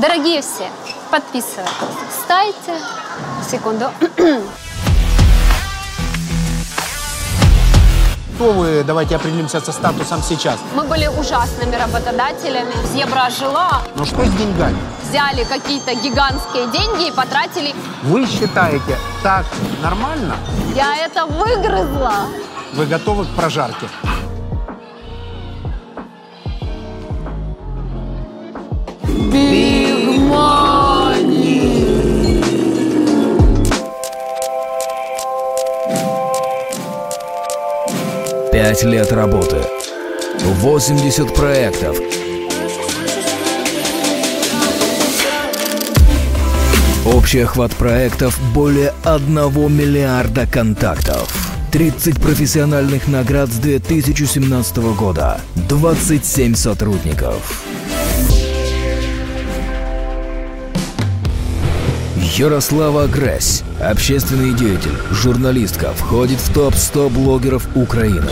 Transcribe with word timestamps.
Дорогие 0.00 0.40
все, 0.42 0.68
подписывайтесь, 1.10 1.72
ставьте. 2.22 2.74
Секунду. 3.48 3.86
Кто 8.36 8.52
вы? 8.52 8.84
Давайте 8.84 9.16
определимся 9.16 9.60
со 9.60 9.72
статусом 9.72 10.22
сейчас. 10.22 10.58
Мы 10.76 10.84
были 10.84 11.08
ужасными 11.08 11.74
работодателями. 11.74 12.72
Зебра 12.94 13.28
жила, 13.30 13.82
Но 13.96 14.04
что 14.04 14.24
с 14.24 14.30
деньгами? 14.34 14.76
взяли 15.02 15.42
какие-то 15.42 15.94
гигантские 15.94 16.66
деньги 16.68 17.08
и 17.08 17.10
потратили. 17.10 17.74
Вы 18.04 18.24
считаете 18.26 18.96
так 19.24 19.46
нормально? 19.82 20.36
Я 20.76 20.96
это 21.04 21.26
выгрызла. 21.26 22.12
Вы 22.74 22.86
готовы 22.86 23.24
к 23.24 23.30
прожарке? 23.30 23.88
Пять 38.60 38.82
лет 38.82 39.12
работы. 39.12 39.58
80 40.40 41.32
проектов. 41.32 41.96
Общий 47.06 47.38
охват 47.38 47.70
проектов 47.76 48.36
более 48.52 48.94
1 49.04 49.32
миллиарда 49.72 50.44
контактов. 50.48 51.32
30 51.70 52.20
профессиональных 52.20 53.06
наград 53.06 53.48
с 53.48 53.58
2017 53.58 54.76
года. 54.96 55.40
27 55.68 56.56
сотрудников. 56.56 57.62
Ярослава 62.38 63.08
Гресь, 63.08 63.64
общественный 63.80 64.54
деятель, 64.54 64.96
журналистка, 65.10 65.92
входит 65.92 66.38
в 66.38 66.54
топ-100 66.54 67.08
блогеров 67.08 67.68
Украины. 67.74 68.30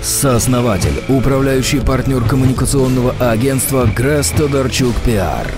Сооснователь, 0.00 1.02
управляющий 1.08 1.80
партнер 1.80 2.22
коммуникационного 2.22 3.12
агентства 3.18 3.86
Гресс 3.86 4.30
Тодорчук 4.30 4.94
Пиар. 5.04 5.48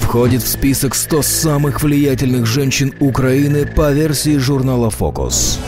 Входит 0.00 0.42
в 0.42 0.48
список 0.48 0.96
100 0.96 1.22
самых 1.22 1.82
влиятельных 1.84 2.46
женщин 2.46 2.92
Украины 2.98 3.66
по 3.66 3.92
версии 3.92 4.38
журнала 4.38 4.90
«Фокус». 4.90 5.60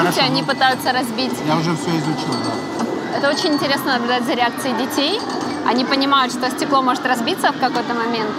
Видите, 0.00 0.22
они 0.22 0.42
пытаются 0.42 0.92
разбить. 0.94 1.32
Я 1.46 1.58
уже 1.58 1.76
все 1.76 1.90
изучил, 1.90 2.32
да. 2.42 2.77
Это 3.18 3.30
очень 3.30 3.54
интересно 3.54 3.94
наблюдать 3.94 4.24
за 4.26 4.34
реакцией 4.34 4.74
детей. 4.78 5.20
Они 5.66 5.84
понимают, 5.84 6.32
что 6.32 6.48
стекло 6.50 6.82
может 6.82 7.04
разбиться 7.04 7.50
в 7.50 7.58
какой-то 7.58 7.92
момент. 7.92 8.30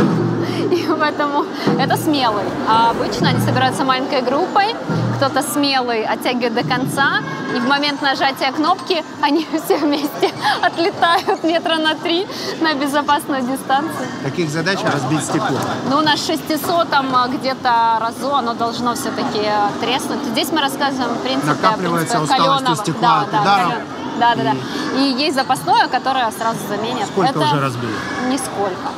И 0.70 0.86
поэтому 0.96 1.44
это 1.76 1.96
смелый. 1.96 2.44
А 2.68 2.90
обычно 2.90 3.30
они 3.30 3.40
собираются 3.40 3.84
маленькой 3.84 4.22
группой, 4.22 4.76
кто-то 5.16 5.42
смелый 5.42 6.04
оттягивает 6.04 6.54
до 6.54 6.62
конца, 6.62 7.20
и 7.52 7.58
в 7.58 7.66
момент 7.66 8.00
нажатия 8.00 8.52
кнопки 8.52 9.04
они 9.20 9.44
все 9.64 9.76
вместе 9.78 10.30
отлетают 10.62 11.42
метра 11.42 11.78
на 11.78 11.96
три 11.96 12.24
на 12.60 12.74
безопасную 12.74 13.42
дистанцию. 13.42 14.06
Таких 14.22 14.50
задач 14.50 14.78
разбить 14.84 15.24
стекло. 15.24 15.58
Ну, 15.90 16.00
на 16.00 16.16
600 16.16 16.88
там 16.88 17.14
а, 17.14 17.26
где-то 17.26 17.98
разу 18.00 18.32
оно 18.34 18.54
должно 18.54 18.94
все-таки 18.94 19.50
треснуть. 19.80 20.22
Здесь 20.30 20.52
мы 20.52 20.60
рассказываем, 20.60 21.14
в 21.14 21.22
принципе, 21.22 21.48
Накапливается 21.50 22.18
принципе 22.18 22.34
усталость 22.34 22.64
каленого. 22.64 22.76
стекла 22.76 23.20
от 23.22 23.30
да, 23.32 23.36
да, 23.36 23.42
ударов. 23.42 23.72
кален- 23.72 24.01
Да, 24.18 24.34
да, 24.34 24.42
да. 24.42 24.54
И 24.98 25.02
есть 25.24 25.34
запасное, 25.34 25.88
которое 25.88 26.30
сразу 26.30 26.58
заменят. 26.68 27.06
Сколько 27.08 27.30
Это 27.30 27.40
уже 27.40 27.60
разбили? 27.60 27.92
Нисколько. 28.28 28.88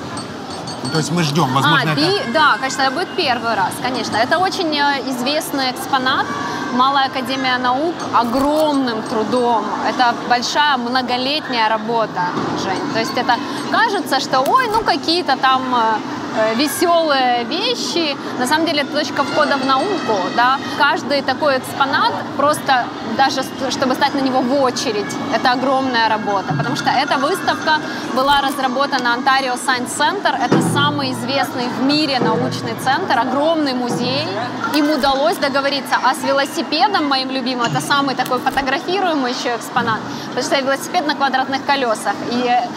Ну, 0.84 0.90
То 0.90 0.98
есть 0.98 1.10
мы 1.12 1.22
ждем, 1.22 1.52
возможно, 1.54 1.90
а, 1.90 1.92
это... 1.92 1.96
пи- 1.96 2.32
да, 2.32 2.56
конечно, 2.58 2.82
это 2.82 2.90
будет 2.92 3.08
первый 3.16 3.54
раз, 3.54 3.72
конечно. 3.82 4.16
Это 4.16 4.38
очень 4.38 4.76
э, 4.76 5.10
известный 5.10 5.70
экспонат. 5.70 6.26
Малая 6.74 7.06
Академия 7.06 7.56
наук 7.58 7.94
огромным 8.12 9.02
трудом. 9.02 9.64
Это 9.88 10.14
большая 10.28 10.76
многолетняя 10.76 11.68
работа, 11.68 12.22
Жень. 12.62 12.92
То 12.92 12.98
есть 12.98 13.16
это 13.16 13.34
кажется, 13.70 14.20
что 14.20 14.40
ой, 14.40 14.68
ну 14.72 14.82
какие-то 14.82 15.36
там 15.36 15.62
э, 15.74 15.98
веселые 16.56 17.44
вещи. 17.44 18.16
На 18.38 18.46
самом 18.46 18.66
деле 18.66 18.82
это 18.82 18.92
точка 18.92 19.24
входа 19.24 19.56
в 19.56 19.64
науку. 19.66 20.18
Да? 20.36 20.58
Каждый 20.78 21.22
такой 21.22 21.58
экспонат 21.58 22.12
просто 22.36 22.84
даже 23.16 23.42
чтобы 23.70 23.94
стать 23.94 24.14
на 24.14 24.20
него 24.20 24.40
в 24.40 24.62
очередь, 24.62 25.12
это 25.34 25.52
огромная 25.52 26.08
работа, 26.08 26.54
потому 26.56 26.76
что 26.76 26.90
эта 26.90 27.16
выставка 27.18 27.80
была 28.14 28.40
разработана 28.40 29.16
Ontario 29.16 29.54
Science 29.54 29.96
Center, 29.96 30.34
это 30.42 30.60
самый 30.72 31.12
известный 31.12 31.68
в 31.68 31.82
мире 31.82 32.18
научный 32.18 32.74
центр, 32.82 33.18
огромный 33.18 33.74
музей. 33.74 34.26
Им 34.74 34.90
удалось 34.90 35.36
договориться, 35.36 35.96
а 36.02 36.14
с 36.14 36.22
велосипедом, 36.22 37.06
моим 37.08 37.30
любимым, 37.30 37.66
это 37.66 37.80
самый 37.80 38.14
такой 38.14 38.38
фотографируемый 38.38 39.32
еще 39.32 39.54
экспонат, 39.56 40.00
потому 40.28 40.44
что 40.44 40.60
велосипед 40.60 41.06
на 41.06 41.14
квадратных 41.14 41.64
колесах. 41.64 42.14
И 42.30 42.48
э, 42.48 42.68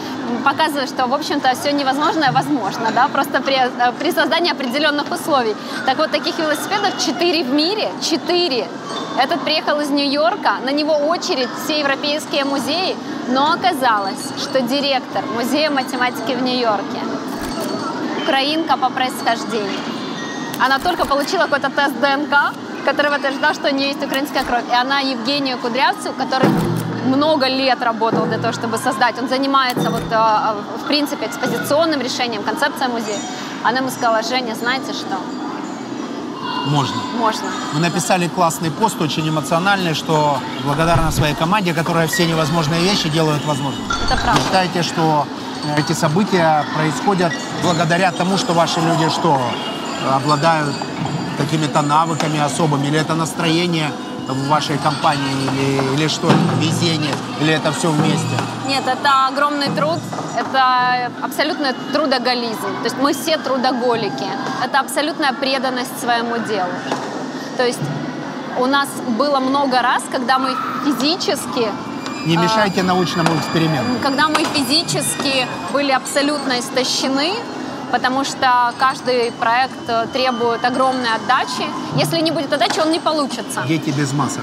показывает, 0.44 0.88
что, 0.88 1.06
в 1.06 1.14
общем-то, 1.14 1.54
все 1.54 1.72
невозможное 1.72 2.32
возможно, 2.32 2.90
да, 2.94 3.08
просто 3.08 3.40
при, 3.40 3.54
э, 3.54 3.92
при 3.98 4.12
создании 4.12 4.52
определенных 4.52 5.10
условий. 5.10 5.54
Так 5.86 5.98
вот, 5.98 6.10
таких 6.10 6.38
велосипедов 6.38 6.98
четыре 7.04 7.44
в 7.44 7.52
мире, 7.52 7.90
четыре. 8.02 8.66
Этот 9.18 9.40
приехал 9.40 9.80
из 9.80 9.90
Нью-Йорка, 9.90 10.58
на 10.64 10.70
него 10.70 10.94
очередь 10.94 11.48
все 11.64 11.80
европейские 11.80 12.44
музеи, 12.44 12.96
но 13.28 13.52
оказалось, 13.52 14.32
что 14.38 14.60
директор 14.60 15.22
Музея 15.34 15.70
математики 15.70 16.32
в 16.32 16.42
Нью-Йорке 16.42 16.98
украинка 18.22 18.76
по 18.76 18.90
происхождению. 18.90 19.80
Она 20.60 20.78
только 20.78 21.06
получила 21.06 21.44
какой-то 21.44 21.70
тест 21.70 21.94
ДНК, 22.00 22.52
который 22.84 23.10
подтверждал, 23.10 23.54
что 23.54 23.68
у 23.68 23.74
нее 23.74 23.88
есть 23.88 24.04
украинская 24.04 24.44
кровь. 24.44 24.64
И 24.70 24.74
она 24.74 25.00
Евгению 25.00 25.58
Кудрявцеву, 25.58 26.14
который 26.14 26.48
много 27.08 27.46
лет 27.48 27.82
работал 27.82 28.26
для 28.26 28.38
того, 28.38 28.52
чтобы 28.52 28.78
создать. 28.78 29.18
Он 29.18 29.28
занимается, 29.28 29.90
вот, 29.90 30.04
э, 30.10 30.54
в 30.82 30.86
принципе, 30.86 31.26
экспозиционным 31.26 32.00
решением, 32.00 32.42
концепцией 32.42 32.88
музея. 32.88 33.18
Она 33.64 33.78
ему 33.78 33.90
сказала, 33.90 34.22
Женя, 34.22 34.54
знаете 34.54 34.92
что? 34.92 35.16
Можно. 36.66 36.96
Можно. 37.18 37.48
Вы 37.72 37.80
написали 37.80 38.28
классный 38.28 38.70
пост, 38.70 39.00
очень 39.00 39.28
эмоциональный, 39.28 39.94
что 39.94 40.38
благодарна 40.64 41.10
своей 41.10 41.34
команде, 41.34 41.72
которая 41.72 42.06
все 42.06 42.26
невозможные 42.26 42.82
вещи 42.82 43.08
делает 43.08 43.44
возможными. 43.46 43.86
Это 44.04 44.16
правда. 44.22 44.40
считаете, 44.42 44.82
что 44.82 45.26
э, 45.64 45.80
эти 45.80 45.92
события 45.94 46.64
происходят 46.74 47.32
благодаря 47.62 48.12
тому, 48.12 48.36
что 48.38 48.52
ваши 48.52 48.80
люди 48.80 49.08
что, 49.08 49.40
обладают 50.14 50.74
какими-то 51.38 51.82
навыками 51.82 52.38
особыми, 52.40 52.86
или 52.88 52.98
это 52.98 53.14
настроение 53.14 53.90
в 54.28 54.48
вашей 54.48 54.78
компании, 54.78 55.32
или, 55.52 55.94
или 55.94 56.08
что, 56.08 56.30
везение, 56.60 57.14
или 57.40 57.52
это 57.52 57.72
все 57.72 57.90
вместе? 57.90 58.36
Нет, 58.66 58.84
это 58.86 59.26
огромный 59.26 59.68
труд, 59.70 59.98
это 60.36 61.10
абсолютный 61.22 61.72
трудоголизм. 61.92 62.68
То 62.82 62.84
есть 62.84 62.96
мы 63.00 63.12
все 63.12 63.38
трудоголики. 63.38 64.26
Это 64.64 64.80
абсолютная 64.80 65.32
преданность 65.32 65.98
своему 66.00 66.36
делу. 66.46 66.70
То 67.56 67.66
есть 67.66 67.80
у 68.58 68.66
нас 68.66 68.88
было 69.18 69.40
много 69.40 69.80
раз, 69.82 70.02
когда 70.10 70.38
мы 70.38 70.54
физически 70.84 71.68
Не 72.26 72.36
мешайте 72.36 72.82
научному 72.82 73.30
эксперименту. 73.38 74.00
когда 74.02 74.28
мы 74.28 74.44
физически 74.44 75.46
были 75.72 75.92
абсолютно 75.92 76.58
истощены, 76.58 77.32
потому 77.90 78.24
что 78.24 78.72
каждый 78.78 79.32
проект 79.32 79.88
э, 79.88 80.06
требует 80.12 80.64
огромной 80.64 81.10
отдачи. 81.14 81.66
Если 81.96 82.20
не 82.20 82.30
будет 82.30 82.52
отдачи, 82.52 82.80
он 82.80 82.90
не 82.90 83.00
получится. 83.00 83.62
Дети 83.66 83.90
без 83.90 84.12
масок. 84.12 84.42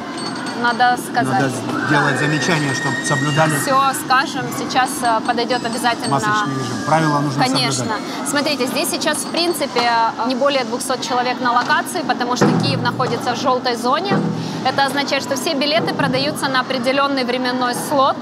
Надо 0.61 0.97
сказать. 1.11 1.33
Надо 1.33 1.51
делать 1.89 2.17
замечания, 2.17 2.73
чтобы 2.73 2.95
соблюдали 3.05 3.51
Все 3.59 3.77
скажем, 4.05 4.45
сейчас 4.57 4.89
э, 5.01 5.19
подойдет 5.27 5.65
обязательно. 5.65 6.09
масочный 6.09 6.53
режим. 6.55 6.77
Правила 6.85 7.19
нужно 7.19 7.43
Конечно. 7.43 7.71
соблюдать. 7.85 8.01
Смотрите, 8.29 8.65
здесь 8.67 8.89
сейчас, 8.89 9.17
в 9.17 9.27
принципе, 9.27 9.91
не 10.27 10.35
более 10.35 10.63
200 10.63 11.05
человек 11.07 11.41
на 11.41 11.51
локации, 11.51 12.01
потому 12.07 12.35
что 12.35 12.47
Киев 12.61 12.81
находится 12.81 13.35
в 13.35 13.39
желтой 13.41 13.75
зоне. 13.75 14.17
Это 14.65 14.85
означает, 14.85 15.23
что 15.23 15.35
все 15.35 15.53
билеты 15.53 15.93
продаются 15.93 16.47
на 16.47 16.61
определенный 16.61 17.25
временной 17.25 17.75
слот, 17.89 18.15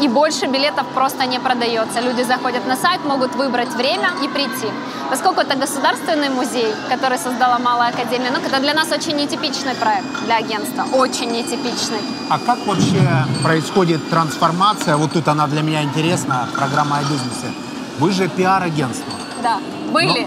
и 0.00 0.08
больше 0.08 0.46
билетов 0.46 0.86
просто 0.94 1.26
не 1.26 1.38
продается. 1.40 2.00
Люди 2.00 2.22
заходят 2.22 2.66
на 2.66 2.76
сайт, 2.76 3.04
могут 3.04 3.34
выбрать 3.34 3.74
время 3.74 4.10
и 4.22 4.28
прийти. 4.28 4.68
Поскольку 5.10 5.40
это 5.40 5.56
государственный 5.56 6.28
музей, 6.28 6.74
который 6.90 7.18
создала 7.18 7.58
Малая 7.58 7.90
Академия 7.90 8.30
наук, 8.30 8.44
это 8.46 8.60
для 8.60 8.74
нас 8.74 8.90
очень 8.92 9.16
нетипичный 9.16 9.74
проект 9.74 10.06
для 10.24 10.36
агентства. 10.36 10.84
Очень 10.92 11.30
нетипичный. 11.32 12.00
А 12.28 12.38
как 12.38 12.58
вообще 12.66 13.26
происходит 13.42 14.08
трансформация? 14.10 14.96
Вот 14.96 15.12
тут 15.12 15.28
она 15.28 15.46
для 15.46 15.62
меня 15.62 15.82
интересна, 15.82 16.48
программа 16.54 16.98
о 16.98 17.02
бизнесе. 17.02 17.52
Вы 17.98 18.10
же 18.12 18.28
пиар-агентство. 18.28 19.12
Да, 19.42 19.58
были. 19.92 20.26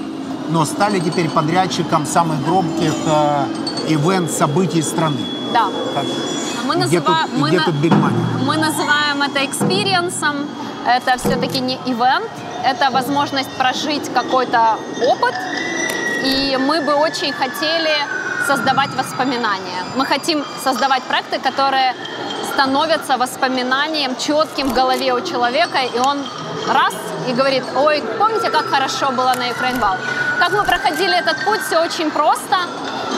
Но, 0.49 0.59
но 0.59 0.65
стали 0.65 0.99
теперь 0.99 1.29
подрядчиком 1.29 2.05
самых 2.05 2.43
громких 2.43 2.93
э, 3.05 3.45
ивент 3.89 4.31
событий 4.31 4.81
страны. 4.81 5.19
Да. 5.53 5.67
Как- 5.93 6.05
Мы 6.69 6.75
называем, 6.75 7.29
тут, 7.29 7.39
мы, 7.39 7.49
на- 7.51 7.65
мы 8.45 8.57
называем 8.57 9.21
это 9.23 9.43
experience 9.45 10.14
ом. 10.14 10.35
Это 10.85 11.17
все-таки 11.17 11.59
не 11.59 11.75
ивент, 11.85 12.29
это 12.63 12.89
возможность 12.91 13.49
прожить 13.57 14.11
какой-то 14.13 14.77
опыт. 15.11 15.35
И 16.23 16.57
мы 16.59 16.81
бы 16.81 16.93
очень 16.93 17.33
хотели 17.33 17.89
создавать 18.47 18.89
воспоминания. 18.95 19.81
Мы 19.95 20.05
хотим 20.05 20.43
создавать 20.63 21.03
проекты, 21.03 21.39
которые 21.39 21.93
становятся 22.59 23.17
воспоминанием 23.17 24.17
четким 24.17 24.67
в 24.67 24.73
голове 24.73 25.13
у 25.13 25.21
человека, 25.21 25.77
и 25.95 25.97
он 25.97 26.17
раз 26.67 26.93
и 27.29 27.31
говорит, 27.31 27.63
ой, 27.73 28.03
помните, 28.17 28.49
как 28.49 28.65
хорошо 28.65 29.11
было 29.11 29.33
на 29.37 29.47
Wow? 29.47 29.95
Как 30.39 30.51
мы 30.51 30.65
проходили 30.65 31.17
этот 31.17 31.45
путь, 31.45 31.61
все 31.61 31.79
очень 31.79 32.11
просто. 32.11 32.57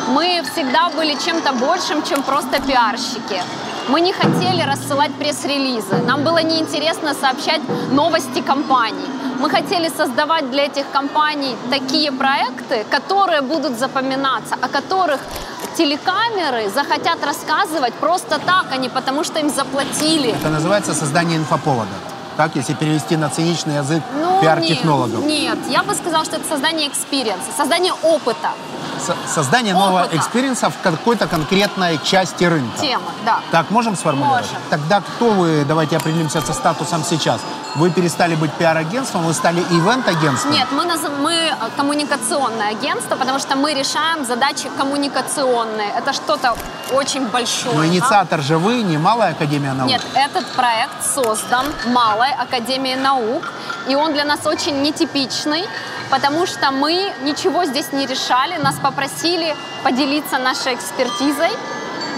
Мы 0.10 0.44
всегда 0.54 0.90
были 0.90 1.18
чем-то 1.26 1.54
большим, 1.54 2.04
чем 2.04 2.22
просто 2.22 2.62
пиарщики. 2.62 3.42
Мы 3.90 4.02
не 4.02 4.14
хотели 4.14 4.62
рассылать 4.62 5.12
пресс-релизы. 5.16 5.96
Нам 6.06 6.24
было 6.24 6.44
неинтересно 6.44 7.16
сообщать 7.16 7.62
новости 7.92 8.42
компаний. 8.42 9.10
Мы 9.42 9.50
хотели 9.50 9.90
создавать 9.90 10.52
для 10.52 10.66
этих 10.66 10.86
компаний 10.92 11.56
такие 11.72 12.12
проекты, 12.12 12.86
которые 12.92 13.42
будут 13.42 13.80
запоминаться, 13.80 14.54
о 14.62 14.68
которых 14.68 15.20
телекамеры 15.76 16.70
захотят 16.70 17.24
рассказывать 17.26 17.94
просто 17.96 18.38
так, 18.38 18.66
а 18.72 18.78
не 18.78 18.90
потому, 18.90 19.24
что 19.24 19.40
им 19.40 19.50
заплатили. 19.50 20.30
Это 20.30 20.50
называется 20.50 20.94
создание 20.94 21.38
инфоповода. 21.38 21.90
Так, 22.38 22.56
если 22.56 22.74
перевести 22.74 23.18
на 23.18 23.30
циничный 23.30 23.78
язык 23.78 24.04
пиар-технологов. 24.42 25.20
Ну, 25.20 25.28
Нет, 25.28 25.58
нет, 25.58 25.72
я 25.72 25.84
бы 25.84 25.96
сказала, 25.96 26.24
что 26.24 26.36
это 26.38 26.48
создание 26.48 26.88
experience 26.88 27.41
а, 27.41 27.52
создание 27.58 27.94
опыта, 28.04 28.52
Со- 29.06 29.16
Создание 29.28 29.74
нового 29.74 30.02
Опыта. 30.02 30.18
experience 30.18 30.65
а 30.65 30.70
в 30.70 30.74
какой-то 30.84 31.28
конкретной 31.28 32.00
части 32.04 32.44
рынка. 32.44 32.80
темы, 32.80 33.04
да. 33.26 33.40
Так, 33.52 33.72
можем 33.72 33.96
сформулировать? 33.96 34.44
Можем. 34.46 34.58
Тогда 34.70 35.02
кто 35.02 35.32
вы, 35.32 35.66
давайте 35.68 35.98
определимся 35.98 36.40
со 36.42 36.54
статусом 36.54 37.04
сейчас. 37.04 37.42
Вы 37.76 37.90
перестали 37.90 38.36
быть 38.36 38.52
пиар-агентством, 38.54 39.26
вы 39.26 39.34
стали 39.34 39.62
ивент-агентством? 39.62 40.52
Нет, 40.52 40.68
мы, 40.72 40.84
наз- 40.84 41.10
мы 41.22 41.34
э, 41.34 41.54
коммуникационное 41.78 42.72
агентство, 42.72 43.16
потому 43.16 43.40
что 43.40 43.56
мы 43.56 43.74
решаем 43.74 44.26
задачи 44.26 44.70
коммуникационные. 44.78 45.90
Это 45.98 46.12
что-то 46.12 46.56
очень 46.92 47.26
большое. 47.28 47.74
Но 47.76 47.82
да? 47.82 47.88
инициатор 47.88 48.42
же 48.42 48.58
вы, 48.58 48.82
не 48.82 48.98
Малая 48.98 49.32
Академия 49.32 49.74
Наук. 49.74 49.90
Нет, 49.90 50.02
этот 50.14 50.46
проект 50.52 51.04
создан 51.16 51.66
Малой 51.88 52.34
Академией 52.34 52.98
Наук, 52.98 53.44
и 53.88 53.96
он 53.96 54.14
для 54.14 54.26
нас 54.26 54.46
очень 54.46 54.82
нетипичный, 54.82 55.66
потому 56.10 56.46
что 56.46 56.72
мы 56.72 57.14
ничего 57.22 57.64
здесь 57.66 57.94
не 57.94 58.06
решали, 58.06 58.58
нас 58.58 58.76
попросили 58.80 59.56
поделиться 59.84 60.38
нашей 60.40 60.76
экспертизой 60.76 61.52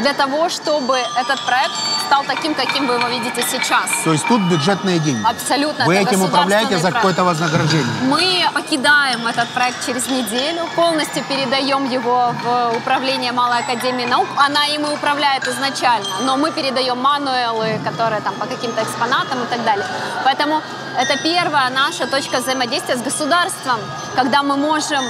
для 0.01 0.13
того, 0.13 0.49
чтобы 0.49 0.97
этот 0.97 1.39
проект 1.45 1.73
стал 2.13 2.23
таким, 2.25 2.53
каким 2.53 2.85
вы 2.85 2.93
его 2.93 3.07
видите 3.07 3.43
сейчас. 3.49 3.89
То 4.03 4.11
есть 4.11 4.27
тут 4.27 4.41
бюджетные 4.41 4.99
деньги. 4.99 5.25
Абсолютно. 5.25 5.85
Вы 5.85 5.95
этим 5.97 6.21
управляете 6.21 6.77
за 6.77 6.91
какое-то 6.91 7.23
вознаграждение. 7.23 7.87
Мы 8.03 8.45
покидаем 8.53 9.25
этот 9.25 9.49
проект 9.49 9.83
через 9.83 10.07
неделю, 10.07 10.61
полностью 10.75 11.23
передаем 11.23 11.89
его 11.89 12.35
в 12.43 12.77
управление 12.77 13.31
Малой 13.31 13.59
Академии 13.59 14.05
Наук. 14.05 14.27
Она 14.37 14.67
им 14.67 14.85
и 14.85 14.93
управляет 14.93 15.47
изначально, 15.47 16.15
но 16.21 16.37
мы 16.37 16.51
передаем 16.51 16.99
мануэлы, 16.99 17.79
которые 17.83 18.21
там 18.21 18.35
по 18.35 18.45
каким-то 18.45 18.83
экспонатам 18.83 19.43
и 19.43 19.47
так 19.47 19.63
далее. 19.63 19.85
Поэтому 20.23 20.61
это 20.99 21.17
первая 21.23 21.71
наша 21.71 22.05
точка 22.05 22.37
взаимодействия 22.41 22.95
с 22.95 23.01
государством, 23.01 23.79
когда 24.15 24.43
мы 24.43 24.55
можем 24.55 25.03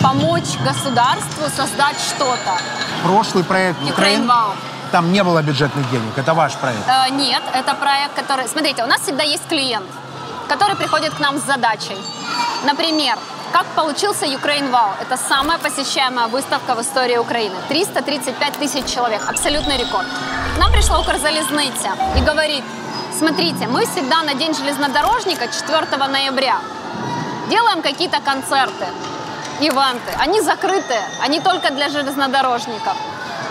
помочь 0.00 0.56
государству 0.64 1.44
создать 1.56 2.00
что-то. 2.00 2.58
Прошлый 3.04 3.44
проект 3.44 3.78
Украин, 3.88 4.28
Wow. 4.28 4.69
Там 4.90 5.12
не 5.12 5.22
было 5.22 5.42
бюджетных 5.42 5.90
денег. 5.90 6.18
Это 6.18 6.34
ваш 6.34 6.54
проект. 6.54 6.88
Э, 6.88 7.10
нет, 7.10 7.42
это 7.54 7.74
проект, 7.74 8.14
который... 8.14 8.48
Смотрите, 8.48 8.84
у 8.84 8.86
нас 8.86 9.00
всегда 9.00 9.22
есть 9.22 9.46
клиент, 9.48 9.86
который 10.48 10.76
приходит 10.76 11.14
к 11.14 11.20
нам 11.20 11.38
с 11.38 11.42
задачей. 11.42 11.96
Например, 12.64 13.16
как 13.52 13.66
получился 13.74 14.26
Ukraine 14.26 14.70
Wow? 14.70 14.92
Это 15.00 15.16
самая 15.16 15.58
посещаемая 15.58 16.28
выставка 16.28 16.74
в 16.74 16.80
истории 16.80 17.16
Украины. 17.16 17.54
335 17.68 18.52
тысяч 18.58 18.84
человек. 18.94 19.22
Абсолютный 19.28 19.76
рекорд. 19.76 20.06
К 20.56 20.58
нам 20.58 20.72
пришла 20.72 21.00
Укрзалезниця 21.00 21.90
и 22.16 22.20
говорит, 22.20 22.64
смотрите, 23.18 23.66
мы 23.66 23.86
всегда 23.86 24.22
на 24.22 24.34
День 24.34 24.54
железнодорожника 24.54 25.48
4 25.48 26.06
ноября 26.06 26.58
делаем 27.48 27.82
какие-то 27.82 28.20
концерты, 28.20 28.86
ивенты. 29.60 30.12
Они 30.18 30.40
закрытые, 30.40 31.02
они 31.20 31.40
только 31.40 31.72
для 31.72 31.88
железнодорожников. 31.88 32.96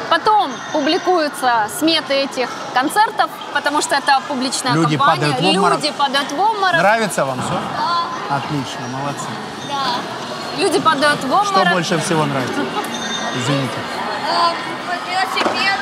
Потом 0.09 0.51
публикуются 0.73 1.67
сметы 1.77 2.13
этих 2.13 2.49
концертов, 2.73 3.29
потому 3.53 3.81
что 3.81 3.95
это 3.95 4.19
публичная 4.27 4.73
Люди 4.73 4.97
компания. 4.97 5.27
падают 5.27 5.41
в 5.41 5.45
обморок. 5.57 5.77
Люди 5.83 5.91
падают 5.97 6.31
в 6.31 6.39
обморок. 6.39 6.77
Нравится 6.77 7.25
вам 7.25 7.39
все? 7.41 7.59
Отлично, 8.29 8.81
молодцы. 8.91 9.27
Люди 10.57 10.79
падают 10.79 11.21
в 11.23 11.31
обморок. 11.31 11.47
Что 11.47 11.65
больше 11.71 11.99
всего 11.99 12.25
нравится? 12.25 12.61
Извините. 13.35 13.77
Эм, 14.29 14.55
велосипед. 15.09 15.79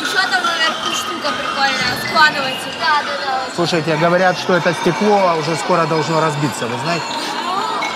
Еще 0.00 0.16
там 0.16 0.42
наверху 0.44 0.92
штука 0.92 1.28
прикольная. 1.38 1.94
Складывается. 2.08 2.66
Да, 2.80 3.02
да, 3.02 3.24
да. 3.24 3.54
Слушайте, 3.54 3.96
говорят, 3.96 4.36
что 4.38 4.54
это 4.56 4.74
стекло 4.74 5.34
уже 5.38 5.54
скоро 5.56 5.86
должно 5.86 6.20
разбиться, 6.20 6.66
вы 6.66 6.76
знаете? 6.80 7.04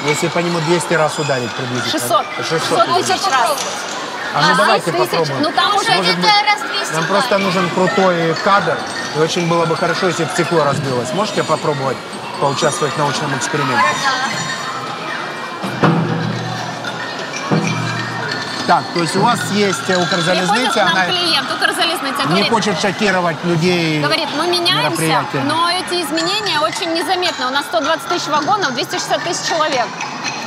Если 0.07 0.29
по 0.29 0.39
нему 0.39 0.61
200 0.61 0.95
раз 0.95 1.19
ударить 1.19 1.51
приблизительно. 1.53 1.91
600. 1.99 2.25
600 2.49 2.97
тысяч 2.99 3.23
раз. 3.31 3.57
А 4.35 4.43
ну 4.43 4.53
А, 4.53 4.57
давайте 4.57 4.91
6 4.91 4.97
тысяч. 4.99 5.11
попробуем. 5.11 5.43
Ну 5.43 5.53
там 5.53 5.77
уже 5.77 5.91
Может 5.93 6.19
где-то 6.19 6.21
быть, 6.21 6.47
раз 6.47 6.61
200 6.79 6.95
нам 6.95 7.05
просто 7.07 7.39
нужен 7.39 7.71
крутой 7.71 8.35
кадр. 8.43 8.77
И 9.17 9.19
очень 9.21 9.49
было 9.49 9.65
бы 9.65 9.77
хорошо, 9.77 10.09
если 10.09 10.25
бы 10.25 10.31
стекло 10.31 10.65
разбилось. 10.65 11.13
Можете 11.13 11.45
попробовать 11.45 11.97
поучаствовать 12.41 12.95
в 12.95 12.99
научном 12.99 13.37
эксперименте? 13.37 13.85
Так, 18.67 18.83
то 18.95 19.01
есть 19.01 19.15
у 19.17 19.21
вас 19.21 19.39
есть 19.53 19.89
э, 19.91 19.97
Укрзалезница, 20.03 20.87
она 20.87 21.05
клиент, 21.05 21.47
Укрзалезница, 21.53 22.23
не 22.23 22.27
говорит, 22.29 22.51
хочет 22.51 22.81
шокировать 22.81 23.37
людей. 23.45 24.01
Говорит, 24.03 24.29
мы 24.39 24.47
меняемся, 24.47 25.23
но 25.45 25.69
эти 25.69 26.03
изменения 26.03 26.59
очень 26.61 26.95
незаметны. 26.95 27.47
У 27.47 27.51
нас 27.51 27.67
120 27.67 28.09
тысяч 28.09 28.27
вагонов, 28.29 28.73
260 28.73 29.23
тысяч 29.23 29.49
человек. 29.49 29.87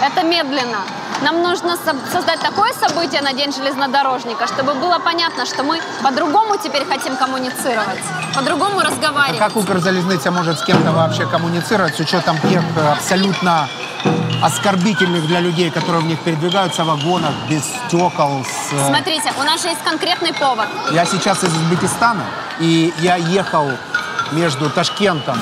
Это 0.01 0.23
медленно. 0.23 0.79
Нам 1.23 1.41
нужно 1.41 1.75
со- 1.77 1.95
создать 2.11 2.39
такое 2.41 2.71
событие 2.73 3.21
на 3.21 3.33
День 3.33 3.51
железнодорожника, 3.51 4.45
чтобы 4.47 4.75
было 4.75 4.99
понятно, 4.99 5.45
что 5.45 5.63
мы 5.63 5.81
по-другому 6.03 6.57
теперь 6.63 6.85
хотим 6.85 7.15
коммуницировать, 7.17 7.99
по-другому 8.35 8.79
А 8.79 8.83
разговаривать. 8.83 9.39
как 9.39 9.55
Укрзалезница 9.55 10.31
может 10.31 10.59
с 10.59 10.63
кем-то 10.63 10.91
вообще 10.91 11.25
коммуницировать 11.25 11.95
с 11.95 11.99
учетом 11.99 12.37
тех 12.41 12.61
э, 12.75 12.91
абсолютно 12.91 13.67
оскорбительных 14.43 15.25
для 15.25 15.39
людей, 15.39 15.71
которые 15.71 16.03
в 16.03 16.05
них 16.05 16.19
передвигаются 16.19 16.83
в 16.83 16.87
вагонах, 16.87 17.31
без 17.49 17.63
стекол, 17.87 18.45
с... 18.45 18.73
э, 18.73 18.87
Смотрите, 18.87 19.33
у 19.39 19.43
нас 19.43 19.61
же 19.63 19.69
есть 19.69 19.83
конкретный 19.83 20.33
повод. 20.33 20.67
Я 20.91 21.05
сейчас 21.05 21.43
из 21.43 21.51
Узбекистана, 21.51 22.23
и 22.59 22.93
я 22.99 23.15
ехал 23.15 23.67
между 24.31 24.69
Ташкентом 24.69 25.39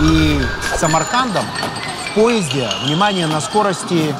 и 0.00 0.44
Самаркандом 0.76 1.44
в 2.10 2.14
поезде, 2.14 2.68
внимание, 2.84 3.26
на 3.28 3.40
скорости 3.40 4.14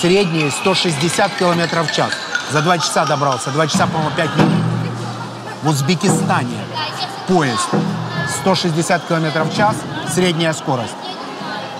средней 0.00 0.50
160 0.50 1.34
километров 1.34 1.90
в 1.90 1.94
час. 1.94 2.10
За 2.50 2.60
два 2.62 2.78
часа 2.78 3.04
добрался, 3.04 3.50
два 3.50 3.66
часа, 3.66 3.86
по-моему, 3.86 4.10
5 4.16 4.36
минут. 4.36 4.52
В 5.62 5.68
Узбекистане 5.68 6.58
поезд 7.26 7.68
160 8.40 9.06
километров 9.06 9.50
в 9.50 9.56
час, 9.56 9.76
средняя 10.12 10.52
скорость. 10.52 10.94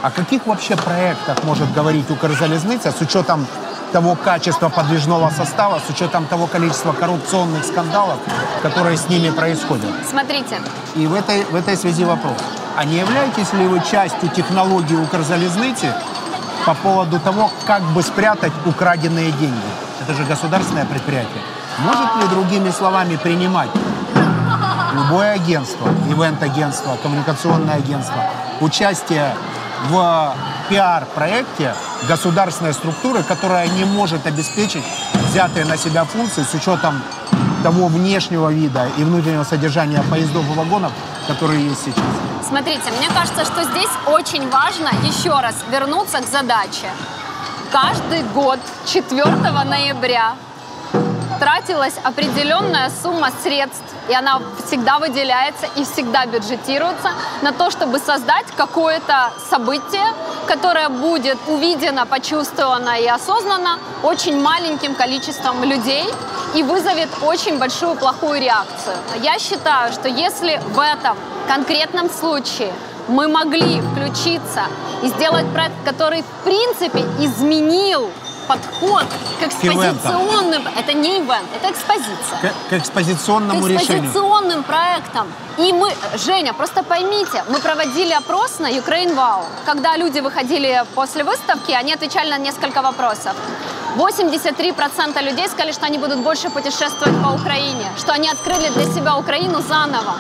О 0.03 0.11
каких 0.11 0.47
вообще 0.47 0.77
проектах 0.77 1.43
может 1.45 1.73
говорить 1.73 2.11
Укрзалезница 2.11 2.93
с 2.93 3.01
учетом 3.01 3.47
того 3.93 4.17
качества 4.17 4.69
подвижного 4.69 5.31
состава, 5.31 5.81
с 5.87 5.91
учетом 5.91 6.27
того 6.27 6.47
количества 6.47 6.93
коррупционных 6.93 7.65
скандалов, 7.65 8.19
которые 8.63 8.97
с 8.97 9.09
ними 9.09 9.31
происходят? 9.31 9.89
Смотрите, 10.09 10.61
И 10.95 11.07
в 11.07 11.15
этой, 11.15 11.45
в 11.45 11.55
этой 11.55 11.77
связи 11.77 12.05
вопрос. 12.05 12.37
А 12.77 12.85
не 12.85 12.97
являетесь 12.99 13.53
ли 13.53 13.67
вы 13.67 13.81
частью 13.81 14.29
технологии 14.31 14.97
Укрзалезницы 14.97 15.95
по 16.67 16.75
поводу 16.75 17.21
того, 17.21 17.51
как 17.67 17.83
бы 17.83 18.03
спрятать 18.03 18.53
украденные 18.65 19.31
деньги? 19.33 19.71
Это 20.01 20.15
же 20.15 20.25
государственное 20.25 20.87
предприятие. 20.87 21.43
Может 21.79 22.17
ли, 22.17 22.29
другими 22.29 22.71
словами, 22.71 23.17
принимать 23.17 23.71
любое 24.95 25.33
агентство, 25.33 25.89
ивент-агентство, 26.09 26.97
коммуникационное 27.03 27.75
агентство, 27.77 28.31
участие 28.61 29.35
в 29.91 30.35
пиар-проекте 30.69 31.75
государственной 32.09 32.73
структуры, 32.73 33.23
которая 33.23 33.67
не 33.69 33.85
может 33.85 34.27
обеспечить 34.27 34.85
взятые 35.29 35.65
на 35.67 35.77
себя 35.77 36.05
функции 36.05 36.43
с 36.43 36.55
учетом 36.55 37.03
того 37.63 37.89
внешнего 37.89 38.51
вида 38.53 38.87
и 38.97 39.05
внутреннего 39.05 39.45
содержания 39.45 40.03
поездов 40.11 40.45
и 40.51 40.59
вагонов, 40.59 40.93
которые 41.27 41.65
есть 41.65 41.85
сейчас. 41.85 42.05
Смотрите, 42.47 42.91
мне 42.99 43.09
кажется, 43.09 43.45
что 43.45 43.65
здесь 43.65 43.91
очень 44.07 44.49
важно 44.51 44.91
еще 45.03 45.31
раз 45.31 45.55
вернуться 45.71 46.21
к 46.21 46.27
задаче. 46.27 46.91
Каждый 47.73 48.23
год 48.35 48.59
4 48.87 49.25
ноября 49.65 50.37
тратилась 51.41 51.95
определенная 52.05 52.91
сумма 53.03 53.31
средств 53.43 53.95
и 54.09 54.15
она 54.15 54.41
всегда 54.67 54.99
выделяется 54.99 55.67
и 55.77 55.85
всегда 55.85 56.27
бюджетируется 56.27 57.11
на 57.43 57.53
то, 57.53 57.71
чтобы 57.71 57.99
создать 57.99 58.47
какое-то 58.57 59.33
событие, 59.51 60.07
которое 60.47 60.89
будет 60.89 61.39
увидено, 61.49 62.07
почувствовано 62.07 63.01
и 63.01 63.07
осознано 63.07 63.79
очень 64.03 64.41
маленьким 64.41 64.95
количеством 64.95 65.65
людей 65.65 66.05
и 66.55 66.63
вызовет 66.63 67.09
очень 67.23 67.59
большую 67.59 67.97
плохую 67.97 68.41
реакцию. 68.41 68.97
Я 69.23 69.39
считаю, 69.39 69.93
что 69.93 70.09
если 70.09 70.61
в 70.69 70.79
этом 70.79 71.17
конкретном 71.49 72.11
случае 72.11 72.73
мы 73.09 73.29
могли 73.29 73.81
включиться 73.81 74.63
и 75.03 75.09
сделать 75.09 75.47
проект, 75.53 75.75
который 75.85 76.23
в 76.23 76.45
принципе 76.45 77.01
изменил 77.19 78.09
подход 78.47 79.05
к 79.41 79.43
экспозиционным... 79.43 80.63
Это 80.77 80.93
не 80.93 81.19
ивент, 81.19 81.49
это 81.57 81.71
экспозиция. 81.71 82.39
К, 82.41 82.71
к 82.71 82.73
экспозиционному 82.73 83.63
к 83.63 83.69
решению. 83.69 84.05
экспозиционным 84.05 84.63
проектам. 84.63 85.27
И 85.59 85.73
мы, 85.73 85.93
Женя, 86.17 86.53
просто 86.53 86.83
поймите, 86.83 87.45
мы 87.49 87.61
проводили 87.61 88.13
опрос 88.13 88.59
на 88.59 88.71
Ukraine 88.71 89.15
Wow. 89.15 89.45
Когда 89.65 89.97
люди 89.97 90.21
выходили 90.21 90.85
после 90.95 91.25
выставки, 91.25 91.73
они 91.73 91.93
отвечали 91.93 92.31
на 92.31 92.39
несколько 92.39 92.83
вопросов. 92.83 93.35
83% 93.97 95.23
людей 95.23 95.47
сказали, 95.49 95.73
что 95.73 95.87
они 95.87 95.99
будут 95.99 96.19
больше 96.19 96.51
путешествовать 96.51 97.23
по 97.23 97.29
Украине, 97.29 97.87
что 97.97 98.13
они 98.13 98.29
открыли 98.29 98.69
для 98.71 98.85
себя 98.93 99.17
Украину 99.17 99.63
заново. 99.63 100.15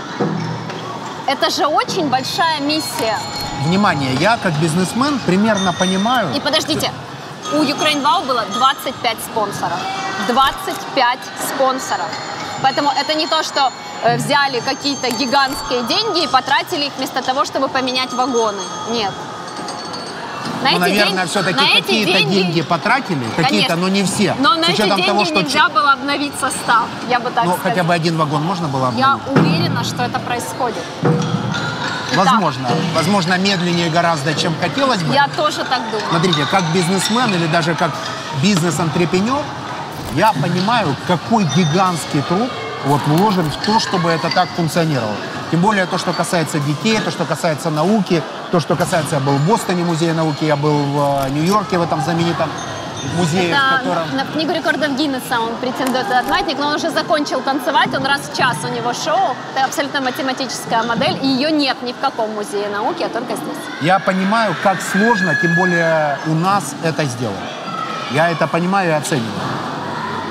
Это 1.27 1.51
же 1.51 1.67
очень 1.67 2.09
большая 2.09 2.61
миссия. 2.61 3.19
Внимание, 3.65 4.15
я 4.15 4.37
как 4.37 4.53
бизнесмен 4.61 5.19
примерно 5.27 5.73
понимаю... 5.73 6.29
И 6.37 6.41
подождите, 6.41 6.91
у 7.59 7.63
Ukraine 7.63 8.03
Wow 8.03 8.27
было 8.27 8.45
25 8.53 9.17
спонсоров. 9.25 9.79
25 10.29 11.19
спонсоров. 11.49 12.07
Поэтому 12.63 12.91
это 12.91 13.15
не 13.15 13.27
то, 13.27 13.43
что 13.43 13.71
э, 14.03 14.17
взяли 14.17 14.61
какие-то 14.61 15.11
гигантские 15.11 15.83
деньги 15.83 16.25
и 16.25 16.27
потратили 16.27 16.87
их 16.87 16.93
вместо 16.97 17.23
того, 17.23 17.45
чтобы 17.45 17.69
поменять 17.69 18.13
вагоны. 18.13 18.63
Нет. 18.91 19.13
На 20.63 20.71
ну, 20.71 20.79
наверное, 20.79 21.25
день... 21.25 21.29
все-таки 21.29 21.59
какие-то 21.59 22.13
деньги... 22.13 22.35
деньги 22.35 22.63
потратили, 22.63 23.25
какие-то, 23.37 23.77
но 23.77 23.89
не 23.89 24.03
все. 24.03 24.35
Но 24.39 24.57
на 24.57 24.67
эти 24.67 24.77
деньги 24.77 25.03
того, 25.03 25.25
что... 25.25 25.43
нельзя 25.43 25.69
было 25.69 25.93
обновить 25.93 26.33
состав, 26.41 26.87
я 27.11 27.21
бы 27.21 27.31
так 27.31 27.45
Ну, 27.45 27.53
сказала. 27.53 27.59
хотя 27.59 27.85
бы 27.85 27.93
один 27.93 28.17
вагон 28.17 28.43
можно 28.43 28.67
было 28.69 28.89
обновить? 28.89 29.07
Я 29.07 29.33
уверена, 29.33 29.85
что 29.85 30.03
это 30.03 30.19
происходит. 30.21 30.83
Возможно. 32.17 32.69
Возможно, 32.95 33.39
медленнее 33.39 33.91
гораздо, 33.91 34.35
чем 34.35 34.55
хотелось 34.61 35.03
бы. 35.03 35.15
Я 35.15 35.29
тоже 35.29 35.65
так 35.65 35.83
думаю. 35.91 36.07
Смотрите, 36.11 36.47
как 36.51 36.65
бизнесмен 36.73 37.33
или 37.35 37.47
даже 37.47 37.75
как 37.75 37.91
бизнес-антрепренер, 38.43 39.43
я 40.15 40.33
понимаю, 40.33 40.95
какой 41.07 41.45
гигантский 41.57 42.23
труд 42.23 42.51
вот 42.87 43.01
вложен 43.07 43.51
в 43.51 43.57
то, 43.67 43.81
чтобы 43.81 44.11
это 44.11 44.31
так 44.31 44.49
функционировало. 44.57 45.17
Тем 45.51 45.61
более 45.61 45.87
то, 45.87 45.99
что 45.99 46.13
касается 46.13 46.59
детей, 46.59 46.99
то, 47.01 47.11
что 47.11 47.25
касается 47.25 47.71
науки, 47.71 48.23
то, 48.51 48.61
что 48.61 48.77
касается, 48.77 49.17
я 49.17 49.21
был 49.21 49.35
в 49.35 49.47
Бостоне 49.47 49.85
музея 49.85 50.15
науки, 50.15 50.45
я 50.45 50.57
был 50.57 50.77
в 50.85 51.27
э, 51.27 51.31
Нью-Йорке 51.31 51.79
в 51.79 51.83
этом 51.83 52.01
знаменитом 52.01 52.49
музее, 53.17 53.51
Это 53.51 53.61
в 53.61 53.79
котором... 53.79 54.17
на 54.17 54.25
книгу 54.25 54.53
рекордов 54.53 54.97
Гиннесса 54.97 55.41
он 55.41 55.55
претендует 55.57 56.07
этот 56.07 56.29
маятник, 56.29 56.59
но 56.59 56.69
он 56.69 56.75
уже 56.75 56.91
закончил 56.91 57.41
танцевать, 57.41 57.95
он 57.95 58.05
раз 58.05 58.23
в 58.33 58.37
час 58.37 58.57
у 58.65 58.69
него 58.69 58.93
шоу. 58.93 59.37
Это 59.55 59.65
абсолютно 59.65 60.01
математическая 60.01 60.83
модель, 60.83 61.19
и 61.23 61.27
ее 61.27 61.51
нет 61.51 61.77
ни 61.83 61.93
в 61.93 61.99
каком 61.99 62.31
музее 62.35 62.69
науки, 62.69 63.03
а 63.03 63.09
только 63.09 63.37
здесь. 63.37 63.59
Я 63.81 63.99
понимаю, 63.99 64.55
как 64.63 64.81
сложно, 64.81 65.35
тем 65.41 65.55
более 65.57 66.19
у 66.27 66.35
нас 66.35 66.75
это 66.83 67.05
сделать. 67.05 67.37
Я 68.13 68.31
это 68.31 68.47
понимаю 68.47 68.91
и 68.91 68.93
оцениваю. 68.93 69.31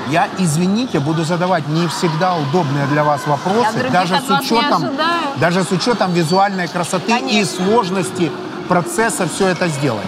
Я, 0.10 0.28
извините, 0.38 1.00
буду 1.00 1.24
задавать 1.24 1.68
не 1.68 1.88
всегда 1.88 2.36
удобные 2.36 2.86
для 2.88 3.04
вас 3.04 3.22
вопросы, 3.26 3.90
даже 3.92 4.20
с 4.20 4.30
учетом, 4.30 4.90
даже 5.38 5.64
с 5.64 5.72
учетом 5.72 6.12
визуальной 6.14 6.68
красоты 6.68 7.08
Конечно. 7.08 7.40
и 7.40 7.46
сложности 7.46 8.32
процесса 8.68 9.28
все 9.28 9.48
это 9.48 9.68
сделать. 9.70 10.06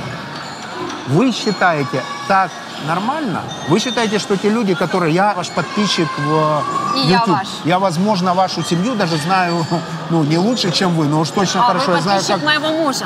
Вы 1.07 1.31
считаете 1.31 2.03
так 2.27 2.51
нормально? 2.87 3.41
Вы 3.69 3.79
считаете, 3.79 4.19
что 4.19 4.37
те 4.37 4.49
люди, 4.49 4.73
которые... 4.73 5.13
Я 5.13 5.33
ваш 5.33 5.49
подписчик 5.49 6.07
в 6.17 6.63
и 6.95 6.99
YouTube. 6.99 7.27
Я, 7.27 7.33
ваш. 7.33 7.47
я, 7.65 7.79
возможно, 7.79 8.33
вашу 8.33 8.63
семью 8.63 8.95
даже 8.95 9.17
знаю, 9.17 9.65
ну, 10.09 10.23
не 10.23 10.37
лучше, 10.37 10.71
чем 10.71 10.95
вы, 10.95 11.05
но 11.05 11.19
уж 11.19 11.29
точно 11.29 11.63
а, 11.63 11.67
хорошо 11.67 11.91
вы 11.91 11.97
я 11.97 12.01
знаю, 12.01 12.23
как... 12.27 12.43
моего 12.43 12.69
мужа. 12.69 13.05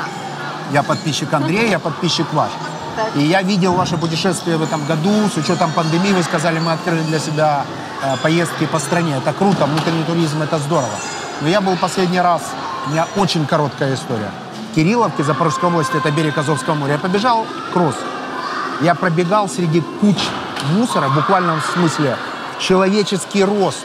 Я 0.72 0.82
подписчик 0.82 1.32
Андрея, 1.32 1.68
я 1.68 1.78
подписчик 1.78 2.26
ваш. 2.32 2.50
И 3.14 3.22
я 3.22 3.42
видел 3.42 3.74
ваше 3.74 3.96
путешествие 3.96 4.56
в 4.56 4.62
этом 4.62 4.84
году. 4.86 5.28
С 5.28 5.36
учетом 5.36 5.70
пандемии 5.72 6.12
вы 6.12 6.22
сказали, 6.22 6.58
мы 6.58 6.72
открыли 6.72 7.02
для 7.02 7.18
себя 7.18 7.64
э, 8.02 8.16
поездки 8.22 8.66
по 8.66 8.78
стране. 8.78 9.16
Это 9.16 9.32
круто, 9.32 9.66
внутренний 9.66 10.04
туризм, 10.04 10.42
это 10.42 10.58
здорово. 10.58 10.94
Но 11.40 11.48
я 11.48 11.60
был 11.60 11.76
последний 11.76 12.20
раз, 12.20 12.42
у 12.86 12.90
меня 12.90 13.06
очень 13.16 13.46
короткая 13.46 13.94
история. 13.94 14.30
Кирилловки, 14.74 15.22
Запорожской 15.22 15.68
области, 15.68 15.96
это 15.96 16.10
берег 16.10 16.38
Азовского 16.38 16.74
моря. 16.74 16.94
Я 16.94 16.98
побежал 16.98 17.46
кросс. 17.72 17.96
Я 18.80 18.94
пробегал 18.94 19.48
среди 19.48 19.80
куч 20.00 20.16
мусора, 20.72 21.08
в 21.08 21.14
буквальном 21.14 21.60
смысле, 21.74 22.16
человеческий 22.58 23.44
рост, 23.44 23.84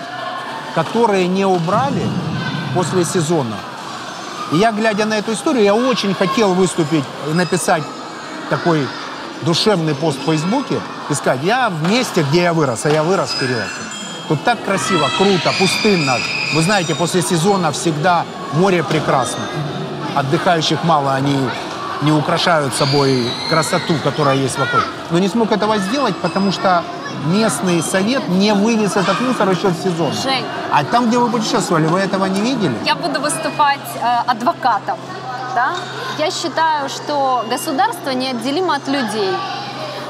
которые 0.74 1.28
не 1.28 1.46
убрали 1.46 2.08
после 2.74 3.04
сезона. 3.04 3.56
И 4.52 4.58
я, 4.58 4.72
глядя 4.72 5.06
на 5.06 5.16
эту 5.16 5.34
историю, 5.34 5.64
я 5.64 5.76
очень 5.76 6.14
хотел 6.14 6.54
выступить 6.54 7.04
и 7.30 7.34
написать 7.34 7.84
такой 8.50 8.88
душевный 9.42 9.96
пост 9.96 10.20
в 10.20 10.26
Фейсбуке 10.26 10.80
и 11.10 11.14
сказать, 11.14 11.44
я 11.44 11.70
в 11.70 11.90
месте, 11.90 12.26
где 12.30 12.44
я 12.44 12.54
вырос, 12.54 12.86
а 12.86 12.90
я 12.90 13.04
вырос 13.04 13.32
в 13.32 13.40
Кирилловке. 13.40 13.72
Тут 14.28 14.44
так 14.44 14.64
красиво, 14.64 15.10
круто, 15.18 15.52
пустынно. 15.60 16.18
Вы 16.54 16.62
знаете, 16.62 16.96
после 16.96 17.22
сезона 17.22 17.72
всегда 17.72 18.26
море 18.54 18.84
прекрасно. 18.84 19.44
Отдыхающих 20.16 20.84
мало, 20.84 21.14
они 21.14 21.38
не 22.02 22.12
украшают 22.12 22.74
собой 22.74 23.30
красоту, 23.50 23.96
которая 24.04 24.36
есть 24.36 24.58
вокруг. 24.58 24.84
Но 25.12 25.20
не 25.20 25.28
смог 25.28 25.52
этого 25.52 25.78
сделать, 25.78 26.16
потому 26.18 26.52
что 26.52 26.84
местный 27.26 27.82
совет 27.82 28.28
не 28.28 28.54
вывез 28.54 28.96
этот 28.96 29.20
мусор 29.22 29.50
еще 29.50 29.70
в 29.70 29.76
сезон. 29.76 30.14
Жень. 30.14 30.46
А 30.72 30.84
там, 30.84 31.08
где 31.08 31.18
вы 31.18 31.30
путешествовали, 31.30 31.88
вы 31.88 32.00
этого 32.00 32.26
не 32.26 32.42
видели? 32.42 32.76
Я 32.86 32.96
буду 32.96 33.20
выступать 33.20 33.80
э, 33.96 34.32
адвокатом. 34.32 34.98
Да? 35.56 35.72
Я 36.18 36.32
считаю, 36.32 36.90
что 36.90 37.46
государство 37.50 38.12
неотделимо 38.12 38.76
от 38.76 38.88
людей. 38.88 39.32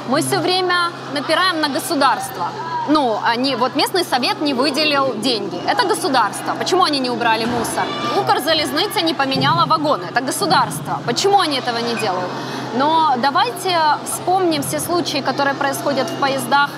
Мы 0.07 0.21
все 0.21 0.39
время 0.39 0.91
напираем 1.13 1.61
на 1.61 1.69
государство 1.69 2.47
ну, 2.87 3.19
они, 3.23 3.55
вот 3.55 3.75
местный 3.75 4.03
совет 4.03 4.41
не 4.41 4.53
выделил 4.53 5.15
деньги. 5.15 5.59
Это 5.67 5.87
государство. 5.87 6.55
Почему 6.59 6.83
они 6.83 6.99
не 6.99 7.09
убрали 7.09 7.45
мусор? 7.45 7.85
Укрзалезница 8.19 9.01
не 9.01 9.13
поменяла 9.13 9.65
вагоны. 9.65 10.05
Это 10.11 10.21
государство. 10.21 11.01
Почему 11.05 11.39
они 11.39 11.57
этого 11.57 11.79
не 11.79 11.95
делают? 11.95 12.29
Но 12.77 13.15
давайте 13.21 13.77
вспомним 14.05 14.61
все 14.61 14.79
случаи, 14.79 15.21
которые 15.21 15.55
происходят 15.55 16.09
в 16.09 16.19
поездах 16.19 16.69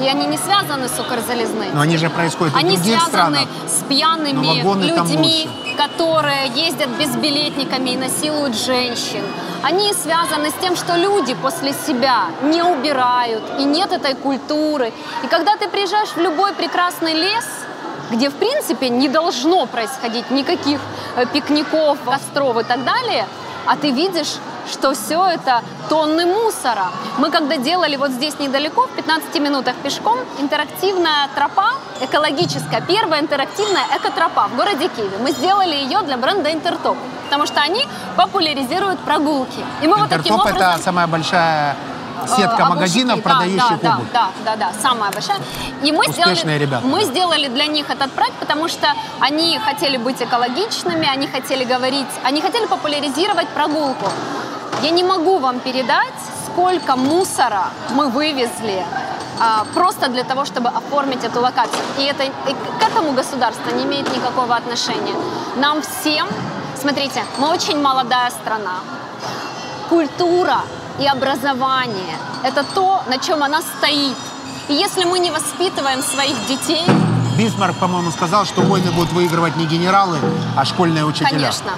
и 0.00 0.08
они 0.08 0.26
не 0.26 0.38
связаны 0.38 0.88
с 0.88 0.98
Укрзалезницей. 0.98 1.70
Но 1.74 1.80
они 1.80 1.96
же 1.96 2.08
происходят 2.10 2.54
они 2.56 2.76
в 2.76 2.80
других 2.80 3.02
связаны 3.02 3.36
странах. 3.36 3.48
с 3.68 3.82
пьяными 3.88 4.62
людьми, 4.62 5.48
которые 5.72 6.48
ездят 6.54 6.88
безбилетниками 6.90 7.90
и 7.90 7.96
насилуют 7.96 8.56
женщин. 8.56 9.22
Они 9.62 9.92
связаны 9.92 10.50
с 10.50 10.54
тем, 10.54 10.76
что 10.76 10.96
люди 10.96 11.34
после 11.34 11.72
себя 11.72 12.26
не 12.42 12.62
убирают, 12.62 13.42
и 13.58 13.64
нет 13.64 13.92
этой 13.92 14.14
культуры. 14.14 14.92
И 15.22 15.26
когда 15.26 15.56
ты 15.56 15.68
приезжаешь 15.68 16.10
в 16.10 16.18
любой 16.18 16.52
прекрасный 16.52 17.14
лес, 17.14 17.46
где, 18.10 18.28
в 18.28 18.34
принципе, 18.34 18.88
не 18.88 19.08
должно 19.08 19.66
происходить 19.66 20.30
никаких 20.30 20.80
э, 21.16 21.24
пикников, 21.26 21.98
костров 22.04 22.58
и 22.58 22.64
так 22.64 22.84
далее, 22.84 23.26
а 23.66 23.76
ты 23.76 23.90
видишь 23.90 24.34
что 24.70 24.94
все 24.94 25.26
это 25.26 25.62
тонны 25.88 26.26
мусора. 26.26 26.86
Мы 27.18 27.30
когда 27.30 27.56
делали 27.56 27.96
вот 27.96 28.10
здесь 28.10 28.38
недалеко, 28.38 28.86
в 28.86 28.90
15 28.96 29.40
минутах 29.40 29.74
пешком, 29.76 30.18
интерактивная 30.38 31.28
тропа, 31.34 31.74
экологическая, 32.00 32.80
первая 32.80 33.20
интерактивная 33.20 33.84
экотропа 33.96 34.48
в 34.48 34.56
городе 34.56 34.88
Киеве. 34.88 35.18
Мы 35.18 35.30
сделали 35.32 35.74
ее 35.74 36.00
для 36.02 36.16
бренда 36.16 36.52
Интертоп, 36.52 36.96
потому 37.24 37.46
что 37.46 37.60
они 37.60 37.86
популяризируют 38.16 39.00
прогулки. 39.00 39.64
И 39.82 39.86
мы 39.86 39.98
Интертоп 39.98 40.10
вот 40.10 40.10
таким 40.10 40.34
образом... 40.34 40.56
это 40.56 40.82
самая 40.82 41.06
большая 41.06 41.76
сетка 42.26 42.64
магазинов, 42.66 43.16
да, 43.16 43.22
продающих 43.22 43.80
да, 43.82 43.94
обувь. 43.94 44.12
Да, 44.12 44.28
да, 44.44 44.56
да, 44.56 44.72
самая 44.80 45.10
большая. 45.10 45.38
И 45.82 45.92
мы 45.92 46.06
Успешные 46.06 46.34
сделали, 46.36 46.58
ребята. 46.58 46.86
мы 46.86 47.04
сделали 47.04 47.48
для 47.48 47.66
них 47.66 47.90
этот 47.90 48.10
проект, 48.12 48.34
потому 48.36 48.68
что 48.68 48.88
они 49.20 49.58
хотели 49.58 49.96
быть 49.96 50.20
экологичными, 50.22 51.06
они 51.06 51.26
хотели 51.26 51.64
говорить, 51.64 52.06
они 52.24 52.40
хотели 52.40 52.66
популяризировать 52.66 53.48
прогулку. 53.48 54.08
Я 54.82 54.90
не 54.90 55.04
могу 55.04 55.38
вам 55.38 55.60
передать, 55.60 56.14
сколько 56.46 56.96
мусора 56.96 57.66
мы 57.90 58.08
вывезли 58.08 58.84
а, 59.40 59.64
просто 59.74 60.08
для 60.08 60.24
того, 60.24 60.44
чтобы 60.44 60.68
оформить 60.68 61.24
эту 61.24 61.40
локацию. 61.40 61.82
И 61.98 62.02
это 62.02 62.24
и 62.24 62.30
к 62.30 62.82
этому 62.82 63.12
государство 63.12 63.70
не 63.70 63.84
имеет 63.84 64.14
никакого 64.14 64.54
отношения. 64.54 65.14
Нам 65.56 65.82
всем, 65.82 66.28
смотрите, 66.80 67.24
мы 67.38 67.48
очень 67.48 67.80
молодая 67.80 68.30
страна. 68.30 68.80
Культура 69.88 70.60
и 71.02 71.06
образование– 71.06 72.16
это 72.44 72.64
то, 72.74 73.02
на 73.08 73.18
чем 73.18 73.42
она 73.42 73.60
стоит. 73.60 74.16
И 74.68 74.74
если 74.74 75.04
мы 75.04 75.18
не 75.18 75.30
воспитываем 75.30 76.02
своих 76.02 76.36
детей, 76.46 76.86
Бисмарк, 77.36 77.76
по-моему, 77.76 78.10
сказал, 78.10 78.44
что 78.44 78.60
войны 78.60 78.92
будут 78.92 79.12
выигрывать 79.12 79.56
не 79.56 79.66
генералы, 79.66 80.18
а 80.56 80.64
школьные 80.64 81.04
учителя. 81.04 81.30
Конечно. 81.30 81.72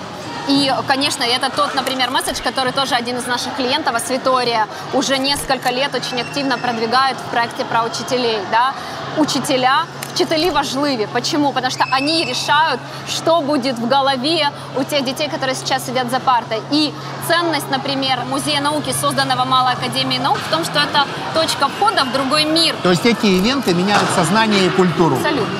И, 0.46 0.70
конечно, 0.86 1.22
это 1.22 1.48
тот, 1.48 1.74
например, 1.74 2.10
месседж, 2.10 2.42
который 2.42 2.72
тоже 2.72 2.94
один 2.94 3.16
из 3.16 3.26
наших 3.26 3.54
клиентов, 3.54 3.94
Асвитория, 3.94 4.66
уже 4.92 5.16
несколько 5.16 5.70
лет 5.70 5.94
очень 5.94 6.20
активно 6.20 6.58
продвигает 6.58 7.16
в 7.16 7.30
проекте 7.30 7.64
про 7.64 7.84
учителей. 7.84 8.38
Да? 8.50 8.74
Учителя, 9.16 9.84
вчителі 10.14 10.50
важливі. 10.50 11.08
Почему? 11.12 11.52
Потому 11.52 11.70
что 11.70 11.84
они 11.92 12.24
решают, 12.24 12.80
что 13.08 13.40
будет 13.40 13.78
в 13.78 13.88
голове 13.88 14.50
у 14.76 14.84
тех 14.84 15.04
детей, 15.04 15.28
которые 15.28 15.54
сейчас 15.54 15.86
сидят 15.86 16.10
за 16.10 16.18
партой. 16.20 16.60
И 16.72 16.92
ценность, 17.28 17.70
например, 17.70 18.18
Музея 18.30 18.60
науки, 18.60 18.94
созданного 19.00 19.44
Малой 19.44 19.72
Академией 19.72 20.20
наук, 20.22 20.38
в 20.48 20.50
том, 20.50 20.64
что 20.64 20.80
это 20.80 21.04
точка 21.34 21.68
входа 21.68 22.04
в 22.04 22.12
другой 22.12 22.44
мир. 22.44 22.74
То 22.82 22.90
есть 22.90 23.06
эти 23.06 23.26
ивенты 23.26 23.74
меняют 23.74 24.08
сознание 24.16 24.66
и 24.66 24.68
культуру. 24.70 25.16
Абсолютно. 25.16 25.58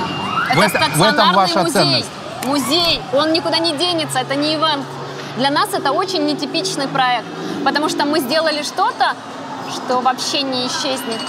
В 0.48 0.50
Это 0.50 0.58
в 0.58 0.62
этом 0.62 0.82
стационарный 0.82 1.36
ваша 1.36 1.58
музей. 1.62 1.72
ценность. 1.72 2.10
Музей, 2.46 3.00
он 3.12 3.32
никуда 3.32 3.58
не 3.58 3.72
денется, 3.72 4.18
это 4.18 4.34
не 4.34 4.54
ивент. 4.54 4.84
Для 5.36 5.50
нас 5.50 5.68
это 5.72 5.92
очень 5.92 6.26
нетипичный 6.26 6.88
проект, 6.88 7.26
потому 7.64 7.88
что 7.88 8.04
мы 8.04 8.20
сделали 8.20 8.62
что-то, 8.62 9.14
что 9.74 10.00
вообще 10.00 10.42
не 10.42 10.66
исчезнет. 10.66 11.20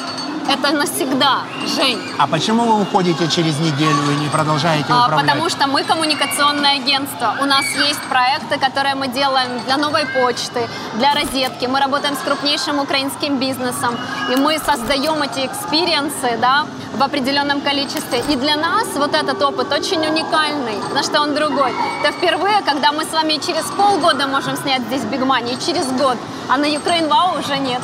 Это 0.48 0.72
навсегда, 0.72 1.40
Жень. 1.76 2.00
А 2.20 2.28
почему 2.28 2.66
вы 2.66 2.82
уходите 2.82 3.28
через 3.28 3.58
неделю 3.60 4.12
и 4.12 4.16
не 4.24 4.30
продолжаете 4.30 4.86
А, 4.90 5.06
управлять? 5.06 5.26
Потому 5.26 5.50
что 5.50 5.68
мы 5.68 5.84
коммуникационное 5.84 6.76
агентство. 6.76 7.36
У 7.42 7.46
нас 7.46 7.66
есть 7.88 8.02
проекты, 8.10 8.60
которые 8.60 8.96
мы 8.96 9.08
делаем 9.08 9.60
для 9.66 9.78
новой 9.78 10.06
почты, 10.06 10.68
для 10.96 11.14
розетки. 11.16 11.66
Мы 11.66 11.80
работаем 11.80 12.16
с 12.16 12.20
крупнейшим 12.20 12.80
украинским 12.80 13.40
бизнесом. 13.40 13.98
И 14.32 14.36
мы 14.36 14.60
создаем 14.60 15.22
эти 15.24 15.46
experience 15.48 16.30
ы 16.30 16.38
да, 16.40 16.66
в 16.96 17.02
определенном 17.02 17.62
количестве. 17.62 18.22
И 18.30 18.36
для 18.36 18.56
нас 18.56 18.88
вот 18.96 19.16
этот 19.16 19.42
опыт 19.42 19.72
очень 19.74 20.06
уникальный, 20.06 20.76
потому 20.88 21.04
что 21.04 21.22
он 21.22 21.34
другой. 21.34 21.74
Это 22.04 22.14
впервые, 22.14 22.62
когда 22.62 22.92
мы 22.92 23.04
с 23.04 23.12
вами 23.12 23.40
через 23.46 23.66
полгода 23.78 24.28
можем 24.28 24.56
снять 24.58 24.84
здесь 24.84 25.02
Big 25.02 25.26
Money, 25.26 25.56
и 25.56 25.66
через 25.66 25.88
год. 25.88 26.18
А 26.50 26.58
на 26.58 26.66
Ukraine 26.66 27.10
Wow 27.10 27.40
уже 27.40 27.58
нет. 27.58 27.82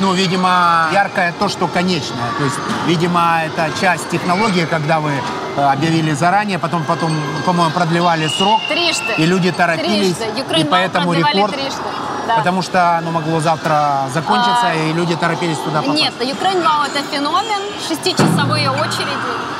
Ну, 0.00 0.12
видимо, 0.12 0.88
яркое 0.92 1.32
то, 1.38 1.48
что 1.48 1.68
конечное. 1.68 2.30
То 2.38 2.44
есть, 2.44 2.56
видимо, 2.86 3.42
это 3.44 3.70
часть 3.80 4.08
технологии, 4.10 4.66
когда 4.66 5.00
вы 5.00 5.12
э, 5.56 5.62
объявили 5.62 6.12
заранее, 6.12 6.58
потом, 6.58 6.84
потом, 6.84 7.12
по-моему, 7.46 7.72
продлевали 7.72 8.26
срок. 8.28 8.60
Трижды. 8.68 9.14
И 9.18 9.26
люди 9.26 9.52
торопились. 9.52 10.16
Трижды. 10.16 10.60
И 10.60 10.64
поэтому 10.64 11.12
рекорд. 11.12 11.54
трижды. 11.54 11.80
Да. 12.26 12.36
Потому 12.36 12.62
что 12.62 12.96
оно 12.98 13.10
могло 13.10 13.38
завтра 13.40 14.08
закончиться, 14.12 14.68
А, 14.68 14.74
и 14.74 14.92
люди 14.94 15.14
торопились 15.14 15.58
туда 15.58 15.82
попасть. 15.82 16.00
Нет, 16.00 16.14
Ukraine 16.20 16.62
Wow 16.62 16.86
это 16.86 17.02
феномен, 17.10 17.62
шестичасовые 17.86 18.70
очереди 18.70 19.53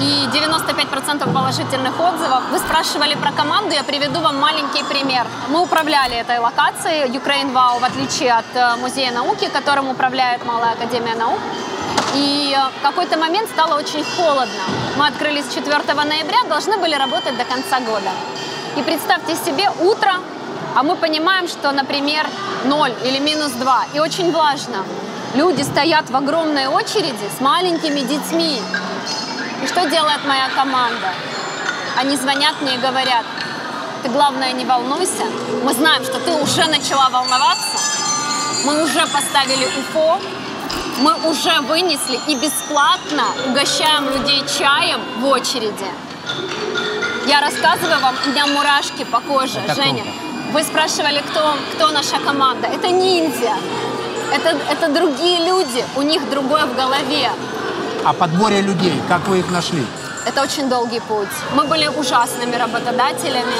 и 0.00 0.28
95% 0.32 1.32
положительных 1.32 1.98
отзывов. 2.00 2.42
Вы 2.50 2.58
спрашивали 2.58 3.14
про 3.14 3.32
команду, 3.32 3.74
я 3.74 3.82
приведу 3.84 4.20
вам 4.20 4.38
маленький 4.38 4.82
пример. 4.84 5.26
Мы 5.48 5.60
управляли 5.60 6.16
этой 6.16 6.38
локацией 6.38 7.10
Ukraine 7.10 7.52
Wow, 7.52 7.80
в 7.80 7.84
отличие 7.84 8.32
от 8.32 8.46
э, 8.54 8.76
Музея 8.76 9.12
науки, 9.12 9.48
которым 9.52 9.88
управляет 9.88 10.44
Малая 10.44 10.72
Академия 10.72 11.14
наук. 11.14 11.38
И 12.14 12.54
э, 12.56 12.78
в 12.78 12.82
какой-то 12.82 13.18
момент 13.18 13.48
стало 13.50 13.78
очень 13.78 14.04
холодно. 14.16 14.62
Мы 14.96 15.06
открылись 15.06 15.46
4 15.54 15.94
ноября, 15.94 16.44
должны 16.48 16.78
были 16.78 16.94
работать 16.94 17.36
до 17.36 17.44
конца 17.44 17.80
года. 17.80 18.10
И 18.76 18.82
представьте 18.82 19.34
себе, 19.36 19.70
утро, 19.80 20.14
а 20.74 20.82
мы 20.82 20.96
понимаем, 20.96 21.48
что, 21.48 21.72
например, 21.72 22.26
0 22.64 22.92
или 23.04 23.18
минус 23.18 23.52
2. 23.52 23.84
И 23.94 24.00
очень 24.00 24.32
важно, 24.32 24.84
люди 25.34 25.62
стоят 25.62 26.10
в 26.10 26.16
огромной 26.16 26.66
очереди 26.66 27.28
с 27.36 27.40
маленькими 27.40 28.00
детьми. 28.00 28.60
И 29.62 29.66
что 29.66 29.84
делает 29.86 30.24
моя 30.26 30.48
команда? 30.56 31.12
Они 31.96 32.16
звонят 32.16 32.60
мне 32.60 32.74
и 32.74 32.78
говорят, 32.78 33.24
ты, 34.02 34.08
главное, 34.08 34.52
не 34.52 34.64
волнуйся. 34.64 35.24
Мы 35.62 35.72
знаем, 35.72 36.04
что 36.04 36.18
ты 36.18 36.32
уже 36.32 36.66
начала 36.66 37.08
волноваться. 37.10 37.78
Мы 38.64 38.82
уже 38.82 39.06
поставили 39.06 39.66
УФО. 39.66 40.18
Мы 40.98 41.14
уже 41.30 41.60
вынесли 41.62 42.20
и 42.26 42.34
бесплатно 42.34 43.24
угощаем 43.48 44.08
людей 44.10 44.44
чаем 44.58 45.00
в 45.20 45.26
очереди. 45.26 45.86
Я 47.26 47.40
рассказываю 47.40 48.00
вам, 48.00 48.14
у 48.26 48.28
меня 48.30 48.46
мурашки 48.46 49.04
по 49.04 49.20
коже. 49.20 49.60
Это 49.60 49.74
Женя, 49.74 50.02
круто. 50.02 50.18
вы 50.52 50.62
спрашивали, 50.64 51.22
кто, 51.30 51.54
кто 51.74 51.90
наша 51.90 52.18
команда. 52.18 52.66
Это 52.66 52.88
ниндзя. 52.88 53.54
Это, 54.32 54.56
это 54.70 54.88
другие 54.88 55.46
люди, 55.46 55.84
у 55.96 56.02
них 56.02 56.28
другое 56.30 56.66
в 56.66 56.74
голове. 56.74 57.30
О 58.04 58.12
подборе 58.12 58.60
людей, 58.60 59.00
как 59.08 59.28
вы 59.28 59.38
их 59.38 59.50
нашли? 59.50 59.86
Это 60.26 60.42
очень 60.42 60.68
долгий 60.68 61.00
путь. 61.00 61.28
Мы 61.54 61.64
были 61.64 61.86
ужасными 61.86 62.56
работодателями, 62.56 63.54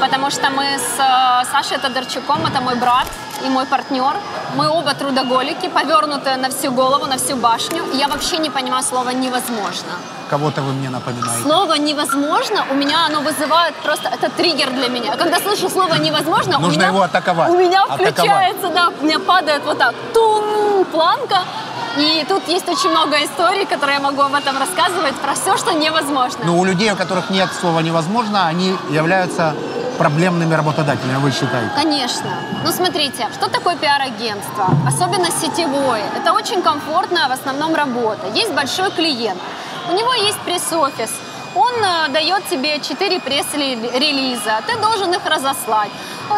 потому 0.00 0.30
что 0.30 0.50
мы 0.50 0.64
с 0.78 0.98
э, 0.98 1.44
Сашей 1.50 1.78
Тодорчуком, 1.78 2.46
это 2.46 2.60
мой 2.60 2.76
брат 2.76 3.06
и 3.44 3.48
мой 3.48 3.66
партнер, 3.66 4.16
мы 4.56 4.68
оба 4.68 4.94
трудоголики, 4.94 5.68
повернутые 5.68 6.36
на 6.36 6.48
всю 6.48 6.72
голову, 6.72 7.06
на 7.06 7.16
всю 7.16 7.36
башню. 7.36 7.84
Я 7.94 8.08
вообще 8.08 8.38
не 8.38 8.50
понимаю 8.50 8.82
слова 8.82 9.10
«невозможно». 9.10 9.92
Кого-то 10.30 10.62
вы 10.62 10.72
мне 10.72 10.90
напоминаете. 10.90 11.42
Слово 11.42 11.74
«невозможно» 11.74 12.64
у 12.70 12.74
меня 12.74 13.06
оно 13.06 13.20
вызывает 13.20 13.74
просто... 13.76 14.08
Это 14.08 14.30
триггер 14.30 14.70
для 14.70 14.88
меня. 14.88 15.16
Когда 15.16 15.38
слышу 15.38 15.68
слово 15.68 15.94
«невозможно», 15.94 16.58
у 16.58 16.60
Нужно 16.60 16.78
меня, 16.78 16.88
его 16.88 17.02
атаковать. 17.02 17.50
У 17.50 17.56
меня 17.56 17.84
Атаковать. 17.84 18.14
включается, 18.14 18.68
да, 18.68 18.88
у 19.00 19.04
меня 19.04 19.18
падает 19.18 19.62
вот 19.64 19.78
так, 19.78 19.94
тун, 20.12 20.84
планка. 20.86 21.38
И 21.96 22.24
тут 22.28 22.46
есть 22.48 22.68
очень 22.68 22.90
много 22.90 23.16
историй, 23.24 23.66
которые 23.66 23.96
я 23.96 24.00
могу 24.00 24.22
об 24.22 24.34
этом 24.34 24.58
рассказывать, 24.58 25.14
про 25.16 25.34
все, 25.34 25.56
что 25.56 25.72
невозможно. 25.72 26.44
Но 26.44 26.58
у 26.58 26.64
людей, 26.64 26.92
у 26.92 26.96
которых 26.96 27.30
нет 27.30 27.48
слова 27.60 27.80
«невозможно», 27.80 28.46
они 28.46 28.76
являются 28.90 29.54
проблемными 29.98 30.54
работодателями, 30.54 31.16
вы 31.18 31.30
считаете? 31.30 31.70
Конечно. 31.74 32.30
Ну, 32.64 32.72
смотрите, 32.72 33.28
что 33.34 33.48
такое 33.48 33.76
пиар-агентство? 33.76 34.66
Особенно 34.86 35.26
сетевое. 35.30 36.02
Это 36.16 36.32
очень 36.32 36.62
комфортная 36.62 37.28
в 37.28 37.32
основном 37.32 37.74
работа. 37.74 38.28
Есть 38.34 38.52
большой 38.52 38.90
клиент. 38.90 39.40
У 39.90 39.92
него 39.92 40.14
есть 40.14 40.38
пресс-офис. 40.40 41.10
Он 41.54 41.72
э, 41.82 42.08
дает 42.12 42.46
тебе 42.48 42.78
4 42.78 43.20
пресс-релиза. 43.20 44.60
Ты 44.66 44.78
должен 44.78 45.12
их 45.12 45.24
разослать. 45.26 45.90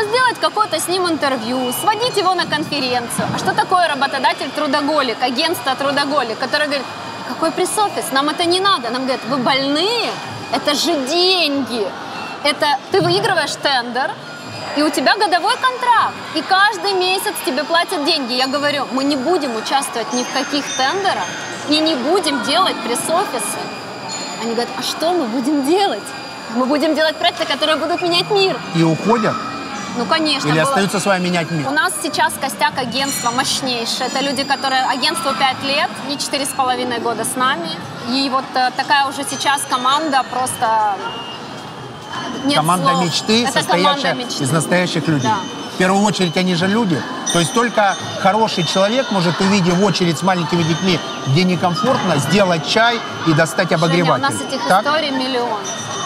Сделать 0.08 0.38
какое-то 0.40 0.78
с 0.78 0.88
ним 0.88 1.08
интервью, 1.08 1.72
сводить 1.72 2.16
его 2.16 2.34
на 2.34 2.46
конференцию. 2.46 3.26
А 3.34 3.38
что 3.38 3.52
такое 3.52 3.88
работодатель-трудоголик, 3.88 5.22
агентство 5.22 5.74
трудоголик, 5.74 6.38
который 6.38 6.66
говорит, 6.66 6.86
какой 7.28 7.50
пресс-офис, 7.50 8.12
нам 8.12 8.28
это 8.28 8.44
не 8.44 8.60
надо. 8.60 8.90
Нам 8.90 9.02
говорят, 9.02 9.24
вы 9.28 9.36
больные? 9.38 10.10
Это 10.52 10.74
же 10.74 10.94
деньги. 11.06 11.86
Это 12.42 12.78
ты 12.90 13.00
выигрываешь 13.02 13.54
тендер, 13.62 14.10
и 14.76 14.82
у 14.82 14.90
тебя 14.90 15.16
годовой 15.16 15.54
контракт. 15.56 16.14
И 16.34 16.42
каждый 16.42 16.92
месяц 16.94 17.34
тебе 17.44 17.64
платят 17.64 18.04
деньги. 18.04 18.32
Я 18.34 18.46
говорю, 18.46 18.86
мы 18.92 19.04
не 19.04 19.16
будем 19.16 19.56
участвовать 19.56 20.12
ни 20.12 20.22
в 20.22 20.32
каких 20.32 20.64
тендерах 20.76 21.26
и 21.68 21.78
не 21.78 21.94
будем 21.96 22.42
делать 22.44 22.76
пресс-офисы. 22.76 23.58
Они 24.42 24.52
говорят, 24.52 24.70
а 24.78 24.82
что 24.82 25.12
мы 25.12 25.26
будем 25.26 25.64
делать? 25.66 26.02
Мы 26.54 26.64
будем 26.66 26.94
делать 26.94 27.16
проекты, 27.16 27.44
которые 27.44 27.76
будут 27.76 28.00
менять 28.02 28.30
мир. 28.30 28.58
И 28.74 28.82
уходят? 28.82 29.34
Ну, 29.96 30.06
конечно. 30.06 30.48
Или 30.48 30.60
было- 30.60 30.68
остаются 30.68 31.00
с 31.00 31.06
вами 31.06 31.24
менять 31.24 31.50
мир? 31.50 31.66
у 31.68 31.72
нас 31.72 31.92
сейчас 32.02 32.32
костяк 32.40 32.78
агентства 32.78 33.30
мощнейший. 33.32 34.06
Это 34.06 34.20
люди, 34.20 34.44
которые 34.44 34.82
агентству 34.84 35.32
5 35.34 35.62
лет 35.64 35.90
и 36.08 36.16
четыре 36.16 36.46
с 36.46 36.50
половиной 36.50 37.00
года 37.00 37.24
с 37.24 37.36
нами. 37.36 37.70
И 38.08 38.30
вот 38.30 38.44
э, 38.54 38.70
такая 38.76 39.06
уже 39.06 39.24
сейчас 39.28 39.62
команда 39.68 40.24
просто... 40.30 40.94
Нет 42.44 42.56
команда 42.56 42.90
слов. 42.90 43.04
мечты, 43.04 43.44
Это 43.44 43.52
состоящая 43.52 44.02
команда 44.02 44.24
мечты. 44.24 44.44
из 44.44 44.50
настоящих 44.50 45.08
людей. 45.08 45.28
Да. 45.30 45.38
В 45.74 45.78
первую 45.80 46.02
очередь 46.04 46.36
они 46.36 46.54
же 46.54 46.66
люди. 46.66 47.00
То 47.32 47.38
есть 47.38 47.52
только 47.54 47.96
хороший 48.20 48.64
человек 48.64 49.10
может, 49.10 49.40
увидев 49.40 49.82
очередь 49.82 50.18
с 50.18 50.22
маленькими 50.22 50.62
детьми, 50.62 50.98
где 51.28 51.44
некомфортно, 51.44 52.16
сделать 52.18 52.66
чай 52.68 52.98
и 53.26 53.32
достать 53.32 53.68
Женя, 53.70 53.76
обогреватель. 53.78 54.24
у 54.24 54.28
нас 54.30 54.34
этих 54.40 54.66
Так? 54.68 54.84
историй 54.84 55.10
миллион. 55.10 55.60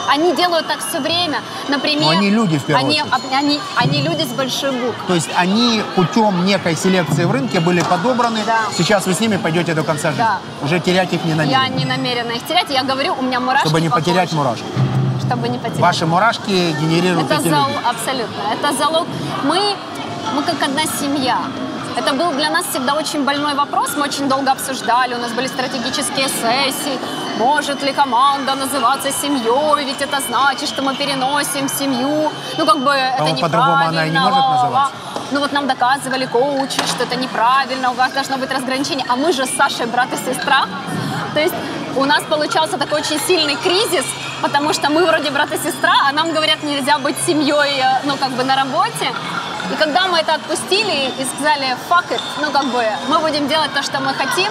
Они 0.07 0.37
делают 0.37 0.67
так 0.69 0.79
все 0.87 1.01
время. 1.01 1.41
Например, 1.69 2.03
Но 2.05 2.11
они 2.11 2.29
люди, 2.29 2.59
в 2.59 2.65
первую 2.65 2.87
они, 2.87 3.03
очередь. 3.03 3.33
они, 3.33 3.61
они 3.75 4.03
люди 4.03 4.23
с 4.23 4.33
большой 4.35 4.71
буквы. 4.73 4.95
То 5.09 5.15
есть 5.15 5.31
они 5.35 5.83
путем 5.97 6.45
некой 6.45 6.77
селекции 6.77 7.25
в 7.25 7.31
рынке 7.31 7.59
были 7.59 7.81
подобраны. 7.81 8.41
Да. 8.45 8.65
Сейчас 8.77 9.07
вы 9.07 9.15
с 9.15 9.21
ними 9.21 9.39
пойдете 9.39 9.73
до 9.73 9.83
конца 9.83 10.11
жизни. 10.11 10.23
Да. 10.23 10.39
Уже 10.63 10.79
терять 10.79 11.11
их 11.15 11.25
не 11.25 11.31
Я 11.31 11.37
намерены. 11.37 11.75
не 11.79 11.85
намерена 11.87 12.33
их 12.33 12.45
терять. 12.47 12.67
Я 12.69 12.83
говорю, 12.85 13.15
у 13.19 13.23
меня 13.23 13.41
мурашки 13.41 13.67
Чтобы 13.67 13.81
не 13.81 13.89
по 13.89 13.97
потерять 13.97 14.29
коже. 14.29 14.37
мурашки. 14.43 14.65
Чтобы 15.27 15.49
не 15.49 15.59
потерять. 15.59 15.81
Ваши 15.81 16.07
мурашки 16.07 16.73
генерируют 16.81 17.31
Это 17.31 17.43
люди. 17.43 17.55
абсолютно. 17.85 18.43
Это 18.53 18.73
залог. 18.77 19.07
Мы, 19.45 19.77
мы 20.35 20.43
как 20.43 20.63
одна 20.63 20.83
семья. 21.01 21.39
Это 21.97 22.13
был 22.13 22.33
для 22.33 22.51
нас 22.51 22.67
всегда 22.67 22.95
очень 22.95 23.25
больной 23.25 23.55
вопрос. 23.55 23.91
Мы 23.97 24.03
очень 24.03 24.29
долго 24.29 24.51
обсуждали, 24.51 25.15
у 25.15 25.19
нас 25.19 25.31
были 25.31 25.47
стратегические 25.47 26.29
сессии. 26.29 26.99
Может 27.39 27.83
ли 27.85 27.93
команда 27.93 28.55
называться 28.57 29.13
семьей? 29.13 29.85
Ведь 29.85 30.03
это 30.03 30.21
значит, 30.21 30.69
что 30.69 30.83
мы 30.83 30.97
переносим 30.97 31.69
семью. 31.69 32.33
Ну, 32.59 32.67
как 32.67 32.79
бы 32.83 32.91
это 32.91 33.23
неправильно. 33.23 33.41
по-другому 33.43 33.89
она 33.89 34.07
и 34.07 34.11
не 34.11 34.19
может 34.19 34.39
называться. 34.39 34.93
Ну, 35.31 35.41
вот 35.41 35.53
нам 35.53 35.67
доказывали 35.69 36.27
коучи, 36.27 36.81
что 36.87 37.05
это 37.05 37.17
неправильно, 37.17 37.91
у 37.91 37.95
вас 37.95 38.13
должно 38.13 38.39
быть 38.39 38.53
разграничение. 38.53 39.07
А 39.09 39.17
мы 39.17 39.33
же 39.33 39.47
с 39.47 39.57
Сашей 39.57 39.87
брат 39.87 40.09
и 40.13 40.17
сестра. 40.17 40.67
То 41.33 41.41
есть 41.41 41.55
у 41.97 42.05
нас 42.05 42.23
получался 42.25 42.79
такой 42.79 43.01
очень 43.01 43.19
сильный 43.21 43.57
кризис, 43.57 44.05
потому 44.43 44.73
что 44.73 44.91
мы 44.91 45.07
вроде 45.07 45.31
брат 45.31 45.53
и 45.53 45.57
сестра, 45.57 45.95
а 46.09 46.13
нам 46.13 46.33
говорят, 46.33 46.63
нельзя 46.63 46.99
быть 46.99 47.17
семьей, 47.27 47.81
э, 47.81 48.01
ну, 48.05 48.17
как 48.17 48.33
бы 48.33 48.45
на 48.45 48.57
работе. 48.57 49.13
И 49.73 49.77
когда 49.77 50.07
мы 50.09 50.19
это 50.19 50.35
отпустили 50.35 51.13
и 51.19 51.25
сказали, 51.25 51.77
fuck 51.89 52.11
it, 52.11 52.21
ну, 52.41 52.51
как 52.51 52.67
бы, 52.67 52.85
мы 53.09 53.19
будем 53.21 53.49
делать 53.49 53.73
то, 53.73 53.83
что 53.83 54.01
мы 54.01 54.13
хотим, 54.15 54.51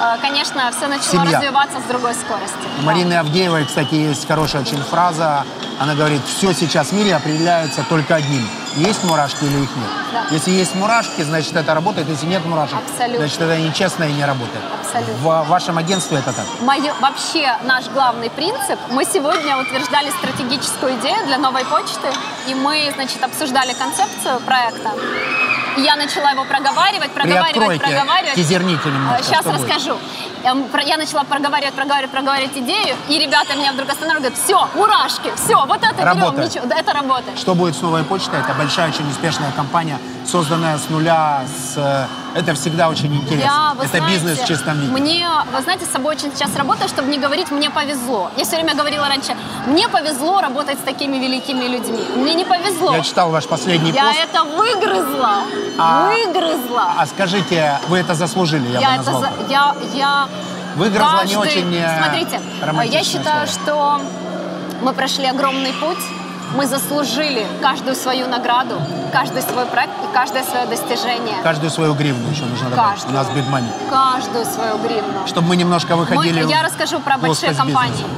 э, 0.00 0.16
конечно, 0.20 0.70
все 0.76 0.88
начало 0.88 1.24
Семья. 1.24 1.38
развиваться 1.38 1.78
с 1.80 1.88
другой 1.88 2.14
скорости. 2.14 2.56
У 2.80 2.82
Марины 2.82 3.14
Авдеевой, 3.14 3.64
кстати, 3.64 3.94
есть 3.94 4.26
хорошая 4.26 4.62
очень 4.62 4.82
фраза. 4.82 5.44
Она 5.78 5.94
говорит, 5.94 6.22
все 6.26 6.52
сейчас 6.52 6.88
в 6.88 6.92
мире 6.92 7.14
определяется 7.14 7.84
только 7.88 8.16
одним. 8.16 8.48
Есть 8.78 9.02
мурашки 9.04 9.44
или 9.44 9.62
их 9.64 9.76
нет? 9.76 9.88
Да. 10.12 10.24
Если 10.30 10.52
есть 10.52 10.74
мурашки, 10.76 11.22
значит 11.22 11.54
это 11.56 11.74
работает. 11.74 12.08
Если 12.08 12.26
нет 12.26 12.44
мурашек, 12.46 12.78
Абсолютно. 12.78 13.18
значит 13.18 13.40
это 13.40 13.56
нечестно 13.58 14.04
и 14.04 14.12
не 14.12 14.24
работает. 14.24 14.62
Абсолютно. 14.80 15.14
В 15.14 15.48
вашем 15.48 15.78
агентстве 15.78 16.18
это 16.18 16.32
так. 16.32 16.44
Моё- 16.60 16.94
вообще 17.00 17.56
наш 17.64 17.86
главный 17.88 18.30
принцип, 18.30 18.78
мы 18.90 19.04
сегодня 19.04 19.56
утверждали 19.58 20.10
стратегическую 20.10 20.94
идею 21.00 21.26
для 21.26 21.38
новой 21.38 21.64
почты, 21.64 22.08
и 22.46 22.54
мы, 22.54 22.90
значит, 22.94 23.22
обсуждали 23.22 23.72
концепцию 23.72 24.38
проекта. 24.40 24.92
Я 25.76 25.96
начала 25.96 26.30
его 26.32 26.44
проговаривать, 26.44 27.10
проговаривать, 27.12 27.52
Приоткройте, 27.52 27.84
проговаривать. 27.84 28.34
тизерните 28.34 28.88
немножко, 28.88 29.22
Сейчас 29.24 29.44
будет? 29.44 29.54
расскажу. 29.60 29.96
Эм, 30.44 30.64
про- 30.64 30.82
Я 30.82 30.96
начала 30.96 31.24
проговаривать, 31.24 31.74
проговаривать, 31.74 32.10
проговаривать 32.10 32.56
идею, 32.56 32.96
и 33.08 33.18
ребята 33.18 33.54
меня 33.54 33.72
вдруг 33.72 33.88
останавливают, 33.90 34.34
говорят, 34.34 34.38
все, 34.38 34.68
мурашки, 34.78 35.32
все, 35.36 35.64
вот 35.66 35.82
это 35.82 35.94
берем, 35.94 36.06
Работает. 36.06 36.50
ничего, 36.50 36.66
да, 36.66 36.76
это 36.78 36.92
работает. 36.92 37.38
Что 37.38 37.54
будет 37.54 37.76
с 37.76 37.80
новой 37.82 38.02
почтой? 38.04 38.38
Это 38.40 38.54
большая, 38.54 38.88
очень 38.88 39.08
успешная 39.10 39.52
компания, 39.52 39.98
созданная 40.32 40.76
с 40.78 40.90
нуля. 40.90 41.42
С... 41.46 41.76
э, 41.76 42.06
Это 42.38 42.54
всегда 42.54 42.88
очень 42.88 43.14
интересно. 43.16 43.74
Я, 43.78 43.84
это 43.84 43.88
знаете, 43.98 44.14
бизнес 44.14 44.38
в 44.40 44.46
чистом 44.46 44.78
виде. 44.80 44.92
Мне, 44.92 45.26
вы 45.54 45.62
знаете, 45.62 45.86
с 45.86 45.90
собой 45.90 46.14
очень 46.16 46.32
сейчас 46.34 46.54
работаю, 46.56 46.88
чтобы 46.88 47.08
не 47.10 47.18
говорить 47.18 47.50
«мне 47.50 47.70
повезло». 47.70 48.30
Я 48.36 48.44
все 48.44 48.56
время 48.56 48.74
говорила 48.74 49.08
раньше, 49.08 49.34
мне 49.66 49.88
повезло 49.88 50.40
работать 50.40 50.78
с 50.78 50.82
такими 50.82 51.16
великими 51.16 51.64
людьми. 51.64 52.04
Мне 52.16 52.34
не 52.34 52.44
повезло. 52.44 52.94
Я 52.94 53.02
читал 53.02 53.30
ваш 53.30 53.46
последний 53.46 53.90
Я 53.92 54.04
пост. 54.06 54.18
это 54.30 54.44
выгрызла. 54.44 55.30
А- 55.78 56.08
выгрызла. 56.08 56.92
А 56.98 57.06
скажите, 57.06 57.80
вы 57.88 57.98
это 57.98 58.14
заслужили, 58.14 58.68
я, 58.72 58.80
я 58.80 58.88
бы 58.88 58.94
это 59.02 59.10
назвал. 59.12 59.20
за- 59.22 59.28
так. 59.28 59.50
я, 59.50 59.74
я 59.94 60.28
Выгрызла 60.76 61.24
не 61.24 61.34
каждый- 61.34 61.36
очень 61.38 61.74
э, 61.74 61.98
Смотрите, 62.02 62.40
я 62.60 62.66
романтичное 62.66 63.04
считаю, 63.04 63.48
слово. 63.48 63.98
что 63.98 64.00
мы 64.82 64.92
прошли 64.92 65.26
огромный 65.26 65.72
путь. 65.72 65.98
Мы 66.54 66.66
заслужили 66.66 67.46
каждую 67.60 67.94
свою 67.94 68.26
награду, 68.28 68.80
каждый 69.12 69.42
свой 69.42 69.66
проект 69.66 69.92
и 70.02 70.14
каждое 70.14 70.42
свое 70.44 70.66
достижение. 70.66 71.36
Каждую 71.42 71.70
свою 71.70 71.94
гривну 71.94 72.30
еще 72.30 72.44
нужно 72.44 72.70
добавить. 72.70 72.92
Каждую. 73.02 73.12
У 73.12 73.16
нас 73.16 73.28
битмани. 73.30 73.68
Каждую 73.90 74.44
свою 74.46 74.78
гривну. 74.78 75.26
Чтобы 75.26 75.48
мы 75.48 75.56
немножко 75.56 75.94
Мы- 75.96 76.04
выходили 76.04 76.44
я 76.48 76.60
в 76.60 76.64
расскажу 76.64 77.00
про 77.00 77.18
большие 77.18 77.54
компании. 77.54 77.92
бизнеса. 77.92 78.08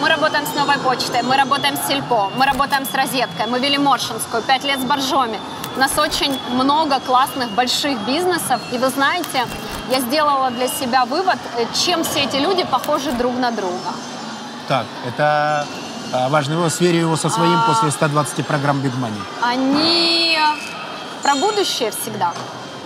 Мы 0.00 0.08
работаем 0.08 0.46
с 0.46 0.54
новой 0.54 0.78
почтой, 0.78 1.22
мы 1.22 1.36
работаем 1.36 1.76
с 1.76 1.88
Сельпо, 1.88 2.30
мы 2.36 2.46
работаем 2.46 2.84
с 2.86 2.94
Розеткой, 2.94 3.46
мы 3.48 3.58
вели 3.58 3.78
Моршинскую, 3.78 4.42
пять 4.42 4.62
лет 4.62 4.78
с 4.80 4.84
Боржоми. 4.84 5.40
У 5.74 5.80
нас 5.80 5.98
очень 5.98 6.38
много 6.52 7.00
классных 7.00 7.50
больших 7.50 7.98
бизнесов. 8.06 8.60
И 8.70 8.78
вы 8.78 8.90
знаете, 8.90 9.44
я 9.90 10.00
сделала 10.00 10.50
для 10.50 10.68
себя 10.68 11.04
вывод, 11.04 11.38
э, 11.56 11.64
чем 11.74 12.04
все 12.04 12.20
эти 12.24 12.36
люди 12.36 12.62
похожи 12.64 13.10
друг 13.10 13.36
на 13.38 13.50
друга. 13.50 13.90
Так, 14.68 14.86
это 15.04 15.66
э, 16.12 16.28
важный 16.28 16.56
вопрос. 16.56 16.74
Сверю 16.74 16.98
его 16.98 17.16
со 17.16 17.28
своим 17.28 17.58
А. 17.58 17.66
после 17.66 17.90
120 17.90 18.46
программ 18.46 18.80
битмани. 18.80 19.20
Они 19.42 20.38
про 21.22 21.34
будущее 21.36 21.90
всегда, 21.90 22.32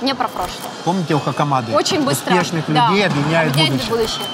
не 0.01 0.15
про 0.15 0.29
прошлое. 0.29 0.71
Помните 0.85 1.15
у 1.15 1.21
Хакамады? 1.21 1.73
Очень 1.73 2.03
быстро. 2.03 2.33
Успешных 2.33 2.65
да, 2.69 2.89
людей 2.89 3.07
объединяет 3.07 3.53
объединяет 3.53 3.89
будущее. 3.89 4.25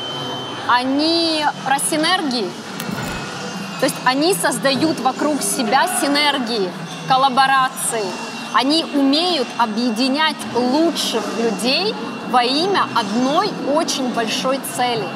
Они 0.69 1.45
про 1.65 1.79
синергии. 1.79 2.51
То 3.81 3.87
есть 3.87 3.97
они 4.05 4.35
создают 4.35 4.99
вокруг 5.01 5.41
себя 5.41 5.87
синергии, 6.01 6.71
коллаборации. 7.09 8.05
Они 8.53 8.85
умеют 8.95 9.47
объединять 9.59 10.37
лучших 10.55 11.23
людей 11.39 11.95
во 12.31 12.43
имя 12.43 12.87
одной 12.95 13.51
очень 13.75 14.13
большой 14.13 14.61
цели. 14.77 15.07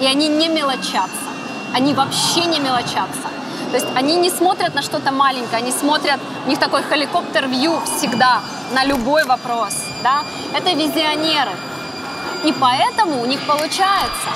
И 0.00 0.06
они 0.06 0.28
не 0.28 0.48
мелочатся. 0.48 1.35
Они 1.76 1.92
вообще 1.92 2.46
не 2.46 2.58
мелочатся. 2.58 3.28
То 3.70 3.76
есть 3.76 3.86
они 3.94 4.16
не 4.16 4.30
смотрят 4.30 4.74
на 4.74 4.80
что-то 4.80 5.12
маленькое, 5.12 5.58
они 5.58 5.72
смотрят, 5.72 6.18
у 6.46 6.48
них 6.48 6.58
такой 6.58 6.82
хеликоптер-вью 6.82 7.80
всегда 7.84 8.40
на 8.72 8.82
любой 8.84 9.24
вопрос. 9.24 9.74
Да? 10.02 10.22
Это 10.54 10.70
визионеры. 10.70 11.50
И 12.44 12.52
поэтому 12.52 13.20
у 13.20 13.26
них 13.26 13.40
получается. 13.46 14.30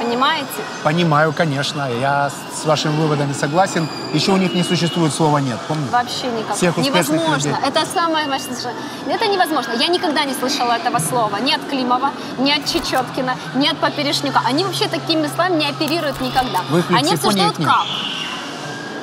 Понимаете? 0.00 0.62
Понимаю, 0.82 1.32
конечно. 1.32 1.86
Я 2.00 2.30
с 2.30 2.64
вашими 2.64 2.92
выводами 2.96 3.34
согласен. 3.34 3.86
Еще 4.14 4.32
у 4.32 4.38
них 4.38 4.54
не 4.54 4.62
существует 4.62 5.12
слова 5.12 5.38
«нет». 5.38 5.58
Помните? 5.68 5.90
Вообще 5.92 6.26
никак. 6.28 6.56
Всех 6.56 6.76
невозможно. 6.78 7.34
людей. 7.34 7.54
Это 7.66 7.84
самое 7.86 8.26
важное. 8.26 8.72
Это 9.06 9.26
невозможно. 9.26 9.72
Я 9.72 9.88
никогда 9.88 10.24
не 10.24 10.32
слышала 10.32 10.72
этого 10.72 10.98
слова. 10.98 11.36
Ни 11.36 11.52
от 11.52 11.60
Климова, 11.68 12.10
ни 12.38 12.50
от 12.50 12.64
Чечеткина, 12.64 13.36
ни 13.54 13.68
от 13.68 13.76
Поперешнюка. 13.76 14.40
Они 14.46 14.64
вообще 14.64 14.88
такими 14.88 15.26
словами 15.26 15.58
не 15.58 15.68
оперируют 15.68 16.20
никогда. 16.20 16.60
В 16.70 16.78
их 16.78 16.90
Они 16.90 17.12
обсуждают 17.12 17.56
как. 17.56 17.86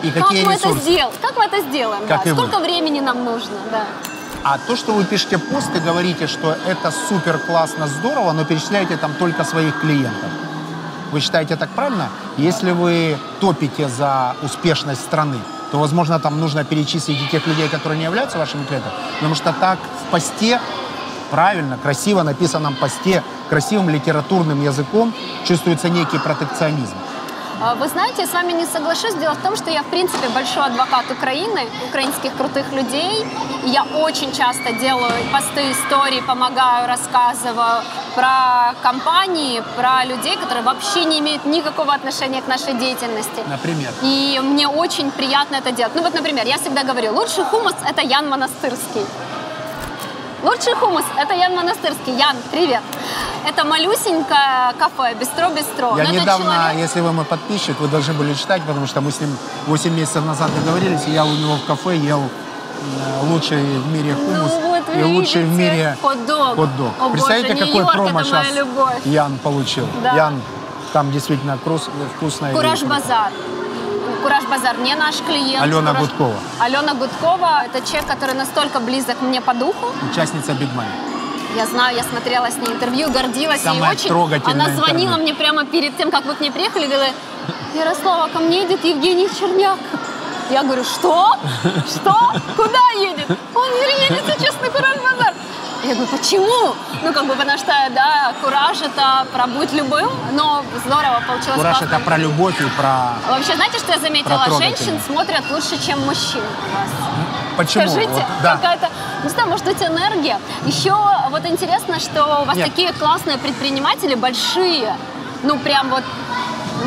И 0.03 0.11
Как 0.11 0.27
какие 0.27 0.45
мы 0.45 0.53
это 0.53 0.71
сделаем? 0.71 1.11
Как 1.21 1.37
мы 1.37 1.45
это 1.45 1.61
сделаем? 1.69 2.07
Как 2.07 2.23
да. 2.23 2.29
и 2.29 2.33
вы. 2.33 2.37
Сколько 2.37 2.59
времени 2.59 3.01
нам 3.01 3.23
нужно? 3.23 3.57
Да. 3.71 3.85
А 4.43 4.57
то, 4.57 4.75
что 4.75 4.93
вы 4.93 5.03
пишете 5.03 5.37
пост 5.37 5.75
и 5.75 5.79
говорите, 5.79 6.27
что 6.27 6.55
это 6.67 6.91
супер 6.91 7.37
классно, 7.37 7.87
здорово, 7.87 8.31
но 8.31 8.45
перечисляете 8.45 8.97
там 8.97 9.13
только 9.13 9.43
своих 9.43 9.79
клиентов. 9.81 10.29
Вы 11.11 11.19
считаете 11.19 11.55
так 11.55 11.69
правильно? 11.69 12.09
Если 12.37 12.71
вы 12.71 13.17
топите 13.39 13.87
за 13.87 14.35
успешность 14.43 15.01
страны, 15.01 15.37
то, 15.71 15.79
возможно, 15.79 16.19
там 16.19 16.39
нужно 16.39 16.63
перечислить 16.63 17.21
и 17.21 17.27
тех 17.27 17.45
людей, 17.47 17.67
которые 17.69 17.97
не 17.97 18.05
являются 18.05 18.37
вашими 18.37 18.63
клиентами. 18.65 18.93
Потому 19.15 19.35
что 19.35 19.53
так 19.53 19.79
в 19.79 20.11
посте, 20.11 20.59
правильно, 21.31 21.77
красиво 21.77 22.23
написанном 22.23 22.75
посте, 22.75 23.23
красивым 23.49 23.89
литературным 23.89 24.61
языком 24.63 25.13
чувствуется 25.45 25.89
некий 25.89 26.19
протекционизм. 26.19 26.95
А, 27.59 27.73
Вы 27.73 27.87
знаете, 27.87 28.21
я 28.21 28.27
с 28.27 28.33
вами 28.33 28.51
не 28.53 28.65
соглашусь. 28.65 29.15
Дело 29.15 29.33
в 29.33 29.41
том, 29.41 29.55
что 29.55 29.71
я, 29.71 29.81
в 29.81 29.87
принципе, 29.87 30.29
большой 30.29 30.65
адвокат 30.65 31.05
Украины, 31.09 31.67
украинских 31.89 32.35
крутых 32.37 32.71
людей. 32.71 33.25
И 33.65 33.69
я 33.69 33.83
очень 33.83 34.31
часто 34.31 34.73
делаю 34.73 35.11
посты, 35.33 35.71
истории, 35.71 36.21
помогаю, 36.21 36.87
рассказываю 36.87 37.81
про 38.15 38.75
компании, 38.83 39.63
про 39.75 40.05
людей, 40.05 40.37
которые 40.37 40.63
вообще 40.63 41.05
не 41.05 41.19
имеют 41.19 41.45
никакого 41.45 41.93
отношения 41.93 42.41
к 42.41 42.47
нашей 42.47 42.73
деятельности. 42.75 43.43
Например. 43.47 43.91
И 44.03 44.39
мне 44.43 44.67
очень 44.67 45.09
приятно 45.11 45.55
это 45.55 45.71
делать. 45.71 45.95
Ну 45.95 46.03
вот, 46.03 46.13
например, 46.13 46.45
я 46.45 46.57
всегда 46.57 46.83
говорю, 46.83 47.13
лучший 47.13 47.43
хумус– 47.43 47.73
это 47.89 48.01
Ян 48.01 48.29
Монастырский. 48.29 49.05
Лучший 50.43 50.73
хумус– 50.75 51.03
это 51.17 51.33
Ян 51.33 51.55
Монастырский. 51.55 52.15
Ян, 52.15 52.35
привет. 52.51 52.81
Это 53.47 53.63
малюсенькое 53.65 54.73
кафе, 54.77 55.15
бистро-бистро. 55.19 55.97
Я 55.97 56.03
Но 56.03 56.11
недавно, 56.11 56.45
человек- 56.53 56.77
если 56.79 57.01
вы 57.01 57.11
мой 57.11 57.25
подписчик, 57.25 57.79
вы 57.79 57.87
должны 57.87 58.13
были 58.13 58.33
читать, 58.35 58.61
потому 58.63 58.85
что 58.87 59.01
мы 59.01 59.11
с 59.11 59.19
ним 59.19 59.35
8 59.67 59.93
месяцев 59.95 60.23
назад 60.25 60.51
договорились, 60.53 61.01
и 61.07 61.11
я 61.11 61.25
у 61.25 61.29
него 61.31 61.55
в 61.55 61.65
кафе 61.65 61.97
ел 61.97 62.21
э, 62.21 63.25
лучший 63.25 63.57
в 63.63 63.87
мире 63.91 64.13
хумус 64.13 64.51
Ну 64.61 64.67
вот, 64.69 64.83
и 64.95 65.03
лучший 65.03 65.43
в 65.43 65.51
мире 65.53 65.97
хот-дог. 66.03 66.55
хот-дог. 66.55 66.91
О, 66.99 67.09
Представляете, 67.09 67.53
боже, 67.55 67.65
какой 67.65 67.93
промо 67.93 68.23
сейчас 68.23 68.53
любовь. 68.53 69.05
Ян 69.05 69.37
получил? 69.39 69.87
Да. 70.03 70.13
Ян, 70.15 70.41
там 70.93 71.11
действительно 71.11 71.57
крус- 71.65 71.89
вкусно. 72.15 72.47
и- 72.51 72.53
Кураж 74.27 74.43
Базар. 74.43 74.77
Не 74.79 74.95
наш 74.95 75.15
клиент. 75.25 75.63
Алена 75.63 75.91
Кураж- 75.91 75.99
Гудкова. 76.01 76.35
Алена 76.59 76.93
Гудкова– 76.93 77.63
это 77.65 77.79
человек, 77.87 78.07
который 78.07 78.35
настолько 78.35 78.79
близок 78.81 79.21
мне 79.21 79.39
по 79.39 79.53
духу. 79.53 79.87
Участница 80.11 80.51
Money. 80.51 81.55
Я 81.55 81.65
знаю, 81.65 81.95
я 81.95 82.03
смотрела 82.03 82.47
с 82.51 82.57
ней 82.57 82.67
интервью, 82.73 83.09
гордилась 83.09 83.61
Самое 83.61 83.93
ей 83.97 84.11
очень. 84.11 84.51
Она 84.51 84.65
звонила 84.75 85.13
интервью. 85.15 85.17
мне 85.23 85.33
прямо 85.33 85.63
перед 85.65 85.95
тем, 85.95 86.11
как 86.11 86.25
вы 86.25 86.33
к 86.35 86.41
ней 86.41 86.51
приехали, 86.51 86.87
говорила, 86.87 87.13
Ярослава, 87.73 88.27
ко 88.27 88.39
мне 88.39 88.63
едет 88.63 88.83
Евгений 88.83 89.29
Черняк. 89.29 89.79
Я 90.49 90.63
говорю, 90.63 90.83
что? 90.83 91.37
Что? 91.87 92.15
Куда 92.57 92.89
едет? 92.99 93.29
Он 93.55 93.69
едет 94.09 94.23
сейчас 94.39 94.55
на 94.61 94.69
Кураж 94.69 94.97
Базар. 94.97 95.33
Я 95.87 95.95
говорю, 95.95 96.11
почему? 96.17 96.75
Ну, 97.01 97.13
как 97.13 97.25
бы, 97.25 97.33
потому 97.33 97.57
что, 97.57 97.71
да, 97.95 98.33
кураж 98.43 98.81
это 98.81 99.25
про 99.31 99.47
быть 99.47 99.71
любым, 99.71 100.09
но 100.33 100.61
здорово 100.85 101.23
получилось. 101.25 101.55
Кураж 101.55 101.81
это 101.81 101.99
про 101.99 102.17
любовь 102.17 102.59
и 102.59 102.65
про... 102.77 103.13
Вообще, 103.29 103.55
знаете, 103.55 103.79
что 103.79 103.93
я 103.93 103.99
заметила? 103.99 104.45
Женщин 104.57 104.99
смотрят 105.05 105.43
лучше, 105.49 105.81
чем 105.81 106.05
мужчин 106.05 106.41
у 106.41 106.75
вас. 106.75 106.89
Почему? 107.55 107.87
Скажите, 107.87 108.09
Вот, 108.09 108.23
да. 108.43 108.55
какая-то, 108.57 108.89
не 109.23 109.29
знаю, 109.29 109.49
может 109.49 109.65
быть, 109.65 109.81
энергия. 109.81 110.39
Еще 110.65 110.93
вот 111.31 111.45
интересно, 111.45 111.99
что 111.99 112.41
у 112.41 112.45
вас 112.45 112.55
Нет. 112.55 112.69
такие 112.69 112.91
классные 112.93 113.37
предприниматели, 113.37 114.13
большие. 114.15 114.93
Ну, 115.43 115.57
прям 115.59 115.89
вот, 115.89 116.03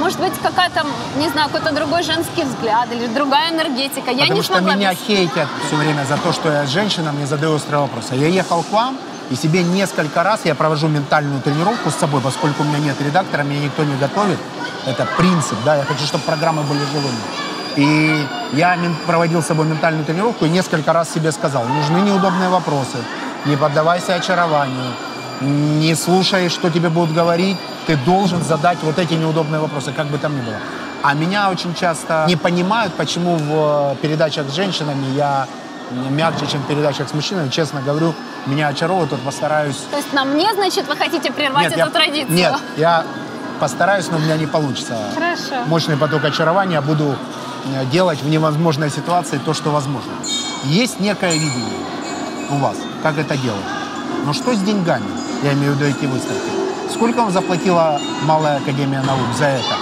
может 0.01 0.19
быть, 0.19 0.33
какая-то, 0.43 0.85
не 1.19 1.29
знаю, 1.29 1.49
какой-то 1.51 1.75
другой 1.75 2.03
женский 2.03 2.43
взгляд 2.45 2.89
или 2.93 3.07
другая 3.07 3.53
энергетика. 3.53 4.11
я 4.11 4.23
Потому 4.23 4.35
не 4.35 4.43
что 4.43 4.55
смогла 4.55 4.75
меня 4.75 4.95
хейтят 4.95 5.49
все 5.67 5.77
время 5.77 6.05
за 6.09 6.17
то, 6.17 6.33
что 6.33 6.51
я 6.51 6.67
женщина, 6.67 7.13
мне 7.13 7.27
задаю 7.27 7.55
острые 7.55 7.81
вопросы. 7.83 8.15
Я 8.15 8.27
ехал 8.27 8.63
к 8.63 8.73
вам, 8.73 8.99
И 9.31 9.37
себе 9.37 9.63
несколько 9.63 10.25
раз 10.25 10.41
я 10.45 10.57
провожу 10.57 10.89
ментальную 10.89 11.41
тренировку 11.41 11.91
с 11.91 11.95
собой, 11.95 12.21
поскольку 12.21 12.65
у 12.65 12.67
меня 12.67 12.79
нет 12.79 13.01
редактора, 13.01 13.45
меня 13.45 13.61
никто 13.61 13.85
не 13.85 13.97
готовит. 13.97 14.39
Это 14.87 15.07
принцип, 15.17 15.57
да, 15.65 15.77
я 15.77 15.85
хочу, 15.85 16.05
чтобы 16.05 16.25
программы 16.25 16.63
были 16.63 16.81
живыми. 16.81 17.21
И 17.77 18.27
я 18.55 18.77
проводил 19.07 19.41
с 19.41 19.47
собой 19.47 19.67
ментальную 19.67 20.05
тренировку 20.05 20.47
и 20.47 20.49
несколько 20.49 20.93
раз 20.93 21.13
себе 21.13 21.31
сказал, 21.31 21.65
нужны 21.65 21.99
неудобные 21.99 22.49
вопросы, 22.49 22.99
не 23.47 23.57
поддавайся 23.57 24.15
очарованию, 24.15 24.93
не 25.41 25.95
слушай, 25.95 26.49
что 26.49 26.69
тебе 26.69 26.89
будут 26.89 27.15
говорить, 27.15 27.57
ты 27.87 27.97
должен 27.97 28.43
задать 28.43 28.79
вот 28.83 28.99
эти 28.99 29.14
неудобные 29.14 29.61
вопросы, 29.61 29.93
как 29.93 30.07
бы 30.07 30.19
там 30.19 30.37
ни 30.37 30.40
было. 30.40 30.57
А 31.03 31.14
меня 31.14 31.51
очень 31.51 31.75
часто 31.75 32.25
не 32.29 32.37
понимают, 32.37 32.93
почему 32.95 33.37
в 33.37 33.97
передачах 34.03 34.49
с 34.49 34.55
женщинами 34.55 35.07
я 35.16 35.47
мягче, 36.11 36.47
чем 36.47 36.62
в 36.62 36.66
передачах 36.66 37.09
с 37.09 37.14
мужчинами. 37.14 37.49
Честно 37.49 37.81
говорю, 37.81 38.14
меня 38.47 38.69
очаровывает, 38.69 39.11
вот 39.11 39.21
постараюсь 39.21 39.77
То 39.90 39.97
есть 39.97 40.12
на 40.12 40.25
мне, 40.25 40.53
значит, 40.55 40.87
вы 40.88 40.97
хотите 40.97 41.33
прервать 41.33 41.66
эту 41.66 41.79
я, 41.79 41.87
традицию? 41.87 42.35
Нет, 42.35 42.55
я 42.77 43.05
постараюсь, 43.59 44.09
но 44.11 44.19
у 44.19 44.21
меня 44.21 44.37
не 44.37 44.47
получится. 44.47 44.97
Хорошо. 45.14 45.66
Мощный 45.66 45.97
поток 45.97 46.25
очарования 46.25 46.81
буду 46.81 47.16
э, 47.75 47.85
делать 47.87 48.23
в 48.23 48.29
невозможной 48.29 48.90
ситуации 48.90 49.40
то, 49.45 49.55
что 49.55 49.71
возможно. 49.71 50.12
Есть 50.64 51.01
некое 51.01 51.33
видение 51.33 51.79
у 52.51 52.57
вас, 52.57 52.77
как 53.03 53.19
это 53.19 53.37
делать. 53.37 53.64
Но 54.25 54.33
что 54.33 54.55
с 54.55 54.61
деньгами? 54.61 55.07
Я 55.43 55.53
имею 55.55 55.73
в 55.73 55.77
виду 55.77 55.87
эти 55.87 56.07
выставки. 56.07 56.60
Сколько 56.92 57.18
вам 57.18 57.31
заплатила 57.31 58.00
Малая 58.22 58.59
Академия 58.59 59.00
Наук 59.03 59.35
за 59.38 59.46
это? 59.46 59.74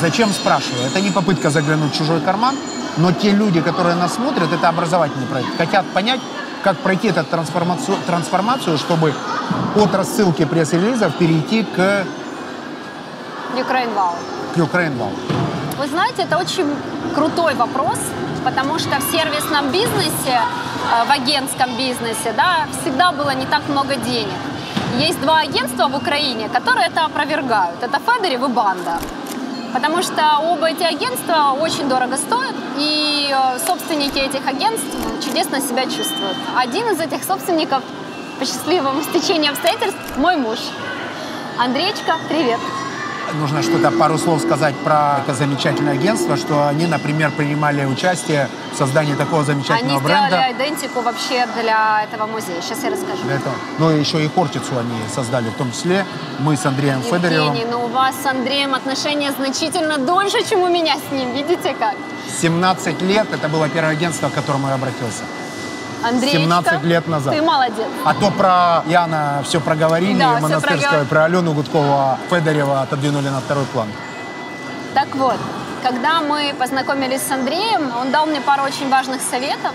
Зачем 0.00 0.30
спрашиваю? 0.30 0.86
Это 0.86 1.00
не 1.00 1.10
попытка 1.10 1.50
заглянуть 1.50 1.94
в 1.94 1.96
чужой 1.98 2.20
карман, 2.20 2.56
но 2.96 3.12
те 3.12 3.30
люди, 3.30 3.60
которые 3.60 3.94
нас 3.94 4.14
смотрят, 4.14 4.52
это 4.52 4.68
образовательный 4.68 5.26
проект. 5.26 5.56
Хотят 5.56 5.86
понять, 5.86 6.20
как 6.62 6.76
пройти 6.78 7.08
эту 7.08 7.24
трансформацию, 7.24 7.96
трансформацию 8.06 8.76
чтобы 8.78 9.14
от 9.76 9.94
рассылки 9.94 10.44
пресс-релизов 10.44 11.14
перейти 11.16 11.62
к, 11.64 12.04
Ukraine 13.56 13.94
Wow. 13.94 14.14
к 14.54 14.58
Ukraine 14.58 14.96
Wow. 14.98 15.12
Вы 15.78 15.86
знаете, 15.86 16.22
это 16.22 16.38
очень 16.38 16.74
крутой 17.14 17.54
вопрос, 17.54 17.98
потому 18.44 18.78
что 18.78 18.98
в 18.98 19.10
сервисном 19.12 19.70
бизнесе, 19.70 20.36
э, 20.36 21.04
в 21.06 21.10
агентском 21.10 21.76
бизнесе, 21.76 22.32
да, 22.36 22.66
всегда 22.80 23.12
было 23.12 23.30
не 23.30 23.46
так 23.46 23.68
много 23.68 23.94
денег. 23.96 24.34
Есть 24.96 25.20
два 25.20 25.40
агентства 25.40 25.88
в 25.88 25.96
Украине, 25.96 26.48
которые 26.48 26.86
это 26.86 27.04
опровергают. 27.04 27.82
Это 27.82 28.00
Федерев 28.00 28.42
и 28.42 28.48
Банда. 28.48 28.98
Потому 29.72 30.02
что 30.02 30.38
оба 30.42 30.70
эти 30.70 30.82
агентства 30.82 31.56
очень 31.60 31.88
дорого 31.88 32.16
стоят, 32.16 32.54
и 32.78 33.28
э, 33.30 33.58
собственники 33.66 34.18
этих 34.18 34.46
агентств 34.46 34.96
чудесно 35.24 35.60
себя 35.60 35.84
чувствуют. 35.84 36.36
Один 36.56 36.88
из 36.88 37.00
этих 37.00 37.22
собственников, 37.22 37.82
по 38.38 38.46
счастливому 38.46 39.02
стечению 39.02 39.52
обстоятельств, 39.52 39.98
мой 40.16 40.36
муж. 40.36 40.58
Андрейчка, 41.58 42.16
привет. 42.28 42.60
Нужно 43.34 43.62
что-то, 43.62 43.90
пару 43.90 44.18
слов 44.18 44.40
сказать 44.42 44.74
про 44.76 45.20
это 45.22 45.34
замечательное 45.34 45.92
агентство, 45.94 46.36
что 46.36 46.66
они, 46.66 46.86
например, 46.86 47.30
принимали 47.30 47.84
участие 47.84 48.48
в 48.72 48.76
создании 48.76 49.14
такого 49.14 49.42
Они 49.42 49.52
замечательного 49.52 50.00
сделали 50.00 50.30
бренда. 50.30 50.52
идентику 50.52 51.00
вообще 51.02 51.46
для 51.60 52.04
этого 52.04 52.26
музея. 52.26 52.60
Сейчас 52.62 52.82
я 52.84 52.90
расскажу. 52.90 53.22
Для 53.24 53.36
этого. 53.36 53.54
Ну 53.78 53.90
еще 53.90 54.24
и 54.24 54.28
Хортицу 54.28 54.78
они 54.78 54.98
создали, 55.14 55.50
в 55.50 55.54
том 55.54 55.70
числе 55.72 56.04
мы 56.38 56.56
с 56.56 56.64
Андреем 56.66 57.02
Федоревым. 57.02 57.54
Евгений, 57.54 57.70
но 57.70 57.84
у 57.84 57.88
вас 57.88 58.14
с 58.22 58.26
Андреем 58.26 58.74
отношения 58.74 59.32
значительно 59.32 59.98
дольше, 59.98 60.38
чем 60.48 60.60
у 60.62 60.68
меня 60.68 60.96
с 60.96 61.12
ним. 61.12 61.32
Видите 61.34 61.74
как? 61.78 61.94
17 62.40 63.02
лет, 63.02 63.26
это 63.32 63.48
было 63.48 63.68
первое 63.68 63.92
агентство, 63.92 64.28
к 64.28 64.34
которому 64.34 64.68
я 64.68 64.74
обратился. 64.74 65.22
Андрейчка, 66.02 66.38
17 66.38 66.84
лет 66.84 67.06
назад. 67.08 67.34
Ты 67.34 67.42
молодец. 67.42 67.86
А 68.04 68.14
то 68.14 68.30
про 68.30 68.82
Яна 68.86 69.42
все 69.44 69.60
проговорили, 69.60 70.18
Да, 70.18 70.38
Монастырского, 70.40 71.04
про 71.04 71.24
Алену 71.24 71.52
Гудкову, 71.52 71.92
а 71.92 72.18
Федорева 72.30 72.82
отодвинули 72.82 73.28
на 73.28 73.40
второй 73.40 73.64
план. 73.66 73.88
Так 74.94 75.14
вот, 75.14 75.36
когда 75.82 76.20
мы 76.22 76.54
познакомились 76.58 77.22
с 77.22 77.30
Андреем, 77.30 77.92
он 78.00 78.10
дал 78.10 78.26
мне 78.26 78.40
пару 78.40 78.62
очень 78.62 78.88
важных 78.88 79.20
советов. 79.22 79.72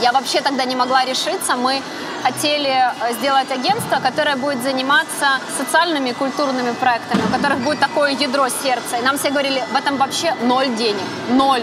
Я 0.00 0.12
вообще 0.12 0.40
тогда 0.40 0.64
не 0.64 0.76
могла 0.76 1.04
решиться. 1.04 1.56
Мы 1.56 1.82
хотели 2.22 2.70
э, 2.70 3.14
сделать 3.14 3.50
агентство, 3.50 3.96
которое 3.96 4.36
будет 4.36 4.62
заниматься 4.62 5.38
социальными 5.58 6.10
и 6.10 6.12
культурными 6.12 6.72
проектами, 6.72 7.22
у 7.28 7.32
которых 7.32 7.58
будет 7.58 7.80
такое 7.80 8.12
ядро 8.12 8.48
сердца. 8.48 8.96
И 8.98 9.02
нам 9.02 9.18
все 9.18 9.30
говорили, 9.30 9.62
в 9.72 9.76
этом 9.76 9.96
вообще 9.96 10.34
ноль 10.42 10.74
денег. 10.74 11.04
Ноль. 11.30 11.62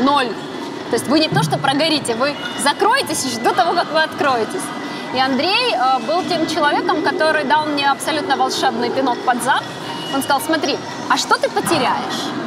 Ноль. 0.00 0.28
То 0.90 0.94
есть 0.94 1.08
вы 1.08 1.18
не 1.20 1.28
то, 1.28 1.42
что 1.42 1.58
прогорите, 1.58 2.14
вы 2.14 2.34
закроетесь 2.62 3.38
до 3.38 3.52
того, 3.52 3.72
как 3.74 3.92
вы 3.92 4.02
откроетесь. 4.02 4.62
И 5.14 5.18
Андрей 5.18 5.74
э, 5.74 5.98
был 6.06 6.22
тем 6.24 6.46
человеком, 6.46 7.02
который 7.02 7.44
дал 7.44 7.66
мне 7.66 7.90
абсолютно 7.90 8.36
волшебный 8.36 8.90
пинок 8.90 9.18
под 9.24 9.42
зад. 9.42 9.62
Он 10.14 10.22
сказал, 10.22 10.40
смотри, 10.40 10.76
а 11.08 11.16
что 11.16 11.36
ты 11.36 11.48
потеряешь? 11.48 12.45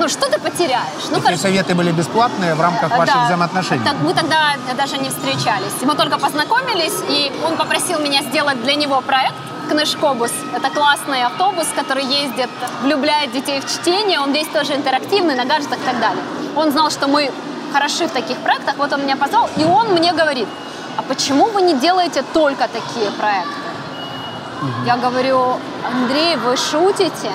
Ну, 0.00 0.08
что 0.08 0.30
ты 0.30 0.40
потеряешь? 0.40 1.04
Ну, 1.10 1.18
Эти 1.18 1.24
хорошо. 1.24 1.42
советы 1.42 1.74
были 1.74 1.92
бесплатные 1.92 2.54
в 2.54 2.60
рамках 2.60 2.90
ваших 2.96 3.14
Да. 3.14 3.24
взаимоотношений. 3.26 3.84
Так, 3.84 3.96
мы 4.00 4.14
тогда 4.14 4.54
даже 4.74 4.96
не 4.96 5.10
встречались. 5.10 5.74
Мы 5.82 5.94
только 5.94 6.16
познакомились, 6.18 6.94
и 7.08 7.30
он 7.46 7.56
попросил 7.58 7.98
меня 8.00 8.22
сделать 8.22 8.62
для 8.62 8.76
него 8.76 9.02
проект 9.02 9.34
Книжкобус. 9.68 10.32
Это 10.56 10.70
классный 10.70 11.22
автобус, 11.24 11.66
который 11.76 12.04
ездит, 12.04 12.48
влюбляет 12.82 13.32
детей 13.32 13.60
в 13.60 13.66
чтение. 13.70 14.20
Он 14.20 14.32
весь 14.32 14.48
тоже 14.48 14.74
интерактивный, 14.74 15.34
на 15.36 15.44
гаджетах 15.44 15.78
и 15.78 15.84
так 15.84 16.00
далее. 16.00 16.22
Он 16.56 16.70
знал, 16.72 16.90
что 16.90 17.06
мы 17.06 17.30
хороши 17.72 18.06
в 18.08 18.10
таких 18.10 18.38
проектах, 18.38 18.76
вот 18.78 18.90
он 18.94 19.02
меня 19.02 19.16
позвал, 19.16 19.50
и 19.58 19.64
он 19.64 19.88
мне 19.92 20.12
говорит, 20.14 20.48
а 20.96 21.02
почему 21.02 21.44
вы 21.50 21.60
не 21.60 21.74
делаете 21.74 22.24
только 22.32 22.68
такие 22.68 23.10
проекты? 23.12 23.54
Я 24.86 24.96
говорю, 24.96 25.58
Андрей, 25.86 26.36
вы 26.36 26.56
шутите? 26.56 27.30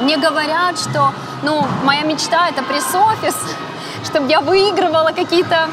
Мне 0.00 0.16
говорят, 0.16 0.78
что, 0.78 1.12
ну, 1.42 1.66
моя 1.84 2.02
мечта 2.02 2.48
это 2.48 2.62
пресс-офис, 2.62 3.36
чтобы 4.04 4.28
я 4.28 4.40
выигрывала 4.40 5.12
какие-то 5.12 5.68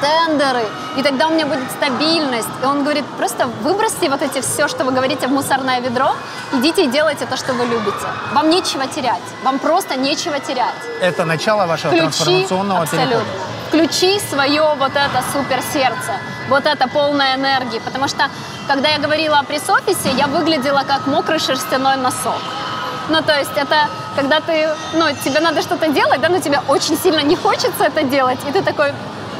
тендеры, 0.00 0.64
и 0.96 1.02
тогда 1.02 1.28
у 1.28 1.30
меня 1.30 1.46
будет 1.46 1.70
стабильность. 1.72 2.48
И 2.62 2.66
он 2.66 2.82
говорит, 2.82 3.04
просто 3.18 3.46
выбросьте 3.62 4.08
вот 4.08 4.22
эти 4.22 4.40
все, 4.40 4.68
что 4.68 4.84
вы 4.84 4.92
говорите, 4.92 5.26
в 5.26 5.30
мусорное 5.30 5.80
ведро, 5.80 6.14
идите 6.52 6.84
и 6.84 6.86
делайте 6.86 7.26
то, 7.26 7.36
что 7.36 7.52
вы 7.52 7.64
любите. 7.66 8.06
Вам 8.32 8.50
нечего 8.50 8.86
терять, 8.86 9.22
вам 9.44 9.58
просто 9.58 9.96
нечего 9.96 10.38
терять. 10.40 10.74
Это 11.00 11.24
начало 11.24 11.66
вашего 11.66 11.90
Включи, 11.90 12.06
трансформационного 12.06 12.82
абсолютно. 12.82 13.08
перехода. 13.08 13.30
Включи 13.68 14.20
свое 14.20 14.74
вот 14.78 14.92
это 14.92 15.22
супер 15.32 15.60
сердце, 15.72 16.12
вот 16.48 16.66
это 16.66 16.88
полное 16.88 17.36
энергии. 17.36 17.80
Потому 17.84 18.08
что, 18.08 18.28
когда 18.66 18.88
я 18.88 18.98
говорила 18.98 19.38
о 19.38 19.44
пресс-офисе, 19.44 20.10
я 20.16 20.26
выглядела 20.26 20.82
как 20.86 21.06
мокрый 21.06 21.38
шерстяной 21.38 21.96
носок. 21.96 22.40
Ну, 23.08 23.22
то 23.22 23.38
есть 23.38 23.56
это 23.56 23.88
когда 24.16 24.40
ты, 24.40 24.68
ну, 24.94 25.06
тебе 25.24 25.40
надо 25.40 25.62
что-то 25.62 25.88
делать, 25.88 26.20
да, 26.20 26.28
но 26.28 26.40
тебе 26.40 26.60
очень 26.68 26.96
сильно 26.98 27.20
не 27.20 27.36
хочется 27.36 27.84
это 27.84 28.02
делать, 28.02 28.38
и 28.48 28.52
ты 28.52 28.62
такой 28.62 28.92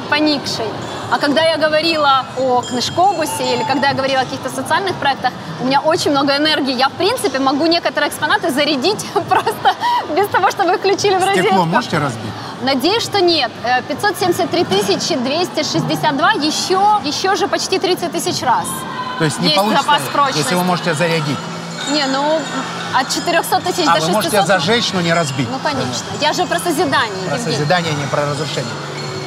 поникший. 0.08 0.66
А 1.10 1.18
когда 1.18 1.42
я 1.42 1.56
говорила 1.56 2.24
о 2.38 2.62
книжкобусе 2.62 3.54
или 3.54 3.64
когда 3.64 3.88
я 3.88 3.94
говорила 3.94 4.20
о 4.20 4.24
каких-то 4.24 4.48
социальных 4.48 4.94
проектах, 4.94 5.32
у 5.60 5.64
меня 5.64 5.80
очень 5.80 6.12
много 6.12 6.36
энергии. 6.36 6.72
Я, 6.72 6.88
в 6.88 6.92
принципе, 6.92 7.40
могу 7.40 7.66
некоторые 7.66 8.08
экспонаты 8.10 8.50
зарядить 8.50 9.04
просто 9.28 9.74
без 10.16 10.28
того, 10.28 10.50
чтобы 10.50 10.72
их 10.74 10.78
включили 10.78 11.16
в 11.16 11.24
розетку. 11.24 11.46
Стекло 11.46 11.64
можете 11.64 11.98
разбить? 11.98 12.32
Надеюсь, 12.62 13.02
что 13.02 13.20
нет. 13.20 13.50
Э, 13.64 13.82
573 13.82 14.64
262 15.16 16.32
еще, 16.32 16.80
еще 17.04 17.34
же 17.34 17.48
почти 17.48 17.78
30 17.78 18.12
тысяч 18.12 18.42
раз. 18.42 18.66
То 19.18 19.24
есть 19.24 19.40
не 19.40 19.46
Есть 19.48 19.56
получится, 19.56 19.82
запас 19.84 20.02
прочности. 20.12 20.38
если 20.38 20.54
вы 20.54 20.64
можете 20.64 20.94
зарядить. 20.94 21.38
Не, 21.92 22.06
ну, 22.06 22.40
от 22.94 23.08
400 23.14 23.60
тысяч 23.60 23.84
А 23.86 23.94
до 23.94 24.00
вы 24.00 24.06
600... 24.06 24.14
можете 24.14 24.42
зажечь, 24.42 24.92
но 24.92 25.00
не 25.00 25.12
разбить. 25.12 25.48
Ну, 25.50 25.58
конечно. 25.62 26.06
Я 26.20 26.32
же 26.32 26.44
про 26.46 26.58
созидание, 26.58 27.28
Про 27.28 27.36
Евгений. 27.36 27.56
созидание, 27.56 27.92
не 27.94 28.06
про 28.06 28.22
разрушение. 28.26 28.72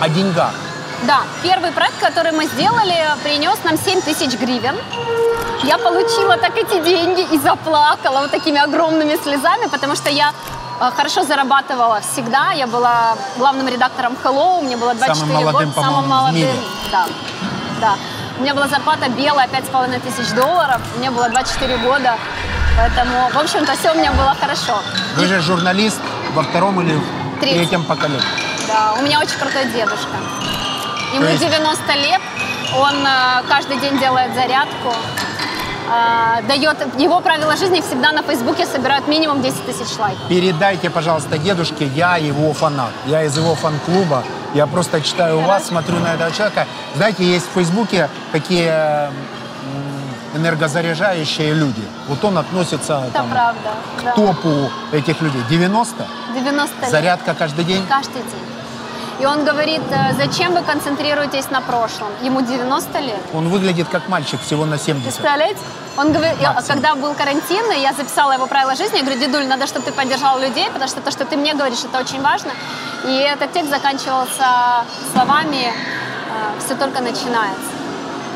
О 0.02 0.10
деньгах. 0.10 0.54
Да, 1.04 1.22
первый 1.42 1.72
проект, 1.72 2.00
который 2.00 2.32
мы 2.32 2.46
сделали, 2.46 2.96
принес 3.24 3.58
нам 3.64 3.78
7 3.78 4.02
тысяч 4.02 4.34
гривен. 4.40 4.76
Я 5.64 5.78
получила 5.78 6.38
так 6.38 6.58
эти 6.58 6.82
деньги 6.84 7.22
и 7.34 7.38
заплакала 7.40 8.20
вот 8.22 8.32
такими 8.32 8.60
огромными 8.60 9.16
слезами, 9.24 9.68
потому 9.68 9.96
что 9.96 10.10
я 10.10 10.34
э, 10.80 10.92
хорошо 10.96 11.24
зарабатывала 11.24 12.00
всегда. 12.02 12.52
Я 12.52 12.68
была 12.68 13.16
главным 13.38 13.68
редактором 13.68 14.18
Hello, 14.24 14.62
мне 14.62 14.78
было 14.78 14.94
24 14.94 15.16
Самым 15.26 15.44
молодым, 15.46 15.72
года. 15.72 15.88
в 15.90 16.08
молодым. 16.08 16.56
Да, 16.92 17.06
да. 17.82 17.96
У 18.40 18.42
меня 18.42 18.54
была 18.56 18.68
зарплата 18.68 19.10
белая, 19.10 19.48
5,5 19.48 20.00
тысяч 20.02 20.32
долларов. 20.34 20.82
Мне 20.98 21.12
было 21.12 21.30
24 21.30 21.78
года. 21.78 22.16
Поэтому, 22.78 23.30
в 23.32 23.38
общем-то, 23.38 23.76
все 23.78 23.92
у 23.92 23.96
меня 23.96 24.12
было 24.14 24.36
хорошо. 24.40 24.82
Вы 25.16 25.26
же 25.28 25.40
журналист 25.42 26.02
во 26.34 26.44
втором 26.44 26.82
или 26.82 27.00
Третьем. 27.40 27.60
третьем 27.60 27.84
поколении. 27.84 28.22
Да, 28.68 28.94
у 29.00 29.02
меня 29.04 29.20
очень 29.20 29.38
крутой 29.38 29.66
дедушка. 29.66 30.18
Ему 31.14 31.26
есть- 31.26 31.40
90 31.42 31.94
лет, 31.96 32.22
он 32.76 33.06
э, 33.06 33.44
каждый 33.48 33.78
день 33.78 34.00
делает 34.00 34.34
зарядку, 34.34 34.92
э, 35.92 36.42
дает... 36.48 36.78
Его 36.98 37.20
правила 37.22 37.56
жизни 37.56 37.82
всегда 37.82 38.12
на 38.12 38.24
Фейсбуке 38.24 38.66
собирают 38.66 39.08
минимум 39.08 39.42
10 39.44 39.66
тысяч 39.68 39.96
лайков. 40.00 40.28
Передайте, 40.28 40.90
пожалуйста, 40.90 41.38
дедушке, 41.38 41.86
я 41.86 42.18
его 42.18 42.54
фанат. 42.54 42.92
Я 43.06 43.24
из 43.24 43.38
его 43.38 43.54
фан-клуба. 43.54 44.24
Я 44.56 44.66
просто 44.66 45.02
читаю 45.02 45.38
у 45.40 45.42
вас, 45.42 45.68
смотрю 45.68 46.00
на 46.00 46.16
этого 46.16 46.32
человека. 46.32 46.66
Знаете, 46.96 47.24
есть 47.24 47.46
в 47.48 47.54
Фейсбуке 47.54 48.10
такие 48.32 48.70
м, 48.72 49.14
энергозаряжающие 50.34 51.54
люди. 51.54 51.84
Вот 52.08 52.24
он 52.24 52.38
относится 52.38 53.04
Это 53.06 53.14
там, 53.14 53.30
правда. 53.30 53.70
к 54.00 54.04
да. 54.04 54.12
топу 54.14 54.72
этих 54.92 55.22
людей. 55.22 55.42
90? 55.50 56.06
90 56.34 56.82
лет. 56.82 56.90
Зарядка 56.92 57.34
каждый 57.34 57.66
день? 57.66 57.86
Каждый 57.88 58.22
день. 58.22 58.44
И 59.20 59.26
он 59.26 59.46
говорит, 59.46 59.82
э, 59.92 60.14
зачем 60.18 60.54
вы 60.54 60.62
концентрируетесь 60.64 61.50
на 61.52 61.62
прошлом? 61.62 62.08
Ему 62.24 62.42
90 62.42 63.00
лет. 63.00 63.20
Он 63.34 63.48
выглядит 63.48 63.88
как 63.90 64.10
мальчик 64.10 64.42
всего 64.42 64.66
на 64.66 64.78
70. 64.78 65.04
Представляете? 65.04 65.60
Он 65.98 66.12
говорит, 66.12 66.42
Максимум. 66.42 66.66
когда 66.68 66.96
был 66.96 67.14
карантин, 67.14 67.72
я 67.80 67.94
записала 67.94 68.32
его 68.34 68.48
правила 68.48 68.76
жизни, 68.76 68.98
я 68.98 69.04
говорю, 69.04 69.20
дедуль, 69.20 69.46
надо, 69.46 69.68
чтобы 69.68 69.86
ты 69.86 69.92
поддержал 69.92 70.40
людей, 70.40 70.66
потому 70.68 70.88
что 70.88 71.02
то, 71.02 71.12
что 71.12 71.26
ты 71.26 71.38
мне 71.38 71.54
говоришь, 71.54 71.84
это 71.86 72.00
очень 72.00 72.22
важно. 72.22 72.52
И 73.06 73.16
этот 73.16 73.54
текст 73.54 73.70
заканчивался 73.70 74.84
словами 75.14 75.72
«все 76.60 76.76
только 76.76 77.02
начинается». 77.02 77.83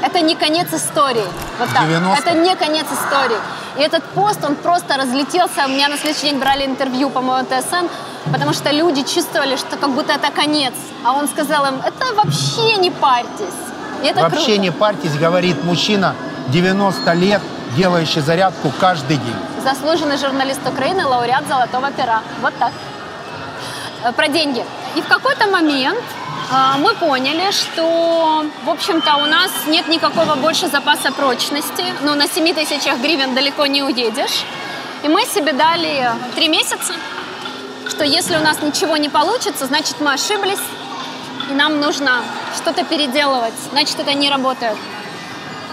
Это 0.01 0.21
не 0.21 0.35
конец 0.35 0.67
истории. 0.73 1.25
Вот 1.59 1.69
так. 1.73 1.87
90. 1.87 2.19
Это 2.29 2.37
не 2.37 2.55
конец 2.55 2.85
истории. 2.91 3.37
И 3.77 3.81
этот 3.81 4.03
пост, 4.15 4.43
он 4.43 4.55
просто 4.55 4.97
разлетелся. 4.97 5.65
У 5.65 5.69
меня 5.69 5.87
на 5.89 5.97
следующий 5.97 6.29
день 6.29 6.39
брали 6.39 6.65
интервью, 6.65 7.09
по-моему, 7.09 7.47
ТСН, 7.47 7.85
потому 8.31 8.53
что 8.53 8.71
люди 8.71 9.03
чувствовали, 9.03 9.55
что 9.55 9.77
как 9.77 9.89
будто 9.91 10.13
это 10.13 10.31
конец. 10.31 10.73
А 11.03 11.13
он 11.13 11.27
сказал 11.27 11.65
им, 11.65 11.75
это 11.85 12.13
вообще 12.15 12.77
не 12.77 12.91
парьтесь. 12.91 13.57
И 14.03 14.07
это 14.07 14.21
Вообще 14.21 14.45
круто. 14.45 14.57
не 14.61 14.71
парьтесь, 14.71 15.15
говорит 15.17 15.63
мужчина 15.63 16.13
90 16.49 17.13
лет, 17.13 17.41
делающий 17.75 18.21
зарядку 18.21 18.71
каждый 18.79 19.17
день. 19.17 19.35
Заслуженный 19.63 20.17
журналист 20.17 20.61
Украины, 20.67 21.05
лауреат 21.05 21.47
Золотого 21.47 21.91
пера. 21.91 22.21
Вот 22.41 22.53
так. 22.59 22.71
Э, 24.03 24.11
Про 24.13 24.27
деньги. 24.27 24.63
И 24.95 25.01
в 25.01 25.07
какой-то 25.07 25.47
момент 25.47 26.03
мы 26.77 26.95
поняли, 26.95 27.51
что, 27.51 28.45
в 28.63 28.69
общем-то, 28.69 29.17
у 29.17 29.25
нас 29.25 29.51
нет 29.67 29.87
никакого 29.87 30.35
больше 30.35 30.67
запаса 30.67 31.11
прочности. 31.11 31.83
Ну, 32.03 32.15
на 32.15 32.27
7 32.27 32.53
тысячах 32.53 32.99
гривен 32.99 33.35
далеко 33.35 33.65
не 33.65 33.83
уедешь. 33.83 34.45
И 35.03 35.09
мы 35.09 35.25
себе 35.25 35.53
дали 35.53 36.09
три 36.35 36.47
месяца, 36.47 36.93
что 37.89 38.03
если 38.03 38.35
у 38.37 38.41
нас 38.41 38.61
ничего 38.61 38.97
не 38.97 39.09
получится, 39.09 39.65
значит, 39.65 39.99
мы 39.99 40.13
ошиблись, 40.13 40.59
и 41.49 41.53
нам 41.53 41.79
нужно 41.79 42.23
что-то 42.55 42.83
переделывать. 42.83 43.53
Значит, 43.71 43.99
это 43.99 44.13
не 44.13 44.29
работает. 44.29 44.77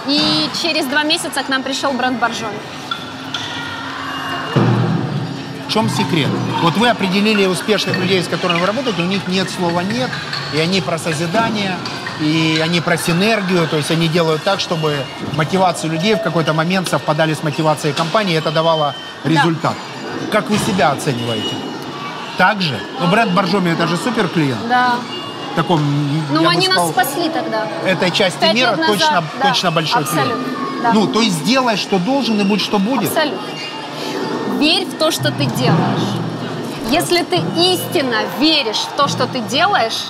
И 0.07 0.49
через 0.61 0.87
два 0.87 1.05
месяца 1.05 1.43
к 1.43 1.49
нам 1.49 1.63
пришел 1.63 1.93
бренд 1.93 2.19
Боржоми. 2.19 2.59
Чем 5.75 5.91
секрет? 5.91 6.29
Вот 6.63 6.77
вы 6.77 6.89
определили 6.89 7.47
успешных 7.47 7.99
людей, 7.99 8.23
с 8.23 8.29
которыми 8.29 8.61
вы 8.61 8.67
работаете, 8.67 9.03
у 9.03 9.07
них 9.07 9.27
нет 9.27 9.51
слова 9.51 9.81
«нет», 9.81 10.09
и 10.53 10.61
они 10.61 10.81
про 10.81 10.99
созидание, 10.99 11.77
и 12.21 12.61
они 12.63 12.81
про 12.81 12.97
синергию, 12.97 13.67
то 13.67 13.79
есть 13.79 13.91
они 13.91 14.07
делают 14.07 14.45
так, 14.45 14.61
чтобы 14.61 14.97
мотивации 15.33 15.89
людей 15.89 16.15
в 16.15 16.23
какой-то 16.23 16.53
момент 16.53 16.89
совпадали 16.89 17.35
с 17.35 17.43
мотивацией 17.43 17.93
компании, 17.93 18.35
и 18.35 18.39
это 18.39 18.53
давало 18.53 18.95
результат. 19.25 19.75
Как 20.31 20.49
вы 20.49 20.59
себя 20.59 20.93
оцениваете? 20.93 21.57
Так 22.39 22.63
же? 22.63 22.79
Ну, 23.01 23.09
бренд 23.09 23.33
Боржоми 23.33 23.73
это 23.73 23.89
же 23.89 23.97
супер 23.97 24.29
клиент. 24.29 24.69
Да. 24.69 24.95
Таком, 25.57 25.81
Ну, 26.31 26.49
они 26.49 26.67
сказал, 26.67 26.87
нас 26.87 26.93
спасли 26.95 27.29
тогда. 27.31 27.67
этой 27.85 28.13
части 28.13 28.39
Пять 28.39 28.55
мира 28.55 28.77
назад, 28.77 28.87
точно, 28.87 29.25
да, 29.41 29.49
точно 29.49 29.71
большой 29.73 30.03
абсолютно, 30.03 30.35
клиент. 30.35 30.83
да. 30.85 30.93
Ну, 30.93 31.07
то 31.09 31.21
есть 31.21 31.37
сделай, 31.39 31.77
что 31.77 31.99
должен, 31.99 32.41
и 32.41 32.45
будь, 32.45 32.61
что 32.61 32.79
будет. 32.79 33.09
Абсолютно. 33.09 33.41
Верь 34.59 34.87
в 34.87 34.95
то, 34.99 35.11
что 35.11 35.31
ты 35.31 35.45
делаешь. 35.47 36.09
Если 36.91 37.23
ты 37.23 37.37
истинно 37.57 38.19
веришь 38.39 38.77
в 38.93 38.93
то, 38.97 39.09
что 39.09 39.27
ты 39.27 39.41
делаешь, 39.41 40.05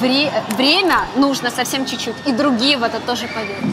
вре- 0.00 0.32
время 0.56 1.00
нужно 1.16 1.50
совсем 1.50 1.86
чуть-чуть. 1.86 2.14
И 2.26 2.32
другие 2.32 2.76
в 2.78 2.82
это 2.82 3.00
тоже 3.00 3.26
поверят. 3.28 3.64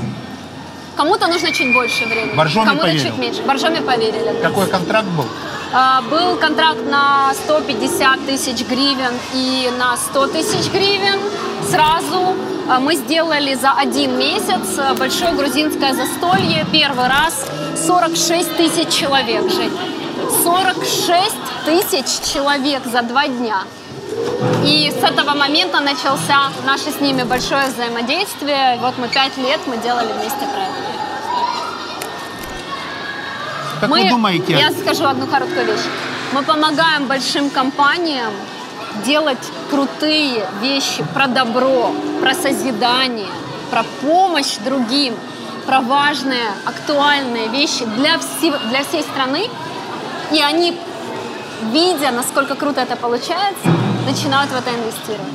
Кому-то 0.98 1.28
нужно 1.28 1.52
чуть 1.54 1.72
больше 1.74 2.06
времени, 2.06 2.36
Боржоми 2.36 2.66
кому-то 2.66 2.88
поверил. 2.88 3.04
чуть 3.06 3.18
меньше. 3.18 3.42
Боржоми 3.44 3.80
поверили. 3.80 4.36
Какой 4.42 4.68
контракт 4.68 5.08
был? 5.08 5.26
А, 5.72 6.02
Был 6.02 6.36
контракт 6.36 6.84
на 6.90 7.34
150 7.46 8.26
тысяч 8.26 8.66
гривен 8.68 9.14
и 9.34 9.72
на 9.78 9.96
100 9.96 10.28
тысяч 10.28 10.70
гривен. 10.74 11.20
Сразу 11.70 12.36
а, 12.68 12.80
мы 12.80 12.96
сделали 12.96 13.54
за 13.54 13.72
один 13.72 14.18
месяц 14.18 14.78
а, 14.78 14.94
большое 14.96 15.32
грузинское 15.34 15.94
застолье. 15.94 16.66
Первый 16.72 17.08
раз 17.08 17.46
46 17.86 18.58
тысяч 18.58 18.90
человек, 18.90 19.50
Жень. 19.52 19.72
46 20.44 21.36
тысяч 21.66 22.34
человек 22.34 22.84
за 22.86 23.02
два 23.04 23.28
дня. 23.28 23.64
И 24.66 24.92
с 24.92 25.04
этого 25.04 25.34
момента 25.34 25.80
начался 25.80 26.52
наше 26.66 26.92
с 26.92 27.00
ними 27.00 27.24
большое 27.24 27.68
взаимодействие. 27.68 28.78
Вот 28.82 28.98
мы 28.98 29.08
пять 29.08 29.38
лет 29.38 29.60
мы 29.66 29.78
делали 29.78 30.12
вместе 30.14 30.40
проект. 30.40 30.76
Как 33.80 33.90
Мы- 33.90 34.04
вы 34.04 34.10
думаете? 34.10 34.58
Я 34.58 34.72
скажу 34.72 35.06
одну 35.06 35.26
короткую 35.28 35.66
вещь. 35.66 35.86
Мы 36.34 36.44
помогаем 36.44 37.08
большим 37.08 37.50
компаниям 37.50 38.34
делать 39.06 39.38
крутые 39.70 40.46
вещи 40.62 41.04
про 41.14 41.28
добро, 41.28 41.94
про 42.22 42.34
созидание, 42.34 43.30
про 43.72 43.84
помощь 44.02 44.58
другим, 44.66 45.16
про 45.70 45.82
важные, 45.82 46.50
актуальные 46.66 47.48
вещи 47.50 47.86
для, 47.86 48.18
всего- 48.18 48.58
для 48.70 48.84
всей 48.84 49.04
страны. 49.04 49.48
И 50.32 50.42
они, 50.42 50.76
видя, 51.72 52.10
насколько 52.12 52.56
круто 52.56 52.82
это 52.82 52.96
получается, 52.96 53.68
начинают 54.08 54.50
в 54.52 54.56
это 54.56 54.72
инвестировать. 54.72 55.30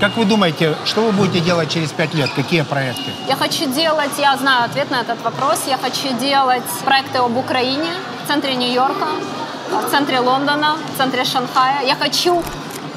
Как 0.00 0.16
вы 0.16 0.24
думаете, 0.24 0.76
что 0.84 1.00
вы 1.00 1.10
будете 1.10 1.40
делать 1.40 1.68
через 1.68 1.90
пять 1.90 2.14
лет? 2.14 2.30
Какие 2.36 2.62
проекты? 2.62 3.10
Я 3.28 3.34
хочу 3.34 3.66
делать, 3.72 4.12
я 4.18 4.36
знаю 4.36 4.64
ответ 4.66 4.88
на 4.92 5.00
этот 5.00 5.20
вопрос, 5.24 5.58
я 5.66 5.76
хочу 5.78 6.16
делать 6.16 6.62
проекты 6.84 7.18
об 7.18 7.36
Украине 7.36 7.90
в 8.24 8.28
центре 8.28 8.54
Нью-Йорка, 8.54 9.06
в 9.84 9.90
центре 9.90 10.20
Лондона, 10.20 10.76
в 10.94 10.96
центре 10.96 11.24
Шанхая. 11.24 11.82
Я 11.84 11.96
хочу 11.96 12.40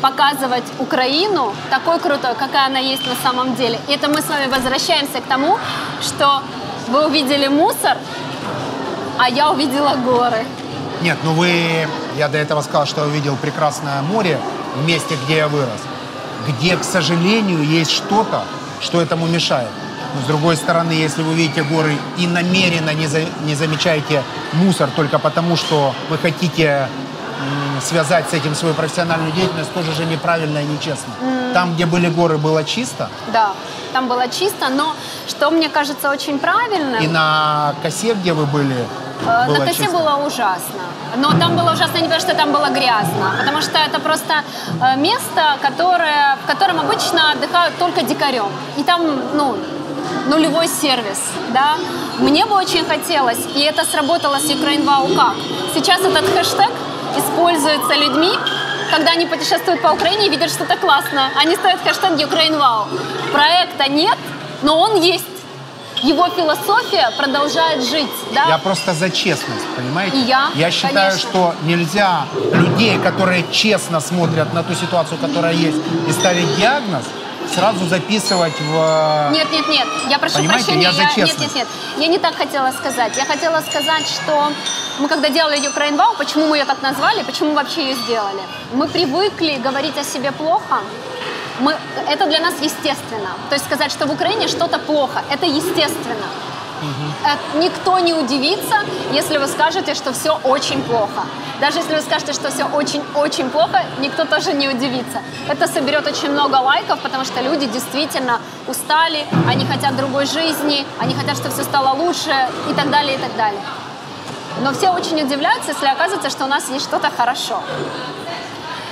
показывать 0.01 0.65
Украину 0.77 1.51
такой 1.71 1.99
крутой, 1.99 2.35
какая 2.37 2.67
она 2.67 2.79
есть 2.79 3.07
на 3.07 3.15
самом 3.23 3.55
деле. 3.55 3.79
И 3.87 3.93
это 3.93 4.07
мы 4.07 4.21
с 4.21 4.29
вами 4.29 4.47
возвращаемся 4.51 5.19
к 5.19 5.23
тому, 5.27 5.57
что 6.01 6.41
вы 6.87 7.05
увидели 7.07 7.47
мусор, 7.47 7.97
а 9.17 9.29
я 9.29 9.51
увидела 9.51 9.95
горы. 9.95 10.45
Нет, 11.01 11.17
ну 11.23 11.33
вы... 11.33 11.87
Я 12.17 12.29
до 12.29 12.37
этого 12.37 12.61
сказал, 12.61 12.85
что 12.85 13.01
я 13.01 13.07
увидел 13.07 13.35
прекрасное 13.35 14.01
море 14.01 14.39
в 14.75 14.85
месте, 14.87 15.17
где 15.25 15.37
я 15.37 15.47
вырос. 15.47 15.81
Где, 16.47 16.77
к 16.77 16.83
сожалению, 16.83 17.63
есть 17.63 17.91
что-то, 17.91 18.43
что 18.79 19.01
этому 19.01 19.27
мешает. 19.27 19.69
Но 20.15 20.21
с 20.21 20.25
другой 20.25 20.55
стороны, 20.55 20.91
если 20.93 21.23
вы 21.23 21.33
видите 21.33 21.63
горы 21.63 21.97
и 22.17 22.25
намеренно 22.27 22.91
не, 22.91 23.07
за- 23.07 23.25
не 23.43 23.55
замечаете 23.55 24.23
мусор 24.53 24.89
только 24.95 25.19
потому, 25.19 25.57
что 25.57 25.93
вы 26.09 26.17
хотите 26.17 26.87
связать 27.81 28.29
с 28.29 28.33
этим 28.33 28.55
свою 28.55 28.73
профессиональную 28.73 29.31
деятельность, 29.31 29.73
тоже 29.73 29.93
же 29.93 30.05
неправильно 30.05 30.59
и 30.59 30.65
нечестно. 30.65 31.13
Там, 31.53 31.73
где 31.73 31.85
были 31.85 32.07
горы, 32.09 32.37
было 32.37 32.63
чисто, 32.63 33.09
Да, 33.33 33.53
там 33.93 34.07
было 34.07 34.27
чисто, 34.27 34.69
но 34.69 34.95
что 35.27 35.51
мне 35.51 35.69
кажется 35.69 36.09
очень 36.09 36.39
правильным... 36.39 37.01
и 37.01 37.07
на 37.07 37.73
косе, 37.81 38.13
где 38.13 38.33
вы 38.33 38.45
были, 38.45 38.75
Э, 39.25 39.47
было 39.47 39.57
На 39.57 39.65
косе 39.65 39.83
чисто. 39.83 39.97
было 39.97 40.15
ужасно. 40.25 40.83
Но 41.17 41.31
там 41.39 41.55
было 41.55 41.71
ужасно 41.71 41.97
не 41.97 42.03
потому, 42.03 42.21
что 42.21 42.35
там 42.35 42.51
было 42.51 42.69
грязно, 42.69 43.35
потому 43.39 43.61
что 43.61 43.77
это 43.77 43.99
просто 43.99 44.33
э, 44.81 44.97
место, 44.97 45.57
которое, 45.61 46.37
в 46.43 46.47
котором 46.47 46.79
обычно 46.79 47.31
отдыхают 47.31 47.77
только 47.77 48.01
дикарем. 48.03 48.49
И 48.77 48.83
там, 48.83 49.01
ну, 49.33 49.57
нулевой 50.27 50.67
сервис, 50.67 51.19
да. 51.53 51.75
Мне 52.19 52.45
бы 52.45 52.55
очень 52.55 52.85
хотелось, 52.85 53.39
и 53.55 53.61
это 53.61 53.85
сработало 53.85 54.37
с 54.39 54.45
Ukraine 54.45 54.85
Wow 54.85 55.15
как. 55.15 55.35
Сейчас 55.73 56.01
этот 56.01 56.25
хэштег 56.35 56.71
используется 57.17 57.93
людьми, 57.95 58.31
когда 58.91 59.11
они 59.11 59.25
путешествуют 59.25 59.81
по 59.81 59.89
Украине 59.89 60.27
и 60.27 60.29
видят 60.29 60.49
что-то 60.51 60.75
классное. 60.77 61.31
Они 61.35 61.55
ставят 61.55 61.81
хэштег 61.81 62.11
Ukraine 62.11 62.57
Wow. 62.57 62.87
Проекта 63.31 63.89
нет, 63.89 64.17
но 64.61 64.79
он 64.79 65.01
есть. 65.01 65.25
Его 66.03 66.27
философия 66.29 67.09
продолжает 67.17 67.83
жить, 67.83 68.11
да? 68.33 68.45
Я 68.49 68.57
просто 68.57 68.93
за 68.93 69.09
честность, 69.09 69.65
понимаете? 69.75 70.17
И 70.17 70.21
я, 70.21 70.49
Я 70.53 70.69
считаю, 70.69 70.93
конечно. 71.11 71.29
что 71.29 71.55
нельзя 71.63 72.25
людей, 72.51 72.99
которые 72.99 73.45
честно 73.51 73.99
смотрят 74.01 74.53
на 74.53 74.61
ту 74.61 74.75
ситуацию, 74.75 75.17
которая 75.17 75.53
есть, 75.53 75.79
и 76.07 76.11
ставить 76.11 76.53
диагноз, 76.57 77.05
сразу 77.53 77.85
записывать 77.85 78.59
в... 78.59 79.29
Нет, 79.31 79.51
нет, 79.51 79.67
нет. 79.67 79.87
Я 80.09 80.19
прошу 80.19 80.37
Понимаете, 80.37 80.65
прощения. 80.65 80.83
я 80.83 80.91
за 80.93 81.03
нет, 81.03 81.39
нет, 81.39 81.55
нет. 81.55 81.67
Я 81.97 82.07
не 82.07 82.17
так 82.17 82.35
хотела 82.35 82.71
сказать. 82.71 83.17
Я 83.17 83.25
хотела 83.25 83.61
сказать, 83.61 84.07
что 84.07 84.51
мы 84.99 85.07
когда 85.07 85.29
делали 85.29 85.57
Ukraine 85.59 85.97
Wow, 85.97 86.17
почему 86.17 86.47
мы 86.47 86.57
ее 86.57 86.65
так 86.65 86.81
назвали, 86.81 87.23
почему 87.23 87.53
вообще 87.53 87.89
ее 87.89 87.95
сделали? 87.95 88.41
Мы 88.73 88.87
привыкли 88.87 89.55
говорить 89.63 89.97
о 89.97 90.03
себе 90.03 90.31
плохо. 90.31 90.79
Мы, 91.59 91.75
это 92.09 92.25
для 92.25 92.39
нас 92.39 92.53
естественно. 92.61 93.29
То 93.49 93.55
есть 93.55 93.65
сказать, 93.65 93.91
что 93.91 94.07
в 94.07 94.11
Украине 94.11 94.47
что-то 94.47 94.77
плохо, 94.77 95.23
это 95.29 95.45
естественно. 95.45 96.27
Э, 97.25 97.59
никто 97.59 97.99
не 97.99 98.13
удивится, 98.13 98.75
если 99.11 99.37
вы 99.37 99.47
скажете, 99.47 99.93
что 99.95 100.13
все 100.13 100.39
очень 100.43 100.81
плохо. 100.83 101.23
Даже 101.59 101.79
если 101.79 101.95
вы 101.95 102.01
скажете, 102.01 102.33
что 102.33 102.51
все 102.51 102.65
очень-очень 102.65 103.49
плохо, 103.49 103.83
никто 103.99 104.25
тоже 104.25 104.53
не 104.53 104.67
удивится. 104.67 105.19
Это 105.47 105.67
соберет 105.67 106.05
очень 106.05 106.31
много 106.31 106.55
лайков, 106.55 106.99
потому 106.99 107.25
что 107.25 107.41
люди 107.41 107.65
действительно 107.65 108.39
устали, 108.67 109.25
они 109.47 109.65
хотят 109.65 109.95
другой 109.95 110.25
жизни, 110.25 110.85
они 110.99 111.13
хотят, 111.13 111.37
чтобы 111.37 111.53
все 111.53 111.63
стало 111.63 111.95
лучше 111.95 112.33
и 112.69 112.73
так 112.73 112.89
далее, 112.89 113.15
и 113.15 113.17
так 113.17 113.35
далее. 113.37 113.61
Но 114.61 114.73
все 114.73 114.89
очень 114.89 115.21
удивляются, 115.21 115.71
если 115.71 115.87
оказывается, 115.87 116.29
что 116.29 116.45
у 116.45 116.47
нас 116.47 116.69
есть 116.69 116.85
что-то 116.85 117.09
хорошо. 117.09 117.61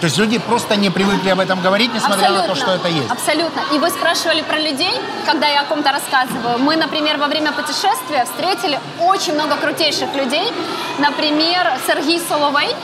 То 0.03 0.07
есть 0.07 0.17
люди 0.17 0.37
просто 0.37 0.75
не 0.75 0.89
привыкли 0.89 1.29
об 1.29 1.39
этом 1.39 1.61
говорить, 1.61 1.93
несмотря 1.93 2.29
на 2.31 2.41
то, 2.45 2.55
что 2.55 2.71
это 2.73 2.89
есть. 2.89 3.09
Абсолютно. 3.09 3.61
И 3.71 3.79
вы 3.79 3.89
спрашивали 3.89 4.41
про 4.41 4.59
людей, 4.59 4.91
когда 5.25 5.47
я 5.47 5.61
о 5.61 5.63
ком-то 5.63 5.93
рассказываю. 5.93 6.59
Мы, 6.59 6.75
например, 6.75 7.15
во 7.15 7.27
время 7.27 7.53
путешествия 7.53 8.25
встретили 8.25 8.77
очень 8.99 9.33
много 9.33 9.55
крутейших 9.55 10.13
людей. 10.13 10.51
Например, 10.99 11.71
Сергей 11.87 12.19
Соловей. 12.19 12.75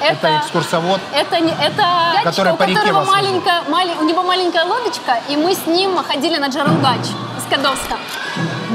Это, 0.00 0.28
это 0.28 0.40
экскурсовод, 0.44 1.00
это, 1.12 1.36
это 1.38 1.84
который 2.22 2.54
по 2.54 2.62
реке 2.62 2.92
вас 2.92 3.08
маленькая, 3.08 3.64
мали, 3.68 3.90
у 4.00 4.04
него 4.04 4.22
маленькая 4.22 4.64
лодочка, 4.64 5.18
и 5.28 5.36
мы 5.36 5.56
с 5.56 5.66
ним 5.66 6.00
ходили 6.04 6.36
на 6.36 6.46
Джаругач 6.46 7.06
из 7.38 7.50
Кадовска. 7.50 7.96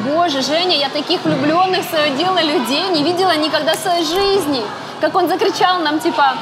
Боже, 0.03 0.41
Женя, 0.41 0.75
я 0.75 0.89
таких 0.89 1.23
влюбленных 1.23 1.85
в 1.85 1.89
свое 1.89 2.09
дело 2.17 2.41
людей 2.41 2.89
не 2.89 3.01
видела 3.03 3.33
никогда 3.37 3.75
в 3.75 3.79
своей 3.79 4.03
жизни. 4.03 4.61
Как 4.99 5.15
он 5.15 5.29
закричал 5.29 5.79
нам, 5.79 6.01
типа, 6.01 6.33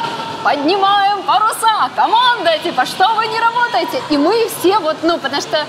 поднимаем 0.44 1.24
паруса, 1.24 1.90
команда, 1.96 2.58
типа, 2.64 2.86
что 2.86 3.14
вы 3.16 3.28
не 3.28 3.40
работаете? 3.40 4.02
И 4.10 4.18
мы 4.18 4.50
все 4.60 4.80
вот, 4.80 4.98
ну, 5.04 5.18
потому 5.18 5.42
что 5.42 5.66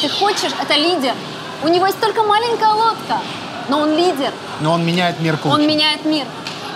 ты 0.00 0.08
хочешь, 0.08 0.52
это 0.60 0.74
лидер. 0.74 1.14
У 1.62 1.68
него 1.68 1.86
есть 1.86 2.00
только 2.00 2.22
маленькая 2.22 2.72
лодка, 2.72 3.18
но 3.68 3.80
он 3.80 3.96
лидер. 3.96 4.32
Но 4.60 4.72
он 4.72 4.86
меняет 4.86 5.20
мир 5.20 5.36
к 5.36 5.46
Он 5.46 5.66
меняет 5.66 6.04
мир. 6.04 6.26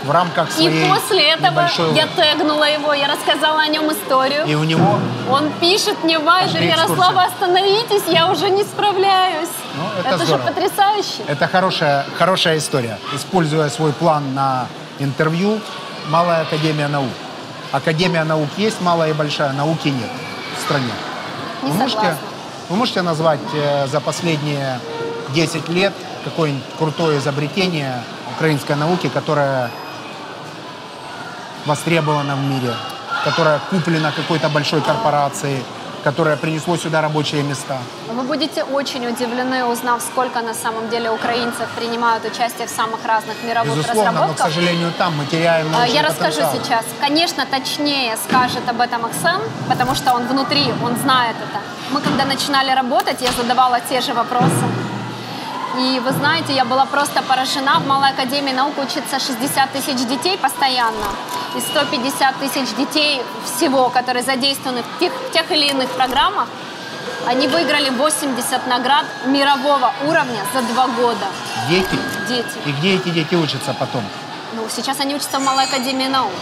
В 0.04 0.10
рамках 0.10 0.50
своей 0.50 0.84
И 0.84 0.88
после 0.88 1.28
этого 1.28 1.60
я 1.94 2.08
тегнула 2.08 2.68
его, 2.68 2.92
я 2.92 3.06
рассказала 3.06 3.60
о 3.60 3.68
нем 3.68 3.92
историю. 3.92 4.44
И 4.46 4.56
у 4.56 4.64
него... 4.64 4.98
Он 5.30 5.48
пишет 5.60 6.02
мне, 6.02 6.18
Вайдер, 6.18 6.60
Ярослава, 6.60 7.22
остановитесь, 7.22 8.02
я 8.08 8.28
уже 8.28 8.50
не 8.50 8.64
справляюсь. 8.64 9.48
Ну, 9.76 9.84
это 10.00 10.16
это 10.16 10.26
же 10.26 10.38
потрясающе. 10.38 11.22
Это 11.28 11.46
хорошая, 11.46 12.04
хорошая 12.18 12.58
история. 12.58 12.98
Используя 13.14 13.68
свой 13.68 13.92
план 13.92 14.34
на 14.34 14.66
интервью, 14.98 15.60
Малая 16.08 16.42
Академия 16.42 16.88
Наук. 16.88 17.12
Академия 17.72 18.24
наук 18.24 18.50
есть, 18.58 18.80
малая 18.82 19.10
и 19.10 19.12
большая, 19.14 19.52
науки 19.52 19.88
нет 19.88 20.10
в 20.58 20.60
стране. 20.60 20.92
Не 21.62 21.70
вы, 21.70 21.78
можете, 21.78 22.16
вы 22.68 22.76
можете 22.76 23.02
назвать 23.02 23.40
э, 23.54 23.86
за 23.86 24.00
последние 24.00 24.78
10 25.34 25.68
лет 25.70 25.94
какое-нибудь 26.24 26.62
крутое 26.78 27.18
изобретение 27.18 28.02
украинской 28.36 28.76
науки, 28.76 29.08
которое 29.08 29.70
востребовано 31.64 32.36
в 32.36 32.44
мире, 32.44 32.74
которое 33.24 33.58
куплено 33.70 34.12
какой-то 34.12 34.50
большой 34.50 34.82
корпорацией, 34.82 35.62
которое 36.02 36.36
принесло 36.36 36.76
сюда 36.76 37.00
рабочие 37.00 37.42
места. 37.42 37.78
Вы 38.08 38.22
будете 38.22 38.64
очень 38.64 39.06
удивлены, 39.06 39.64
узнав, 39.64 40.02
сколько 40.02 40.40
на 40.42 40.54
самом 40.54 40.88
деле 40.90 41.10
украинцев 41.10 41.68
принимают 41.76 42.24
участие 42.24 42.66
в 42.66 42.70
самых 42.70 43.04
разных 43.04 43.36
мировых 43.44 43.76
Безусловно, 43.76 44.10
разработках. 44.10 44.38
но, 44.46 44.50
к 44.50 44.52
сожалению, 44.54 44.92
там 44.98 45.16
мы 45.16 45.24
теряем 45.26 45.66
а, 45.74 45.86
Я 45.86 46.02
расскажу 46.02 46.40
потенциал. 46.40 46.64
сейчас. 46.64 46.84
Конечно, 47.00 47.46
точнее 47.46 48.16
скажет 48.28 48.68
об 48.68 48.80
этом 48.80 49.04
Оксан, 49.04 49.40
потому 49.68 49.94
что 49.94 50.12
он 50.14 50.26
внутри, 50.26 50.72
он 50.84 50.96
знает 50.96 51.36
это. 51.36 51.60
Мы 51.90 52.00
когда 52.00 52.24
начинали 52.24 52.70
работать, 52.70 53.20
я 53.20 53.30
задавала 53.32 53.80
те 53.80 54.00
же 54.00 54.12
вопросы. 54.14 54.64
И 55.78 56.00
вы 56.00 56.12
знаете, 56.12 56.52
я 56.52 56.64
была 56.64 56.84
просто 56.84 57.22
поражена. 57.22 57.80
В 57.80 57.86
Малой 57.86 58.10
Академии 58.10 58.52
наук 58.52 58.76
учится 58.78 59.18
60 59.18 59.72
тысяч 59.72 60.06
детей 60.06 60.36
постоянно. 60.36 61.06
И 61.56 61.60
150 61.60 62.36
тысяч 62.36 62.74
детей 62.76 63.22
всего, 63.44 63.88
которые 63.88 64.22
задействованы 64.22 64.82
в 64.82 64.98
тех, 64.98 65.12
в 65.12 65.32
тех 65.32 65.50
или 65.50 65.70
иных 65.70 65.88
программах, 65.90 66.48
они 67.26 67.48
выиграли 67.48 67.88
80 67.90 68.66
наград 68.66 69.06
мирового 69.26 69.94
уровня 70.06 70.44
за 70.52 70.60
два 70.62 70.88
года. 70.88 71.26
Дети? 71.68 71.98
Дети. 72.28 72.58
И 72.66 72.72
где 72.72 72.96
эти 72.96 73.08
дети 73.08 73.34
учатся 73.34 73.74
потом? 73.78 74.04
Ну, 74.54 74.66
сейчас 74.68 75.00
они 75.00 75.14
учатся 75.14 75.38
в 75.38 75.42
Малой 75.42 75.64
Академии 75.64 76.08
наук. 76.08 76.32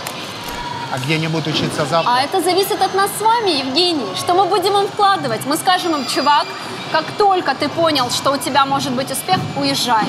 А 0.93 0.99
где 0.99 1.15
они 1.15 1.29
будут 1.29 1.47
учиться 1.47 1.87
завтра? 1.87 2.13
А 2.13 2.23
это 2.23 2.41
зависит 2.41 2.83
от 2.83 2.95
нас 2.95 3.11
с 3.17 3.21
вами, 3.21 3.51
Евгений. 3.51 4.09
Что 4.17 4.35
мы 4.35 4.47
будем 4.47 4.77
им 4.77 4.89
вкладывать? 4.89 5.47
Мы 5.47 5.57
скажем 5.57 5.95
им, 5.95 6.05
чувак, 6.07 6.47
как 6.91 7.05
только 7.17 7.55
ты 7.55 7.69
понял, 7.69 8.11
что 8.11 8.33
у 8.33 8.37
тебя 8.37 8.67
может 8.67 8.93
быть 8.93 9.11
успех, 9.11 9.39
уезжай. 9.57 10.07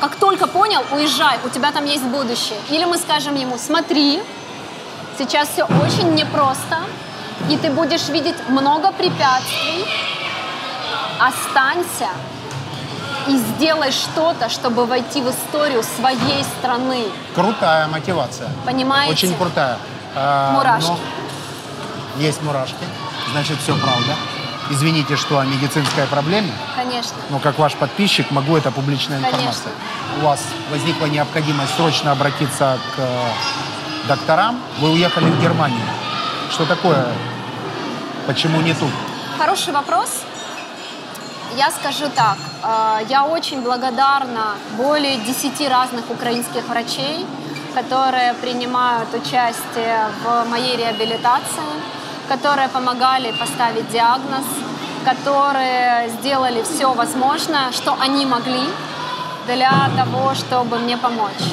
Как 0.00 0.16
только 0.16 0.46
понял, 0.46 0.82
уезжай, 0.92 1.38
у 1.44 1.50
тебя 1.50 1.70
там 1.72 1.84
есть 1.84 2.04
будущее. 2.04 2.58
Или 2.70 2.86
мы 2.86 2.96
скажем 2.96 3.34
ему, 3.34 3.58
смотри, 3.58 4.22
сейчас 5.18 5.48
все 5.50 5.64
очень 5.64 6.14
непросто, 6.14 6.78
и 7.50 7.58
ты 7.58 7.70
будешь 7.70 8.08
видеть 8.08 8.36
много 8.48 8.92
препятствий. 8.92 9.84
Останься 11.18 12.08
и 13.30 13.36
сделай 13.36 13.92
что-то, 13.92 14.48
чтобы 14.48 14.86
войти 14.86 15.22
в 15.22 15.30
историю 15.30 15.82
своей 15.96 16.42
страны. 16.58 17.04
Крутая 17.34 17.86
мотивация. 17.86 18.48
Понимаете? 18.66 19.12
Очень 19.12 19.34
крутая. 19.36 19.78
А, 20.16 20.52
Мурашки. 20.52 20.88
но 20.90 20.98
Есть 22.22 22.42
мурашки, 22.42 22.84
значит 23.32 23.58
все 23.62 23.76
правда. 23.76 24.16
Извините, 24.70 25.16
что 25.16 25.38
о 25.38 25.44
медицинской 25.44 26.06
проблеме, 26.06 26.52
Конечно. 26.76 27.16
но 27.30 27.38
как 27.38 27.58
ваш 27.58 27.74
подписчик 27.74 28.30
могу, 28.30 28.56
это 28.56 28.70
публичная 28.70 29.18
Конечно. 29.20 29.36
информация. 29.36 29.72
У 30.20 30.24
вас 30.24 30.40
возникла 30.70 31.06
необходимость 31.06 31.74
срочно 31.76 32.12
обратиться 32.12 32.78
к 32.96 32.98
э, 32.98 33.28
докторам. 34.08 34.60
Вы 34.78 34.90
уехали 34.92 35.24
в 35.30 35.40
Германию. 35.40 35.80
Что 36.50 36.66
такое? 36.66 37.06
Почему 38.26 38.60
не 38.60 38.74
тут? 38.74 38.90
Хороший 39.38 39.72
вопрос. 39.72 40.22
Я 41.56 41.70
скажу 41.70 42.08
так, 42.14 42.36
э, 42.62 43.06
я 43.08 43.24
очень 43.24 43.60
благодарна 43.62 44.54
более 44.76 45.16
10 45.16 45.68
разных 45.68 46.08
украинских 46.10 46.64
врачей, 46.68 47.26
которые 47.74 48.34
принимают 48.34 49.08
участие 49.14 49.98
в 50.24 50.48
моей 50.48 50.76
реабилитации, 50.76 51.70
которые 52.28 52.68
помогали 52.68 53.32
поставить 53.32 53.88
диагноз, 53.90 54.44
которые 55.04 56.08
сделали 56.20 56.62
все 56.62 56.92
возможное, 56.92 57.72
что 57.72 57.96
они 58.00 58.26
могли 58.26 58.64
для 59.46 59.90
того, 59.96 60.34
чтобы 60.34 60.78
мне 60.78 60.96
помочь. 60.96 61.44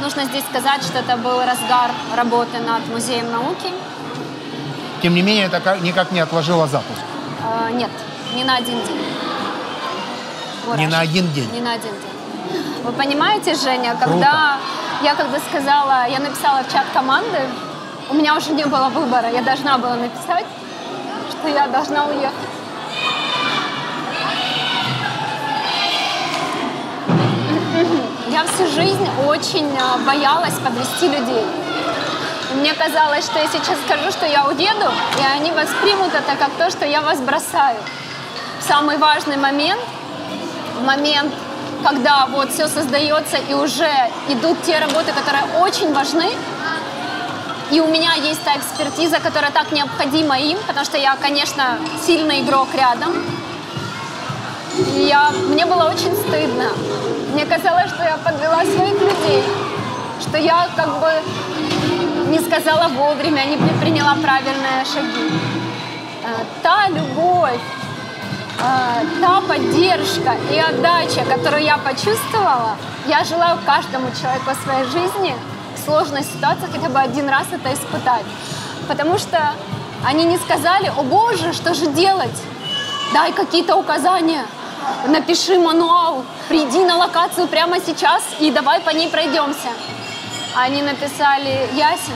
Нужно 0.00 0.24
здесь 0.24 0.44
сказать, 0.50 0.82
что 0.82 0.98
это 0.98 1.16
был 1.16 1.38
разгар 1.44 1.90
работы 2.16 2.58
над 2.58 2.88
музеем 2.88 3.30
науки. 3.30 3.70
Тем 5.02 5.14
не 5.14 5.22
менее, 5.22 5.46
это 5.46 5.60
ка- 5.60 5.78
никак 5.78 6.12
не 6.12 6.20
отложило 6.20 6.66
запуск. 6.66 7.00
Э, 7.42 7.70
Нет, 7.72 7.90
не 8.34 8.44
на 8.44 8.56
один 8.56 8.78
день. 8.86 9.04
Не 10.66 10.86
Мурашки. 10.86 10.90
на 10.90 11.00
один 11.00 11.32
день. 11.32 11.50
Не 11.52 11.60
на 11.60 11.72
один 11.72 11.90
день. 11.90 12.62
Вы 12.84 12.92
понимаете, 12.92 13.54
Женя, 13.54 13.96
когда 13.98 14.58
я 15.02 15.14
когда 15.14 15.38
сказала, 15.40 16.06
я 16.08 16.18
написала 16.20 16.62
в 16.62 16.72
чат 16.72 16.86
команды, 16.92 17.40
у 18.10 18.14
меня 18.14 18.36
уже 18.36 18.52
не 18.52 18.64
было 18.64 18.88
выбора, 18.88 19.30
я 19.30 19.42
должна 19.42 19.78
была 19.78 19.96
написать, 19.96 20.46
что 21.30 21.48
я 21.48 21.66
должна 21.66 22.06
уехать. 22.06 22.52
Я 28.28 28.44
всю 28.44 28.66
жизнь 28.66 29.08
очень 29.26 29.66
э, 29.66 30.06
боялась 30.06 30.54
подвести 30.54 31.08
людей. 31.08 31.44
Мне 32.54 32.74
казалось, 32.74 33.24
что 33.24 33.38
я 33.38 33.46
сейчас 33.46 33.78
скажу, 33.86 34.10
что 34.10 34.26
я 34.26 34.46
уеду, 34.46 34.90
и 35.18 35.24
они 35.36 35.50
воспримут 35.52 36.14
это 36.14 36.36
как 36.38 36.50
то, 36.58 36.70
что 36.70 36.84
я 36.84 37.00
вас 37.00 37.20
бросаю. 37.20 37.78
В 38.60 38.62
самый 38.62 38.98
важный 38.98 39.36
момент, 39.36 39.80
момент, 40.82 41.32
когда 41.84 42.26
вот 42.26 42.52
все 42.52 42.68
создается 42.68 43.38
и 43.48 43.54
уже 43.54 43.90
идут 44.28 44.62
те 44.62 44.78
работы, 44.78 45.12
которые 45.12 45.44
очень 45.60 45.92
важны, 45.92 46.30
и 47.70 47.80
у 47.80 47.86
меня 47.86 48.12
есть 48.14 48.42
та 48.44 48.56
экспертиза, 48.56 49.18
которая 49.18 49.50
так 49.50 49.72
необходима 49.72 50.38
им, 50.38 50.58
потому 50.66 50.84
что 50.84 50.98
я, 50.98 51.16
конечно, 51.16 51.78
сильный 52.06 52.42
игрок 52.42 52.68
рядом. 52.74 53.12
И 54.96 55.04
я, 55.04 55.30
мне 55.48 55.64
было 55.64 55.84
очень 55.84 56.14
стыдно. 56.14 56.70
Мне 57.32 57.46
казалось, 57.46 57.90
что 57.90 58.02
я 58.04 58.18
подвела 58.18 58.62
своих 58.64 59.00
людей, 59.00 59.42
что 60.20 60.36
я 60.36 60.68
как 60.76 61.00
бы 61.00 61.10
не 62.30 62.40
сказала 62.40 62.88
вовремя, 62.88 63.44
не 63.44 63.56
предприняла 63.56 64.16
правильные 64.16 64.84
шаги. 64.84 65.30
Э, 66.24 66.44
Та 66.62 66.88
любовь, 66.88 67.60
э, 68.62 69.20
та 69.20 69.40
поддержка 69.40 70.36
и 70.50 70.58
отдача, 70.58 71.24
которую 71.24 71.62
я 71.62 71.78
почувствовала, 71.78 72.76
я 73.06 73.24
желаю 73.24 73.58
каждому 73.66 74.10
человеку 74.20 74.50
в 74.50 74.64
своей 74.64 74.84
жизни 74.84 75.34
в 75.76 75.84
сложной 75.84 76.22
ситуации 76.22 76.68
хотя 76.72 76.88
бы 76.88 77.00
один 77.00 77.28
раз 77.28 77.46
это 77.50 77.72
испытать. 77.72 78.24
Потому 78.88 79.18
что 79.18 79.54
они 80.04 80.24
не 80.24 80.38
сказали, 80.38 80.92
о 80.96 81.02
боже, 81.02 81.52
что 81.52 81.74
же 81.74 81.86
делать? 81.86 82.42
Дай 83.12 83.32
какие-то 83.32 83.76
указания. 83.76 84.46
напиши 85.06 85.58
мануал, 85.58 86.24
приди 86.48 86.84
на 86.84 86.96
локацию 86.96 87.46
прямо 87.48 87.78
сейчас 87.80 88.22
и 88.40 88.50
давай 88.50 88.80
по 88.80 88.90
ней 88.90 89.08
пройдемся. 89.08 89.68
Они 90.54 90.82
написали, 90.82 91.68
Ясин, 91.74 92.14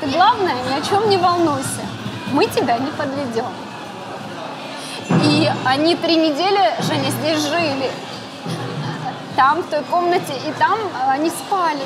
ты 0.00 0.06
главное, 0.06 0.56
ни 0.70 0.78
о 0.78 0.82
чем 0.82 1.08
не 1.08 1.16
волнуйся, 1.16 1.84
мы 2.32 2.46
тебя 2.46 2.78
не 2.78 2.90
подведем. 2.90 3.52
И 5.44 5.50
они 5.66 5.94
три 5.96 6.16
недели, 6.16 6.72
Женя, 6.80 7.10
здесь 7.10 7.42
жили. 7.42 7.90
Там, 9.36 9.60
в 9.60 9.66
той 9.66 9.82
комнате, 9.82 10.32
и 10.46 10.52
там 10.52 10.78
они 11.06 11.28
спали. 11.28 11.82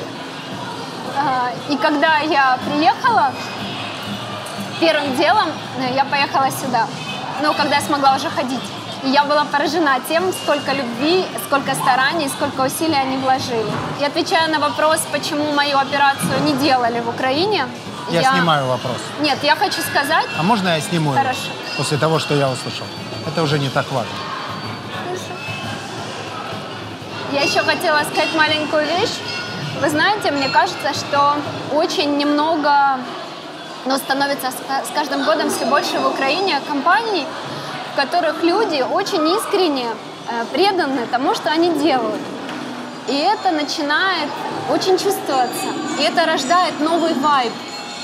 А, 1.17 1.51
и 1.67 1.75
когда 1.75 2.19
я 2.19 2.57
приехала, 2.65 3.33
первым 4.79 5.13
делом 5.17 5.49
э, 5.79 5.93
я 5.93 6.05
поехала 6.05 6.49
сюда. 6.51 6.87
Ну, 7.41 7.53
когда 7.53 7.77
я 7.77 7.81
смогла 7.81 8.15
уже 8.15 8.29
ходить. 8.29 8.61
И 9.03 9.09
я 9.09 9.25
была 9.25 9.43
поражена 9.43 9.99
тем, 10.07 10.31
сколько 10.31 10.71
любви, 10.71 11.25
сколько 11.45 11.75
стараний, 11.75 12.29
сколько 12.29 12.61
усилий 12.61 12.95
они 12.95 13.17
вложили. 13.17 13.71
И 13.99 14.05
отвечая 14.05 14.47
на 14.47 14.59
вопрос, 14.59 15.01
почему 15.11 15.51
мою 15.51 15.77
операцию 15.79 16.43
не 16.45 16.53
делали 16.53 17.01
в 17.01 17.09
Украине, 17.09 17.65
Я, 18.09 18.31
снимаю 18.31 18.67
вопрос. 18.67 18.97
Нет, 19.19 19.37
я 19.43 19.55
хочу 19.55 19.81
сказать... 19.81 20.27
А 20.37 20.43
можно 20.43 20.69
я 20.69 20.81
сниму 20.81 21.11
его? 21.11 21.21
Хорошо. 21.21 21.49
После 21.77 21.97
того, 21.97 22.19
что 22.19 22.35
я 22.35 22.49
услышал. 22.49 22.85
Это 23.31 23.43
уже 23.43 23.59
не 23.59 23.69
так 23.69 23.85
важно. 23.91 24.11
Я 27.31 27.41
еще 27.43 27.59
хотела 27.59 27.99
сказать 27.99 28.33
маленькую 28.35 28.87
вещь. 28.87 29.13
Вы 29.79 29.89
знаете, 29.91 30.31
мне 30.31 30.49
кажется, 30.49 30.93
что 30.95 31.35
очень 31.71 32.17
немного, 32.17 32.99
но 33.85 33.97
становится 33.97 34.49
с 34.49 34.95
каждым 34.95 35.25
годом 35.25 35.51
все 35.51 35.65
больше 35.65 35.99
в 35.99 36.07
Украине 36.07 36.59
компаний, 36.67 37.25
в 37.93 37.95
которых 37.95 38.41
люди 38.41 38.81
очень 38.81 39.27
искренне 39.37 39.85
э, 39.85 40.45
преданы 40.51 41.05
тому, 41.11 41.35
что 41.35 41.51
они 41.51 41.69
делают. 41.77 42.21
И 43.07 43.15
это 43.15 43.51
начинает 43.51 44.29
очень 44.71 44.97
чувствоваться. 44.97 45.67
И 45.99 46.01
это 46.01 46.25
рождает 46.25 46.79
новый 46.79 47.13
вайб. 47.13 47.51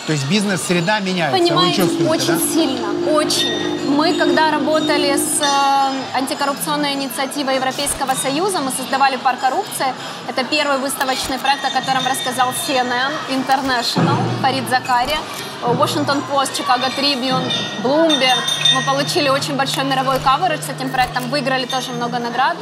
То 0.06 0.14
есть 0.14 0.30
бизнес-среда 0.30 1.00
меняется, 1.00 1.40
Понимаете, 1.40 1.82
вы 1.82 1.90
чувствуете, 1.90 2.32
очень 2.32 2.40
да? 2.40 2.54
сильно, 2.54 3.12
очень. 3.12 3.75
Мы, 3.88 4.14
когда 4.14 4.52
работали 4.52 5.16
с 5.16 5.40
э, 5.42 6.18
антикоррупционной 6.18 6.94
инициативой 6.94 7.56
Европейского 7.56 8.14
Союза, 8.16 8.60
мы 8.60 8.72
создавали 8.72 9.18
парк 9.18 9.40
коррупции. 9.40 9.94
Это 10.28 10.44
первый 10.44 10.78
выставочный 10.80 11.38
проект, 11.38 11.64
о 11.66 11.70
котором 11.70 12.06
рассказал 12.08 12.50
CNN 12.50 13.12
International, 13.30 14.18
Фарид 14.42 14.68
Закария, 14.70 15.20
Washington 15.62 16.22
Post, 16.32 16.58
Chicago 16.58 16.90
Tribune, 16.98 17.52
Bloomberg. 17.84 18.40
Мы 18.74 18.82
получили 18.82 19.30
очень 19.30 19.56
большой 19.56 19.84
мировой 19.84 20.20
каверидж 20.20 20.62
с 20.62 20.70
этим 20.70 20.90
проектом, 20.90 21.30
выиграли 21.30 21.66
тоже 21.66 21.92
много 21.92 22.18
наград. 22.20 22.58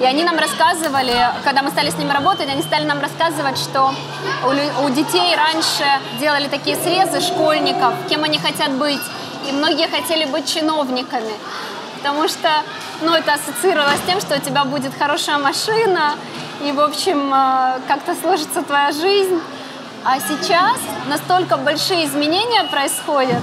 И 0.00 0.04
они 0.04 0.24
нам 0.24 0.38
рассказывали, 0.38 1.14
когда 1.44 1.62
мы 1.62 1.70
стали 1.70 1.90
с 1.90 1.96
ними 1.96 2.12
работать, 2.12 2.48
они 2.48 2.62
стали 2.62 2.84
нам 2.84 3.00
рассказывать, 3.00 3.58
что 3.58 3.94
у 4.84 4.90
детей 4.90 5.36
раньше 5.36 5.84
делали 6.18 6.48
такие 6.48 6.76
срезы 6.76 7.20
школьников, 7.20 7.94
кем 8.08 8.24
они 8.24 8.38
хотят 8.38 8.72
быть. 8.72 9.00
И 9.48 9.52
многие 9.52 9.88
хотели 9.88 10.24
быть 10.24 10.52
чиновниками, 10.52 11.32
потому 11.98 12.28
что 12.28 12.48
ну, 13.02 13.12
это 13.12 13.34
ассоциировалось 13.34 13.98
с 13.98 14.06
тем, 14.06 14.20
что 14.20 14.36
у 14.36 14.40
тебя 14.40 14.64
будет 14.64 14.92
хорошая 14.98 15.38
машина, 15.38 16.14
и, 16.64 16.72
в 16.72 16.80
общем, 16.80 17.32
э, 17.32 17.80
как-то 17.86 18.14
сложится 18.14 18.62
твоя 18.62 18.90
жизнь. 18.92 19.40
А 20.04 20.18
сейчас 20.20 20.78
настолько 21.08 21.56
большие 21.56 22.06
изменения 22.06 22.64
происходят, 22.64 23.42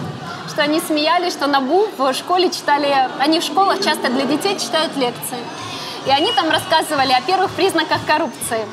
что 0.49 0.61
они 0.61 0.79
смеялись, 0.79 1.33
что 1.33 1.47
Набу 1.47 1.87
в 1.97 2.13
школе 2.13 2.49
читали, 2.49 2.87
они 3.19 3.39
в 3.39 3.43
школах 3.43 3.83
часто 3.83 4.09
для 4.09 4.25
детей 4.25 4.57
читают 4.57 4.95
лекции. 4.95 5.39
И 6.05 6.09
они 6.09 6.31
там 6.33 6.49
рассказывали 6.49 7.11
о 7.11 7.21
первых 7.21 7.51
признаках 7.51 7.99
коррупции. 8.05 8.65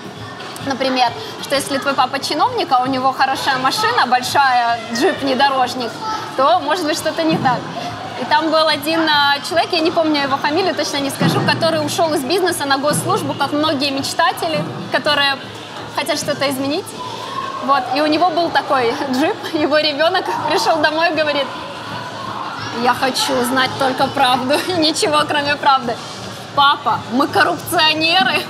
Например, 0.66 1.08
что 1.42 1.54
если 1.54 1.78
твой 1.78 1.94
папа 1.94 2.18
чиновник, 2.18 2.68
а 2.70 2.82
у 2.82 2.86
него 2.86 3.12
хорошая 3.12 3.58
машина, 3.58 4.06
большая 4.06 4.78
джип-внедорожник, 4.94 5.90
то 6.36 6.60
может 6.60 6.84
быть 6.84 6.96
что-то 6.96 7.22
не 7.22 7.36
так. 7.38 7.58
И 8.20 8.24
там 8.26 8.50
был 8.50 8.68
один 8.68 9.00
а, 9.08 9.38
человек, 9.48 9.72
я 9.72 9.80
не 9.80 9.90
помню 9.90 10.22
его 10.22 10.36
фамилию, 10.36 10.74
точно 10.74 10.98
не 10.98 11.08
скажу, 11.08 11.40
который 11.46 11.84
ушел 11.84 12.12
из 12.12 12.22
бизнеса 12.22 12.66
на 12.66 12.76
госслужбу, 12.76 13.32
как 13.32 13.52
многие 13.52 13.90
мечтатели, 13.90 14.62
которые 14.92 15.36
хотят 15.96 16.18
что-то 16.18 16.50
изменить. 16.50 16.84
Вот, 17.64 17.82
и 17.96 18.00
у 18.02 18.06
него 18.06 18.28
был 18.30 18.50
такой 18.50 18.94
джип, 19.12 19.36
его 19.54 19.78
ребенок 19.78 20.24
пришел 20.50 20.76
домой 20.76 21.12
и 21.12 21.14
говорит, 21.14 21.46
я 22.82 22.94
хочу 22.94 23.42
знать 23.44 23.70
только 23.78 24.06
правду, 24.08 24.54
ничего 24.78 25.22
кроме 25.26 25.56
правды. 25.56 25.96
Папа, 26.54 26.98
мы 27.12 27.26
коррупционеры. 27.26 28.42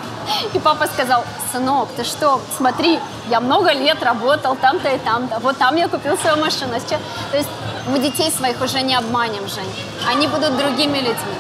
И 0.55 0.59
папа 0.59 0.87
сказал, 0.87 1.25
сынок, 1.53 1.89
ты 1.97 2.05
что, 2.05 2.41
смотри, 2.57 2.99
я 3.29 3.41
много 3.41 3.73
лет 3.73 4.03
работал 4.03 4.57
там-то 4.57 4.89
и 4.89 4.99
там-то. 4.99 5.39
Вот 5.41 5.57
там 5.59 5.77
я 5.77 5.89
купил 5.89 6.17
свою 6.19 6.37
машину. 6.37 6.75
а 6.77 6.81
сейчас- 6.81 7.01
То 7.31 7.37
есть 7.39 7.49
мы 7.89 7.99
детей 7.99 8.31
своих 8.31 8.61
уже 8.61 8.83
не 8.83 8.95
обманем, 8.95 9.49
Жень. 9.49 9.73
Они 10.09 10.27
будут 10.29 10.57
другими 10.57 10.99
людьми. 10.99 11.35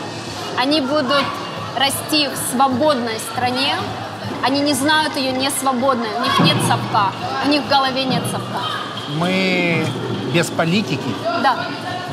Они 0.58 0.80
будут 0.80 1.24
расти 1.76 2.28
в 2.28 2.36
свободной 2.52 3.18
стране. 3.32 3.76
Они 4.42 4.60
не 4.60 4.74
знают 4.74 5.16
ее 5.16 5.32
не 5.32 5.50
свободной. 5.50 6.08
У 6.18 6.22
них 6.22 6.38
нет 6.40 6.56
совка. 6.68 7.12
У 7.46 7.48
них 7.50 7.62
в 7.62 7.68
голове 7.68 8.04
нет 8.04 8.22
совка. 8.30 8.60
Мы 9.16 9.86
без 10.32 10.46
политики, 10.46 11.14
Да. 11.42 11.56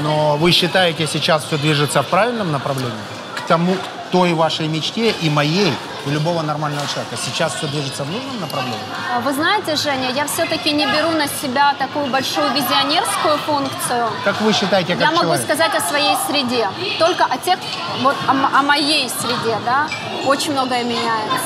но 0.01 0.35
вы 0.37 0.51
считаете, 0.51 1.07
сейчас 1.07 1.43
все 1.45 1.57
движется 1.57 2.01
в 2.01 2.07
правильном 2.07 2.51
направлении? 2.51 2.91
К 3.35 3.41
тому, 3.47 3.73
к 3.75 3.96
той 4.11 4.33
вашей 4.33 4.67
мечте 4.67 5.11
и 5.21 5.29
моей, 5.29 5.73
и 6.05 6.09
любого 6.09 6.41
нормального 6.41 6.87
человека. 6.87 7.15
Сейчас 7.17 7.53
все 7.55 7.67
движется 7.67 8.03
в 8.03 8.09
нужном 8.11 8.39
направлении? 8.39 8.79
А 9.15 9.19
Вы 9.19 9.33
знаете, 9.33 9.75
Женя, 9.75 10.11
я 10.15 10.25
все-таки 10.27 10.71
не 10.71 10.85
беру 10.85 11.11
на 11.11 11.27
себя 11.27 11.75
такую 11.77 12.05
большую 12.07 12.49
визионерскую 12.53 13.37
функцию. 13.45 14.09
Как 14.23 14.39
вы 14.41 14.53
считаете, 14.53 14.93
как 14.93 15.01
Я 15.01 15.11
могу 15.11 15.21
человек? 15.23 15.45
сказать 15.45 15.75
о 15.75 15.81
своей 15.81 16.15
среде. 16.29 16.69
Только 16.99 17.25
о 17.25 17.37
тех, 17.37 17.59
вот 18.01 18.15
о, 18.27 18.31
о 18.59 18.63
моей 18.63 19.09
среде, 19.09 19.57
да, 19.65 19.87
очень 20.25 20.53
многое 20.53 20.83
меняется. 20.83 21.37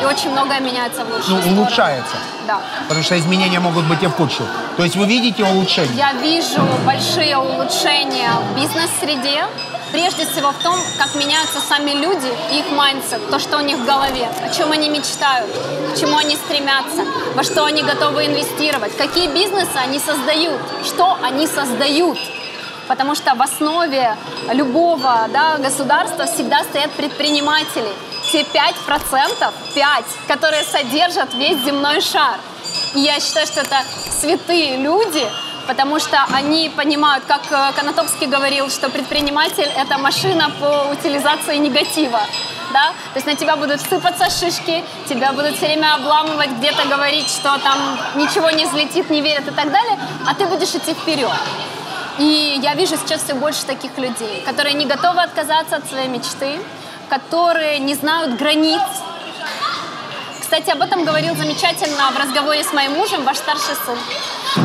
И 0.00 0.04
очень 0.04 0.30
многое 0.30 0.60
меняется 0.60 1.04
в 1.04 1.08
лучшую 1.12 1.34
Ну, 1.36 1.40
сторону. 1.40 1.60
улучшается. 1.62 2.16
Да. 2.46 2.60
Потому 2.86 3.02
что 3.02 3.18
изменения 3.18 3.58
могут 3.58 3.84
быть 3.86 4.00
и 4.00 4.06
в 4.06 4.12
худшую. 4.12 4.48
То 4.76 4.84
есть 4.84 4.94
вы 4.94 5.06
видите 5.06 5.42
улучшение? 5.44 5.96
Я 5.96 6.12
вижу 6.12 6.62
большие 6.86 7.36
улучшения 7.36 8.30
в 8.52 8.54
бизнес-среде. 8.56 9.44
Прежде 9.92 10.26
всего 10.26 10.50
в 10.52 10.62
том, 10.62 10.78
как 10.98 11.14
меняются 11.14 11.60
сами 11.60 11.92
люди 11.92 12.30
и 12.52 12.58
их 12.58 12.70
mindset, 12.70 13.30
то, 13.30 13.38
что 13.38 13.56
у 13.56 13.60
них 13.60 13.78
в 13.78 13.86
голове, 13.86 14.28
о 14.44 14.50
чем 14.50 14.70
они 14.72 14.90
мечтают, 14.90 15.50
к 15.94 15.98
чему 15.98 16.16
они 16.18 16.36
стремятся, 16.36 17.06
во 17.34 17.42
что 17.42 17.64
они 17.64 17.82
готовы 17.82 18.26
инвестировать, 18.26 18.96
какие 18.96 19.28
бизнесы 19.28 19.76
они 19.76 19.98
создают, 19.98 20.60
что 20.84 21.16
они 21.22 21.46
создают. 21.46 22.18
Потому 22.86 23.14
что 23.14 23.34
в 23.34 23.42
основе 23.42 24.16
любого 24.52 25.28
да, 25.32 25.56
государства 25.58 26.26
всегда 26.26 26.64
стоят 26.64 26.90
предприниматели. 26.92 27.92
Те 28.30 28.42
5%, 28.42 29.52
5, 29.74 30.04
которые 30.26 30.64
содержат 30.64 31.32
весь 31.34 31.62
земной 31.64 32.00
шар. 32.00 32.38
И 32.94 33.00
я 33.00 33.20
считаю, 33.20 33.46
что 33.46 33.60
это 33.60 33.82
святые 34.20 34.78
люди, 34.78 35.26
потому 35.68 36.00
что 36.00 36.24
они 36.32 36.70
понимают, 36.70 37.24
как 37.26 37.42
э, 37.50 37.72
Конотопский 37.76 38.26
говорил, 38.26 38.70
что 38.70 38.88
предприниматель– 38.88 39.70
это 39.76 39.98
машина 39.98 40.50
по 40.58 40.90
утилизации 40.90 41.58
негатива. 41.58 42.20
Да? 42.72 42.88
То 43.12 43.16
есть 43.16 43.26
на 43.26 43.34
тебя 43.34 43.56
будут 43.56 43.80
сыпаться 43.80 44.30
шишки, 44.30 44.82
тебя 45.08 45.32
будут 45.32 45.56
все 45.56 45.66
время 45.66 45.94
обламывать, 45.94 46.50
где-то 46.58 46.88
говорить, 46.88 47.28
что 47.28 47.58
там 47.58 47.98
ничего 48.16 48.50
не 48.50 48.64
взлетит, 48.64 49.10
не 49.10 49.20
верят 49.20 49.46
и 49.46 49.50
так 49.50 49.70
далее, 49.70 49.98
а 50.26 50.34
ты 50.34 50.46
будешь 50.46 50.74
идти 50.74 50.94
вперед. 50.94 51.38
И 52.18 52.58
я 52.62 52.74
вижу 52.74 52.96
сейчас 52.96 53.22
все 53.22 53.34
больше 53.34 53.64
таких 53.64 53.96
людей, 53.98 54.42
которые 54.46 54.74
не 54.74 54.86
готовы 54.86 55.22
отказаться 55.22 55.76
от 55.76 55.86
своей 55.86 56.08
мечты, 56.08 56.60
которые 57.10 57.78
не 57.78 57.94
знают 57.94 58.38
границ. 58.38 58.80
Кстати, 60.50 60.70
об 60.70 60.80
этом 60.80 61.04
говорил 61.04 61.36
замечательно 61.36 62.10
в 62.10 62.16
разговоре 62.16 62.64
с 62.64 62.72
моим 62.72 62.92
мужем 62.92 63.22
ваш 63.24 63.36
старший 63.36 63.74
сын. 63.84 63.98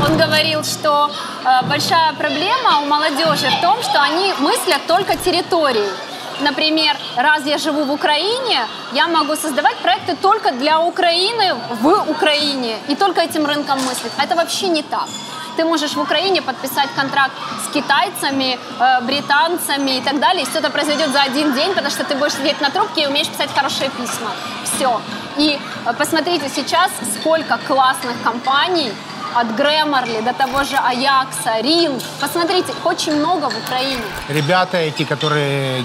Он 0.08 0.18
говорил, 0.18 0.64
что 0.64 1.12
э, 1.44 1.66
большая 1.68 2.14
проблема 2.14 2.80
у 2.84 2.86
молодежи 2.86 3.50
в 3.50 3.62
том, 3.62 3.84
что 3.84 4.02
они 4.02 4.34
мыслят 4.40 4.88
только 4.88 5.18
территорией. 5.18 5.92
Например, 6.40 6.96
раз 7.18 7.46
я 7.46 7.58
живу 7.58 7.84
в 7.84 7.92
Украине, 7.92 8.66
я 8.94 9.10
могу 9.10 9.36
создавать 9.36 9.76
проекты 9.80 10.16
только 10.16 10.54
для 10.54 10.80
Украины 10.80 11.54
в 11.82 12.10
Украине 12.10 12.78
и 12.88 12.96
только 12.96 13.20
этим 13.20 13.46
рынком 13.46 13.78
мыслить. 13.84 14.14
Это 14.18 14.36
вообще 14.36 14.70
не 14.70 14.84
так. 14.84 15.10
Ты 15.56 15.66
можешь 15.66 15.94
в 15.96 16.02
Украине 16.02 16.42
подписать 16.42 16.90
контракт 16.96 17.34
с 17.68 17.74
китайцами, 17.74 18.58
э, 18.80 19.02
британцами 19.02 19.98
и 19.98 20.02
так 20.02 20.20
далее, 20.20 20.44
и 20.44 20.46
все 20.46 20.60
это 20.60 20.70
произойдет 20.70 21.12
за 21.12 21.22
один 21.22 21.54
день, 21.54 21.74
потому 21.74 21.90
что 21.92 22.04
ты 22.04 22.16
будешь 22.16 22.34
сидеть 22.34 22.62
на 22.62 22.70
трубке 22.70 23.04
и 23.04 23.08
умеешь 23.08 23.28
писать 23.28 23.50
хорошие 23.56 23.90
письма. 23.92 24.32
Все. 24.64 25.02
И 25.38 25.60
э, 25.86 25.94
посмотрите 25.98 26.50
сейчас, 26.50 26.92
сколько 27.20 27.58
классных 27.68 28.16
компаний 28.24 28.92
от 29.36 29.48
Grammarly 29.60 30.22
до 30.24 30.34
того 30.34 30.64
же 30.64 30.76
Аякса, 30.78 31.60
Ринг. 31.62 32.02
Посмотрите, 32.20 32.72
очень 32.84 33.16
много 33.16 33.50
в 33.50 33.58
Украине. 33.66 34.02
Ребята 34.30 34.78
эти, 34.78 35.04
которые 35.06 35.84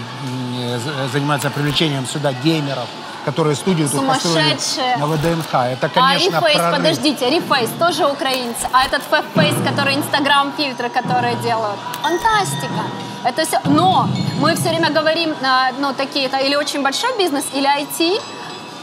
з- 0.79 1.09
занимаются 1.13 1.51
привлечением 1.51 2.07
сюда 2.07 2.33
геймеров, 2.45 2.87
которые 3.29 3.57
студию 3.57 3.89
тут 3.91 4.07
построили 4.07 4.57
на 4.99 5.07
ВДНХ. 5.07 5.55
Это, 5.55 5.89
конечно, 5.91 6.39
а 6.39 6.41
Reface, 6.41 6.55
прорыв. 6.55 6.77
подождите, 6.77 7.29
Reface 7.29 7.79
тоже 7.79 8.07
украинцы. 8.07 8.67
А 8.73 8.87
этот 8.87 9.03
Face, 9.11 9.63
который 9.69 9.97
Инстаграм 9.97 10.51
фильтры, 10.57 10.89
которые 10.89 11.37
делают. 11.37 11.79
Фантастика. 12.03 12.83
Это 13.25 13.45
все. 13.45 13.59
Но 13.65 14.09
мы 14.41 14.55
все 14.55 14.71
время 14.71 14.91
говорим, 14.91 15.35
а, 15.43 15.73
ну, 15.79 15.93
такие, 15.93 16.25
это 16.27 16.39
или 16.39 16.57
очень 16.57 16.83
большой 16.83 17.11
бизнес, 17.19 17.45
или 17.53 17.69
IT. 17.69 18.19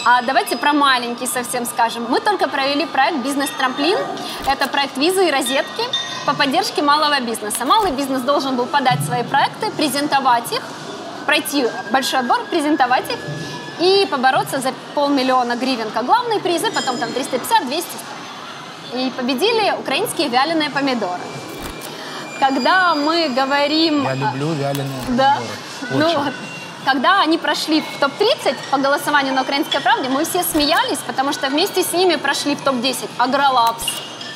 А 0.05 0.21
давайте 0.21 0.57
про 0.57 0.73
маленький 0.73 1.25
совсем 1.25 1.65
скажем. 1.65 2.05
Мы 2.07 2.19
только 2.19 2.47
провели 2.47 2.85
проект 2.85 3.17
«Бизнес-трамплин». 3.25 3.97
Это 4.45 4.67
проект 4.67 4.95
визы 4.97 5.27
и 5.27 5.31
розетки 5.31 5.83
по 6.27 6.35
поддержке 6.35 6.83
малого 6.83 7.19
бизнеса. 7.21 7.65
Малый 7.65 7.91
бизнес 7.91 8.21
должен 8.21 8.55
был 8.55 8.67
подать 8.67 8.99
свои 9.05 9.23
проекты, 9.23 9.71
презентовать 9.71 10.51
их, 10.51 10.61
пройти 11.25 11.65
большой 11.89 12.19
отбор, 12.19 12.39
презентовать 12.51 13.09
их 13.09 13.17
и 13.79 14.05
побороться 14.09 14.59
за 14.59 14.73
полмиллиона 14.93 15.55
гривен 15.55 15.89
как 15.91 16.05
главные 16.05 16.39
призы, 16.39 16.71
потом 16.71 16.97
там 16.97 17.11
350, 17.11 17.65
200. 17.67 17.87
И 18.93 19.11
победили 19.17 19.73
украинские 19.79 20.29
вяленые 20.29 20.69
помидоры. 20.69 21.19
Когда 22.39 22.95
мы 22.95 23.29
говорим... 23.29 24.03
Я 24.03 24.13
люблю 24.15 24.53
вяленые 24.53 25.01
Да. 25.09 25.37
помидоры. 25.37 25.99
Ну 25.99 26.05
Очень. 26.05 26.17
вот, 26.17 26.33
когда 26.85 27.21
они 27.21 27.37
прошли 27.37 27.81
в 27.81 27.99
топ-30 27.99 28.55
по 28.71 28.77
голосованию 28.77 29.33
на 29.33 29.41
«Украинской 29.41 29.79
правде», 29.79 30.09
мы 30.09 30.23
все 30.23 30.43
смеялись, 30.43 30.99
потому 31.07 31.33
что 31.33 31.47
вместе 31.49 31.83
с 31.83 31.91
ними 31.93 32.15
прошли 32.15 32.55
в 32.55 32.61
топ-10 32.61 33.09
Агролапс, 33.17 33.83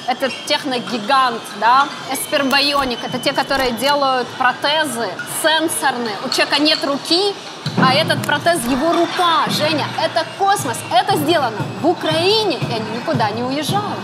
это 0.10 0.32
техногигант, 0.48 1.42
да, 1.60 1.88
Эспербайоник, 2.12 2.98
это 3.04 3.20
те, 3.20 3.32
которые 3.32 3.72
делают 3.72 4.28
протезы 4.30 5.08
сенсорные. 5.44 6.16
У 6.26 6.30
человека 6.30 6.60
нет 6.62 6.84
руки, 6.84 7.36
а 7.78 7.94
этот 7.94 8.24
протез 8.24 8.66
его 8.66 8.92
рука, 8.92 9.46
Женя, 9.50 9.86
это 10.04 10.26
космос, 10.40 10.78
это 10.92 11.16
сделано 11.18 11.58
в 11.82 11.88
Украине, 11.88 12.58
и 12.58 12.74
они 12.74 12.90
никуда 12.98 13.30
не 13.30 13.44
уезжают. 13.44 14.00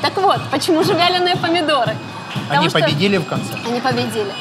Так 0.00 0.16
вот, 0.16 0.40
почему 0.50 0.82
же 0.82 0.94
вяленые 0.94 1.36
помидоры? 1.36 1.94
Потому 2.44 2.60
Они 2.60 2.68
что- 2.70 2.80
победили 2.80 3.18
в 3.18 3.26
конце? 3.26 3.54
Они 3.66 3.80
победили. 3.80 4.32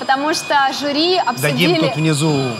Потому 0.00 0.34
что 0.34 0.54
жюри 0.80 1.16
обсудили... 1.16 1.74
Дадим 1.74 1.88
тут 1.88 1.96
внизу 1.96 2.50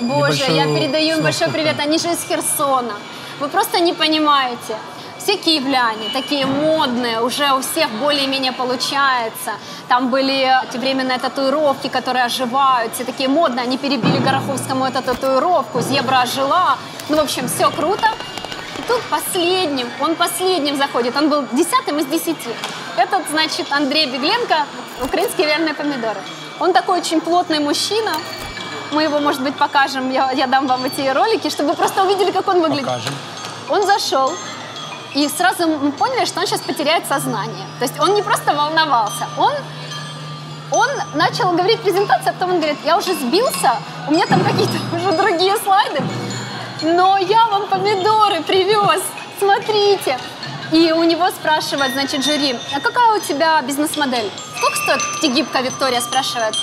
Боже, 0.00 0.44
я 0.50 0.64
передаю 0.64 1.16
им 1.16 1.22
большой 1.22 1.48
привет. 1.48 1.78
Они 1.80 1.98
же 1.98 2.08
из 2.08 2.24
Херсона. 2.26 2.94
Вы 3.40 3.48
просто 3.48 3.80
не 3.80 3.92
понимаете. 3.92 4.76
Все 5.28 5.36
киевляне, 5.36 6.08
такие 6.10 6.46
модные, 6.46 7.20
уже 7.20 7.52
у 7.52 7.60
всех 7.60 7.90
более-менее 8.00 8.52
получается. 8.52 9.52
Там 9.86 10.08
были 10.08 10.50
временные 10.72 11.18
татуировки, 11.18 11.88
которые 11.88 12.24
оживают, 12.24 12.94
все 12.94 13.04
такие 13.04 13.28
модные. 13.28 13.64
Они 13.64 13.76
перебили 13.76 14.16
Гороховскому 14.20 14.86
эту 14.86 15.02
татуировку, 15.02 15.82
зебра 15.82 16.22
ожила. 16.22 16.78
Ну, 17.10 17.18
в 17.18 17.20
общем, 17.20 17.46
все 17.46 17.70
круто. 17.70 18.06
И 18.78 18.82
тут 18.88 19.02
последним, 19.10 19.90
он 20.00 20.14
последним 20.14 20.78
заходит, 20.78 21.14
он 21.14 21.28
был 21.28 21.44
десятым 21.52 21.98
из 21.98 22.06
десяти. 22.06 22.54
Этот, 22.96 23.28
значит, 23.28 23.70
Андрей 23.70 24.06
Бегленко, 24.06 24.64
украинские 25.02 25.46
вяленые 25.46 25.74
помидоры. 25.74 26.20
Он 26.58 26.72
такой 26.72 27.00
очень 27.00 27.20
плотный 27.20 27.58
мужчина, 27.58 28.12
мы 28.92 29.02
его, 29.02 29.18
может 29.18 29.42
быть, 29.42 29.56
покажем, 29.56 30.10
я, 30.10 30.30
я 30.30 30.46
дам 30.46 30.66
вам 30.66 30.86
эти 30.86 31.06
ролики, 31.06 31.50
чтобы 31.50 31.72
вы 31.72 31.76
просто 31.76 32.02
увидели, 32.02 32.30
как 32.30 32.48
он 32.48 32.62
выглядит. 32.62 32.86
Покажем. 32.86 33.12
Он 33.68 33.86
зашел, 33.86 34.32
и 35.14 35.28
сразу 35.28 35.66
мы 35.66 35.92
поняли, 35.92 36.24
что 36.24 36.40
он 36.40 36.46
сейчас 36.46 36.60
потеряет 36.60 37.06
сознание. 37.06 37.66
То 37.78 37.84
есть 37.84 37.98
он 38.00 38.14
не 38.14 38.22
просто 38.22 38.54
волновался, 38.54 39.26
он, 39.36 39.52
он 40.70 40.88
начал 41.14 41.52
говорить 41.52 41.80
презентацию, 41.80 42.30
а 42.30 42.32
потом 42.32 42.50
он 42.50 42.56
говорит, 42.56 42.78
я 42.84 42.96
уже 42.98 43.14
сбился, 43.14 43.76
у 44.06 44.12
меня 44.12 44.26
там 44.26 44.44
какие-то 44.44 44.74
уже 44.96 45.12
другие 45.12 45.56
слайды, 45.58 46.02
но 46.82 47.16
я 47.18 47.46
вам 47.48 47.66
помидоры 47.68 48.42
привез, 48.42 49.02
смотрите. 49.38 50.18
И 50.70 50.92
у 50.92 51.02
него 51.02 51.26
спрашивает, 51.30 51.92
значит, 51.92 52.22
жюри, 52.22 52.54
а 52.76 52.80
какая 52.80 53.16
у 53.16 53.20
тебя 53.20 53.62
бизнес-модель? 53.62 54.30
Сколько 54.58 54.76
стоит 54.76 55.16
птигибка, 55.16 55.60
Виктория 55.60 56.00
спрашивает. 56.02 56.54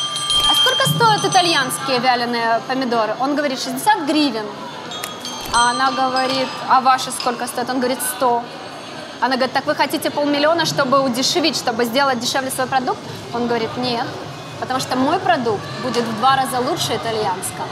А 0.48 0.54
сколько 0.54 0.88
стоят 0.90 1.26
итальянские 1.26 1.98
вяленые 2.00 2.62
помидоры? 2.68 3.16
Он 3.20 3.36
говорит, 3.36 3.60
60 3.60 4.06
гривен. 4.06 4.46
А 5.58 5.70
она 5.70 5.90
говорит, 5.90 6.50
а 6.68 6.82
ваши 6.82 7.12
сколько 7.12 7.48
стоят? 7.48 7.70
Он 7.70 7.78
говорит, 7.78 8.00
100. 8.18 8.44
Она 9.22 9.36
говорит, 9.38 9.54
так 9.54 9.66
вы 9.66 9.74
хотите 9.74 10.12
полмиллиона, 10.12 10.66
чтобы 10.66 11.00
удешевить, 11.00 11.56
чтобы 11.56 11.86
сделать 11.86 12.20
дешевле 12.20 12.52
свой 12.52 12.68
продукт? 12.68 13.00
Он 13.34 13.48
говорит, 13.48 13.70
нет, 13.78 14.06
потому 14.60 14.82
что 14.82 14.98
мой 14.98 15.18
продукт 15.18 15.64
будет 15.82 16.04
в 16.04 16.18
два 16.18 16.36
раза 16.36 16.60
лучше 16.60 16.98
итальянского. 16.98 17.70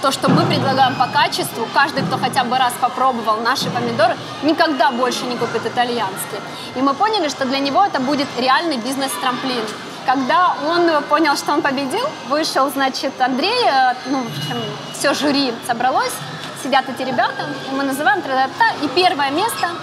То, 0.00 0.10
что 0.12 0.30
мы 0.30 0.46
предлагаем 0.46 0.94
по 0.94 1.08
качеству, 1.08 1.68
каждый, 1.74 2.04
кто 2.04 2.16
хотя 2.16 2.42
бы 2.42 2.56
раз 2.56 2.72
попробовал 2.80 3.42
наши 3.42 3.68
помидоры, 3.68 4.16
никогда 4.42 4.92
больше 4.92 5.26
не 5.26 5.36
купит 5.36 5.66
итальянские. 5.66 6.40
И 6.74 6.80
мы 6.80 6.94
поняли, 6.94 7.28
что 7.28 7.44
для 7.44 7.58
него 7.58 7.84
это 7.84 8.00
будет 8.00 8.28
реальный 8.38 8.78
бизнес-трамплин. 8.78 9.62
Когда 10.06 10.56
он 10.66 11.02
понял, 11.04 11.36
что 11.36 11.52
он 11.52 11.60
победил, 11.60 12.08
вышел, 12.30 12.70
значит, 12.70 13.12
Андрей, 13.20 13.62
э, 13.66 13.94
ну, 14.06 14.22
в 14.22 14.26
общем, 14.26 14.56
все 14.94 15.12
жюри 15.12 15.52
собралось, 15.66 16.14
сидят 16.62 16.88
эти 16.88 17.02
ребята, 17.02 17.48
и 17.70 17.74
мы 17.74 17.82
называем 17.82 18.22
тра-та-та, 18.22 18.84
и 18.84 18.88
первое 18.88 19.30
место– 19.30 19.68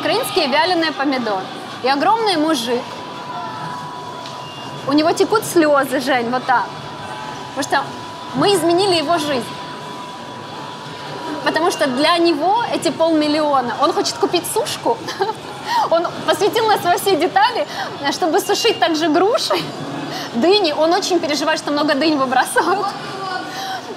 украинские 0.00 0.48
вяленые 0.48 0.92
помидоры. 0.92 1.44
И 1.82 1.88
огромный 1.88 2.36
мужик, 2.36 2.82
у 4.86 4.92
него 4.92 5.12
текут 5.12 5.44
слезы, 5.44 6.00
Жень, 6.00 6.30
вот 6.30 6.44
так. 6.44 6.66
Потому 7.54 7.62
что 7.62 7.84
мы 8.34 8.54
изменили 8.54 8.96
его 8.96 9.18
жизнь. 9.18 9.44
Потому 11.44 11.70
что 11.70 11.86
для 11.86 12.16
него 12.18 12.64
эти 12.72 12.90
полмиллиона, 12.90 13.76
он 13.80 13.92
хочет 13.92 14.14
купить 14.14 14.44
сушку, 14.46 14.96
он 15.90 16.06
посвятил 16.26 16.66
нас 16.66 16.80
во 16.82 16.96
все 16.96 17.16
детали, 17.16 17.66
чтобы 18.12 18.40
сушить 18.40 18.78
также 18.78 19.08
груши, 19.08 19.54
дыни. 20.34 20.72
Он 20.72 20.92
очень 20.92 21.18
переживает, 21.18 21.58
что 21.58 21.70
много 21.70 21.94
дынь 21.94 22.16
выбрасывают. 22.16 22.86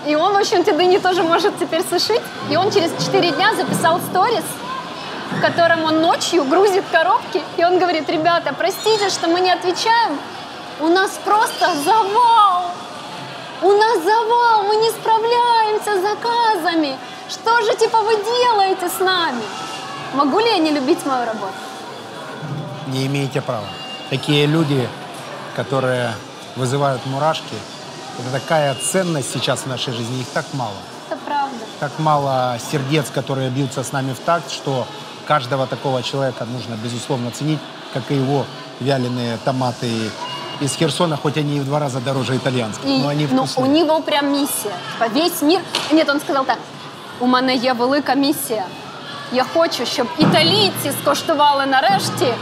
И 0.08 0.16
он, 0.16 0.34
в 0.34 0.38
общем, 0.38 0.62
эти 0.62 0.72
дыни 0.72 1.00
тоже 1.00 1.22
может 1.22 1.60
теперь 1.60 1.84
сушить. 1.84 2.22
И 2.50 2.56
он 2.56 2.72
через 2.72 2.92
4 3.04 3.32
дня 3.32 3.54
записал 3.56 4.00
сторис, 4.10 4.46
в 5.32 5.42
котором 5.42 5.84
он 5.84 6.02
ночью 6.02 6.46
грузит 6.46 6.86
коробки. 6.92 7.42
И 7.58 7.66
он 7.66 7.78
говорит, 7.78 8.10
ребята, 8.10 8.54
простите, 8.58 9.10
что 9.10 9.28
мы 9.28 9.42
не 9.42 9.52
отвечаем. 9.52 10.18
У 10.80 10.88
нас 10.88 11.12
просто 11.26 11.76
завал. 11.84 12.72
У 13.62 13.72
нас 13.72 13.98
завал, 14.04 14.64
мы 14.64 14.76
не 14.78 14.90
справляемся 14.92 15.98
с 15.98 16.02
заказами. 16.02 16.98
Что 17.30 17.62
же, 17.64 17.76
типа, 17.76 18.02
вы 18.02 18.16
делаете 18.16 18.88
с 18.88 19.00
нами? 19.00 19.42
Могу 20.14 20.40
ли 20.40 20.48
я 20.48 20.58
не 20.60 20.72
любить 20.72 21.06
мою 21.06 21.26
работу? 21.26 21.54
Не 22.88 23.08
имеете 23.08 23.42
права. 23.42 23.68
Такие 24.10 24.46
люди, 24.46 24.88
которые 25.56 26.14
вызывают 26.56 27.06
мурашки, 27.08 27.56
это 28.19 28.41
такая 28.41 28.75
ценность 28.75 29.33
сейчас 29.33 29.61
в 29.61 29.67
нашей 29.67 29.93
жизни, 29.95 30.21
их 30.21 30.27
так 30.35 30.45
мало. 30.53 30.77
Это 31.11 31.19
правда. 31.27 31.57
Так 31.81 31.99
мало 31.99 32.59
сердец, 32.71 33.07
которые 33.11 33.51
бьются 33.51 33.83
с 33.83 33.93
нами 33.93 34.13
в 34.13 34.19
такт, 34.19 34.51
что 34.51 34.87
каждого 35.27 35.67
такого 35.67 36.03
человека 36.03 36.45
нужно, 36.45 36.75
безусловно, 36.85 37.31
ценить, 37.31 37.59
как 37.95 38.11
и 38.11 38.15
его 38.15 38.45
вяленые 38.81 39.39
томаты 39.45 40.11
из 40.61 40.75
Херсона, 40.77 41.17
хоть 41.17 41.37
они 41.37 41.57
и 41.57 41.61
в 41.61 41.65
два 41.65 41.79
раза 41.79 42.01
дороже 42.01 42.37
итальянских, 42.37 42.85
І, 42.87 42.99
но 42.99 43.09
они 43.09 43.29
ну, 43.33 43.43
вкусные. 43.45 43.63
у 43.63 43.67
нього 43.67 44.01
прям 44.01 44.31
місія. 44.33 44.75
Типа, 44.99 45.21
весь 45.21 45.43
мір. 45.43 45.61
Ні, 45.93 46.05
він 46.09 46.21
сказав 46.21 46.47
так: 46.47 46.59
у 47.21 47.27
мене 47.27 47.55
є 47.55 47.73
велика 47.73 48.15
місія. 48.15 48.65
Я 49.33 49.45
хочу, 49.55 49.87
щоб 49.87 50.07
італійці 50.19 50.93
скоштували 51.03 51.67
нарешті 51.67 52.35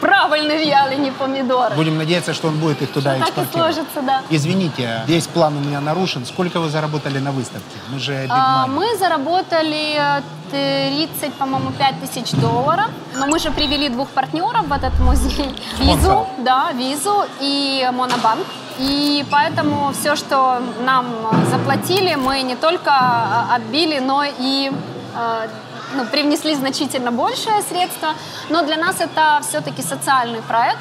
правильні 0.00 0.56
в'ялені 0.56 1.10
помідори. 1.10 1.74
Будем 1.76 1.96
надеяться, 1.98 2.34
что 2.34 2.48
он 2.48 2.58
будет 2.58 2.82
их 2.82 2.90
туда 2.92 3.10
Так 3.18 3.28
і 3.28 3.30
экспортировать. 3.30 3.52
сложиться, 3.74 4.02
да. 4.02 4.20
Извините, 4.36 5.02
весь 5.08 5.26
план 5.26 5.56
у 5.56 5.60
меня 5.60 5.80
нарушен. 5.80 6.24
Сколько 6.26 6.60
вы 6.60 6.68
заработали 6.68 7.18
на 7.20 7.30
выставке? 7.30 7.76
Мы 7.92 7.98
же 7.98 8.12
Big 8.12 8.26
А, 8.30 8.66
Money. 8.66 8.70
Мы 8.74 8.96
заработали 8.98 9.96
э, 9.96 10.22
30, 10.50 11.34
по-моему, 11.34 11.70
5 11.78 11.94
тысяч 12.04 12.32
долларов. 12.40 12.86
Но 13.18 13.26
мы 13.26 13.38
же 13.38 13.50
привели 13.50 13.88
двух 13.88 14.08
партнеров 14.08 14.66
в 14.68 14.72
этот 14.72 14.98
музей. 15.00 15.50
Визу, 15.78 15.92
Спонсоров. 15.92 16.26
да, 16.44 16.72
Визу 16.72 17.24
и 17.40 17.88
Монобанк. 17.92 18.46
И 18.78 19.24
поэтому 19.30 19.92
все, 19.92 20.16
что 20.16 20.60
нам 20.84 21.06
э, 21.06 21.50
заплатили, 21.50 22.14
мы 22.16 22.42
не 22.42 22.56
только 22.56 22.90
э, 22.90 23.54
отбили, 23.56 23.98
но 24.00 24.24
и 24.24 24.70
э, 25.16 25.48
ну, 25.95 26.05
привнесли 26.05 26.55
значительно 26.55 27.11
большее 27.11 27.61
средство. 27.61 28.13
Но 28.49 28.63
для 28.63 28.77
нас 28.77 28.99
это 28.99 29.41
все-таки 29.47 29.81
социальный 29.81 30.41
проект, 30.41 30.79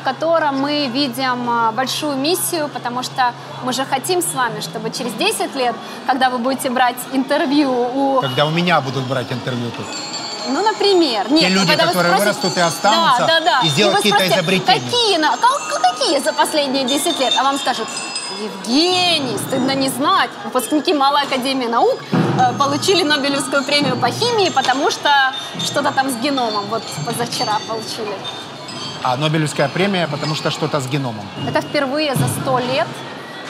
в 0.00 0.04
котором 0.04 0.60
мы 0.60 0.86
видим 0.86 1.50
а, 1.50 1.72
большую 1.72 2.16
миссию, 2.16 2.68
потому 2.68 3.02
что 3.02 3.32
мы 3.64 3.72
же 3.72 3.84
хотим 3.84 4.22
с 4.22 4.34
вами, 4.34 4.60
чтобы 4.60 4.90
через 4.90 5.12
10 5.14 5.54
лет, 5.56 5.74
когда 6.06 6.30
вы 6.30 6.38
будете 6.38 6.70
брать 6.70 6.96
интервью 7.12 7.70
у... 7.70 8.20
Когда 8.20 8.46
у 8.46 8.50
меня 8.50 8.80
будут 8.80 9.04
брать 9.04 9.30
интервью 9.32 9.70
тут. 9.76 9.86
Ну, 10.48 10.62
например. 10.62 11.30
Нет, 11.30 11.50
люди, 11.50 11.66
когда 11.68 11.84
вы 11.86 11.92
которые 11.92 12.14
спросите- 12.16 12.40
вырастут 12.40 12.56
и 12.56 12.60
останутся, 12.60 13.26
да, 13.26 13.40
да, 13.40 13.40
да. 13.40 13.60
и 13.66 13.68
сделают 13.68 13.96
вы 14.04 14.10
какие-то 14.10 14.34
изобретения. 14.34 14.80
Какие, 14.80 15.16
на- 15.18 15.36
ка- 15.36 15.80
какие 15.82 16.18
за 16.20 16.32
последние 16.32 16.84
10 16.84 17.18
лет? 17.20 17.34
А 17.38 17.42
вам 17.42 17.58
скажут, 17.58 17.88
Евгений, 18.42 19.36
стыдно 19.38 19.74
не 19.74 19.88
знать. 19.88 20.30
Выпускники 20.44 20.94
Малой 20.94 21.22
Академии 21.22 21.66
Наук 21.66 21.98
э, 22.12 22.52
получили 22.58 23.02
Нобелевскую 23.02 23.64
премию 23.64 23.96
по 23.96 24.08
химии, 24.10 24.50
потому 24.50 24.90
что 24.90 25.10
что-то 25.64 25.90
там 25.92 26.08
с 26.10 26.14
геномом. 26.16 26.66
Вот 26.70 26.82
позавчера 27.06 27.58
получили. 27.66 28.14
А 29.02 29.16
Нобелевская 29.16 29.68
премия, 29.68 30.06
потому 30.08 30.34
что 30.34 30.50
что-то 30.50 30.80
с 30.80 30.86
геномом. 30.86 31.26
Это 31.48 31.60
впервые 31.60 32.14
за 32.14 32.28
сто 32.28 32.58
лет 32.58 32.86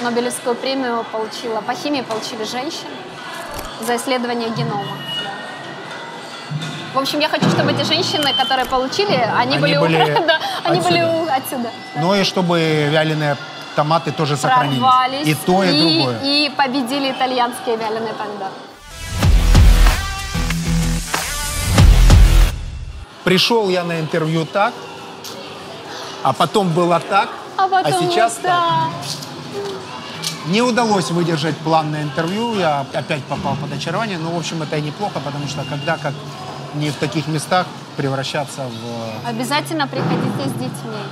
Нобелевскую 0.03 0.55
премию 0.55 1.05
получила 1.13 1.61
по 1.61 1.75
химии 1.75 2.03
получили 2.03 2.45
женщины 2.45 2.91
за 3.81 3.97
исследование 3.97 4.49
генома. 4.51 4.97
В 6.95 6.99
общем, 6.99 7.21
я 7.21 7.29
хочу, 7.29 7.49
чтобы 7.51 7.73
эти 7.73 7.85
женщины, 7.85 8.33
которые 8.35 8.65
получили, 8.65 9.15
они, 9.15 9.57
Они 9.57 9.59
были, 9.59 9.79
были 9.79 9.97
да, 10.27 10.41
они 10.65 10.81
были 10.81 11.01
отсюда. 11.31 11.71
Ну 11.97 12.15
и 12.15 12.25
чтобы 12.25 12.89
вяленые 12.91 13.37
томаты 13.77 14.11
тоже 14.11 14.37
сохранились. 14.37 15.29
И 15.29 15.35
то, 15.35 15.63
и, 15.63 15.81
другое. 15.81 16.21
и 16.23 16.51
победили 16.57 17.11
итальянские 17.11 17.77
вяленые 17.77 18.15
помидоры. 18.15 18.53
Пришел 23.25 23.69
я 23.69 23.85
на 23.85 24.01
интервью 24.01 24.47
так, 24.47 24.73
а 26.23 26.33
потом 26.33 26.71
было 26.71 26.99
так, 27.01 27.29
А 27.59 27.69
потом 27.69 28.11
сейчас 28.11 28.37
вот 28.37 28.43
так. 28.43 28.91
Не 30.47 30.63
удалось 30.63 31.11
выдержать 31.11 31.57
план 31.59 31.91
на 31.91 32.03
интервью, 32.03 32.59
я 32.59 32.87
опять 32.95 33.23
попал 33.25 33.55
под 33.57 33.71
очарование, 33.71 34.17
но, 34.17 34.31
в 34.31 34.39
общем, 34.39 34.63
это 34.63 34.77
и 34.77 34.81
неплохо, 34.81 35.21
потому 35.21 35.47
что 35.47 35.63
когда, 35.69 35.99
как 35.99 36.15
не 36.75 36.91
в 36.91 36.97
таких 36.97 37.27
местах, 37.29 37.67
превращаться 37.97 38.63
в... 38.63 39.29
Обязательно 39.29 39.87
приходите 39.87 40.49
с 40.49 40.53
детьми, 40.53 41.03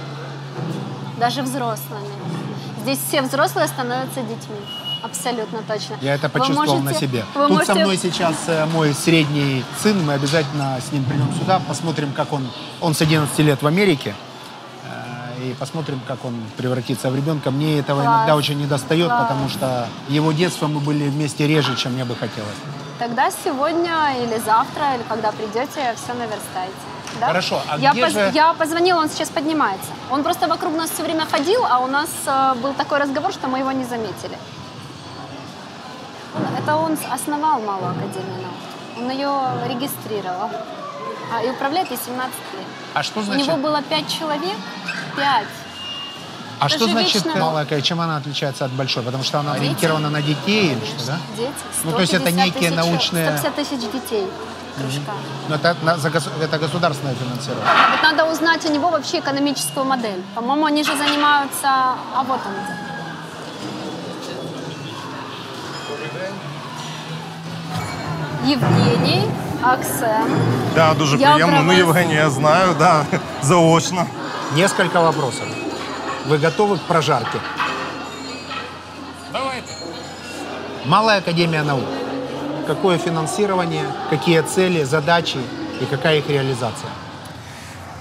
даже 1.18 1.42
взрослыми. 1.42 2.08
Здесь 2.82 2.98
все 3.08 3.22
взрослые 3.22 3.66
становятся 3.68 4.20
детьми. 4.20 4.56
Абсолютно 5.02 5.58
точно. 5.68 5.96
Я 6.00 6.14
это 6.14 6.28
Вы 6.28 6.32
почувствовал 6.40 6.76
на 6.78 6.82
можете- 6.90 7.06
себе. 7.06 7.24
вы 7.34 7.48
Тут 7.48 7.66
со 7.66 7.74
можете- 7.74 7.74
мной 7.84 7.96
сейчас 7.96 8.34
э, 8.48 8.66
мой 8.66 8.92
средний 8.94 9.64
сын, 9.82 10.04
мы 10.04 10.14
обязательно 10.14 10.78
с 10.80 10.90
ним 10.92 11.04
придем 11.04 11.32
сюда, 11.38 11.60
посмотрим, 11.66 12.12
как 12.12 12.32
он... 12.32 12.48
Он 12.80 12.94
с 12.94 13.00
11 13.02 13.38
лет 13.40 13.62
в 13.62 13.66
Америке, 13.66 14.14
э, 14.84 15.50
и 15.50 15.54
посмотрим, 15.54 16.00
как 16.08 16.24
он 16.24 16.34
превратится 16.56 17.10
в 17.10 17.16
ребенка. 17.16 17.50
Мне 17.50 17.78
этого 17.78 18.02
Класс. 18.02 18.16
иногда 18.18 18.36
очень 18.36 18.58
не 18.58 18.66
достает, 18.66 19.06
Класс. 19.08 19.22
потому 19.28 19.48
что 19.48 19.86
его 20.08 20.32
детство 20.32 20.66
мы 20.66 20.80
были 20.80 21.08
вместе 21.08 21.46
реже, 21.46 21.76
чем 21.76 21.92
мне 21.92 22.04
бы 22.04 22.14
хотелось. 22.16 22.56
Тогда 22.98 23.30
сегодня 23.30 24.16
или 24.22 24.38
завтра, 24.38 24.94
или 24.94 25.02
когда 25.08 25.30
придете, 25.32 25.94
все 25.96 26.14
наверстаете. 26.14 26.72
Да? 27.20 27.26
Хорошо, 27.28 27.60
а 27.68 27.78
я, 27.78 27.92
где 27.92 28.08
же- 28.08 28.30
я 28.34 28.52
позвонила, 28.54 29.00
он 29.00 29.08
сейчас 29.08 29.28
поднимается. 29.28 29.88
Он 30.10 30.22
просто 30.22 30.48
вокруг 30.48 30.74
нас 30.74 30.90
все 30.90 31.02
время 31.02 31.26
ходил, 31.26 31.64
а 31.64 31.78
у 31.78 31.86
нас 31.86 32.10
э, 32.26 32.54
был 32.62 32.74
такой 32.74 32.98
разговор, 32.98 33.32
что 33.32 33.48
мы 33.48 33.58
его 33.58 33.72
не 33.72 33.84
заметили. 33.84 34.38
Это 36.58 36.76
он 36.76 36.98
основал 37.10 37.60
Малую 37.60 37.90
Академию 37.90 38.42
наук. 38.42 38.98
Он 38.98 39.10
ее 39.10 39.30
регистрировал. 39.68 40.50
А, 41.32 41.42
и 41.42 41.50
управляет 41.50 41.90
ей 41.90 41.98
17 41.98 42.34
лет. 42.54 42.66
А 42.94 43.02
что 43.02 43.20
У 43.20 43.22
значит... 43.22 43.46
него 43.46 43.56
было 43.56 43.82
5 43.82 44.08
человек. 44.08 44.56
5. 45.16 45.46
А 46.59 46.65
Это 46.65 46.75
что 46.75 46.85
же 46.85 46.91
значит 46.91 47.25
вечно- 47.25 47.39
малая, 47.41 47.65
какая- 47.65 47.81
чем 47.81 47.99
она 48.01 48.17
отличается 48.17 48.65
от 48.65 48.71
большой? 48.71 49.03
Потому 49.03 49.23
что 49.23 49.39
она 49.39 49.51
Дети. 49.53 49.61
ориентирована 49.63 50.09
на 50.09 50.21
детей 50.21 50.71
или 50.73 50.85
что, 50.85 51.05
да? 51.07 51.17
Дети. 51.37 51.51
Ну, 51.83 51.91
то 51.91 52.01
есть 52.01 52.13
это 52.13 52.21
150 52.29 52.45
некие 52.45 52.69
тысяч- 52.71 52.75
научные- 52.75 53.37
150 53.37 53.55
тысяч 53.55 53.91
детей 53.91 54.25
кружка. 54.77 55.11
Но 55.49 55.55
это, 55.55 55.75
на- 55.83 55.97
за 55.97 56.09
гос- 56.09 56.29
это 56.41 56.59
государственное 56.59 57.15
финансирование. 57.15 57.65
Вот 57.91 58.03
надо 58.03 58.31
узнать 58.31 58.65
у 58.65 58.73
него 58.73 58.89
вообще 58.91 59.17
экономическую 59.19 59.85
модель. 59.85 60.21
По-моему, 60.35 60.65
они 60.65 60.83
же 60.83 60.95
занимаются... 60.97 61.67
А 62.15 62.21
вот 62.27 62.39
он 62.45 62.53
где. 62.63 62.75
Євгеній, 68.45 69.23
Аксен. 69.61 70.39
Да, 70.75 70.93
дуже 70.93 71.17
Я 71.17 71.31
приємно. 71.31 71.53
про 71.55 71.63
Ну, 71.63 71.69
вас- 71.69 71.77
Євгенія 71.77 72.29
знаю, 72.29 72.75
да, 72.79 73.05
заочно. 73.41 74.05
Несколько 74.55 75.01
вопросов. 75.01 75.47
Вы 76.25 76.37
готовы 76.37 76.77
к 76.77 76.81
прожарке? 76.81 77.39
Давайте. 79.33 79.73
Малая 80.85 81.19
Академия 81.19 81.63
наук. 81.63 81.85
Какое 82.67 82.97
финансирование, 82.97 83.85
какие 84.09 84.41
цели, 84.41 84.83
задачи 84.83 85.39
и 85.81 85.85
какая 85.85 86.19
их 86.19 86.29
реализация? 86.29 86.89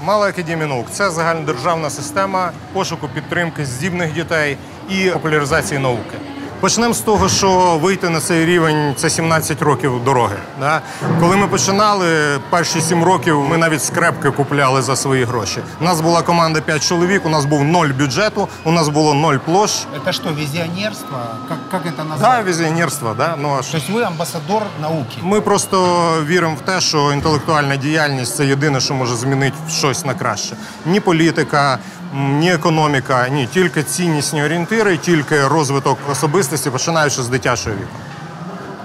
Мала 0.04 0.28
академія 0.28 0.66
наук 0.66 0.86
це 0.90 1.10
загальнодержавна 1.10 1.90
система 1.90 2.52
пошуку 2.72 3.08
підтримки 3.08 3.66
здібних 3.66 4.12
дітей 4.12 4.56
і 4.88 5.10
популяризації 5.10 5.80
науки. 5.80 6.16
Почнемо 6.60 6.94
з 6.94 6.98
того, 6.98 7.28
що 7.28 7.78
вийти 7.82 8.08
на 8.08 8.20
цей 8.20 8.44
рівень 8.46 8.94
це 8.96 9.10
17 9.10 9.62
років 9.62 10.04
дороги. 10.04 10.36
Да? 10.60 10.80
Коли 11.20 11.36
ми 11.36 11.46
починали 11.48 12.06
перші 12.50 12.80
7 12.80 13.04
років, 13.04 13.40
ми 13.50 13.56
навіть 13.58 13.84
скрепки 13.84 14.30
купляли 14.30 14.82
за 14.82 14.96
свої 14.96 15.24
гроші. 15.24 15.58
У 15.80 15.84
нас 15.84 16.00
була 16.00 16.22
команда 16.22 16.60
5 16.60 16.88
чоловік, 16.88 17.26
у 17.26 17.28
нас 17.28 17.44
був 17.44 17.64
ноль 17.64 17.88
бюджету, 17.88 18.48
у 18.64 18.72
нас 18.72 18.88
було 18.88 19.14
ноль 19.14 19.36
площ. 19.36 19.72
Это 20.04 20.12
что, 20.12 20.28
визионерство? 20.32 21.18
Как, 21.48 21.58
как 21.70 21.86
это 21.86 21.96
Да, 21.96 22.04
назвать? 22.04 22.46
візіонерство, 22.46 23.14
да? 23.16 23.34
ну, 23.38 23.56
а 23.58 23.62
що? 23.62 23.72
То 23.72 23.78
есть 23.78 23.90
вы 23.90 24.02
амбассадор 24.06 24.62
науки. 24.82 25.16
Ми 25.22 25.40
просто 25.40 26.08
віримо 26.26 26.54
в 26.54 26.60
те, 26.60 26.80
що 26.80 27.12
інтелектуальна 27.12 27.76
діяльність 27.76 28.36
це 28.36 28.46
єдине, 28.46 28.80
що 28.80 28.94
може 28.94 29.16
змінити 29.16 29.56
щось 29.70 30.04
на 30.04 30.14
краще. 30.14 30.56
Ні 30.86 31.00
політика, 31.00 31.72
м, 31.72 32.03
ні 32.14 32.52
економіка, 32.52 33.28
ні, 33.28 33.46
тільки 33.54 33.82
ціннісні 33.82 34.42
орієнтири, 34.44 34.96
тільки 34.96 35.46
розвиток 35.48 35.98
особистості, 36.10 36.70
починаючи 36.70 37.22
з 37.22 37.28
дитячого 37.28 37.76
віку. 37.76 37.96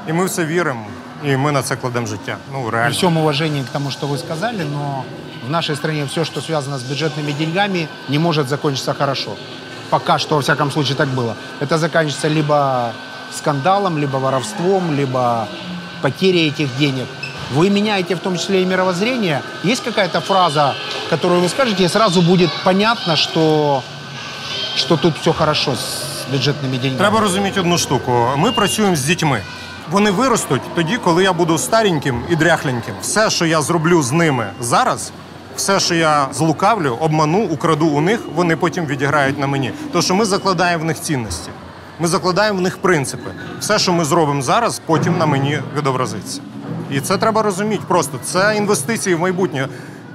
І 0.08 0.14
ми 0.14 0.26
в 0.26 0.30
це 0.30 0.46
віримо, 0.46 0.86
і 1.24 1.38
ми 1.38 1.52
на 1.52 1.62
це 1.62 1.76
кладемо 1.76 2.08
життя. 2.08 2.38
Ну, 2.54 2.62
При 2.64 2.78
реально. 2.78 2.94
всем 2.96 3.18
уважении 3.18 3.62
к 3.64 3.70
тому, 3.74 3.92
что 3.92 4.08
вы 4.08 4.18
сказали, 4.18 4.64
но 4.64 5.04
в 5.48 5.50
нашей 5.50 5.76
стране 5.76 6.06
все, 6.06 6.24
что 6.26 6.42
связано 6.42 6.78
с 6.78 6.84
бюджетными 6.84 7.32
деньгами, 7.38 7.88
не 8.10 8.20
может 8.20 8.48
закончиться 8.50 8.94
хорошо. 8.94 9.32
Пока 9.90 10.18
что, 10.20 10.36
во 10.36 10.42
всяком 10.42 10.72
случае, 10.72 10.96
так 10.96 11.08
было. 11.10 11.36
Это 11.62 11.78
заканчивается 11.78 12.28
либо 12.28 12.92
скандалом, 13.32 13.98
либо 13.98 14.18
воровством, 14.18 14.96
либо 14.96 15.48
потерей 16.02 16.50
этих 16.50 16.70
денег. 16.78 17.08
Вы 17.52 17.70
меняете 17.70 18.16
в 18.16 18.20
том 18.20 18.38
числе 18.38 18.62
и 18.62 18.66
мировоззрение. 18.66 19.42
Есть 19.64 19.84
какая-то 19.84 20.22
фраза, 20.22 20.76
которую 21.10 21.42
вы 21.42 21.50
скажете, 21.50 21.84
и 21.84 21.88
сразу 21.88 22.22
будет 22.22 22.50
понятно, 22.64 23.16
что, 23.16 23.84
что 24.76 24.98
тут 24.98 25.18
все 25.22 25.34
хорошо 25.34 25.76
с 25.76 26.26
бюджетными 26.32 26.78
деньгами? 26.78 26.98
Треба 26.98 27.20
розуміти 27.20 27.60
одну 27.60 27.78
штуку. 27.78 28.30
Ми 28.38 28.52
працюємо 28.52 28.96
з 28.96 29.04
дітьми. 29.04 29.42
Вони 29.92 30.12
виростуть 30.12 30.62
тоді, 30.76 30.98
коли 30.98 31.24
я 31.24 31.34
буду 31.34 31.58
стареньким 31.58 32.24
і 32.30 32.36
дряхленьким. 32.36 32.96
Все, 33.02 33.30
що 33.30 33.46
я 33.46 33.62
зроблю 33.62 34.04
з 34.04 34.12
ними 34.12 34.48
зараз, 34.62 35.12
все, 35.56 35.80
що 35.80 35.96
я 35.96 36.28
злукавлю, 36.34 36.98
обману, 37.00 37.40
украду 37.40 37.88
у 37.88 38.02
них, 38.02 38.20
вони 38.36 38.56
потім 38.56 38.86
відіграють 38.86 39.40
на 39.40 39.48
мені. 39.48 39.72
Тому 39.92 40.02
що 40.02 40.16
ми 40.16 40.26
закладаємо 40.26 40.84
в 40.84 40.86
них 40.86 41.02
цінності. 41.02 41.50
Ми 42.00 42.08
закладаємо 42.08 42.60
в 42.60 42.62
них 42.62 42.78
принципи. 42.78 43.32
Все, 43.60 43.80
що 43.80 43.94
ми 43.94 44.06
зробимо 44.06 44.42
зараз, 44.42 44.82
потім 44.86 45.18
на 45.18 45.26
мені 45.26 45.60
відобразиться. 45.78 46.42
І 46.91 47.01
це 47.01 47.19
треба 47.19 47.43
розуміти 47.43 47.83
просто. 47.89 48.19
Це 48.25 48.55
інвестиції 48.57 49.15
в 49.15 49.21
майбутнє. 49.21 49.69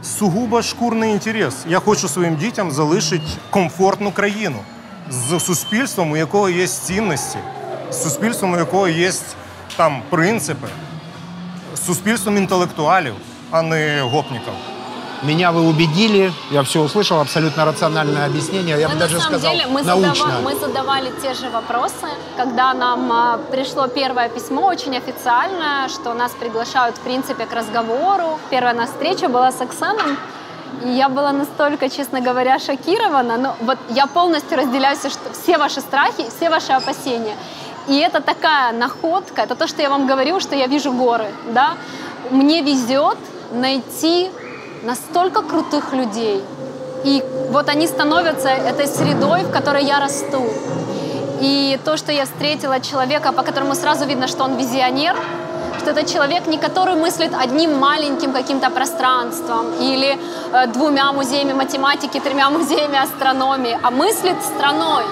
Сугубо 0.03 0.61
шкурний 0.61 1.11
інтерес. 1.11 1.55
Я 1.67 1.80
хочу 1.80 2.07
своїм 2.07 2.36
дітям 2.36 2.71
залишити 2.71 3.23
комфортну 3.49 4.11
країну 4.11 4.57
з 5.09 5.39
суспільством, 5.39 6.11
у 6.11 6.17
якого 6.17 6.49
є 6.49 6.67
цінності, 6.67 7.38
з 7.91 8.03
суспільством, 8.03 8.53
у 8.53 8.57
якого 8.57 8.88
є 8.88 9.11
там 9.78 10.01
принципи, 10.09 10.67
з 11.76 11.86
суспільством 11.86 12.38
інтелектуалів, 12.38 13.13
а 13.51 13.61
не 13.61 14.01
гопників. 14.01 14.53
Меня 15.22 15.51
вы 15.51 15.61
убедили, 15.68 16.32
я 16.51 16.61
все 16.63 16.82
услышал, 16.82 17.20
абсолютно 17.20 17.66
рациональное 17.66 18.26
объяснение, 18.26 18.80
я 18.80 18.88
бы 18.88 18.93
Ну, 18.93 18.99
даже 18.99 19.20
самом 19.20 19.28
сказал, 19.39 19.51
деле 19.53 19.66
мы, 19.68 19.82
научно. 19.82 20.13
задава- 20.13 20.41
мы 20.41 20.55
задавали 20.55 21.11
те 21.22 21.34
же 21.34 21.49
вопросы, 21.49 22.07
когда 22.38 22.74
нам 22.74 23.11
а, 23.11 23.39
пришло 23.51 23.88
первое 23.88 24.30
письмо, 24.30 24.66
очень 24.68 24.95
официальное, 24.97 25.88
что 25.89 26.13
нас 26.13 26.32
приглашают, 26.34 26.97
в 26.97 26.99
принципе, 26.99 27.45
к 27.45 27.53
разговору. 27.53 28.39
Первая 28.49 28.74
наша 28.76 28.91
встреча 28.91 29.28
была 29.30 29.51
с 29.51 29.61
Оксаном, 29.61 30.18
и 30.84 30.89
я 30.89 31.07
была 31.09 31.32
настолько, 31.32 31.89
честно 31.89 32.20
говоря, 32.22 32.59
шокирована. 32.59 33.38
Но 33.38 33.55
вот 33.61 33.78
я 33.89 34.07
полностью 34.07 34.57
разделяю 34.57 34.97
все, 34.97 35.09
что, 35.09 35.32
все 35.34 35.57
ваши 35.57 35.80
страхи, 35.82 36.26
все 36.38 36.49
ваши 36.49 36.74
опасения. 36.74 37.36
И 37.88 37.97
это 37.97 38.20
такая 38.22 38.74
находка, 38.74 39.41
это 39.43 39.55
то, 39.55 39.68
что 39.68 39.82
я 39.82 39.89
вам 39.89 40.07
говорю, 40.07 40.39
что 40.39 40.55
я 40.55 40.68
вижу 40.68 40.91
горы, 40.91 41.28
да. 41.53 41.74
Мне 42.32 42.61
везет 42.61 43.18
найти 43.51 44.30
настолько 44.86 45.41
крутых 45.41 45.93
людей, 45.93 46.43
и 47.03 47.23
вот 47.49 47.69
они 47.69 47.88
становятся 47.88 48.49
этой 48.49 48.88
средой, 48.88 49.43
в 49.43 49.51
которой 49.51 49.83
я 49.83 49.99
расту. 49.99 50.43
И 51.41 51.79
то, 51.83 51.97
что 51.97 52.11
я 52.11 52.25
встретила 52.25 52.79
человека, 52.79 53.31
по 53.31 53.43
которому 53.43 53.75
сразу 53.75 54.05
видно, 54.05 54.27
что 54.27 54.43
он 54.43 54.55
визионер, 54.57 55.15
что 55.79 55.91
это 55.91 56.05
человек, 56.05 56.47
не 56.47 56.57
который 56.57 56.95
мыслит 56.95 57.31
одним 57.33 57.77
маленьким 57.77 58.31
каким-то 58.31 58.69
пространством 58.69 59.65
или 59.79 60.17
э, 60.53 60.67
двумя 60.67 61.11
музеями 61.11 61.53
математики, 61.53 62.19
тремя 62.19 62.49
музеями 62.49 62.97
астрономии, 62.97 63.77
а 63.83 63.91
мыслит 63.91 64.38
страной. 64.43 65.03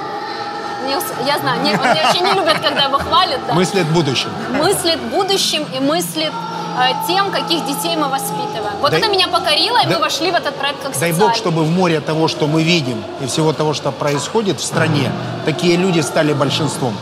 Не 0.86 1.28
Я 1.28 1.40
знаю, 1.40 1.62
не, 1.64 1.72
вот 1.76 1.86
вообще 1.86 2.20
не 2.22 2.34
любят, 2.34 2.60
когда 2.60 2.84
его 2.86 2.98
хвалят. 2.98 3.40
Да. 3.48 3.54
Мыслит 3.54 3.88
будущим. 3.88 4.30
Мыслит 4.58 5.00
будущим 5.12 5.66
и 5.76 5.80
мыслит 5.80 6.32
э, 6.78 6.94
тем, 7.08 7.32
каких 7.32 7.66
детей 7.66 7.96
мы 7.96 8.08
воспитываем. 8.10 8.74
Вот 8.82 8.92
Дай- 8.92 9.00
это 9.00 9.10
меня 9.10 9.28
покорило, 9.28 9.78
и 9.82 9.88
Да- 9.88 9.96
мы 9.96 10.00
вошли 10.00 10.32
в 10.32 10.36
этот 10.36 10.56
проект 10.56 10.82
как 10.82 10.92
Дай 10.92 11.12
социальный. 11.12 11.20
бог, 11.20 11.36
чтобы 11.36 11.64
в 11.64 11.70
море 11.72 12.00
того, 12.00 12.28
что 12.28 12.48
мы 12.48 12.64
видим, 12.64 13.02
и 13.22 13.26
всего 13.28 13.54
того, 13.54 13.74
что 13.74 13.92
происходит 13.92 14.60
в 14.60 14.64
стране, 14.64 15.12
такие 15.46 15.78
люди 15.78 16.02
стали 16.02 16.34
большинством. 16.34 16.96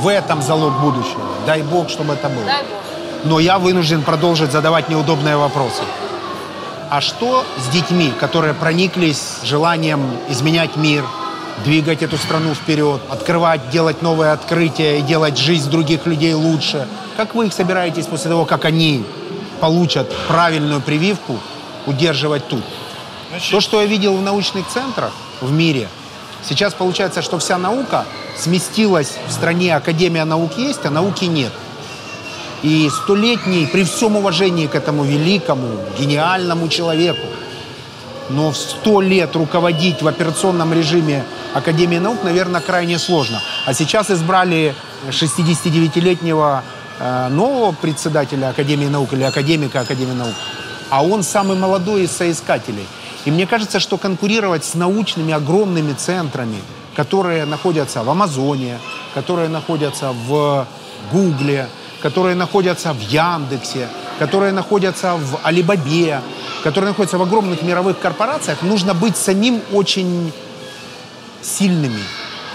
В 0.00 0.08
этом 0.08 0.42
залог 0.42 0.72
будущего. 0.80 1.22
Дай 1.46 1.62
бог, 1.62 1.88
чтобы 1.90 2.14
это 2.14 2.28
было. 2.28 2.44
Дай 2.44 2.62
бог. 2.62 2.78
Но 3.24 3.38
я 3.40 3.58
вынужден 3.58 4.02
продолжить 4.02 4.50
задавать 4.50 4.88
неудобные 4.88 5.36
вопросы. 5.36 5.82
А 6.90 7.00
что 7.00 7.44
с 7.58 7.68
детьми, 7.72 8.12
которые 8.20 8.52
прониклись 8.52 9.38
желанием 9.44 10.04
изменять 10.28 10.76
мир, 10.76 11.04
двигать 11.64 12.02
эту 12.02 12.16
страну 12.16 12.54
вперед, 12.54 13.00
открывать, 13.08 13.70
делать 13.70 14.02
новые 14.02 14.32
открытия 14.32 14.98
и 14.98 15.02
делать 15.02 15.38
жизнь 15.38 15.70
других 15.70 16.06
людей 16.06 16.34
лучше? 16.34 16.86
Как 17.16 17.34
вы 17.34 17.46
их 17.46 17.52
собираетесь 17.52 18.06
после 18.06 18.30
того, 18.30 18.44
как 18.44 18.64
они 18.64 19.04
получат 19.60 20.12
правильную 20.28 20.80
прививку, 20.80 21.38
удерживать 21.86 22.48
тут? 22.48 22.64
То, 23.50 23.60
что 23.60 23.80
я 23.80 23.86
видел 23.86 24.16
в 24.16 24.22
научных 24.22 24.66
центрах 24.68 25.12
в 25.40 25.52
мире, 25.52 25.88
сейчас 26.42 26.74
получается, 26.74 27.22
что 27.22 27.38
вся 27.38 27.58
наука 27.58 28.04
сместилась 28.36 29.14
в 29.28 29.32
стране, 29.32 29.74
Академия 29.74 30.24
наук 30.24 30.58
есть, 30.58 30.84
а 30.84 30.90
науки 30.90 31.24
нет. 31.24 31.52
И 32.62 32.88
столетний, 32.90 33.66
при 33.66 33.84
всем 33.84 34.16
уважении 34.16 34.66
к 34.66 34.74
этому 34.74 35.04
великому, 35.04 35.68
гениальному 35.98 36.68
человеку, 36.68 37.26
но 38.32 38.50
в 38.50 38.56
сто 38.56 39.00
лет 39.00 39.36
руководить 39.36 40.02
в 40.02 40.08
операционном 40.08 40.72
режиме 40.72 41.24
Академии 41.54 41.98
наук, 41.98 42.24
наверное, 42.24 42.60
крайне 42.60 42.98
сложно. 42.98 43.40
А 43.66 43.74
сейчас 43.74 44.10
избрали 44.10 44.74
69-летнего 45.08 46.62
э, 46.98 47.28
нового 47.28 47.72
председателя 47.72 48.48
Академии 48.48 48.88
наук 48.88 49.12
или 49.12 49.22
академика 49.22 49.80
Академии 49.80 50.14
наук, 50.14 50.34
а 50.90 51.04
он 51.04 51.22
самый 51.22 51.56
молодой 51.56 52.04
из 52.04 52.12
соискателей. 52.12 52.86
И 53.24 53.30
мне 53.30 53.46
кажется, 53.46 53.78
что 53.78 53.98
конкурировать 53.98 54.64
с 54.64 54.74
научными 54.74 55.32
огромными 55.32 55.92
центрами, 55.92 56.58
которые 56.96 57.44
находятся 57.44 58.02
в 58.02 58.10
Амазоне, 58.10 58.78
которые 59.14 59.48
находятся 59.48 60.12
в 60.12 60.66
Гугле, 61.12 61.68
которые 62.00 62.34
находятся 62.34 62.92
в 62.92 63.00
Яндексе, 63.00 63.88
которые 64.18 64.52
находятся 64.52 65.14
в 65.14 65.40
Алибабе, 65.42 66.20
которые 66.62 66.90
находятся 66.90 67.18
в 67.18 67.22
огромных 67.22 67.62
мировых 67.62 67.98
корпорациях, 67.98 68.62
нужно 68.62 68.94
быть 68.94 69.16
самим 69.16 69.60
очень 69.72 70.32
сильными. 71.40 72.02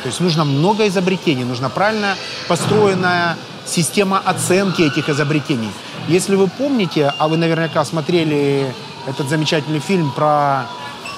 То 0.04 0.08
есть 0.08 0.20
нужно 0.20 0.46
много 0.46 0.88
изобретений, 0.88 1.44
нужна 1.44 1.70
правильно 1.70 2.16
построенная 2.48 3.38
система 3.66 4.20
оценки 4.24 4.82
этих 4.82 5.10
изобретений. 5.10 5.72
Если 6.08 6.36
вы 6.36 6.48
помните, 6.48 7.14
а 7.18 7.28
вы 7.28 7.38
наверняка 7.38 7.84
смотрели 7.84 8.74
этот 9.08 9.28
замечательный 9.28 9.80
фильм 9.80 10.12
про 10.12 10.68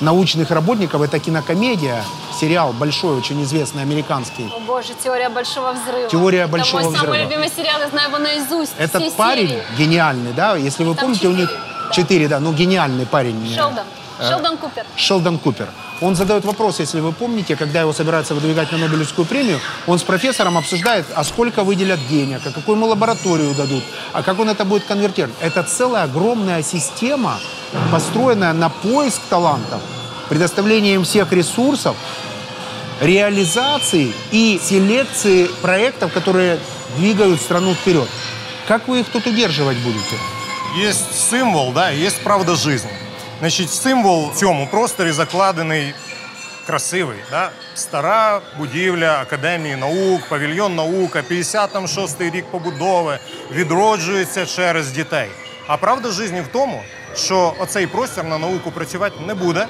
научных 0.02 0.52
работников, 0.52 1.02
это 1.02 1.20
кинокомедия, 1.20 2.04
сериал 2.39 2.74
большой, 2.74 3.18
очень 3.18 3.41
известный, 3.43 3.82
американский. 3.82 4.50
О 4.56 4.60
боже, 4.60 4.93
теория 5.04 5.30
большого 5.30 5.74
взрыва. 5.74 6.10
Теория 6.10 6.39
Это 6.41 6.52
большого 6.52 6.82
мой 6.82 6.89
взрыва. 6.93 7.06
самый 7.06 7.24
любимый 7.24 7.50
сериал, 7.50 7.80
я 7.82 7.89
знаю 7.89 8.10
его 8.10 8.18
наизусть. 8.20 8.74
Этот 8.78 9.04
все 9.04 9.12
парень 9.12 9.50
серии. 9.50 9.64
гениальный, 9.78 10.34
да, 10.34 10.56
если 10.56 10.84
вы 10.84 10.95
Там 10.95 11.06
помните, 11.06 11.28
у 11.28 11.34
них 11.34 11.52
четыре, 11.91 12.28
да, 12.28 12.39
ну 12.39 12.54
гениальный 12.54 13.06
парень. 13.06 13.54
Шелдон. 13.54 13.86
Э, 14.20 14.30
Шелдон 14.30 14.58
Купер. 14.58 14.86
Шелдон 14.95 15.38
Купер. 15.38 15.70
Он 16.02 16.16
задает 16.16 16.45
вопрос, 16.45 16.80
если 16.80 17.00
вы 17.02 17.12
помните, 17.12 17.56
когда 17.56 17.82
его 17.82 17.91
собираются 17.93 18.34
выдвигать 18.34 18.72
на 18.72 18.78
Нобелевскую 18.78 19.26
премию, 19.26 19.60
он 19.88 20.00
с 20.00 20.04
профессором 20.04 20.58
обсуждает, 20.58 21.06
а 21.14 21.24
сколько 21.24 21.64
выделят 21.64 22.00
денег, 22.08 22.41
а 22.45 22.52
какую 22.52 22.78
ему 22.78 22.88
лабораторию 22.88 23.54
дадут, 23.54 23.84
а 24.14 24.24
как 24.24 24.39
он 24.39 24.50
это 24.50 24.64
будет 24.64 24.86
конвертировать. 24.86 25.36
Это 25.41 25.64
целая 25.64 26.04
огромная 26.04 26.64
система, 26.64 27.38
построенная 27.91 28.53
на 28.53 28.68
поиск 28.68 29.20
талантов, 29.28 29.80
предоставление 30.28 30.95
им 30.95 31.05
всех 31.05 31.32
ресурсов, 31.32 31.97
реализации 33.01 34.12
и 34.30 34.61
селекции 34.62 35.47
проектов, 35.62 36.12
которые 36.12 36.59
двигают 36.97 37.41
страну 37.41 37.74
вперед. 37.74 38.09
Как 38.68 38.89
вы 38.89 39.01
их 39.01 39.09
тут 39.09 39.26
удерживать 39.26 39.76
будете? 39.78 40.16
Є 40.78 40.93
символ, 41.30 41.72
да, 41.72 41.91
є 41.91 42.11
правда 42.22 42.55
жизни. 42.55 42.91
Значить, 43.41 43.70
символ 43.70 44.30
в 44.30 44.35
цьому 44.35 44.66
просторі 44.66 45.12
закладений 45.12 45.95
красивий. 46.66 47.18
Да? 47.30 47.51
Стара 47.74 48.41
будівля 48.59 49.20
Академії 49.20 49.76
наук, 49.76 50.20
павільйон 50.28 50.74
наука, 50.74 51.22
56-й 51.30 52.30
рік 52.30 52.45
побудови, 52.51 53.18
відроджується 53.53 54.47
через 54.47 54.91
дітей. 54.91 55.28
А 55.66 55.76
правда 55.76 56.11
жизни 56.11 56.41
в 56.41 56.49
тому, 56.49 56.82
що 57.16 57.53
оцей 57.60 57.88
простір 57.88 58.24
на 58.24 58.38
науку 58.38 58.72
працювати 58.72 59.16
не 59.28 59.34
буде, 59.34 59.68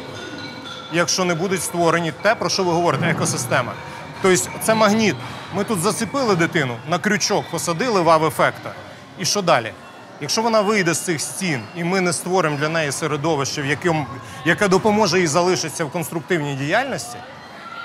якщо 0.93 1.25
не 1.25 1.35
будуть 1.35 1.63
створені 1.63 2.11
те, 2.21 2.35
про 2.35 2.49
що 2.49 2.63
ви 2.63 2.71
говорите, 2.71 3.05
екосистема. 3.05 3.73
Тобто 4.21 4.49
це 4.63 4.75
магніт. 4.75 5.15
Ми 5.55 5.63
тут 5.63 5.79
зацепили 5.79 6.35
дитину, 6.35 6.77
на 6.89 6.99
крючок 6.99 7.45
посадили 7.51 8.01
вав-ефекта. 8.01 8.71
І 9.19 9.25
що 9.25 9.41
далі? 9.41 9.73
Якщо 10.21 10.41
вона 10.41 10.61
вийде 10.61 10.93
з 10.93 10.99
цих 10.99 11.21
стін, 11.21 11.61
і 11.75 11.83
ми 11.83 12.01
не 12.01 12.13
створимо 12.13 12.57
для 12.57 12.69
неї 12.69 12.91
середовище, 12.91 13.61
в 13.61 13.65
якому, 13.65 14.05
яке 14.45 14.67
допоможе 14.67 15.19
їй 15.19 15.27
залишитися 15.27 15.85
в 15.85 15.91
конструктивній 15.91 16.55
діяльності, 16.55 17.17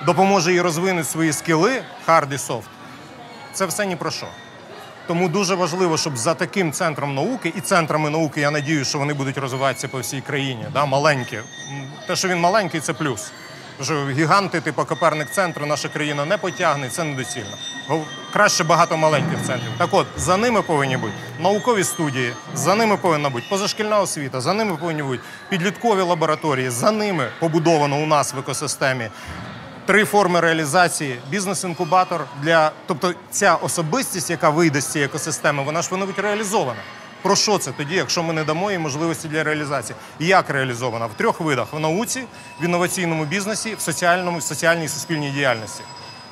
допоможе 0.07 0.53
їй 0.53 0.61
розвинути 0.61 1.09
свої 1.09 1.33
скіли, 1.33 1.83
hard 2.07 2.35
і 2.35 2.37
soft, 2.37 2.63
це 3.53 3.67
все 3.67 3.87
ні 3.87 3.97
про 3.97 4.11
що. 4.11 4.27
Тому 5.07 5.29
дуже 5.29 5.55
важливо, 5.55 5.97
щоб 5.97 6.17
за 6.17 6.35
таким 6.35 6.73
центром 6.73 7.15
науки 7.15 7.53
і 7.57 7.61
центрами 7.61 8.11
науки, 8.11 8.41
я 8.41 8.51
надію, 8.51 8.85
що 8.85 8.99
вони 8.99 9.15
будуть 9.15 9.39
розвиватися 9.39 9.89
по 9.89 10.01
всій 10.01 10.21
країні. 10.21 10.67
Да, 10.73 10.85
маленькі. 10.85 11.39
Те, 12.07 12.17
що 12.17 12.29
він 12.29 12.41
маленький, 12.41 12.81
це 12.81 12.93
плюс. 12.93 13.33
Що 13.83 14.07
гіганти, 14.09 14.61
типу 14.61 14.85
Коперник 14.85 15.31
центру, 15.31 15.67
наша 15.67 15.89
країна 15.89 16.25
не 16.25 16.39
потягне, 16.39 16.89
це 16.89 17.05
недоцільно. 17.05 17.57
Краще 18.33 18.65
багато 18.65 18.97
маленьких 18.97 19.43
центрів. 19.47 19.71
Так 19.79 19.89
от, 19.93 20.07
за 20.17 20.37
ними 20.37 20.63
повинні 20.63 20.97
бути 20.97 21.13
наукові 21.41 21.85
студії, 21.85 22.33
за 22.55 22.75
ними 22.75 22.97
повинна 22.97 23.31
бути 23.31 23.47
позашкільна 23.51 24.01
освіта, 24.01 24.41
за 24.41 24.53
ними 24.53 24.77
повинні 24.77 25.03
бути 25.03 25.23
підліткові 25.49 26.01
лабораторії, 26.01 26.71
за 26.71 26.91
ними 26.91 27.29
побудовано 27.41 27.97
у 27.97 28.07
нас 28.07 28.35
в 28.35 28.39
екосистемі 28.39 29.09
три 29.87 30.05
форми 30.05 30.41
реалізації: 30.41 31.19
бізнес-інкубатор 31.31 32.27
для, 32.43 32.73
тобто 32.87 33.15
ця 33.31 33.55
особистість, 33.55 34.31
яка 34.31 34.51
вийде 34.51 34.81
з 34.81 34.87
цієї 34.87 35.07
екосистеми, 35.07 35.63
вона 35.63 35.83
ж 35.83 35.89
повинна 35.89 36.07
бути 36.07 36.23
реалізована. 36.23 36.81
Про 37.23 37.37
що 37.37 37.59
це 37.59 37.73
тоді, 37.73 37.95
якщо 37.95 38.23
ми 38.23 38.33
не 38.33 38.45
дамо 38.45 38.71
їй 38.71 38.79
можливості 38.79 39.29
для 39.29 39.45
реалізації? 39.45 39.97
Як 40.19 40.51
реалізована? 40.51 41.07
В 41.07 41.15
трьох 41.15 41.41
видах: 41.41 41.73
в 41.73 41.79
науці, 41.79 42.25
в 42.61 42.65
інноваційному 42.65 43.25
бізнесі, 43.25 43.75
в 43.75 43.81
соціальному, 43.81 44.39
в 44.39 44.43
соціальній 44.43 44.85
і 44.85 44.89
суспільній 44.89 45.31
діяльності. 45.31 45.83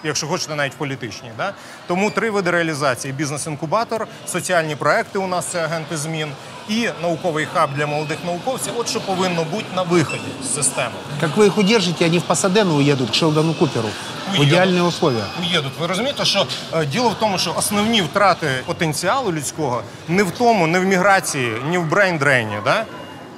Якщо 0.05 0.27
хочете, 0.27 0.55
навіть 0.55 0.73
в 0.75 0.77
політичній. 0.77 1.31
Да? 1.37 1.53
Тому 1.87 2.11
три 2.11 2.31
види 2.31 2.51
реалізації: 2.51 3.13
бізнес-інкубатор, 3.13 4.07
соціальні 4.27 4.77
проекти 4.77 5.19
у 5.19 5.27
нас 5.27 5.47
це 5.47 5.65
агенти 5.65 5.97
змін, 5.97 6.29
і 6.69 6.89
науковий 7.03 7.47
хаб 7.55 7.71
для 7.77 7.87
молодих 7.87 8.19
науковців. 8.27 8.73
От 8.77 8.89
що 8.89 9.01
повинно 9.01 9.45
бути 9.45 9.65
на 9.77 9.83
виході 9.83 10.23
з 10.45 10.55
системи. 10.55 10.93
Как 11.21 11.37
вы 11.37 11.47
их 11.47 11.59
удержите, 11.59 12.05
они 12.07 12.19
в 12.19 12.23
Пасадену 12.23 12.75
уедут 12.77 13.11
к 13.11 13.15
Шелдону 13.15 13.55
Куперу. 13.55 13.89
В 14.39 14.41
идеальные 14.43 14.83
условия. 14.83 15.25
уїдуть. 15.41 15.73
Ви 15.81 15.87
розумієте, 15.87 16.25
що 16.25 16.47
е, 16.75 16.87
діло 16.87 17.09
в 17.09 17.15
тому, 17.15 17.39
що 17.39 17.55
основні 17.57 18.03
втрати 18.03 18.47
потенціалу 18.67 19.33
людського 19.33 19.83
не 20.09 20.23
в 20.23 20.31
тому, 20.31 20.67
не 20.67 20.79
в 20.81 20.85
міграції, 20.85 21.57
ні 21.69 21.79
в 21.79 21.91
brain 21.91 22.19
drain 22.19 22.47
і, 22.47 22.59
да? 22.65 22.85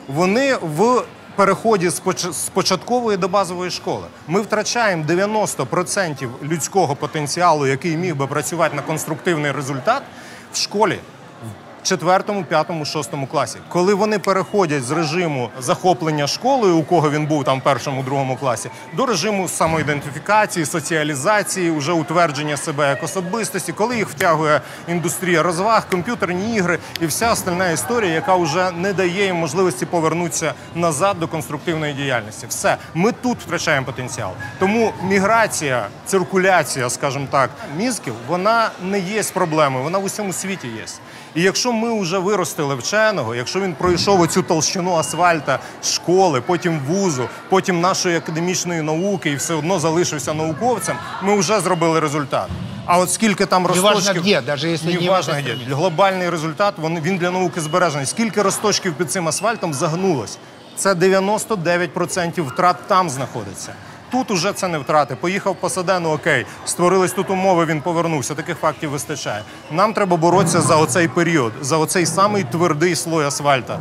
вони 0.08 0.54
в 0.62 1.02
переході 1.35 1.89
з 1.89 1.99
поч- 2.01 2.31
з 2.33 2.49
початкової 2.49 3.17
до 3.17 3.27
базової 3.27 3.71
школи. 3.71 4.03
Ми 4.27 4.41
втрачаємо 4.41 5.03
90% 5.03 6.29
людського 6.43 6.95
потенціалу, 6.95 7.67
який 7.67 7.97
міг 7.97 8.15
би 8.15 8.27
працювати 8.27 8.75
на 8.75 8.81
конструктивний 8.81 9.51
результат 9.51 10.03
в 10.53 10.57
школі. 10.57 10.99
Четвертому, 11.84 12.44
п'ятому, 12.44 12.84
шостому 12.84 13.26
класі, 13.26 13.58
коли 13.68 13.94
вони 13.94 14.18
переходять 14.18 14.84
з 14.84 14.90
режиму 14.90 15.50
захоплення 15.60 16.26
школою, 16.26 16.76
у 16.76 16.82
кого 16.82 17.10
він 17.10 17.26
був 17.26 17.44
там 17.44 17.60
в 17.60 17.62
першому, 17.62 18.02
другому 18.02 18.36
класі, 18.36 18.70
до 18.92 19.06
режиму 19.06 19.48
самоідентифікації, 19.48 20.66
соціалізації, 20.66 21.70
уже 21.70 21.92
утвердження 21.92 22.56
себе 22.56 22.88
як 22.88 23.02
особистості, 23.02 23.72
коли 23.72 23.96
їх 23.96 24.08
втягує 24.08 24.60
індустрія 24.88 25.42
розваг, 25.42 25.88
комп'ютерні 25.90 26.56
ігри 26.56 26.78
і 27.00 27.06
вся 27.06 27.32
остальна 27.32 27.70
історія, 27.70 28.12
яка 28.12 28.36
вже 28.36 28.70
не 28.70 28.92
дає 28.92 29.26
їм 29.26 29.36
можливості 29.36 29.86
повернутися 29.86 30.54
назад 30.74 31.20
до 31.20 31.28
конструктивної 31.28 31.94
діяльності. 31.94 32.46
Все, 32.46 32.76
ми 32.94 33.12
тут 33.12 33.38
втрачаємо 33.38 33.86
потенціал. 33.86 34.30
Тому 34.58 34.92
міграція, 35.02 35.86
циркуляція, 36.06 36.90
скажімо 36.90 37.26
так, 37.30 37.50
мізків, 37.76 38.14
вона 38.28 38.70
не 38.82 38.98
є 38.98 39.22
проблемою, 39.22 39.84
вона 39.84 39.98
в 39.98 40.04
усьому 40.04 40.32
світі 40.32 40.68
є. 40.68 40.84
І 41.34 41.42
якщо 41.42 41.72
ми 41.72 42.00
вже 42.00 42.18
виростили 42.18 42.74
вченого, 42.74 43.34
якщо 43.34 43.60
він 43.60 43.74
пройшов 43.74 44.20
оцю 44.20 44.42
толщину 44.42 44.94
асфальта 44.94 45.58
школи, 45.84 46.40
потім 46.40 46.80
вузу, 46.88 47.28
потім 47.48 47.80
нашої 47.80 48.16
академічної 48.16 48.82
науки 48.82 49.30
і 49.30 49.36
все 49.36 49.54
одно 49.54 49.78
залишився 49.78 50.34
науковцем, 50.34 50.96
ми 51.22 51.38
вже 51.38 51.60
зробили 51.60 52.00
результат. 52.00 52.48
А 52.86 52.98
от 52.98 53.12
скільки 53.12 53.46
там 53.46 53.66
росточків... 53.66 54.22
где, 54.22 54.40
даже 54.40 54.70
если 54.70 54.92
не 54.92 54.98
в 54.98 55.26
де. 55.42 55.74
Глобальний 55.74 56.30
результат, 56.30 56.74
він, 56.84 57.00
він 57.00 57.16
для 57.16 57.30
науки 57.30 57.60
збережений. 57.60 58.06
Скільки 58.06 58.42
росточків 58.42 58.94
під 58.94 59.10
цим 59.12 59.28
асфальтом 59.28 59.74
загнулось? 59.74 60.38
Це 60.76 60.94
99% 60.94 62.42
втрат 62.42 62.76
там 62.86 63.10
знаходиться. 63.10 63.72
Тут 64.14 64.30
уже 64.30 64.52
це 64.52 64.68
не 64.68 64.78
втрати. 64.78 65.16
Поїхав 65.16 65.56
по 65.56 65.70
Садену, 65.70 66.10
окей, 66.10 66.46
створились 66.64 67.12
тут 67.12 67.30
умови, 67.30 67.64
він 67.64 67.80
повернувся. 67.80 68.34
Таких 68.34 68.58
фактів 68.58 68.90
вистачає. 68.90 69.42
Нам 69.70 69.92
треба 69.92 70.16
боротися 70.16 70.60
за 70.60 70.76
оцей 70.76 71.08
період, 71.08 71.52
за 71.60 71.76
оцей 71.76 72.06
самий 72.06 72.44
твердий 72.44 72.96
слой 72.96 73.26
асфальта. 73.26 73.78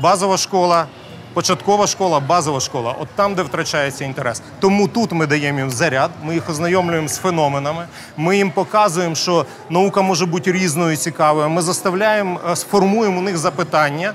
Базова 0.00 0.36
школа, 0.36 0.86
початкова 1.34 1.86
школа, 1.86 2.20
базова 2.20 2.60
школа. 2.60 2.94
От 3.00 3.08
там, 3.14 3.34
де 3.34 3.42
втрачається 3.42 4.04
інтерес. 4.04 4.42
Тому 4.60 4.88
тут 4.88 5.12
ми 5.12 5.26
даємо 5.26 5.58
їм 5.58 5.70
заряд, 5.70 6.10
ми 6.22 6.34
їх 6.34 6.50
ознайомлюємо 6.50 7.08
з 7.08 7.18
феноменами. 7.18 7.86
Ми 8.16 8.36
їм 8.36 8.50
показуємо, 8.50 9.14
що 9.14 9.46
наука 9.70 10.02
може 10.02 10.26
бути 10.26 10.52
різною 10.52 10.92
і 10.92 10.96
цікавою. 10.96 11.48
Ми 11.50 11.62
заставляємо, 11.62 12.40
е, 12.50 12.56
сформуємо 12.56 13.18
у 13.18 13.22
них 13.22 13.38
запитання 13.38 14.14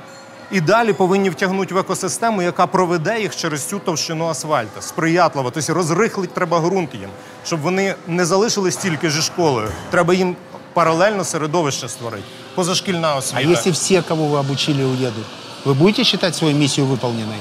І 0.50 0.60
далі 0.60 0.92
повинні 0.92 1.30
втягнути 1.30 1.74
в 1.74 1.78
екосистему, 1.78 2.42
яка 2.42 2.66
проведе 2.66 3.20
їх 3.20 3.36
через 3.36 3.64
цю 3.64 3.78
товщину 3.78 4.26
асфальту. 4.26 4.80
Сприятливо. 4.82 5.50
Тобто 5.50 5.74
розрихлить 5.74 6.34
треба 6.34 6.60
ґрунт 6.60 6.94
їм, 6.94 7.08
щоб 7.46 7.60
вони 7.60 7.94
не 8.08 8.24
залишились 8.24 8.76
тільки 8.76 9.10
зі 9.10 9.22
школою. 9.22 9.68
Треба 9.90 10.14
їм 10.14 10.36
паралельно 10.72 11.24
середовище 11.24 11.88
створити. 11.88 12.24
Позашкільна 12.54 13.08
А 13.08 13.16
освіта. 13.16 13.50
если 13.50 13.72
все, 13.72 14.02
кого 14.02 14.26
вы 14.28 14.38
обучили, 14.38 14.84
уедут? 14.84 15.26
Вы 15.64 15.74
будете 15.74 16.04
считать 16.04 16.36
свою 16.36 16.56
миссию 16.56 16.86
выполненной? 16.86 17.40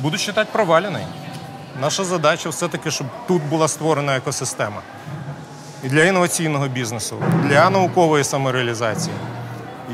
Буду 0.00 0.16
вважати 0.16 0.46
провалений. 0.52 1.04
Наша 1.80 2.04
задача 2.04 2.48
все-таки, 2.48 2.90
щоб 2.90 3.06
тут 3.28 3.42
була 3.42 3.68
створена 3.68 4.16
екосистема. 4.16 4.82
І 5.84 5.88
для 5.88 6.04
інноваційного 6.04 6.68
бізнесу, 6.68 7.16
для 7.44 7.70
наукової 7.70 8.24
самореалізації. 8.24 9.14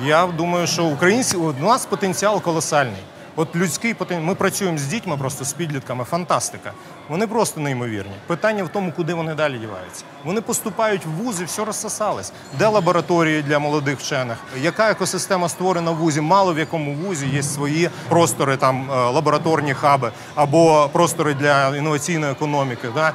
Я 0.04 0.28
думаю, 0.28 0.68
що 0.68 0.86
українці 0.86 1.38
у 1.38 1.54
нас 1.54 1.86
потенціал 1.86 2.42
колосальний. 2.42 3.02
От 3.36 3.56
людський 3.56 3.94
потенціал. 3.94 4.28
Ми 4.28 4.36
працюємо 4.36 4.78
з 4.78 4.84
дітьми, 4.84 5.18
просто 5.18 5.46
з 5.46 5.54
підлітками. 5.54 6.04
Фантастика. 6.04 6.72
Вони 7.10 7.28
просто 7.28 7.62
неймовірні. 7.62 8.12
Питання 8.28 8.64
в 8.64 8.70
тому, 8.70 8.92
куди 8.92 9.14
вони 9.14 9.36
далі 9.36 9.58
діваються. 9.58 10.04
Вони 10.24 10.42
поступають 10.42 11.06
в 11.06 11.10
вузи, 11.10 11.46
все 11.46 11.66
розсосалось. 11.66 12.32
Де 12.60 12.68
лабораторії 12.68 13.42
для 13.42 13.60
молодих 13.60 14.00
вчених? 14.00 14.38
Яка 14.62 14.92
екосистема 14.92 15.50
створена 15.50 15.92
в 15.92 15.96
вузі? 15.96 16.22
Мало 16.22 16.54
в 16.54 16.60
якому 16.60 16.94
вузі 16.94 17.28
є 17.28 17.44
свої 17.44 17.90
простори, 18.10 18.58
там 18.58 18.92
е, 18.92 18.96
лабораторні 18.96 19.74
хаби 19.74 20.12
або 20.36 20.90
простори 20.94 21.34
для 21.34 21.78
інноваційної 21.78 22.32
економіки. 22.32 22.88
Да? 22.96 23.14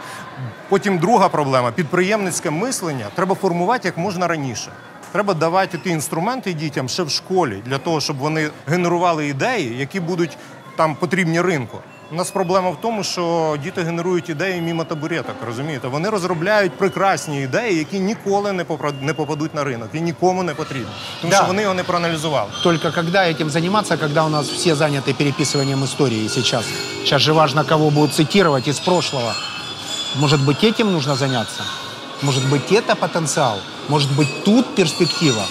Потім 0.68 0.98
друга 0.98 1.28
проблема 1.28 1.70
підприємницьке 1.70 2.50
мислення 2.50 3.06
треба 3.14 3.34
формувати 3.34 3.88
як 3.88 3.98
можна 3.98 4.28
раніше. 4.28 4.70
Треба 5.13 5.33
давати 5.33 5.77
ті 5.77 5.89
інструменти 5.89 6.53
дітям 6.53 6.89
ще 6.89 7.03
в 7.03 7.09
школі 7.09 7.61
для 7.65 7.77
того, 7.77 8.01
щоб 8.01 8.17
вони 8.17 8.49
генерували 8.67 9.27
ідеї, 9.27 9.77
які 9.77 9.99
будуть 9.99 10.37
там 10.77 10.95
потрібні 10.95 11.41
ринку. 11.41 11.77
У 12.11 12.15
нас 12.15 12.31
проблема 12.31 12.69
в 12.69 12.81
тому, 12.81 13.03
що 13.03 13.57
діти 13.63 13.81
генерують 13.83 14.29
ідеї 14.29 14.61
мімо 14.61 14.83
табуреток, 14.83 15.35
розумієте? 15.47 15.87
Вони 15.87 16.09
розробляють 16.09 16.71
прекрасні 16.77 17.41
ідеї, 17.43 17.77
які 17.77 17.99
ніколи 17.99 18.51
не 18.51 18.63
попра- 18.63 18.93
не 19.01 19.13
попадуть 19.13 19.55
на 19.55 19.63
ринок 19.63 19.89
і 19.93 20.01
нікому 20.01 20.43
не 20.43 20.53
потрібні. 20.53 20.87
Тому 21.21 21.31
Да. 21.31 21.37
що 21.37 21.45
вони 21.47 21.61
його 21.61 21.73
не 21.73 21.83
проаналізували. 21.83 22.49
Только 22.63 22.91
когда 22.91 23.19
этим 23.27 23.49
заниматься, 23.49 23.97
когда 23.97 24.25
у 24.25 24.29
нас 24.29 24.49
все 24.49 24.73
заняты 24.73 25.13
переписыванием 25.13 25.83
истории 25.83 26.29
сейчас? 26.29 26.65
Сейчас 27.03 27.21
же 27.21 27.31
важно, 27.33 27.63
кого 27.65 27.89
будут 27.89 28.13
цитировать 28.13 28.67
из 28.67 28.79
прошлого. 28.79 29.33
Может 30.19 30.39
быть, 30.41 30.63
этим 30.63 30.83
нужно 30.91 31.15
заняться? 31.15 31.63
Может 32.24 32.48
быть, 32.48 32.72
это 32.72 32.96
потенциал? 32.96 33.58
Может 33.88 34.10
быть, 34.12 34.44
тут 34.44 34.74
перспектива? 34.74 35.42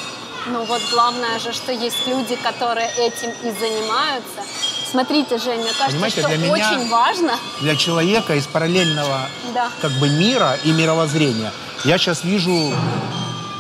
Ну 0.47 0.63
вот 0.65 0.81
главное 0.91 1.37
же, 1.39 1.53
что 1.53 1.71
есть 1.71 2.07
люди, 2.07 2.35
которые 2.35 2.89
этим 2.97 3.29
и 3.43 3.51
занимаются. 3.51 4.41
Смотрите, 4.89 5.37
Жень, 5.37 5.59
мне 5.61 5.65
кажется, 5.71 5.91
Понимаете, 5.91 6.19
что 6.21 6.27
для 6.29 6.37
меня- 6.37 6.51
очень 6.53 6.89
важно. 6.89 7.33
Для 7.61 7.75
человека 7.75 8.33
из 8.35 8.47
параллельного 8.47 9.29
Да. 9.53 9.69
как 9.81 9.91
бы 9.99 10.09
мира 10.09 10.57
и 10.63 10.71
мировоззрения. 10.71 11.51
Я 11.85 11.99
сейчас 11.99 12.23
вижу 12.23 12.73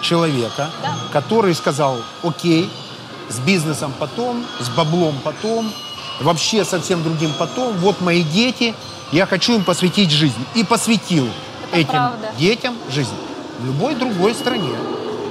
человека, 0.01 0.71
Да. 0.81 0.95
который 1.11 1.53
сказал, 1.53 1.97
окей, 2.23 2.69
с 3.29 3.37
бизнесом 3.39 3.93
потом, 3.99 4.43
с 4.59 4.69
баблом 4.69 5.19
потом, 5.23 5.71
вообще 6.19 6.65
совсем 6.65 7.03
другим 7.03 7.31
потом, 7.37 7.77
вот 7.77 8.01
мои 8.01 8.23
дети, 8.23 8.73
я 9.11 9.27
хочу 9.27 9.53
им 9.53 9.63
посвятить 9.63 10.09
жизнь. 10.11 10.45
И 10.55 10.63
посвятил 10.63 11.29
Это 11.73 11.79
этим 11.81 11.89
правда. 11.91 12.27
детям 12.37 12.75
жизнь. 12.89 13.15
В 13.59 13.65
любой 13.65 13.95
другой 13.95 14.33
стране 14.33 14.75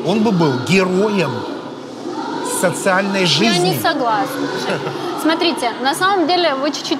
он 0.07 0.23
бы 0.23 0.33
был 0.33 0.53
героем 0.69 1.33
социальной 2.61 3.21
Я 3.21 3.27
жизни. 3.27 3.69
не 3.71 3.81
согласна. 3.81 4.47
Смотрите, 5.23 5.71
на 5.83 5.95
самом 5.95 6.27
деле 6.27 6.55
вы 6.55 6.71
чуть-чуть 6.71 6.99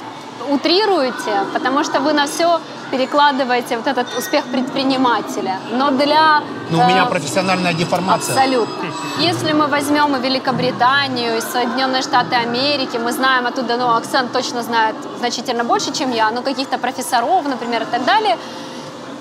утрируете, 0.49 1.45
потому 1.53 1.85
что 1.85 2.01
вы 2.01 2.13
на 2.13 2.27
все 2.27 2.61
перекладываете 2.91 3.77
вот 3.77 3.87
этот 3.87 4.07
успех 4.19 4.45
предпринимателя. 4.45 5.59
Но 5.73 5.91
для... 5.91 6.41
Но 6.71 6.79
Ну, 6.79 6.85
у 6.85 6.89
меня 6.89 7.05
э, 7.05 7.09
профессиональная 7.09 7.73
деформация. 7.73 8.35
Абсолютно. 8.35 8.85
Если 9.19 9.53
мы 9.53 9.67
возьмем 9.67 10.15
и 10.17 10.21
Великобританию, 10.21 11.39
и 11.39 11.41
Соединенные 11.41 12.03
Штаты 12.03 12.37
Америки, 12.37 12.99
мы 12.99 13.13
знаем 13.13 13.47
оттуда, 13.47 13.77
ну, 13.77 13.95
акцент 13.95 14.33
точно 14.33 14.63
знает 14.63 14.97
значительно 15.19 15.65
больше, 15.65 15.93
чем 15.93 16.13
я, 16.13 16.31
ну, 16.31 16.43
каких-то 16.43 16.79
профессоров, 16.79 17.49
например, 17.49 17.83
и 17.83 17.87
так 17.87 18.05
далее. 18.05 18.37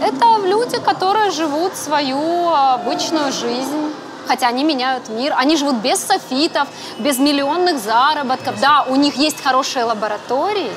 Это 0.02 0.40
люди, 0.44 0.80
которые 0.80 1.30
живут 1.30 1.76
свою 1.76 2.50
обычную 2.50 3.32
жизнь. 3.32 3.94
Хотя 4.28 4.48
они 4.48 4.64
меняют 4.64 5.10
мир. 5.10 5.34
Они 5.38 5.56
живут 5.56 5.76
без 5.78 6.00
софитов, 6.00 6.68
без 7.00 7.20
миллионных 7.20 7.80
заработков. 7.80 8.60
Да, 8.60 8.84
у 8.84 8.96
них 8.96 9.16
есть 9.16 9.42
хорошие 9.44 9.86
лаборатории. 9.86 10.72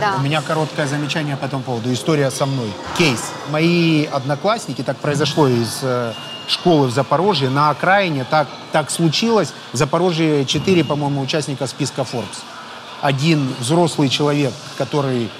Да. 0.00 0.14
У 0.18 0.22
меня 0.22 0.40
короткое 0.40 0.86
замечание 0.86 1.36
по 1.36 1.44
этому 1.44 1.62
поводу. 1.62 1.92
История 1.92 2.30
со 2.30 2.46
мной. 2.46 2.72
Кейс. 2.96 3.30
Мои 3.50 4.06
одноклассники, 4.06 4.82
так 4.82 4.96
произошло 4.96 5.48
из 5.48 5.80
э, 5.82 6.14
школы 6.46 6.86
в 6.86 6.92
Запорожье, 6.92 7.50
на 7.50 7.70
окраине, 7.70 8.24
так, 8.28 8.48
так 8.72 8.90
случилось. 8.90 9.52
В 9.72 9.76
Запорожье 9.76 10.46
четыре, 10.46 10.82
по-моему, 10.82 11.20
участника 11.20 11.66
списка 11.66 12.02
Forbes. 12.02 12.38
Один 13.02 13.54
взрослый 13.58 14.08
человек, 14.08 14.52
который 14.78 15.30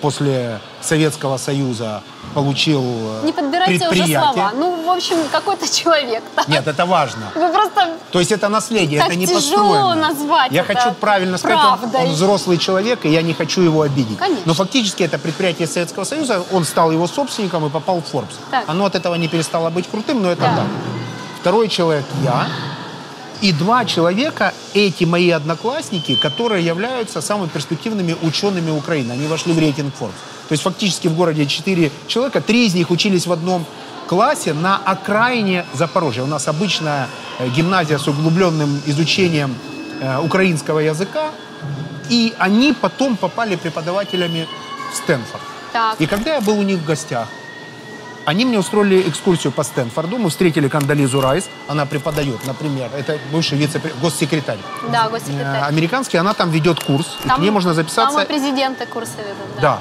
после 0.00 0.60
Советского 0.80 1.36
Союза 1.36 2.02
получил 2.34 2.82
э, 2.82 3.20
Не 3.24 3.32
подбирайте 3.32 3.74
уже 3.74 3.88
предприятие. 3.88 4.20
слова. 4.20 4.52
Ну, 4.54 4.84
в 4.84 4.90
общем, 4.90 5.16
какой-то 5.32 5.68
человек. 5.74 6.22
да. 6.36 6.44
Нет, 6.48 6.66
это 6.66 6.84
важно. 6.86 7.22
Вы 7.34 7.48
просто 7.52 7.88
То 8.12 8.18
есть 8.18 8.32
это 8.32 8.48
наследие, 8.48 9.00
Так 9.00 9.08
это 9.08 9.16
не 9.18 9.26
тяжело 9.26 9.40
построено. 9.40 9.94
назвать 9.94 10.52
Я 10.52 10.62
это 10.62 10.74
хочу 10.74 10.94
правильно 10.94 11.38
сказать, 11.38 11.58
он, 11.58 11.78
правдой. 11.78 12.00
он 12.02 12.12
взрослый 12.12 12.58
человек, 12.58 13.04
и 13.04 13.08
я 13.08 13.22
не 13.22 13.32
хочу 13.34 13.62
его 13.62 13.82
обидеть. 13.82 14.18
Конечно. 14.18 14.42
Но 14.44 14.54
фактически 14.54 15.02
это 15.02 15.18
предприятие 15.18 15.66
Советского 15.66 16.04
Союза, 16.04 16.42
он 16.52 16.64
стал 16.64 16.90
его 16.92 17.06
собственником 17.06 17.66
и 17.66 17.70
попал 17.70 18.02
в 18.02 18.14
Forbes. 18.14 18.34
Так. 18.50 18.64
Оно 18.68 18.84
от 18.86 18.94
этого 18.94 19.14
не 19.14 19.28
перестало 19.28 19.70
быть 19.70 19.88
крутым, 19.90 20.22
но 20.22 20.30
это 20.30 20.42
Да. 20.42 20.56
так. 20.56 20.66
Второй 21.40 21.68
человек 21.68 22.04
я. 22.22 22.46
И 23.42 23.52
два 23.52 23.84
человека, 23.84 24.54
эти 24.72 25.04
мои 25.04 25.30
одноклассники, 25.30 26.16
которые 26.16 26.64
являются 26.64 27.20
самыми 27.20 27.48
перспективными 27.48 28.16
учеными 28.22 28.70
Украины. 28.70 29.12
Они 29.12 29.26
вошли 29.26 29.52
в 29.52 29.58
рейтинг 29.58 29.94
Forbes. 29.98 30.14
То 30.48 30.52
есть 30.52 30.62
фактически 30.62 31.08
в 31.08 31.14
городе 31.14 31.46
четыре 31.46 31.90
человека, 32.06 32.40
три 32.40 32.66
из 32.66 32.74
них 32.74 32.90
учились 32.90 33.26
в 33.26 33.32
одном 33.32 33.66
классе 34.08 34.54
на 34.54 34.76
окраине 34.76 35.66
Запорожья. 35.74 36.22
У 36.22 36.26
нас 36.26 36.48
обычная 36.48 37.08
э, 37.38 37.48
гимназия 37.48 37.98
с 37.98 38.08
углубленным 38.08 38.80
изучением 38.86 39.54
э, 40.00 40.18
украинского 40.18 40.78
языка. 40.78 41.30
И 42.08 42.32
они 42.38 42.72
потом 42.72 43.16
попали 43.16 43.56
преподавателями 43.56 44.46
в 44.92 44.96
Стэнфорд. 44.96 45.42
Так. 45.72 46.00
И 46.00 46.06
когда 46.06 46.34
я 46.34 46.40
был 46.40 46.58
у 46.58 46.62
них 46.62 46.78
в 46.78 46.84
гостях, 46.84 47.28
они 48.26 48.44
мне 48.44 48.58
устроили 48.58 49.08
экскурсию 49.08 49.52
по 49.52 49.62
Стэнфорду. 49.62 50.18
Мы 50.18 50.30
встретили 50.30 50.68
Кандализу 50.68 51.20
Райс. 51.20 51.48
Она 51.68 51.86
преподает, 51.86 52.44
например, 52.44 52.90
это 52.96 53.18
бывший 53.30 53.56
вице-госсекретарь 53.56 54.58
Да, 54.90 55.06
э, 55.06 55.10
госсекретарь. 55.10 55.62
американский. 55.62 56.16
Она 56.18 56.34
там 56.34 56.50
ведет 56.50 56.82
курс. 56.82 57.06
и 57.24 57.28
к 57.28 57.38
ней 57.38 57.50
можно 57.50 57.72
записаться. 57.72 58.16
Там 58.16 58.24
и 58.24 58.26
президенты 58.26 58.84
курсы 58.86 59.18
ведут. 59.18 59.60
Да. 59.60 59.78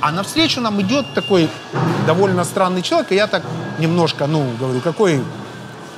А 0.00 0.12
навстречу 0.12 0.60
нам 0.60 0.80
идет 0.80 1.12
такой 1.14 1.50
довольно 2.06 2.44
странный 2.44 2.82
человек, 2.82 3.10
и 3.10 3.16
я 3.16 3.26
так 3.26 3.42
немножко, 3.78 4.26
ну, 4.28 4.48
говорю, 4.58 4.80
какой 4.80 5.22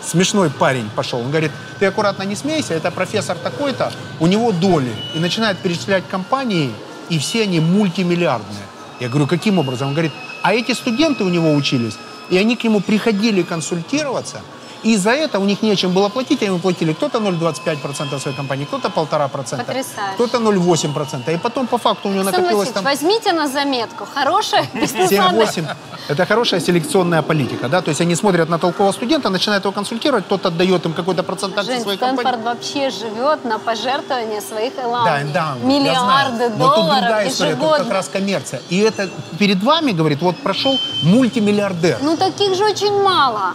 смешной 0.02 0.48
парень 0.48 0.88
пошел. 0.96 1.20
Он 1.20 1.28
говорит, 1.28 1.52
ты 1.78 1.86
аккуратно 1.86 2.22
не 2.22 2.36
смейся, 2.36 2.72
это 2.72 2.90
профессор 2.90 3.36
такой-то, 3.36 3.92
у 4.18 4.26
него 4.26 4.50
доли. 4.50 4.92
И 5.14 5.18
начинает 5.18 5.58
перечислять 5.58 6.04
компании, 6.10 6.72
и 7.10 7.18
все 7.18 7.42
они 7.42 7.60
мультимиллиардные. 7.60 8.64
Я 9.02 9.08
говорю, 9.08 9.26
каким 9.26 9.58
образом? 9.58 9.88
Он 9.88 9.94
говорит, 9.94 10.12
а 10.42 10.54
эти 10.54 10.70
студенты 10.74 11.24
у 11.24 11.28
него 11.28 11.52
учились, 11.54 11.98
и 12.30 12.38
они 12.38 12.54
к 12.54 12.62
нему 12.62 12.78
приходили 12.78 13.42
консультироваться, 13.42 14.42
И 14.82 14.96
за 14.96 15.10
это 15.10 15.38
у 15.38 15.44
них 15.44 15.62
нечем 15.62 15.92
было 15.92 16.08
платить, 16.08 16.42
они 16.42 16.58
платили 16.58 16.92
кто-то 16.92 17.18
0,25% 17.18 18.18
своей 18.20 18.36
компании, 18.36 18.64
кто-то 18.64 18.88
1,5%, 18.88 19.56
Потрясающе. 19.58 20.14
кто-то 20.14 20.38
0,8%. 20.38 21.34
И 21.34 21.38
потом 21.38 21.66
по 21.66 21.78
факту 21.78 22.08
у 22.08 22.12
него 22.12 22.20
Александр 22.22 22.42
накопилось 22.42 22.70
там 22.70 22.84
возьмите 22.84 23.32
на 23.32 23.48
заметку. 23.48 24.06
Хорошая 24.14 24.66
бизнес-модель. 24.74 25.46
7-8. 25.46 25.76
Это 26.08 26.26
хорошая 26.26 26.60
селекционная 26.60 27.22
политика, 27.22 27.68
да, 27.68 27.80
то 27.80 27.90
есть 27.90 28.00
они 28.00 28.16
смотрят 28.16 28.48
на 28.48 28.58
толкового 28.58 28.92
студента, 28.92 29.30
начинают 29.30 29.64
его 29.64 29.72
консультировать, 29.72 30.26
тот 30.28 30.46
отдает 30.46 30.84
им 30.84 30.92
какой-то 30.94 31.22
процент 31.22 31.56
акций 31.58 31.80
своей 31.80 31.96
Стэнфорд 31.96 32.26
компании. 32.26 32.44
вообще 32.44 32.90
живет 32.90 33.44
на 33.44 33.58
пожертвования 33.58 34.40
своих 34.40 34.74
Да, 34.76 34.82
эланов. 34.82 35.32
да, 35.32 35.54
я 35.62 35.66
Миллиарды 35.66 36.36
знаю. 36.36 36.52
Но 36.58 36.66
тут 36.68 36.74
долларов 36.76 37.00
другая 37.00 37.28
история, 37.28 37.54
тут 37.56 37.76
как 37.76 37.90
раз 37.92 38.08
коммерция. 38.08 38.60
И 38.68 38.78
это 38.80 39.08
перед 39.38 39.62
вами, 39.62 39.92
говорит, 39.92 40.20
вот 40.22 40.36
прошел 40.42 40.76
мультимиллиардер. 41.04 41.98
Ну 42.02 42.16
таких 42.16 42.54
же 42.56 42.64
очень 42.64 43.00
мало. 43.02 43.54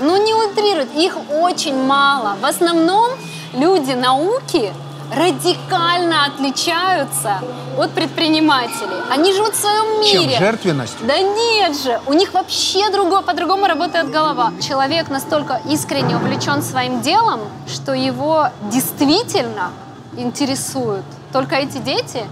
Ну 0.00 0.16
не 0.22 0.34
утрируют, 0.34 0.94
их 0.94 1.16
очень 1.30 1.76
мало. 1.76 2.36
В 2.40 2.44
основном 2.44 3.10
люди 3.52 3.92
науки 3.92 4.72
радикально 5.14 6.26
отличаются 6.26 7.40
от 7.76 7.90
предпринимателей. 7.90 9.02
Они 9.10 9.32
живут 9.32 9.54
в 9.54 9.60
своем 9.60 10.04
Чем? 10.04 10.22
мире. 10.22 10.38
Жертвенностью? 10.38 11.06
Да 11.06 11.18
нет 11.18 11.76
же, 11.76 12.00
у 12.06 12.12
них 12.12 12.32
вообще 12.32 12.90
другое, 12.90 13.22
по-другому 13.22 13.66
работает 13.66 14.10
голова. 14.10 14.52
Человек 14.60 15.08
настолько 15.08 15.60
искренне 15.68 16.16
увлечен 16.16 16.62
своим 16.62 17.00
делом, 17.02 17.40
что 17.66 17.92
его 17.92 18.48
действительно 18.70 19.72
интересуют 20.16 21.04
только 21.32 21.56
эти 21.56 21.78
дети, 21.78 22.24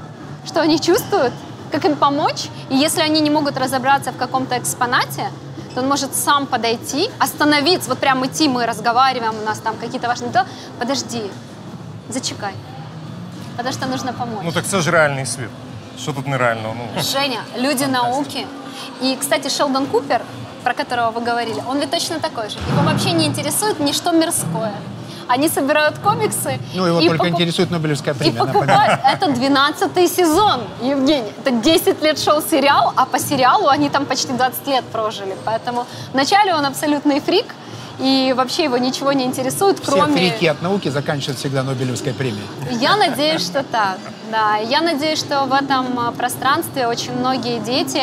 что 0.46 0.60
они 0.60 0.80
чувствуют, 0.80 1.32
как 1.70 1.84
им 1.84 1.96
помочь, 1.96 2.46
и 2.70 2.76
если 2.76 3.00
они 3.00 3.20
не 3.20 3.30
могут 3.30 3.56
разобраться 3.56 4.12
в 4.12 4.16
каком-то 4.16 4.56
экспонате, 4.58 5.30
то 5.74 5.80
он 5.80 5.88
может 5.88 6.14
сам 6.14 6.46
подойти, 6.46 7.10
остановиться, 7.18 7.88
вот 7.88 7.98
прям 7.98 8.24
идти, 8.24 8.48
мы 8.48 8.66
разговариваем, 8.66 9.34
у 9.42 9.44
нас 9.44 9.58
там 9.58 9.76
какие-то 9.76 10.08
важные 10.08 10.32
дела. 10.32 10.46
Подожди, 10.78 11.22
зачекай, 12.08 12.54
потому 13.56 13.74
что 13.74 13.86
нужно 13.86 14.12
помочь. 14.12 14.44
Ну 14.44 14.52
так 14.52 14.64
це 14.64 14.80
ж 14.80 14.90
реальний 14.90 15.26
світ. 15.26 15.50
Що 15.98 16.12
тут 16.12 16.26
нереального? 16.26 16.74
Ну, 16.96 17.02
Женя, 17.02 17.40
люди 17.56 17.86
науки. 17.86 18.46
И, 19.02 19.16
кстати, 19.20 19.48
Шелдон 19.50 19.86
Купер, 19.86 20.20
про 20.62 20.74
которого 20.74 21.10
вы 21.10 21.24
говорили, 21.24 21.62
он 21.68 21.78
ведь 21.78 21.90
точно 21.90 22.18
такой 22.20 22.50
же. 22.50 22.58
Его 22.72 22.82
вообще 22.82 23.12
не 23.12 23.26
интересует 23.26 23.80
ничто 23.80 24.12
мирское. 24.12 24.72
Они 25.28 25.48
собирают 25.48 25.98
комиксы. 25.98 26.58
Ну, 26.74 26.86
его 26.86 27.00
и 27.00 27.08
только 27.08 27.26
покуп- 27.26 27.30
интересует 27.30 27.70
Нобелевская 27.70 28.14
И 28.14 28.16
премия, 28.18 28.38
напоминаю. 28.44 28.98
покупают. 28.98 29.00
Это 29.22 29.32
12 29.32 30.08
сезон, 30.08 30.60
Евгений. 30.82 31.32
Это 31.44 31.50
10 31.50 32.02
лет 32.02 32.18
шел 32.18 32.42
сериал, 32.42 32.92
а 32.96 33.04
по 33.04 33.18
сериалу 33.18 33.68
они 33.68 33.90
там 33.90 34.06
почти 34.06 34.32
20 34.32 34.66
лет 34.66 34.84
прожили. 34.86 35.36
Поэтому 35.44 35.86
вначале 36.12 36.54
он 36.54 36.64
абсолютный 36.64 37.20
фрик, 37.20 37.46
и 38.00 38.32
вообще 38.36 38.64
его 38.64 38.78
ничего 38.78 39.12
не 39.12 39.24
интересует, 39.24 39.80
Все 39.80 39.90
кроме... 39.90 40.16
фрики 40.16 40.46
от 40.46 40.62
науки 40.62 40.88
заканчивают 40.88 41.38
всегда 41.38 41.62
Нобелевской 41.64 42.12
премией. 42.14 42.46
Я 42.80 42.96
надеюсь, 42.96 43.42
что 43.42 43.64
так. 43.64 43.98
Да, 44.30 44.56
я 44.56 44.80
надеюсь, 44.82 45.18
что 45.18 45.44
в 45.46 45.52
этом 45.52 45.98
а, 45.98 46.12
пространстве 46.12 46.86
очень 46.86 47.12
многие 47.12 47.58
дети 47.58 48.02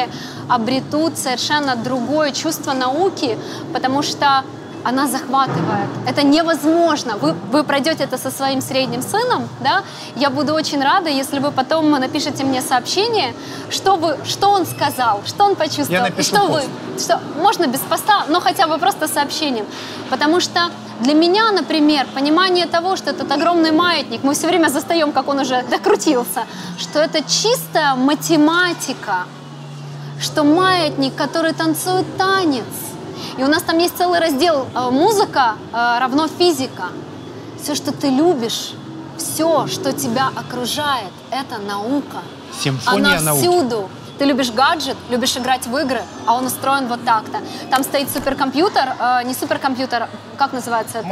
обретут 0.50 1.18
совершенно 1.18 1.76
другое 1.78 2.32
чувство 2.32 2.74
науки, 2.74 3.38
потому 3.74 4.02
что 4.04 4.44
она 4.86 5.08
захватывает. 5.08 5.90
Это 6.08 6.22
невозможно. 6.24 7.18
Вы, 7.18 7.34
вы 7.52 7.64
пройдете 7.64 8.04
это 8.04 8.18
со 8.18 8.30
своим 8.30 8.62
средним 8.62 9.02
сыном, 9.02 9.50
да? 9.60 9.84
Я 10.16 10.30
буду 10.30 10.54
очень 10.54 10.82
рада, 10.84 11.10
если 11.10 11.40
вы 11.40 11.52
потом 11.52 11.90
напишите 11.92 12.44
мне 12.44 12.62
сообщение, 12.62 13.34
что, 13.72 13.96
вы, 13.96 14.18
что 14.24 14.50
он 14.50 14.66
сказал, 14.66 15.22
что 15.26 15.46
он 15.46 15.56
почувствовал. 15.56 15.92
Я 16.04 16.08
и 16.08 16.10
напишу 16.12 16.36
что 16.36 16.48
пост. 16.48 16.68
вы, 16.68 17.00
что, 17.00 17.20
можно 17.42 17.66
без 17.66 17.80
поста, 17.80 18.26
но 18.30 18.40
хотя 18.40 18.68
бы 18.68 18.78
просто 18.78 19.08
сообщением. 19.08 19.66
Потому 20.12 20.40
что 20.40 20.70
для 21.00 21.16
меня, 21.16 21.52
например, 21.52 22.06
понимание 22.14 22.68
того, 22.68 22.96
что 22.96 23.10
этот 23.10 23.32
огромный 23.32 23.72
маятник, 23.72 24.24
мы 24.24 24.36
все 24.36 24.48
время 24.48 24.70
застаем, 24.70 25.12
как 25.12 25.28
он 25.28 25.40
уже 25.40 25.64
докрутился, 25.64 26.46
что 26.78 27.00
это 27.00 27.24
чистая 27.24 27.96
математика, 27.96 29.26
что 30.22 30.44
маятник, 30.44 31.16
который 31.16 31.54
танцует 31.54 32.06
танец. 32.18 32.64
И 33.38 33.44
у 33.44 33.48
нас 33.48 33.64
там 33.64 33.78
есть 33.78 33.98
целый 33.98 34.20
раздел 34.20 34.68
э, 34.74 34.90
«Музыка 34.90 35.56
э, 35.72 35.98
равно 36.00 36.28
физика». 36.28 36.86
Все, 37.62 37.76
что 37.76 37.92
ты 37.92 38.10
любишь, 38.10 38.74
все, 39.18 39.68
что 39.68 39.92
тебя 39.94 40.30
окружает, 40.36 41.12
это 41.32 41.58
наука. 41.60 42.22
Симфония 42.60 43.18
Она 43.18 43.22
науки. 43.22 43.42
всюду. 43.42 43.90
Ты 44.18 44.26
любишь 44.26 44.52
гаджет, 44.52 44.96
любишь 45.10 45.36
играть 45.36 45.68
в 45.68 45.78
игры, 45.78 46.02
а 46.26 46.36
он 46.36 46.46
устроен 46.46 46.88
вот 46.88 47.04
так-то. 47.04 47.40
Там 47.70 47.84
стоит 47.84 48.10
суперкомпьютер, 48.10 48.96
э, 49.00 49.24
не 49.26 49.34
суперкомпьютер, 49.34 50.08
как 50.38 50.54
называется 50.54 51.00
это? 51.00 51.08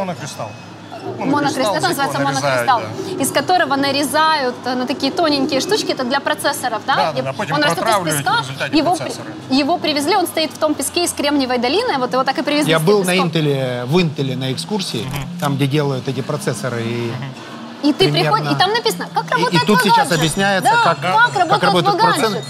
Монокристал. 1.04 1.28
Монокристалл, 1.28 1.76
это 1.76 1.76
якого 1.76 1.88
называется 1.90 2.20
монокристалл, 2.20 2.82
из 3.20 3.32
которого 3.32 3.76
нарезают 3.76 4.56
э, 4.66 4.76
на 4.76 4.86
такие 4.86 5.12
тоненькие 5.12 5.60
штучки, 5.62 5.92
это 5.92 6.04
для 6.04 6.20
процессоров, 6.20 6.82
да? 6.86 6.96
Да, 6.96 7.12
да, 7.14 7.20
И 7.20 7.22
да, 7.24 7.34
потом 7.34 7.58
он 7.58 7.64
растет 7.64 7.86
из 7.88 8.16
песка, 8.16 8.36
его, 8.72 8.98
его 9.50 9.78
привезли, 9.78 10.16
он 10.16 10.28
стоит 10.28 10.52
в 10.52 10.58
том 10.58 10.74
песке 10.74 11.04
из 11.04 11.12
Кремниевой 11.12 11.58
долины, 11.58 11.98
вот 11.98 12.12
его 12.14 12.24
так 12.24 12.38
и 12.38 12.42
привезли. 12.44 12.72
Я 12.72 12.80
был 12.80 13.00
тем 13.00 13.08
на 13.08 13.12
песком. 13.14 13.28
Интеле, 13.28 13.84
в 13.88 14.02
Интеле 14.02 14.36
на 14.36 14.52
экскурсии, 14.54 15.06
там, 15.40 15.56
где 15.56 15.68
делают 15.68 16.08
эти 16.08 16.22
процессоры. 16.22 16.82
И 16.84 17.12
И 17.84 17.92
ты 17.94 18.06
примерно. 18.12 18.32
приходишь, 18.38 18.52
и 18.56 18.60
там 18.60 18.72
написано, 18.72 19.08
как 19.14 19.30
работает 19.32 19.64
и 19.64 19.66
тут 19.68 19.80
твой 19.82 19.92
сейчас 19.92 20.12
объясняется, 20.12 20.72
Да, 20.72 20.84
как- 20.96 21.02
как, 21.02 21.50
как 21.50 21.64
работает 21.64 21.98
гаджет. 21.98 22.44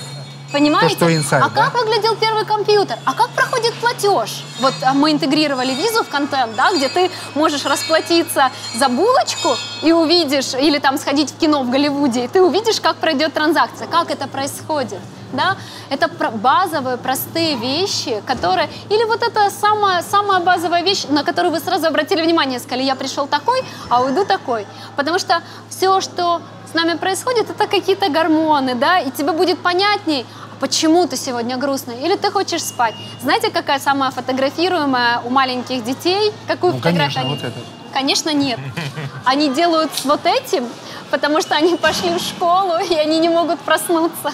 Понимаете? 0.53 0.95
То, 0.95 1.09
что 1.09 1.09
inside, 1.09 1.41
а 1.41 1.49
да? 1.49 1.63
как 1.63 1.73
выглядел 1.73 2.15
первый 2.15 2.45
компьютер? 2.45 2.97
А 3.05 3.15
как 3.15 3.29
проходит 3.31 3.73
платеж? 3.73 4.43
Вот 4.59 4.75
а, 4.83 4.93
мы 4.93 5.11
интегрировали 5.11 5.73
визу 5.73 6.03
в 6.03 6.09
контент, 6.09 6.55
да, 6.55 6.71
где 6.75 6.89
ты 6.89 7.09
можешь 7.33 7.65
расплатиться 7.65 8.51
за 8.75 8.87
булочку 8.87 9.55
и 9.81 9.91
увидишь, 9.91 10.53
или 10.53 10.77
там 10.77 10.99
сходить 10.99 11.31
в 11.31 11.37
кино 11.39 11.63
в 11.63 11.71
Голливуде, 11.71 12.25
и 12.25 12.27
ты 12.27 12.39
увидишь, 12.39 12.79
как 12.79 12.97
пройдет 12.97 13.33
транзакция, 13.33 13.87
как 13.87 14.11
это 14.11 14.27
происходит. 14.27 14.99
Да? 15.31 15.57
Это 15.89 16.07
базовые, 16.07 16.97
простые 16.97 17.55
вещи, 17.55 18.21
которые... 18.27 18.69
Или 18.91 19.03
вот 19.05 19.23
это 19.23 19.49
самая, 19.49 20.03
самая 20.03 20.39
базовая 20.39 20.83
вещь, 20.83 21.05
на 21.09 21.23
которую 21.23 21.51
вы 21.51 21.59
сразу 21.59 21.87
обратили 21.87 22.21
внимание, 22.21 22.59
сказали, 22.59 22.83
я 22.83 22.93
пришел 22.93 23.25
такой, 23.25 23.63
а 23.89 24.03
уйду 24.03 24.25
такой. 24.25 24.67
Потому 24.95 25.17
что 25.17 25.41
все, 25.69 25.99
что 26.01 26.41
с 26.71 26.75
нами 26.75 26.97
происходит, 26.97 27.49
это 27.49 27.67
какие-то 27.67 28.09
гормоны, 28.09 28.75
да, 28.75 28.99
и 28.99 29.11
тебе 29.11 29.31
будет 29.31 29.59
понятней, 29.59 30.25
почему 30.63 31.05
ты 31.07 31.17
сегодня 31.17 31.57
грустный, 31.57 32.05
или 32.05 32.15
ты 32.15 32.31
хочешь 32.31 32.63
спать. 32.63 32.95
Знаете, 33.21 33.49
какая 33.51 33.79
самая 33.79 34.11
фотографируемая 34.11 35.19
у 35.25 35.29
маленьких 35.29 35.83
детей? 35.83 36.31
Какую 36.47 36.71
Ну, 36.71 36.77
фотографию 36.79 37.13
конечно, 37.15 37.21
они- 37.21 37.29
вот 37.31 37.43
этот. 37.43 37.63
Конечно, 37.93 38.33
нет. 38.33 38.59
Они 39.25 39.49
делают 39.49 39.91
с 39.93 40.05
вот 40.05 40.25
этим, 40.25 40.65
потому 41.11 41.41
что 41.41 41.55
они 41.55 41.75
пошли 41.75 42.09
в 42.17 42.19
школу, 42.19 42.77
и 42.79 42.95
они 42.95 43.19
не 43.19 43.29
могут 43.29 43.59
проснуться. 43.59 44.31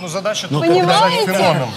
Ну, 0.00 0.08
задача 0.08 0.48
Ну, 0.50 0.58
тут 0.58 0.68
Понимаете? 0.68 1.68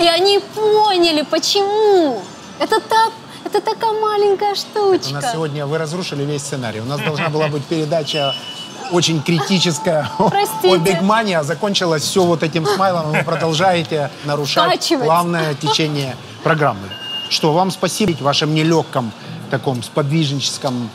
И 0.00 0.06
они 0.06 0.38
поняли, 0.54 1.22
почему. 1.22 2.22
Это 2.58 2.80
так, 2.80 3.12
это 3.44 3.60
такая 3.60 3.92
маленькая 3.92 4.52
у 4.52 4.56
штучка. 4.56 5.14
нас 5.14 5.32
сегодня 5.32 5.66
вы 5.66 5.76
разрушили 5.78 6.24
весь 6.24 6.42
сценарий. 6.42 6.80
У 6.80 6.86
нас 6.86 7.00
должна 7.00 7.28
была 7.28 7.48
быть 7.48 7.64
передача 7.66 8.34
очень 8.92 9.22
критическая 9.22 10.08
о 10.18 10.30
Простите. 10.30 10.78
Бигмане, 10.78 11.38
а 11.38 11.42
закончилось 11.44 12.02
все 12.02 12.24
вот 12.24 12.42
этим 12.42 12.66
смайлом, 12.66 13.14
и 13.14 13.18
вы 13.18 13.24
продолжаете 13.24 14.10
нарушать 14.24 14.64
Скачивать. 14.64 15.06
плавное 15.06 15.54
течение 15.54 16.16
программы. 16.42 16.88
Что, 17.28 17.52
вам 17.52 17.70
спасибо 17.70 18.12
в 18.12 18.20
вашем 18.22 18.54
нелегком 18.54 19.12
таком 19.50 19.82
сподвижническом 19.82 20.90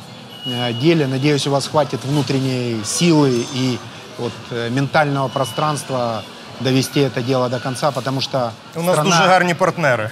э, 0.46 0.74
деле. 0.74 1.08
Надеюсь, 1.08 1.48
у 1.48 1.52
вас 1.52 1.68
хватит 1.68 2.04
внутренней 2.04 2.84
силы 2.84 3.46
и 3.54 3.80
вот 4.18 4.34
э, 4.52 4.70
ментального 4.70 5.28
пространства 5.28 6.24
довести 6.60 7.02
это 7.02 7.22
дело 7.22 7.50
до 7.50 7.60
конца, 7.60 7.92
потому 7.92 8.22
что 8.22 8.52
У 8.76 8.82
нас 8.82 8.96
страна, 8.96 9.10
дуже 9.18 9.28
гарні 9.28 9.54
партнери. 9.54 10.10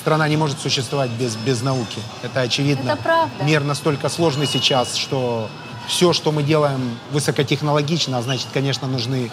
страна 0.00 0.28
не 0.28 0.36
может 0.36 0.60
существовать 0.60 1.10
без, 1.10 1.36
без 1.36 1.62
науки. 1.62 2.00
Это 2.22 2.40
очевидно. 2.40 2.92
Это 2.92 3.02
правда. 3.02 3.44
Мир 3.44 3.64
настолько 3.64 4.08
сложный 4.08 4.46
сейчас, 4.46 4.96
что 4.96 5.48
все, 5.90 6.12
что 6.12 6.30
мы 6.30 6.44
делаем 6.44 6.98
высокотехнологично, 7.10 8.18
а 8.18 8.22
значит, 8.22 8.46
конечно, 8.54 8.86
нужны 8.86 9.30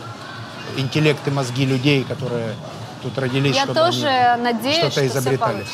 интеллект 0.75 1.25
и 1.27 1.31
мозги 1.31 1.65
людей, 1.65 2.03
которые 2.03 2.55
тут 3.03 3.17
родились, 3.17 3.55
Я 3.55 3.63
чтобы 3.63 3.79
тоже 3.79 4.07
они 4.07 4.43
надеюсь, 4.43 4.77
что-то 4.77 4.91
что 4.91 5.07
изобретали. 5.07 5.65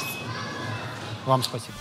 Вам 1.25 1.41
спасибо. 1.41 1.73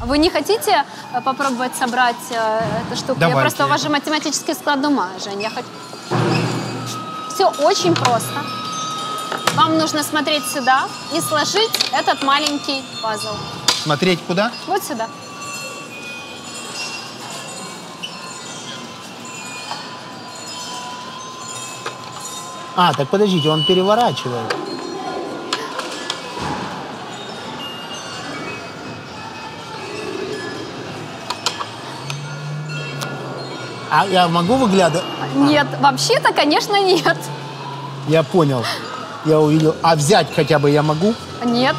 Вы 0.00 0.18
не 0.18 0.30
хотите 0.30 0.84
э, 1.14 1.20
попробовать 1.20 1.74
собрать 1.76 2.16
э, 2.30 2.60
эту 2.86 2.96
штуку? 2.96 3.20
Я 3.20 3.28
Давайте. 3.28 3.40
просто 3.40 3.66
у 3.66 3.68
вас 3.68 3.82
же 3.82 3.88
математический 3.88 4.54
склад 4.54 4.84
ума, 4.84 5.10
Жень. 5.22 5.42
Я 5.42 5.50
хочу... 5.50 5.68
Все 7.32 7.48
очень 7.64 7.94
просто. 7.94 8.42
Вам 9.54 9.78
нужно 9.78 10.02
смотреть 10.02 10.44
сюда 10.46 10.88
и 11.14 11.20
сложить 11.20 11.90
этот 11.92 12.22
маленький 12.22 12.82
пазл. 13.02 13.36
Смотреть 13.82 14.20
куда? 14.28 14.52
Вот 14.68 14.80
сюда. 14.84 15.08
А, 22.76 22.92
так 22.94 23.08
подождите, 23.08 23.48
он 23.48 23.64
переворачивает. 23.64 24.54
А 33.90 34.06
я 34.06 34.28
могу 34.28 34.54
выглядывать? 34.54 35.04
Нет, 35.34 35.66
а. 35.72 35.82
вообще-то, 35.82 36.32
конечно, 36.32 36.80
нет. 36.80 37.16
Я 38.06 38.22
понял. 38.22 38.64
Я 39.24 39.40
увидел. 39.40 39.74
А 39.82 39.96
взять 39.96 40.28
хотя 40.34 40.60
бы 40.60 40.70
я 40.70 40.82
могу? 40.82 41.14
Нет. 41.44 41.74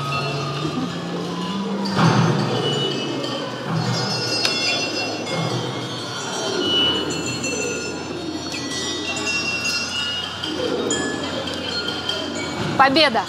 Победа. 12.84 13.22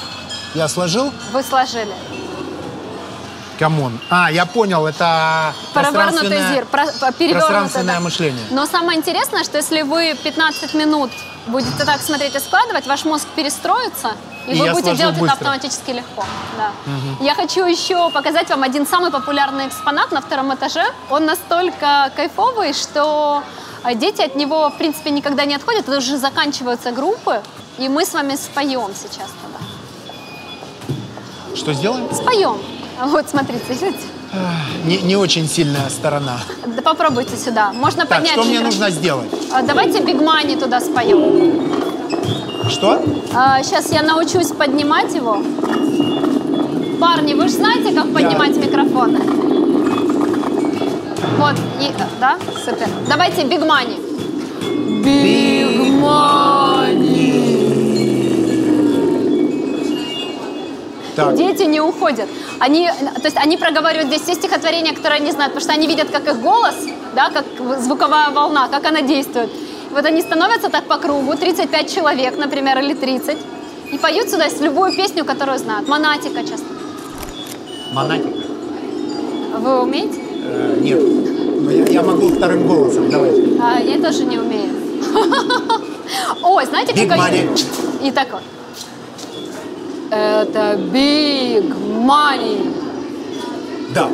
Я 0.55 0.67
сложил? 0.67 1.13
Вы 1.33 1.45
сложили. 1.45 1.95
Come 3.57 3.82
on. 3.82 4.01
А, 4.11 4.29
я 4.33 4.47
понял, 4.47 4.85
это 4.85 5.55
Перевернутый 5.73 6.43
зир. 6.53 6.67
про- 6.67 6.87
пространственное 6.87 7.95
да. 7.95 8.01
мышление. 8.01 8.45
Но 8.51 8.67
самое 8.67 8.99
интересное, 8.99 9.45
что 9.45 9.57
если 9.59 9.83
вы 9.83 10.17
15 10.25 10.75
минут 10.75 11.13
будете 11.47 11.85
так 11.85 12.01
смотреть 12.01 12.35
и 12.35 12.41
складывать, 12.41 12.89
ваш 12.89 13.05
мозг 13.05 13.29
перестроится, 13.37 14.17
и, 14.49 14.57
И 14.57 14.61
вы 14.61 14.73
будете 14.73 14.97
делать 14.97 15.15
это 15.15 15.21
быстро. 15.21 15.35
автоматически 15.35 15.91
легко. 15.93 16.25
Да. 16.59 16.73
Я 17.21 17.37
хочу 17.37 17.65
еще 17.65 18.11
показать 18.11 18.51
вам 18.51 18.65
один 18.65 18.85
самый 18.89 19.13
популярный 19.13 19.69
экспонат 19.69 20.11
на 20.11 20.21
втором 20.21 20.53
этаже. 20.53 20.85
Он 21.11 21.27
настолько 21.27 22.11
кайфовый, 22.17 22.73
что 22.73 23.45
э, 23.85 23.95
дети 23.95 24.21
от 24.21 24.35
него, 24.35 24.69
в 24.71 24.79
принципе, 24.79 25.11
никогда 25.11 25.45
не 25.45 25.55
отходят. 25.55 25.87
Это 25.89 25.99
уже 25.99 26.17
заканчиваются 26.17 26.91
группы, 26.91 27.41
и 27.79 27.89
мы 27.89 28.05
с 28.05 28.13
вами 28.15 28.37
споем 28.37 28.91
сейчас 28.95 29.29
тогда. 29.43 29.59
Что 31.57 31.73
сделаем? 31.73 32.09
Споем. 32.13 32.57
Вот, 33.07 33.29
смотрите, 33.29 33.65
видите? 33.69 33.99
Не, 34.85 34.99
не 34.99 35.17
очень 35.17 35.49
сильная 35.49 35.89
сторона. 35.91 36.41
Да 36.67 36.83
попробуйте 36.83 37.37
сюда. 37.37 37.73
Можно 37.73 38.05
Так, 38.07 38.19
поднять 38.19 38.33
что 38.33 38.45
мне 38.45 38.61
нужно 38.61 38.91
сделать? 38.91 39.31
А, 39.53 39.63
Давайте 39.63 40.01
Big 40.03 40.21
Money 40.21 40.57
туда 40.57 40.81
споем. 40.81 41.73
Что? 42.69 43.01
сейчас 43.63 43.93
я 43.93 44.03
научусь 44.03 44.49
поднимать 44.49 45.15
его. 45.15 45.43
Парни, 47.01 47.35
вы 47.35 47.49
же 47.49 47.55
знаете, 47.55 47.93
как 47.95 48.13
поднимать 48.13 48.57
микрофоны? 48.57 49.21
Вот, 51.39 51.55
и, 51.81 51.93
да, 52.21 52.39
супер. 52.65 52.89
Давайте 53.09 53.45
Big 53.45 53.65
Money. 53.65 54.01
Так, 61.17 61.37
Дети 61.37 61.63
не 61.63 61.81
уходят. 61.81 62.29
Они, 62.59 62.89
то 62.89 63.25
есть 63.25 63.37
они 63.37 63.57
проговаривают 63.57 64.09
здесь 64.09 64.23
все 64.23 64.35
стихотворения, 64.35 64.93
которые 64.95 65.21
они 65.21 65.31
знают, 65.31 65.55
потому 65.55 65.71
что 65.71 65.73
они 65.79 65.87
видят, 65.87 66.11
как 66.11 66.27
их 66.29 66.41
голос, 66.41 66.75
да, 67.15 67.31
как 67.31 67.45
звуковая 67.81 68.31
волна, 68.31 68.69
как 68.69 68.85
она 68.87 69.01
действует. 69.03 69.51
Вот 69.91 70.05
они 70.05 70.23
становятся 70.23 70.71
так 70.71 70.85
по 70.85 70.97
кругу, 70.97 71.37
35 71.37 71.95
человек, 71.95 72.37
например, 72.37 72.79
или 72.81 72.95
30, 72.95 73.37
и 73.93 73.99
поют 73.99 74.29
сюда 74.29 74.47
любую 74.61 74.93
песню, 74.97 75.25
которую 75.25 75.59
знают. 75.59 75.89
Монатика 75.89 76.43
часто. 76.43 76.67
монатик? 77.93 78.35
Вы 79.59 79.83
умеете? 79.83 80.21
Э, 80.47 80.77
нет. 80.81 81.01
Но 81.63 81.71
я, 81.71 81.87
я 81.87 82.03
могу 82.03 82.29
вторым 82.29 82.67
голосом. 82.67 83.09
Давайте. 83.09 83.57
А, 83.63 83.79
я 83.79 84.03
тоже 84.03 84.25
не 84.25 84.39
умею. 84.39 84.75
Ой, 86.43 86.67
знаете, 86.67 86.93
Big 86.93 87.09
как 87.09 87.19
money. 87.19 87.49
И 88.03 88.11
такой. 88.11 88.41
Это 90.15 90.77
big 90.93 91.75
money. 92.07 92.73
Да. 93.93 94.09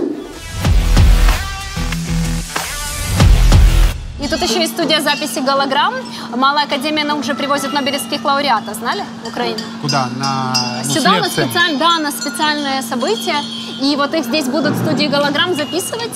И 4.18 4.26
тут 4.26 4.40
еще 4.40 4.60
есть 4.60 4.72
студия 4.72 5.02
записи 5.02 5.40
голограмм. 5.40 5.92
Малая 6.34 6.64
академия 6.64 7.04
наук 7.04 7.20
уже 7.20 7.34
привозит 7.34 7.74
нобелевских 7.74 8.24
лауреатов, 8.24 8.76
знали, 8.76 9.04
в 9.24 9.28
Украину? 9.28 9.60
Куда? 9.82 10.08
На 10.16 10.54
Сюда 10.84 11.10
на, 11.10 11.16
лекциями. 11.18 11.50
специаль... 11.50 11.76
да, 11.76 11.98
на 11.98 12.10
специальное 12.10 12.80
событие. 12.80 13.36
И 13.82 13.94
вот 13.96 14.14
их 14.14 14.24
здесь 14.24 14.46
будут 14.46 14.72
в 14.72 14.82
студии 14.82 15.06
голограмм 15.06 15.54
записывать. 15.54 16.14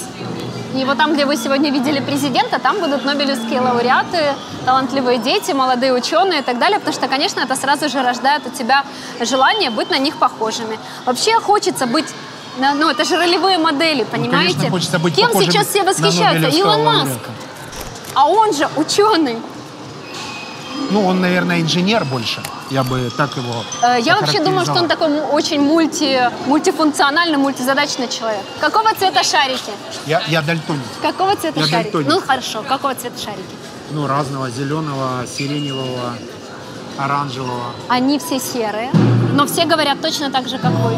И 0.75 0.85
вот 0.85 0.99
там, 0.99 1.15
где 1.15 1.25
вы 1.25 1.37
сегодня 1.37 1.71
видели 1.71 2.01
президента, 2.01 2.59
там 2.59 2.81
будут 2.81 3.05
нобелевские 3.05 3.61
лауреаты, 3.61 4.35
талантливые 4.67 5.19
дети, 5.19 5.53
молодые 5.53 5.93
ученые 5.93 6.41
и 6.41 6.43
так 6.43 6.59
далее, 6.59 6.81
потому 6.81 6.95
что, 6.95 7.07
конечно, 7.07 7.41
это 7.41 7.55
сразу 7.55 7.89
же 7.89 8.03
рождает 8.03 8.43
у 8.47 8.51
тебя 8.51 8.85
желание 9.21 9.71
быть 9.71 9.91
на 9.91 9.99
них 9.99 10.17
похожими. 10.17 10.79
Вообще 11.07 11.39
хочется 11.39 11.87
быть 11.87 12.07
ну, 12.59 12.89
это 12.89 13.05
же 13.05 13.17
ролевые 13.17 13.59
модели, 13.59 14.05
понимаете? 14.05 14.55
Ну, 14.55 14.55
конечно, 14.55 14.71
хочется 14.71 14.99
быть 14.99 15.17
Кем 15.17 15.33
сейчас 15.33 15.69
все 15.69 15.83
восхищаются? 15.83 16.57
Илон 16.57 16.85
Маск. 16.85 17.21
А 18.15 18.29
он 18.29 18.53
же 18.53 18.69
ученый. 18.77 19.39
Ну, 20.91 21.07
он, 21.07 21.21
наверное, 21.21 21.61
инженер 21.61 22.05
больше. 22.05 22.41
Я 22.71 22.83
бы 22.85 23.11
так 23.17 23.37
его 23.37 23.65
Э, 23.83 23.99
Я 24.01 24.17
вообще 24.17 24.43
думаю, 24.43 24.65
что 24.65 24.75
он 24.75 24.89
такой 24.89 25.21
очень 25.21 25.61
мульти, 25.61 26.31
мультифункциональный, 26.47 27.37
мультизадачный 27.39 28.09
человек. 28.09 28.43
Какого 28.61 28.95
цвета 28.95 29.23
шарики? 29.23 29.73
Я, 30.07 30.23
я 30.29 30.43
дальтоник. 30.43 30.83
Какого 31.03 31.35
цвета 31.37 31.61
Я 31.61 31.67
шарики? 31.67 31.93
дальтоник. 31.93 32.09
Ну 32.09 32.21
хорошо, 32.21 32.63
какого 32.69 32.95
цвета 32.95 33.19
шарики? 33.19 33.55
Ну, 33.91 34.07
разного. 34.07 34.51
Зеленого, 34.51 35.27
сиреневого, 35.27 36.15
оранжевого. 36.99 37.73
Они 37.89 38.19
все 38.19 38.39
серые, 38.41 38.91
но 39.33 39.47
все 39.47 39.65
говорят 39.67 40.01
точно 40.01 40.31
так 40.31 40.49
же, 40.49 40.59
как 40.59 40.71
вы. 40.73 40.93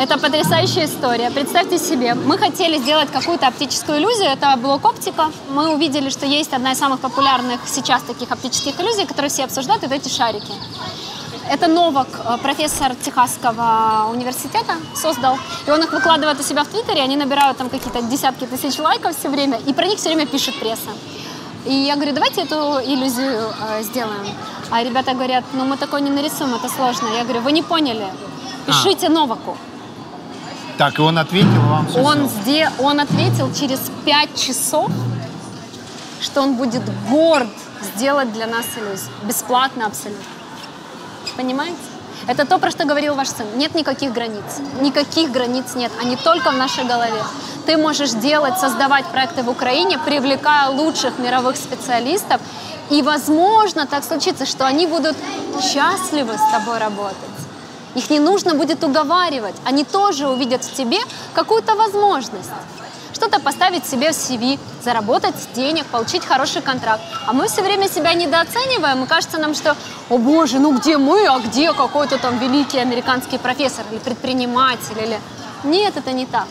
Это 0.00 0.16
потрясающая 0.16 0.86
история. 0.86 1.30
Представьте 1.30 1.76
себе, 1.76 2.14
мы 2.14 2.38
хотели 2.38 2.78
сделать 2.78 3.10
какую-то 3.12 3.46
оптическую 3.48 3.98
иллюзию, 3.98 4.30
это 4.30 4.56
блок-оптика. 4.56 5.30
Мы 5.50 5.74
увидели, 5.74 6.08
что 6.08 6.24
есть 6.24 6.54
одна 6.54 6.72
из 6.72 6.78
самых 6.78 7.00
популярных 7.00 7.60
сейчас 7.66 8.00
таких 8.04 8.32
оптических 8.32 8.80
иллюзий, 8.80 9.04
которые 9.04 9.28
все 9.28 9.44
обсуждают, 9.44 9.84
это 9.84 9.94
эти 9.94 10.08
шарики. 10.08 10.54
Это 11.50 11.66
Новак, 11.66 12.08
э, 12.24 12.38
профессор 12.42 12.94
Техасского 12.94 14.08
университета, 14.10 14.76
создал. 14.94 15.36
И 15.66 15.70
он 15.70 15.82
их 15.82 15.92
выкладывает 15.92 16.40
у 16.40 16.42
себя 16.42 16.64
в 16.64 16.68
Твиттере, 16.68 17.02
они 17.02 17.16
набирают 17.16 17.58
там 17.58 17.68
какие-то 17.68 18.00
десятки 18.00 18.46
тысяч 18.46 18.78
лайков 18.78 19.14
все 19.18 19.28
время, 19.28 19.58
и 19.66 19.74
про 19.74 19.84
них 19.84 19.98
все 19.98 20.08
время 20.08 20.24
пишет 20.24 20.58
пресса. 20.58 20.92
И 21.66 21.74
я 21.74 21.96
говорю, 21.96 22.14
давайте 22.14 22.40
эту 22.40 22.80
иллюзию 22.82 23.52
э, 23.68 23.82
сделаем. 23.82 24.34
А 24.70 24.82
ребята 24.82 25.12
говорят, 25.12 25.44
ну 25.52 25.66
мы 25.66 25.76
такой 25.76 26.00
не 26.00 26.10
нарисуем, 26.10 26.54
это 26.54 26.70
сложно. 26.70 27.08
Я 27.18 27.24
говорю, 27.24 27.42
вы 27.42 27.52
не 27.52 27.62
поняли, 27.62 28.06
пишите 28.66 29.10
Новаку. 29.10 29.58
Так, 30.80 30.98
и 30.98 31.02
он 31.02 31.18
ответил 31.18 31.60
вам 31.68 31.86
все 31.88 32.00
Он, 32.00 32.26
сде- 32.26 32.70
он 32.78 33.00
ответил 33.00 33.52
через 33.52 33.80
пять 34.06 34.34
часов, 34.34 34.90
что 36.22 36.40
он 36.40 36.54
будет 36.54 36.80
горд 37.10 37.50
сделать 37.82 38.32
для 38.32 38.46
нас 38.46 38.64
иллюзию. 38.78 39.10
Бесплатно 39.24 39.84
абсолютно. 39.84 40.24
Понимаете? 41.36 41.76
Это 42.26 42.46
то, 42.46 42.58
про 42.58 42.70
что 42.70 42.86
говорил 42.86 43.14
ваш 43.14 43.28
сын. 43.28 43.46
Нет 43.56 43.74
никаких 43.74 44.14
границ. 44.14 44.42
Никаких 44.80 45.30
границ 45.30 45.74
нет. 45.74 45.92
Они 46.00 46.16
только 46.16 46.50
в 46.50 46.56
нашей 46.56 46.84
голове. 46.84 47.22
Ты 47.66 47.76
можешь 47.76 48.12
делать, 48.12 48.58
создавать 48.58 49.04
проекты 49.04 49.42
в 49.42 49.50
Украине, 49.50 49.98
привлекая 49.98 50.70
лучших 50.70 51.18
мировых 51.18 51.58
специалистов. 51.58 52.40
И, 52.88 53.02
возможно, 53.02 53.86
так 53.86 54.02
случится, 54.02 54.46
что 54.46 54.64
они 54.64 54.86
будут 54.86 55.14
счастливы 55.60 56.38
с 56.38 56.50
тобой 56.50 56.78
работать. 56.78 57.29
Их 57.94 58.10
не 58.10 58.20
нужно 58.20 58.54
будет 58.54 58.84
уговаривать. 58.84 59.54
Они 59.64 59.84
тоже 59.84 60.28
увидят 60.28 60.64
в 60.64 60.72
тебе 60.74 60.98
какую-то 61.34 61.74
возможность. 61.74 62.50
Что-то 63.12 63.40
поставить 63.40 63.86
себе 63.86 64.12
в 64.12 64.14
CV, 64.14 64.58
заработать 64.82 65.34
денег, 65.54 65.84
получить 65.86 66.24
хороший 66.24 66.62
контракт. 66.62 67.02
А 67.26 67.32
мы 67.32 67.48
все 67.48 67.62
время 67.62 67.88
себя 67.88 68.14
недооцениваем, 68.14 69.04
и 69.04 69.06
кажется 69.06 69.38
нам, 69.38 69.54
что, 69.54 69.76
о 70.08 70.18
боже, 70.18 70.58
ну 70.58 70.78
где 70.78 70.96
мы, 70.96 71.26
а 71.26 71.38
где 71.40 71.72
какой-то 71.72 72.18
там 72.18 72.38
великий 72.38 72.78
американский 72.78 73.38
профессор 73.38 73.84
или 73.90 73.98
предприниматель, 73.98 74.96
или... 74.96 75.20
Нет, 75.64 75.96
это 75.96 76.12
не 76.12 76.24
так. 76.24 76.46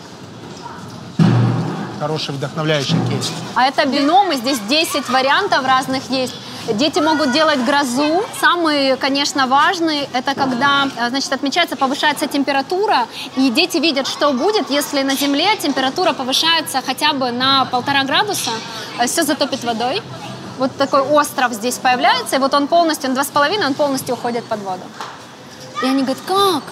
Хороший 1.99 2.35
вдохновляющий 2.35 2.97
кейс. 3.09 3.31
А 3.55 3.65
это 3.65 3.85
биномы, 3.85 4.35
здесь 4.35 4.59
10 4.59 5.09
вариантов 5.09 5.65
разных 5.65 6.09
есть. 6.09 6.35
Дети 6.73 6.99
могут 6.99 7.31
делать 7.31 7.59
грозу. 7.65 8.23
Самый, 8.39 8.95
конечно, 8.97 9.47
важный, 9.47 10.07
это 10.13 10.35
когда, 10.35 10.87
э, 10.97 11.09
значит, 11.09 11.33
отмечается, 11.33 11.75
повышается 11.75 12.27
температура, 12.27 13.07
и 13.35 13.49
дети 13.49 13.77
видят, 13.77 14.07
что 14.07 14.31
будет, 14.33 14.69
если 14.69 15.01
на 15.01 15.15
Земле 15.15 15.55
температура 15.57 16.13
повышается 16.13 16.81
хотя 16.85 17.13
бы 17.13 17.31
на 17.31 17.65
полтора 17.65 18.03
градуса, 18.03 18.51
все 19.05 19.23
затопит 19.23 19.63
водой. 19.63 20.01
Вот 20.59 20.75
такой 20.77 21.01
остров 21.01 21.53
здесь 21.53 21.77
появляется, 21.77 22.35
и 22.35 22.39
вот 22.39 22.53
он 22.53 22.67
полностью, 22.67 23.09
он 23.09 23.15
два 23.15 23.23
с 23.23 23.27
половиной, 23.27 23.65
он 23.65 23.73
полностью 23.73 24.13
уходит 24.15 24.45
под 24.45 24.59
воду. 24.59 24.83
И 25.81 25.85
они 25.85 26.03
говорят, 26.03 26.21
как? 26.27 26.63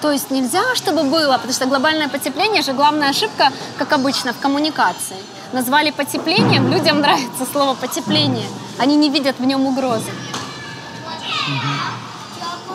То 0.00 0.10
есть 0.10 0.30
нельзя, 0.30 0.74
чтобы 0.74 1.02
было, 1.04 1.34
потому 1.34 1.52
что 1.52 1.66
глобальное 1.66 2.08
потепление 2.08 2.62
же 2.62 2.72
главная 2.72 3.10
ошибка, 3.10 3.52
как 3.76 3.92
обычно, 3.92 4.32
в 4.32 4.38
коммуникации 4.38 5.16
назвали 5.52 5.90
потеплением. 5.90 6.70
Людям 6.70 7.00
нравится 7.00 7.46
слово 7.50 7.74
потепление. 7.74 8.46
Они 8.78 8.96
не 8.96 9.10
видят 9.10 9.38
в 9.38 9.44
нем 9.44 9.66
угрозы. 9.66 10.10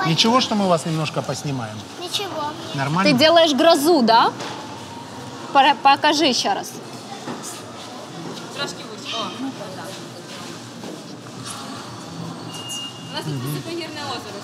Ничего, 0.06 0.42
что 0.42 0.56
мы 0.56 0.68
вас 0.68 0.86
немножко 0.86 1.22
поснимаем? 1.22 1.78
Ничего. 2.02 2.52
Нормально? 2.74 3.12
Ты 3.12 3.18
делаешь 3.18 3.54
грозу, 3.54 4.02
да? 4.02 4.32
Покажи 5.84 6.26
еще 6.26 6.54
раз. 6.54 6.72
Ну 13.16 13.36
у 13.36 13.40
нас 13.40 13.52
тут 13.54 13.66
озеро. 14.04 14.40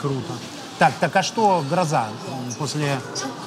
Круто. 0.00 0.32
Так, 0.78 0.94
так 0.98 1.14
а 1.14 1.22
что 1.22 1.64
гроза 1.68 2.08
после 2.58 2.98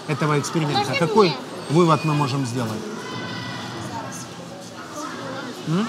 этого 0.08 0.40
эксперимента? 0.40 0.94
Какой, 0.98 1.36
вывод 1.70 2.04
мы 2.06 2.14
можем 2.14 2.46
сделать? 2.46 2.80
М? 5.68 5.88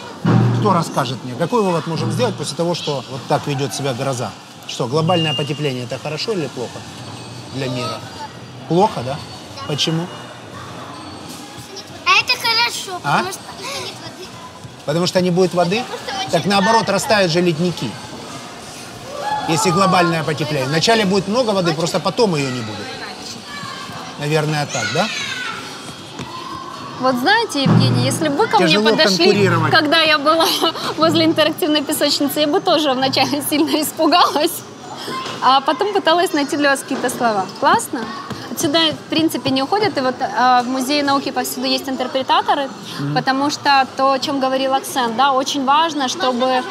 Кто 0.59 0.73
расскажет 0.73 1.23
мне? 1.25 1.35
Какой 1.35 1.63
вывод 1.63 1.87
можем 1.87 2.11
сделать 2.11 2.35
после 2.35 2.57
того, 2.57 2.75
что 2.75 3.05
вот 3.11 3.21
так 3.29 3.47
ведет 3.47 3.75
себя 3.75 3.93
гроза? 3.95 4.31
Что, 4.69 4.87
глобальное 4.87 5.35
потепление 5.35 5.85
это 5.85 5.99
хорошо 5.99 6.33
или 6.33 6.47
плохо 6.49 6.79
для 7.55 7.69
мира? 7.69 8.01
Плохо, 8.69 9.03
да? 9.05 9.17
Почему? 9.69 10.07
А 12.07 12.11
это 12.21 12.33
хорошо, 12.41 13.01
А? 13.05 13.19
потому 13.19 13.33
что 13.33 13.41
нет 13.61 13.95
воды. 14.03 14.27
Потому 14.87 15.07
что 15.07 15.21
не 15.21 15.31
будет 15.31 15.55
воды? 15.55 15.83
Так 16.33 16.47
наоборот, 16.47 16.89
растают 16.89 17.31
же 17.31 17.41
ледники. 17.41 17.91
Если 19.49 19.71
глобальное 19.71 20.25
потепление. 20.25 20.67
Вначале 20.67 21.05
будет 21.05 21.29
много 21.29 21.51
воды, 21.51 21.73
просто 21.75 22.01
потом 22.01 22.35
ее 22.35 22.51
не 22.51 22.61
будет. 22.63 22.87
Наверное, 24.19 24.67
так, 24.67 24.85
да? 24.93 25.07
Вот 27.01 27.15
знаете, 27.17 27.63
Евгений, 27.63 28.05
если 28.05 28.29
бы 28.29 28.37
вы 28.37 28.47
ко 28.47 28.59
Тяжело 28.59 28.89
мне 28.89 28.97
подошли, 28.97 29.51
когда 29.71 30.01
я 30.01 30.19
была 30.19 30.47
возле 30.97 31.27
интерактивной 31.27 31.83
песочницы, 31.83 32.41
я 32.41 32.47
бы 32.47 32.61
тоже 32.61 32.93
вначале 32.93 33.43
сильно 33.51 33.83
испугалась, 33.83 34.63
а 35.43 35.61
потом 35.61 35.93
пыталась 35.93 36.33
найти 36.33 36.57
для 36.57 36.71
вас 36.71 36.81
какие-то 36.81 37.11
слова. 37.11 37.45
Классно? 37.61 38.01
Отсюда, 38.51 38.79
в 38.93 39.11
принципе, 39.11 39.51
не 39.51 39.63
уходят. 39.63 39.99
И 39.99 40.01
вот 40.01 40.15
э, 40.19 40.63
в 40.63 40.69
Музее 40.69 41.03
науки 41.03 41.31
повсюду 41.31 41.67
есть 41.67 41.89
интерпретаторы, 41.89 42.71
потому 43.15 43.51
что 43.51 43.87
то, 43.99 44.13
о 44.13 44.19
чем 44.19 44.41
говорил 44.41 44.73
Аксен, 44.73 45.15
да, 45.17 45.33
очень 45.33 45.67
важно, 45.67 46.09
чтобы 46.09 46.63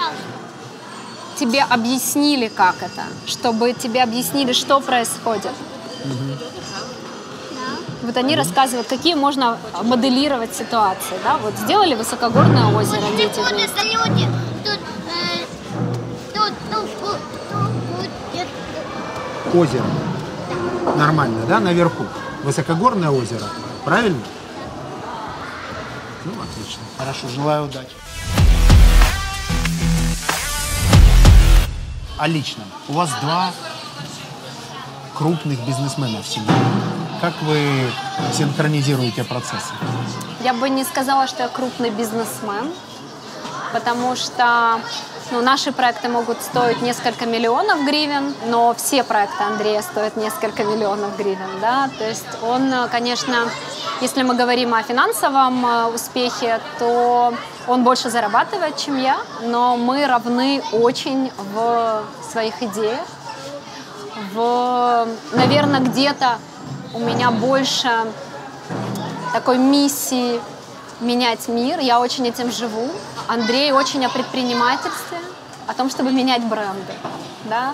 тебе 1.35 1.63
объяснили, 1.69 2.47
как 2.47 2.75
это, 2.81 3.03
чтобы 3.27 3.73
тебе 3.73 4.01
объяснили, 4.01 4.53
что 4.53 4.79
происходит. 4.79 5.51
Вот 8.05 8.17
они 8.17 8.35
рассказывают, 8.35 8.87
какие 8.87 9.15
можно 9.15 9.57
моделировать 9.81 10.53
ситуации. 10.53 11.15
Да? 11.23 11.37
Вот 11.37 11.55
сделали 11.57 11.95
высокогорное 11.95 12.67
озеро, 12.67 13.01
дети 13.17 13.39
Вот 13.39 13.51
вместе. 13.51 13.71
это 13.75 13.83
люди. 13.83 14.27
Тут, 14.63 14.79
э, 15.09 15.45
тут 16.33 16.53
будет. 17.01 18.47
Озеро. 19.55 19.85
Нормально, 20.95 21.47
да, 21.47 21.59
наверху. 21.59 22.05
Высокогорное 22.43 23.09
озеро. 23.09 23.45
Правильно? 23.83 24.21
Ну, 26.25 26.31
отлично. 26.43 26.83
Хорошо, 26.99 27.27
желаю 27.33 27.65
удачи. 27.65 27.89
О 32.19 32.27
личном. 32.27 32.67
У 32.87 32.93
вас 32.93 33.09
два 33.21 33.51
крупных 35.17 35.59
бизнесмена 35.65 36.21
в 36.21 36.27
семье. 36.27 36.53
Как 37.21 37.33
вы 37.41 37.59
синхронизируете 38.33 39.23
процессы? 39.23 39.73
Я 40.41 40.53
бы 40.53 40.69
не 40.69 40.83
сказала, 40.83 41.27
что 41.27 41.43
я 41.43 41.49
крупный 41.49 41.89
бизнесмен, 41.89 42.71
потому 43.73 44.15
что 44.15 44.79
ну, 45.31 45.41
наши 45.41 45.71
проекты 45.71 46.07
могут 46.09 46.41
стоить 46.41 46.81
несколько 46.81 47.25
миллионов 47.25 47.83
гривен, 47.85 48.33
но 48.47 48.73
все 48.75 49.03
проекты 49.03 49.43
Андрея 49.43 49.81
стоят 49.81 50.17
несколько 50.17 50.63
миллионов 50.63 51.17
гривен. 51.17 51.59
Да? 51.61 51.89
То 51.97 52.07
есть 52.07 52.27
он, 52.43 52.71
конечно, 52.91 53.47
если 54.01 54.23
мы 54.23 54.35
говорим 54.35 54.73
о 54.73 54.83
финансовом 54.83 55.65
э, 55.65 55.85
успехе, 55.85 56.59
то 56.79 57.33
он 57.67 57.83
больше 57.83 58.09
зарабатывает, 58.09 58.77
чем 58.77 58.97
я, 58.97 59.17
но 59.41 59.77
мы 59.77 60.05
равны 60.05 60.61
очень 60.73 61.31
в 61.53 62.03
своих 62.29 62.61
идеях. 62.61 63.07
В, 64.33 65.07
наверное, 65.33 65.79
где-то 65.79 66.37
у 66.95 66.99
меня 66.99 67.29
больше 67.29 67.89
такой 69.33 69.57
миссии 69.57 70.39
менять 71.01 71.47
мир. 71.49 71.79
Я 71.79 71.99
очень 71.99 72.25
этим 72.25 72.51
живу. 72.51 72.89
Андрей 73.27 73.71
очень 73.73 74.05
о 74.05 74.09
предпринимательстве, 74.09 75.17
о 75.67 75.73
том, 75.73 75.89
чтобы 75.89 76.11
менять 76.11 76.43
бренды. 76.43 76.93
Да? 77.49 77.73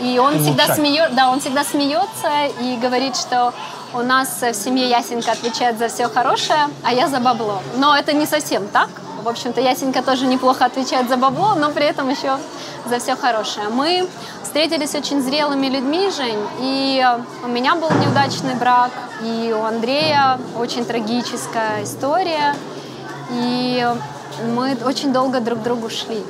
И 0.00 0.18
он 0.18 0.42
всегда, 0.42 0.74
смеет, 0.74 1.14
да, 1.14 1.30
он 1.30 1.40
всегда 1.40 1.64
смеется 1.64 2.46
и 2.60 2.76
говорит, 2.76 3.14
что 3.14 3.52
у 3.92 3.98
нас 3.98 4.40
в 4.40 4.54
семье 4.54 4.88
Ясенька 4.88 5.32
отвечает 5.32 5.78
за 5.78 5.88
все 5.88 6.08
хорошее, 6.08 6.68
а 6.82 6.92
я 6.92 7.08
за 7.08 7.20
бабло. 7.20 7.62
Но 7.76 7.94
это 7.94 8.14
не 8.14 8.24
совсем 8.26 8.66
так. 8.68 8.88
В 9.22 9.28
общем-то, 9.28 9.60
Ясенька 9.60 10.02
тоже 10.02 10.26
неплохо 10.26 10.64
отвечает 10.64 11.08
за 11.08 11.16
бабло, 11.16 11.54
но 11.54 11.70
при 11.70 11.84
этом 11.84 12.10
еще 12.10 12.38
за 12.86 12.98
все 12.98 13.14
хорошее. 13.14 13.68
Мы 13.68 14.08
встретились 14.42 14.96
очень 14.96 15.22
зрелыми 15.22 15.68
людьми, 15.68 16.10
Жень, 16.10 16.44
и 16.58 17.06
у 17.44 17.46
меня 17.46 17.76
был 17.76 17.88
неудачный 17.90 18.54
брак, 18.56 18.90
и 19.22 19.54
у 19.56 19.62
Андрея 19.62 20.40
очень 20.58 20.84
трагическая 20.84 21.84
история, 21.84 22.56
и 23.30 23.86
мы 24.48 24.76
очень 24.84 25.12
долго 25.12 25.40
друг 25.40 25.60
к 25.60 25.62
другу 25.62 25.88
шли. 25.88 26.24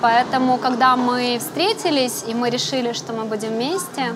Поэтому, 0.00 0.56
когда 0.56 0.96
мы 0.96 1.38
встретились, 1.38 2.24
и 2.26 2.32
мы 2.32 2.48
решили, 2.48 2.94
что 2.94 3.12
мы 3.12 3.24
будем 3.24 3.50
вместе, 3.50 4.14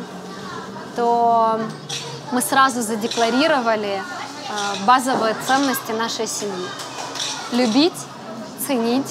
то 0.97 1.61
мы 2.33 2.41
сразу 2.41 2.81
задекларировали 2.81 4.01
э, 4.01 4.87
базовые 4.87 5.37
ценности 5.47 5.93
нашей 5.93 6.27
семьи. 6.27 6.67
Любить, 7.53 7.93
ценить, 8.67 9.07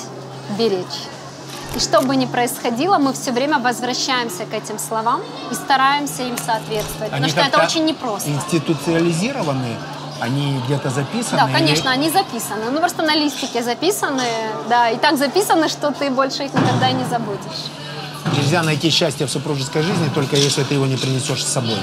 беречь. 0.58 0.86
И 1.76 1.80
что 1.80 2.02
бы 2.02 2.16
ни 2.16 2.26
происходило, 2.26 2.98
мы 2.98 3.14
все 3.14 3.32
время 3.32 3.60
возвращаемся 3.60 4.46
к 4.46 4.54
этим 4.54 4.80
словам 4.80 5.22
и 5.52 5.56
стараемся 5.56 6.24
им 6.24 6.38
соответствовать. 6.38 7.12
потому 7.12 7.30
что 7.30 7.42
это 7.42 7.64
очень 7.64 7.86
непросто. 7.86 8.30
Институциализированы, 8.30 9.76
они 10.22 10.62
где-то 10.66 10.90
записаны? 10.90 11.38
Да, 11.38 11.46
или- 11.50 11.54
конечно, 11.54 11.92
они 11.92 12.10
записаны. 12.10 12.72
Ну, 12.72 12.80
просто 12.80 13.04
на 13.04 13.16
листике 13.16 13.62
записаны, 13.64 14.24
да, 14.70 14.90
и 14.90 14.98
так 14.98 15.18
записаны, 15.18 15.68
что 15.68 15.92
ты 15.92 16.10
больше 16.10 16.44
их 16.46 16.54
никогда 16.54 16.92
не 16.92 17.04
забудешь. 17.06 17.66
Нельзя 18.38 18.64
найти 18.64 18.90
счастье 18.90 19.26
в 19.28 19.30
супружеской 19.32 19.82
жизни, 19.82 20.10
только 20.14 20.36
если 20.36 20.64
ты 20.64 20.76
его 20.76 20.86
не 20.86 20.96
принесешь 20.98 21.44
с 21.44 21.48
собой. 21.52 21.78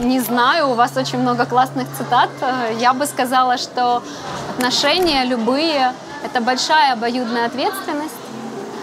Не 0.00 0.20
знаю, 0.20 0.70
у 0.70 0.74
вас 0.74 0.96
очень 0.96 1.18
много 1.18 1.46
классных 1.46 1.86
цитат. 1.96 2.30
Я 2.78 2.94
бы 2.94 3.06
сказала, 3.06 3.58
что 3.58 4.02
отношения 4.50 5.24
любые– 5.24 5.92
это 6.24 6.40
большая 6.40 6.94
обоюдная 6.94 7.46
ответственность. 7.46 8.14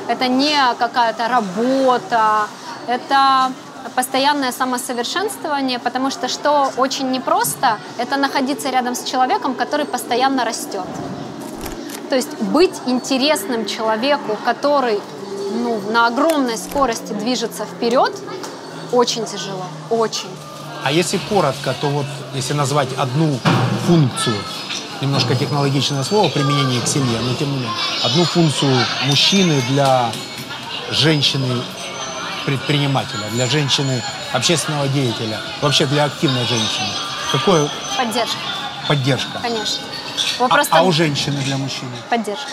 Это 0.07 0.27
не 0.27 0.57
какая-то 0.79 1.27
работа, 1.27 2.47
это 2.87 3.51
постоянное 3.95 4.51
самосовершенствование, 4.51 5.79
потому 5.79 6.11
что 6.11 6.27
что 6.27 6.71
очень 6.77 7.11
непросто, 7.11 7.77
это 7.97 8.17
находиться 8.17 8.69
рядом 8.69 8.95
с 8.95 9.03
человеком, 9.03 9.53
который 9.53 9.85
постоянно 9.85 10.45
растет. 10.45 10.85
То 12.09 12.15
есть 12.15 12.39
быть 12.39 12.75
интересным 12.85 13.65
человеку, 13.65 14.37
который 14.45 14.99
ну, 15.53 15.79
на 15.91 16.07
огромной 16.07 16.57
скорости 16.57 17.13
движется 17.13 17.65
вперед, 17.65 18.13
очень 18.91 19.25
тяжело, 19.25 19.65
очень. 19.89 20.29
А 20.83 20.91
если 20.91 21.19
коротко, 21.29 21.75
то 21.79 21.87
вот 21.89 22.07
если 22.33 22.53
назвать 22.53 22.89
одну 22.97 23.39
функцию, 23.85 24.35
немножко 25.01 25.35
технологичное 25.35 26.03
слово, 26.03 26.29
применение 26.29 26.81
к 26.81 26.87
семье, 26.87 27.19
но 27.21 27.35
тем 27.35 27.51
не 27.51 27.57
менее, 27.57 27.71
одну 28.03 28.23
функцию 28.25 28.75
мужчины 29.05 29.61
для 29.69 30.11
женщины-предпринимателя, 30.89 33.27
для 33.31 33.45
женщины 33.45 34.01
общественного 34.33 34.87
деятеля, 34.87 35.39
вообще 35.61 35.85
для 35.85 36.05
активной 36.05 36.45
женщины. 36.45 36.87
Какое 37.31 37.69
Поддержка, 37.97 38.37
поддержка? 38.87 39.39
конечно. 39.41 39.83
А, 40.39 40.47
а 40.71 40.81
у 40.83 40.91
женщины 40.91 41.39
для 41.41 41.57
мужчины? 41.57 41.91
поддержка. 42.09 42.49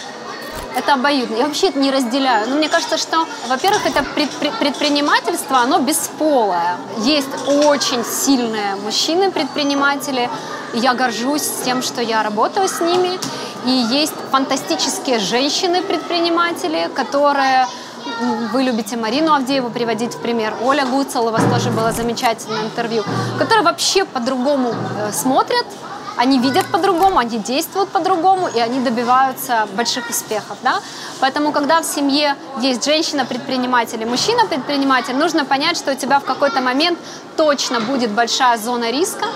Это 0.76 0.94
обоюдно. 0.94 1.36
Я 1.36 1.46
вообще 1.46 1.68
это 1.68 1.78
не 1.78 1.90
разделяю. 1.90 2.48
Но 2.48 2.56
мне 2.56 2.68
кажется, 2.68 2.98
что, 2.98 3.26
во-первых, 3.48 3.84
это 3.86 4.00
предпри- 4.14 4.56
предпринимательство, 4.58 5.58
оно 5.58 5.78
бесполое. 5.80 6.76
Есть 6.98 7.28
очень 7.46 8.04
сильные 8.04 8.76
мужчины-предприниматели, 8.76 10.30
я 10.74 10.94
горжусь 10.94 11.50
тем, 11.64 11.82
что 11.82 12.02
я 12.02 12.22
работаю 12.22 12.68
с 12.68 12.80
ними. 12.80 13.18
И 13.64 13.70
есть 13.70 14.14
фантастические 14.30 15.18
женщины-предприниматели, 15.18 16.90
которые 16.94 17.66
вы 18.52 18.62
любите 18.62 18.96
Марину 18.96 19.32
Авдееву 19.34 19.70
приводить 19.70 20.14
в 20.14 20.20
пример. 20.20 20.54
Оля 20.62 20.86
Гуцел, 20.86 21.26
у 21.26 21.30
вас 21.30 21.42
тоже 21.52 21.70
было 21.70 21.92
замечательное 21.92 22.62
интервью, 22.64 23.04
которые 23.38 23.64
вообще 23.64 24.04
по-другому 24.04 24.74
э, 24.98 25.12
смотрят, 25.12 25.66
они 26.18 26.38
видят 26.38 26.66
по-другому, 26.66 27.18
они 27.18 27.38
действуют 27.38 27.88
по-другому, 27.90 28.48
и 28.48 28.58
они 28.58 28.80
добиваются 28.80 29.68
больших 29.72 30.10
успехов. 30.10 30.58
Да? 30.62 30.80
Поэтому, 31.20 31.52
когда 31.52 31.80
в 31.80 31.84
семье 31.84 32.36
есть 32.60 32.84
женщина-предприниматель 32.84 34.02
и 34.02 34.04
мужчина-предприниматель, 34.04 35.14
нужно 35.14 35.44
понять, 35.44 35.76
что 35.76 35.92
у 35.92 35.94
тебя 35.94 36.18
в 36.18 36.24
какой-то 36.24 36.60
момент 36.60 36.98
точно 37.36 37.80
будет 37.80 38.10
большая 38.10 38.58
зона 38.58 38.90
риска, 38.90 39.26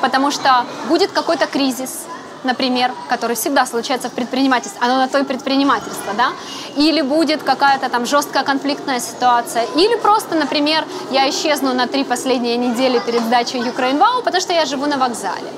потому 0.00 0.30
что 0.30 0.64
будет 0.88 1.10
какой-то 1.10 1.46
кризис, 1.46 2.06
например, 2.44 2.92
который 3.08 3.34
всегда 3.34 3.66
случается 3.66 4.08
в 4.08 4.12
предпринимательстве, 4.12 4.80
оно 4.80 4.96
на 4.96 5.08
то 5.08 5.18
и 5.18 5.24
предпринимательство, 5.24 6.12
да, 6.16 6.32
или 6.76 7.00
будет 7.02 7.42
какая-то 7.42 7.88
там 7.88 8.06
жесткая 8.06 8.44
конфликтная 8.44 9.00
ситуация, 9.00 9.64
или 9.74 9.96
просто, 9.96 10.36
например, 10.36 10.84
я 11.10 11.28
исчезну 11.30 11.74
на 11.74 11.86
три 11.88 12.04
последние 12.04 12.56
недели 12.56 13.00
перед 13.00 13.22
сдачей 13.22 13.60
Ukraine 13.60 13.98
Wow, 13.98 14.22
потому 14.22 14.40
что 14.40 14.52
я 14.52 14.66
живу 14.66 14.86
на 14.86 14.98
вокзале. 14.98 15.50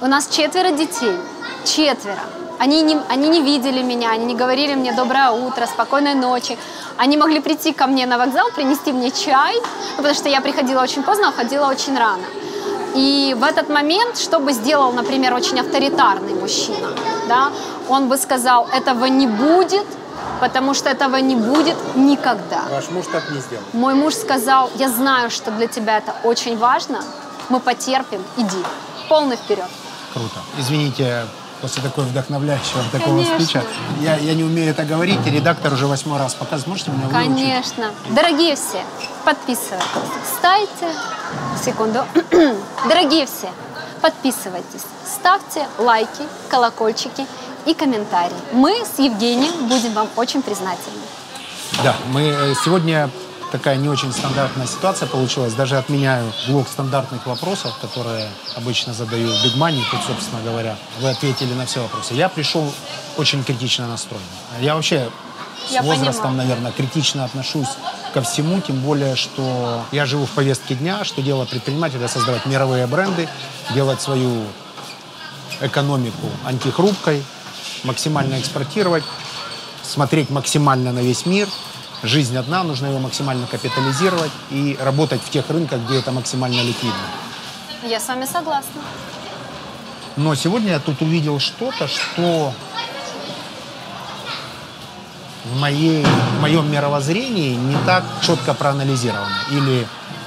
У 0.00 0.06
нас 0.06 0.28
четверо 0.28 0.70
детей, 0.70 1.18
четверо. 1.64 2.20
Они 2.60 2.82
не, 2.82 3.00
они 3.08 3.28
не 3.28 3.42
видели 3.42 3.82
меня, 3.82 4.10
они 4.10 4.26
не 4.26 4.36
говорили 4.36 4.74
мне 4.74 4.92
«доброе 4.92 5.30
утро», 5.30 5.66
«спокойной 5.66 6.14
ночи». 6.14 6.56
Они 6.96 7.16
могли 7.16 7.40
прийти 7.40 7.72
ко 7.72 7.88
мне 7.88 8.06
на 8.06 8.16
вокзал, 8.16 8.48
принести 8.52 8.92
мне 8.92 9.10
чай, 9.10 9.54
ну, 9.56 9.96
потому 9.96 10.14
что 10.14 10.28
я 10.28 10.40
приходила 10.40 10.82
очень 10.82 11.02
поздно, 11.02 11.30
уходила 11.30 11.66
очень 11.66 11.98
рано. 11.98 12.22
И 12.94 13.34
в 13.36 13.42
этот 13.42 13.68
момент, 13.68 14.18
что 14.18 14.38
бы 14.38 14.52
сделал, 14.52 14.92
например, 14.92 15.34
очень 15.34 15.58
авторитарный 15.58 16.34
мужчина, 16.34 16.90
да, 17.28 17.50
он 17.88 18.08
бы 18.08 18.18
сказал, 18.18 18.68
этого 18.72 19.06
не 19.06 19.26
будет, 19.26 19.86
потому 20.40 20.74
что 20.74 20.90
этого 20.90 21.16
не 21.16 21.34
будет 21.34 21.76
никогда. 21.96 22.62
Ваш 22.70 22.88
муж 22.90 23.06
так 23.10 23.28
не 23.30 23.40
сделал. 23.40 23.64
Мой 23.72 23.94
муж 23.94 24.14
сказал, 24.14 24.70
я 24.76 24.88
знаю, 24.90 25.30
что 25.30 25.50
для 25.50 25.66
тебя 25.66 25.98
это 25.98 26.14
очень 26.22 26.56
важно, 26.56 27.02
мы 27.48 27.58
потерпим, 27.58 28.22
иди, 28.36 28.64
полный 29.08 29.36
вперед. 29.36 29.66
Круто. 30.18 30.40
Извините, 30.58 31.26
после 31.60 31.82
такой 31.82 32.04
вдохновляющего 32.04 32.82
такого 32.90 33.22
Конечно. 33.22 33.40
спича. 33.40 33.62
Я, 34.00 34.16
я 34.16 34.34
не 34.34 34.44
умею 34.44 34.70
это 34.70 34.84
говорить, 34.84 35.18
и 35.26 35.30
редактор 35.30 35.72
уже 35.72 35.86
восьмой 35.86 36.18
раз 36.18 36.34
показывает. 36.34 36.66
Можете 36.66 36.90
меня 36.90 37.06
выучить? 37.06 37.36
Конечно. 37.36 37.90
Дорогие 38.10 38.56
все, 38.56 38.82
подписывайтесь. 39.24 39.86
Ставьте, 40.38 40.88
секунду. 41.64 42.04
Дорогие 42.88 43.26
все, 43.26 43.50
подписывайтесь. 44.00 44.84
Ставьте 45.06 45.66
лайки, 45.78 46.22
колокольчики 46.48 47.26
и 47.64 47.74
комментарии. 47.74 48.36
Мы 48.52 48.84
с 48.84 48.98
Евгением 48.98 49.68
будем 49.68 49.92
вам 49.92 50.08
очень 50.16 50.42
признательны. 50.42 51.02
Да, 51.84 51.94
мы 52.12 52.22
э, 52.22 52.54
сегодня 52.64 53.10
такая 53.50 53.76
не 53.76 53.88
очень 53.88 54.12
стандартная 54.12 54.66
ситуация 54.66 55.08
получилась. 55.08 55.54
Даже 55.54 55.76
отменяю 55.78 56.32
блок 56.48 56.68
стандартных 56.68 57.26
вопросов, 57.26 57.76
которые 57.80 58.28
обычно 58.56 58.92
задаю 58.92 59.28
в 59.28 59.44
Big 59.44 59.56
Money. 59.56 59.82
Тут, 59.90 60.00
собственно 60.06 60.42
говоря, 60.42 60.76
вы 61.00 61.10
ответили 61.10 61.52
на 61.54 61.66
все 61.66 61.82
вопросы. 61.82 62.14
Я 62.14 62.28
пришел 62.28 62.72
очень 63.16 63.42
критично 63.44 63.86
настроен. 63.86 64.22
Я 64.60 64.74
вообще 64.74 65.10
с 65.68 65.72
Я 65.72 65.82
возрастом, 65.82 66.30
понимаю. 66.30 66.48
наверное, 66.48 66.72
критично 66.72 67.24
отношусь 67.24 67.68
ко 68.14 68.22
всему, 68.22 68.60
тем 68.60 68.80
более, 68.80 69.16
что 69.16 69.82
я 69.92 70.06
живу 70.06 70.26
в 70.26 70.30
повестке 70.30 70.74
дня, 70.74 71.04
что 71.04 71.20
дело 71.22 71.44
предпринимателя 71.44 72.08
создавать 72.08 72.46
мировые 72.46 72.86
бренды, 72.86 73.28
делать 73.74 74.00
свою 74.00 74.44
экономику 75.60 76.28
антихрупкой, 76.46 77.22
максимально 77.84 78.40
экспортировать, 78.40 79.04
смотреть 79.82 80.30
максимально 80.30 80.92
на 80.92 81.00
весь 81.00 81.26
мир. 81.26 81.48
Жизнь 82.02 82.36
одна, 82.36 82.62
нужно 82.62 82.86
ее 82.86 82.98
максимально 82.98 83.46
капитализировать 83.46 84.30
и 84.50 84.78
работать 84.80 85.20
в 85.22 85.30
тех 85.30 85.48
рынках, 85.50 85.80
где 85.80 85.98
это 85.98 86.12
максимально 86.12 86.62
ликвидно. 86.62 86.94
Я 87.82 87.98
с 87.98 88.06
вами 88.06 88.24
согласна. 88.24 88.80
Но 90.16 90.34
сегодня 90.34 90.72
я 90.72 90.80
тут 90.80 91.00
увидел 91.02 91.40
что-то, 91.40 91.88
что 91.88 92.52
в, 95.44 95.58
моей, 95.58 96.04
в 96.04 96.40
моем 96.40 96.70
мировоззрении 96.70 97.54
не 97.54 97.76
так 97.84 98.04
четко 98.22 98.54
проанализировано 98.54 99.38
или 99.50 99.86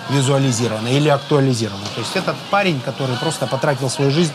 визуализировано, 0.10 0.88
или 0.90 1.10
актуализировано. 1.10 1.86
То 1.96 2.02
есть 2.02 2.16
этот 2.16 2.36
парень, 2.50 2.82
который 2.82 3.16
просто 3.18 3.48
потратил 3.48 3.90
свою 3.90 4.12
жизнь 4.12 4.34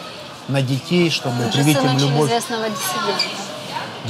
на 0.49 0.63
детей, 0.63 1.11
чтобы 1.11 1.51
привить 1.53 1.77
им 1.83 1.99
любовь. 1.99 2.29
известного 2.31 2.69
диссидента. 2.69 3.46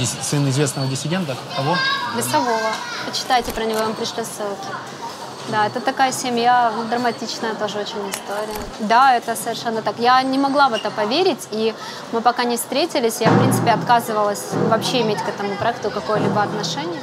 Сын 0.05 0.47
известного 0.49 0.87
диссидента? 0.87 1.35
Кого? 1.55 1.75
Лесового. 2.15 2.71
Почитайте 3.05 3.51
про 3.51 3.63
него, 3.63 3.79
вам 3.79 3.93
пришлю 3.93 4.23
ссылки. 4.23 4.67
Да, 5.49 5.65
это 5.65 5.79
такая 5.79 6.11
семья, 6.11 6.73
драматичная 6.89 7.53
тоже 7.55 7.79
очень 7.79 8.09
история. 8.09 8.59
Да, 8.79 9.15
это 9.15 9.33
совершенно 9.35 9.81
так. 9.81 9.95
Я 9.97 10.21
не 10.21 10.37
могла 10.37 10.67
в 10.67 10.73
это 10.73 10.91
поверить, 10.91 11.47
и 11.51 11.73
мы 12.11 12.19
пока 12.19 12.43
не 12.43 12.57
встретились, 12.57 13.21
я, 13.21 13.29
в 13.29 13.39
принципе, 13.39 13.71
отказывалась 13.71 14.43
вообще 14.69 15.01
иметь 15.03 15.19
к 15.19 15.29
этому 15.29 15.55
проекту 15.55 15.89
какое-либо 15.89 16.41
отношение. 16.41 17.01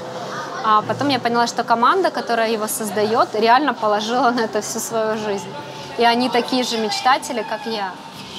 А 0.63 0.83
потом 0.83 1.09
я 1.09 1.19
поняла, 1.19 1.47
что 1.47 1.65
команда, 1.65 2.11
которая 2.11 2.51
его 2.51 2.69
создает, 2.69 3.35
реально 3.35 3.73
положила 3.73 4.31
на 4.31 4.41
это 4.41 4.61
всю 4.61 4.79
свою 4.79 5.17
жизнь. 5.19 5.49
И 5.97 6.05
они 6.05 6.29
такие 6.29 6.65
же 6.65 6.77
мечтатели, 6.79 7.45
как 7.49 7.65
я. 7.67 7.93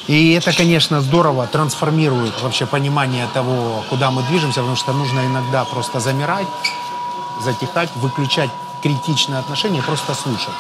И 0.08 0.34
это, 0.34 0.54
конечно, 0.54 1.02
здорово 1.02 1.48
трансформирует 1.48 2.40
вообще 2.42 2.68
понимание 2.68 3.28
того, 3.34 3.84
куда 3.90 4.12
мы 4.12 4.22
движемся, 4.24 4.60
потому 4.60 4.76
что 4.76 4.94
нужно 4.94 5.22
иногда 5.22 5.66
просто 5.66 6.00
замирать, 6.00 6.46
затихать, 7.42 7.90
выключать 7.96 8.52
критичное 8.84 9.40
отношение 9.40 9.82
и 9.82 9.86
просто 9.86 10.14
слушать. 10.14 10.54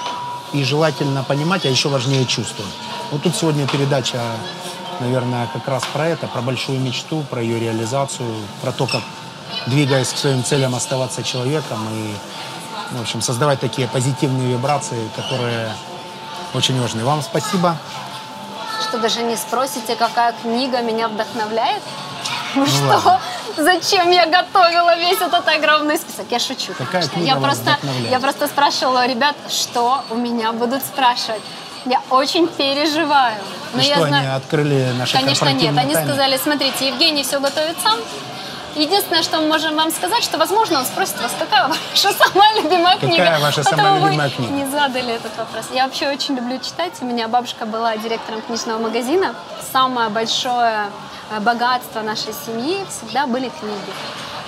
И 0.53 0.63
желательно 0.63 1.23
понимать, 1.23 1.65
а 1.65 1.69
еще 1.69 1.89
важнее 1.89 2.25
чувствовать. 2.25 2.71
Вот 3.11 3.21
тут 3.21 3.35
сегодня 3.35 3.67
передача, 3.67 4.19
наверное, 4.99 5.47
как 5.53 5.67
раз 5.67 5.83
про 5.93 6.07
это, 6.07 6.27
про 6.27 6.41
большую 6.41 6.79
мечту, 6.79 7.23
про 7.29 7.39
ее 7.39 7.59
реализацию, 7.59 8.33
про 8.63 8.71
то, 8.71 8.87
как, 8.87 9.01
двигаясь 9.67 10.07
к 10.07 10.17
своим 10.17 10.43
целям, 10.43 10.73
оставаться 10.73 11.21
человеком 11.21 11.77
и, 11.93 12.15
в 12.97 13.01
общем, 13.01 13.21
создавать 13.21 13.59
такие 13.59 13.87
позитивные 13.87 14.53
вибрации, 14.53 15.07
которые 15.15 15.71
очень 16.55 16.81
важны. 16.81 17.05
Вам 17.05 17.21
спасибо. 17.21 17.77
Что 18.81 18.97
даже 18.97 19.21
не 19.23 19.35
спросите, 19.35 19.95
какая 19.95 20.33
книга 20.41 20.81
меня 20.81 21.07
вдохновляет? 21.07 21.81
Ну, 22.55 22.65
что? 22.65 23.19
Зачем 23.57 24.11
я 24.11 24.25
готовила 24.25 24.95
весь 24.97 25.19
этот 25.21 25.47
огромный 25.47 25.97
список? 25.97 26.25
Я 26.29 26.39
шучу. 26.39 26.73
Какая 26.77 27.03
я 27.17 27.35
просто, 27.35 27.77
я 28.09 28.19
просто 28.19 28.47
спрашивала 28.47 29.05
ребят, 29.07 29.35
что 29.49 30.03
у 30.09 30.15
меня 30.15 30.51
будут 30.53 30.83
спрашивать. 30.83 31.41
Я 31.85 32.01
очень 32.09 32.47
переживаю. 32.47 33.35
Но 33.73 33.81
И 33.81 33.85
я 33.85 33.95
что, 33.95 34.07
знаю- 34.07 34.23
они 34.27 34.35
открыли 34.35 34.91
наши 34.97 35.13
Конечно, 35.13 35.45
нет. 35.45 35.53
корпоративные 35.73 35.81
Они 35.83 35.93
тайны? 35.93 36.09
сказали, 36.09 36.37
смотрите, 36.37 36.87
Евгений 36.87 37.23
все 37.23 37.39
готовит 37.39 37.75
сам. 37.83 37.99
Единственное, 38.75 39.23
что 39.23 39.39
мы 39.39 39.47
можем 39.47 39.75
вам 39.75 39.89
сказать, 39.91 40.21
что, 40.23 40.37
возможно, 40.37 40.79
он 40.79 40.85
спросит 40.85 41.19
вас, 41.21 41.31
какая 41.39 41.67
ваша 41.69 42.11
самая 42.13 42.61
любимая 42.61 42.95
Какая 42.95 43.07
книга. 43.09 43.37
ваша 43.41 43.63
Потому 43.63 43.81
самая 43.81 43.99
вы 44.01 44.07
любимая 44.07 44.29
книга? 44.29 44.51
не 44.53 44.65
задали 44.65 45.13
этот 45.13 45.37
вопрос. 45.37 45.65
Я 45.73 45.85
вообще 45.85 46.09
очень 46.09 46.35
люблю 46.35 46.59
читать. 46.59 46.91
У 47.01 47.05
меня 47.05 47.27
бабушка 47.29 47.65
была 47.65 47.95
директором 47.97 48.41
книжного 48.41 48.79
магазина. 48.79 49.33
Самое 49.71 50.09
большое 50.09 50.87
э, 51.31 51.39
богатство 51.39 52.01
нашей 52.01 52.33
семьи 52.45 52.85
всегда 52.89 53.27
были 53.27 53.49
книги. 53.49 53.93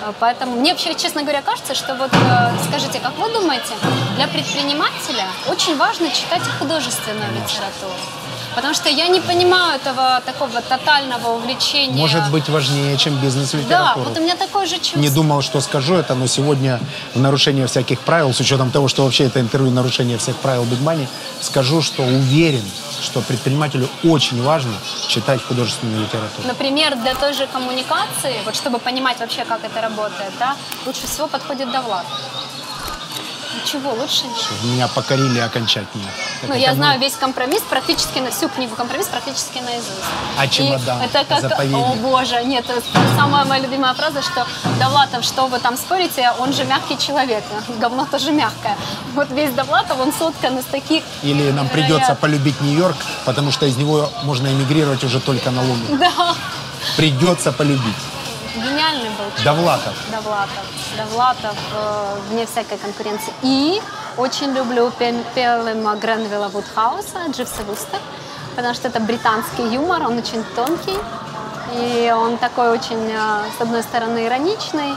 Э, 0.02 0.12
Поэтому 0.20 0.58
мне 0.58 0.72
вообще, 0.72 0.94
честно 0.96 1.22
говоря, 1.24 1.42
кажется, 1.42 1.74
что 1.74 1.96
вот, 1.96 2.12
э, 2.12 2.52
скажите, 2.70 3.00
как 3.00 3.18
вы 3.18 3.30
думаете, 3.32 3.74
для 4.18 4.28
предпринимателя 4.28 5.24
очень 5.48 5.78
важно 5.78 6.10
читать 6.12 6.42
художественную 6.60 7.32
литературу? 7.32 7.94
Потому 8.58 8.74
что 8.74 8.90
я 8.90 9.08
не 9.08 9.22
понимаю 9.22 9.76
этого 9.76 10.20
такого 10.26 10.62
тотального 10.64 11.36
увлечения. 11.36 11.96
Может 11.96 12.32
быть 12.32 12.50
важнее, 12.50 12.98
чем 12.98 13.14
Да, 13.14 13.22
бизнес-литература. 13.22 14.04
вот 14.04 14.18
у 14.18 14.22
меня 14.22 14.36
такое 14.36 14.66
же 14.66 14.78
чувство. 14.78 14.98
Не 14.98 15.12
думал, 15.12 15.44
что 15.44 15.62
скажу 15.62 15.94
это, 15.94 16.16
но 16.16 16.26
сегодня 16.26 16.80
в 17.14 17.20
нарушение 17.20 17.68
всяких 17.68 18.00
правил, 18.00 18.34
с 18.34 18.40
учетом 18.40 18.72
того, 18.72 18.88
что 18.88 19.04
вообще 19.04 19.26
это 19.26 19.40
интервью 19.40 19.70
нарушение 19.70 20.18
всех 20.18 20.36
правил 20.38 20.64
Big 20.64 20.82
Money, 20.84 21.08
скажу, 21.40 21.84
что 21.84 22.02
уверен, 22.02 22.66
что 23.00 23.22
предпринимателю 23.22 23.88
очень 24.04 24.42
важно 24.42 24.74
читать 25.08 25.40
художественную 25.44 26.02
литературу. 26.02 26.48
Например, 26.48 26.96
для 26.96 27.14
той 27.14 27.34
же 27.34 27.46
коммуникации, 27.46 28.42
вот 28.44 28.56
чтобы 28.56 28.80
понимать 28.80 29.20
вообще, 29.20 29.46
как 29.46 29.64
это 29.64 29.82
работает, 29.82 30.32
да, 30.40 30.56
лучше 30.88 31.06
всего 31.06 31.28
подходит 31.28 31.72
Довлад. 31.72 32.08
Ничего, 33.68 33.92
лучше 33.94 34.24
нет. 34.24 34.64
Меня 34.64 34.88
покорили 34.88 35.40
окончательно. 35.40 36.06
Так 36.40 36.50
Ну, 36.50 36.56
я 36.56 36.70
мы- 36.70 36.76
знаю 36.76 37.00
весь 37.02 37.16
компромисс 37.16 37.62
практически, 37.70 38.20
на 38.20 38.32
всю 38.32 38.48
книгу 38.48 38.76
компромисс 38.78 39.08
практически 39.08 39.58
наизусть. 39.60 39.92
А 40.38 40.46
И 40.46 40.50
чемодан? 40.50 41.02
Это 41.02 41.26
как, 41.26 41.42
Заповедник? 41.42 41.76
о 41.78 41.96
боже, 41.96 42.46
нет, 42.46 42.66
самая 43.18 43.44
моя 43.44 43.62
любимая 43.62 43.94
фраза, 43.94 44.22
что 44.22 44.48
Довлатов, 44.80 45.26
что 45.26 45.48
вы 45.48 45.60
там 45.60 45.76
спорите, 45.76 46.32
он 46.40 46.54
же 46.54 46.64
мягкий 46.64 46.98
человек, 46.98 47.44
говно 47.80 48.06
тоже 48.06 48.32
мягкое. 48.32 48.78
Вот 49.16 49.30
весь 49.32 49.52
Довлатов, 49.52 50.00
он 50.00 50.14
соткан 50.14 50.58
из 50.60 50.66
таких... 50.66 51.04
Или 51.24 51.52
нам 51.52 51.68
придется 51.68 52.16
полюбить 52.16 52.62
Нью-Йорк, 52.62 52.96
потому 53.26 53.52
что 53.52 53.66
из 53.66 53.76
него 53.76 54.10
можно 54.24 54.48
эмигрировать 54.48 55.04
уже 55.04 55.20
только 55.20 55.52
на 55.52 55.62
Луну. 55.62 55.84
Да, 56.00 56.36
Придется 56.96 57.52
полюбить. 57.52 57.96
Гениальный 58.58 59.10
был 59.10 59.26
человек. 59.36 59.44
Довлатов. 59.44 59.94
Довлатов. 60.12 60.64
Довлатов 60.98 61.58
э, 61.74 62.16
вне 62.30 62.46
всякой 62.46 62.78
конкуренции. 62.78 63.34
И 63.44 63.82
очень 64.18 64.52
люблю 64.54 64.92
Пе- 65.00 65.24
Пелема 65.36 65.96
Гренвилла 65.96 66.48
Вудхауса, 66.50 67.20
Дживса 67.30 67.64
Вустер, 67.68 68.00
потому 68.56 68.74
что 68.74 68.88
это 68.88 69.00
британский 69.00 69.64
юмор, 69.74 70.04
он 70.04 70.18
очень 70.18 70.44
тонкий, 70.56 70.98
и 71.76 72.12
он 72.16 72.38
такой 72.38 72.70
очень, 72.70 73.10
э, 73.12 73.42
с 73.58 73.62
одной 73.62 73.84
стороны, 73.84 74.26
ироничный, 74.26 74.96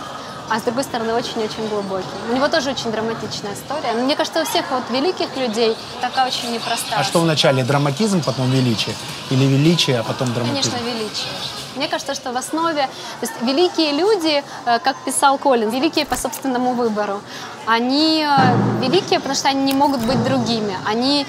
а 0.53 0.59
с 0.59 0.63
другой 0.63 0.83
стороны, 0.83 1.13
очень-очень 1.15 1.69
глубокий. 1.69 2.07
У 2.29 2.35
него 2.35 2.49
тоже 2.49 2.71
очень 2.71 2.91
драматичная 2.91 3.53
история. 3.55 3.93
Но 3.95 4.03
мне 4.03 4.17
кажется, 4.17 4.43
у 4.43 4.45
всех 4.45 4.65
вот 4.73 4.83
великих 4.91 5.37
людей 5.37 5.77
такая 6.01 6.27
очень 6.27 6.51
непростая. 6.53 6.99
А 6.99 7.05
что 7.05 7.21
вначале, 7.21 7.63
драматизм, 7.63 8.21
потом 8.25 8.51
величие? 8.51 8.97
Или 9.31 9.45
величие, 9.45 10.01
а 10.01 10.03
потом 10.03 10.33
драматизм? 10.35 10.73
Конечно, 10.73 10.85
величие. 10.91 11.29
Мне 11.77 11.89
кажется, 11.89 12.15
что 12.15 12.33
в 12.33 12.37
основе, 12.37 12.83
то 13.21 13.27
есть 13.27 13.33
великие 13.43 13.93
люди, 13.93 14.43
э, 14.67 14.79
как 14.81 14.97
писал 15.05 15.39
Колин, 15.39 15.71
великие 15.71 16.05
по 16.05 16.17
собственному 16.17 16.73
выбору, 16.73 17.21
они 17.67 18.27
э, 18.27 18.81
великие, 18.81 19.21
потому 19.21 19.35
что 19.35 19.49
они 19.49 19.63
не 19.63 19.75
могут 19.75 20.01
быть 20.01 20.23
другими. 20.25 20.77
Они 20.87 21.27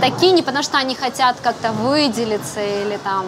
такие 0.00 0.32
не 0.32 0.42
потому, 0.42 0.64
что 0.64 0.78
они 0.78 0.94
хотят 0.94 1.36
как-то 1.40 1.72
выделиться 1.72 2.60
или 2.60 2.96
там 2.96 3.26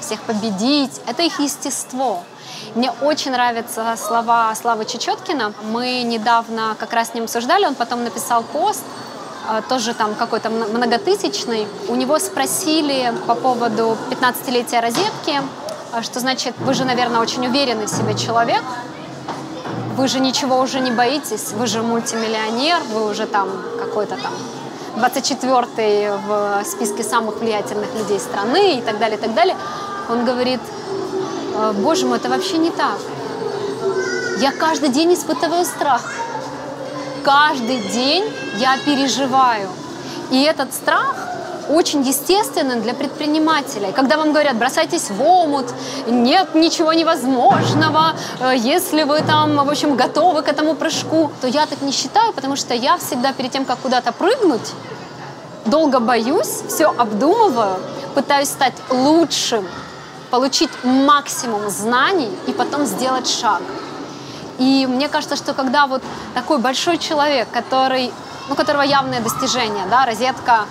всех 0.00 0.20
победить. 0.22 1.00
Это 1.06 1.22
их 1.22 1.38
естество. 1.40 2.24
Мне 2.74 2.90
очень 3.00 3.30
нравятся 3.30 3.94
слова 3.96 4.54
Славы 4.54 4.84
Чечеткина. 4.84 5.52
Мы 5.72 6.02
недавно 6.02 6.76
как 6.78 6.92
раз 6.92 7.10
с 7.10 7.14
ним 7.14 7.24
обсуждали, 7.24 7.64
он 7.64 7.74
потом 7.74 8.02
написал 8.04 8.42
пост, 8.42 8.82
э, 9.48 9.62
тоже 9.68 9.94
там 9.94 10.14
какой-то 10.14 10.50
многотысячный. 10.50 11.68
У 11.88 11.94
него 11.94 12.18
спросили 12.18 13.12
по 13.26 13.34
поводу 13.34 13.96
15-летия 14.10 14.80
розетки, 14.80 15.42
что 16.02 16.20
значит, 16.20 16.54
вы 16.58 16.74
же, 16.74 16.84
наверное, 16.84 17.20
очень 17.20 17.46
уверенный 17.46 17.86
в 17.86 17.90
себе 17.90 18.14
человек, 18.14 18.62
вы 19.96 20.06
же 20.08 20.20
ничего 20.20 20.60
уже 20.60 20.80
не 20.80 20.90
боитесь, 20.90 21.52
вы 21.52 21.66
же 21.66 21.82
мультимиллионер, 21.82 22.80
вы 22.92 23.10
уже 23.10 23.26
там 23.26 23.48
какой-то 23.78 24.16
там 24.16 24.32
24-й 24.96 26.10
в 26.26 26.64
списке 26.64 27.02
самых 27.02 27.38
влиятельных 27.40 27.92
людей 27.94 28.20
страны 28.20 28.78
и 28.78 28.82
так 28.82 28.98
далее, 28.98 29.18
и 29.18 29.20
так 29.20 29.34
далее. 29.34 29.56
Он 30.08 30.24
говорит, 30.24 30.60
«Э, 31.54 31.72
боже 31.74 32.06
мой, 32.06 32.18
это 32.18 32.28
вообще 32.28 32.58
не 32.58 32.70
так. 32.70 32.98
Я 34.38 34.52
каждый 34.52 34.90
день 34.90 35.14
испытываю 35.14 35.64
страх. 35.64 36.12
Каждый 37.24 37.80
день 37.88 38.24
я 38.56 38.78
переживаю. 38.84 39.68
И 40.30 40.42
этот 40.42 40.72
страх 40.74 41.27
очень 41.68 42.02
естественен 42.02 42.82
для 42.82 42.94
предпринимателей. 42.94 43.92
Когда 43.92 44.16
вам 44.16 44.32
говорят, 44.32 44.56
бросайтесь 44.56 45.10
в 45.10 45.22
омут, 45.22 45.66
нет 46.06 46.54
ничего 46.54 46.92
невозможного, 46.92 48.14
э, 48.40 48.54
если 48.56 49.04
вы 49.04 49.20
там, 49.20 49.56
в 49.56 49.70
общем, 49.70 49.96
готовы 49.96 50.42
к 50.42 50.48
этому 50.48 50.74
прыжку, 50.74 51.30
то 51.40 51.46
я 51.46 51.66
так 51.66 51.82
не 51.82 51.92
считаю, 51.92 52.32
потому 52.32 52.56
что 52.56 52.74
я 52.74 52.96
всегда 52.98 53.32
перед 53.32 53.50
тем, 53.50 53.64
как 53.64 53.78
куда-то 53.78 54.12
прыгнуть, 54.12 54.72
долго 55.66 56.00
боюсь, 56.00 56.62
все 56.68 56.86
обдумываю, 56.86 57.76
пытаюсь 58.14 58.48
стать 58.48 58.74
лучшим, 58.90 59.66
получить 60.30 60.70
максимум 60.82 61.68
знаний 61.70 62.30
и 62.46 62.52
потом 62.52 62.86
сделать 62.86 63.28
шаг. 63.28 63.62
И 64.58 64.86
мне 64.88 65.08
кажется, 65.08 65.36
что 65.36 65.54
когда 65.54 65.86
вот 65.86 66.02
такой 66.34 66.58
большой 66.58 66.98
человек, 66.98 67.48
который, 67.52 68.12
ну, 68.48 68.54
у 68.54 68.56
которого 68.56 68.82
явное 68.82 69.20
достижение, 69.20 69.84
да, 69.88 70.04
розетка, 70.04 70.64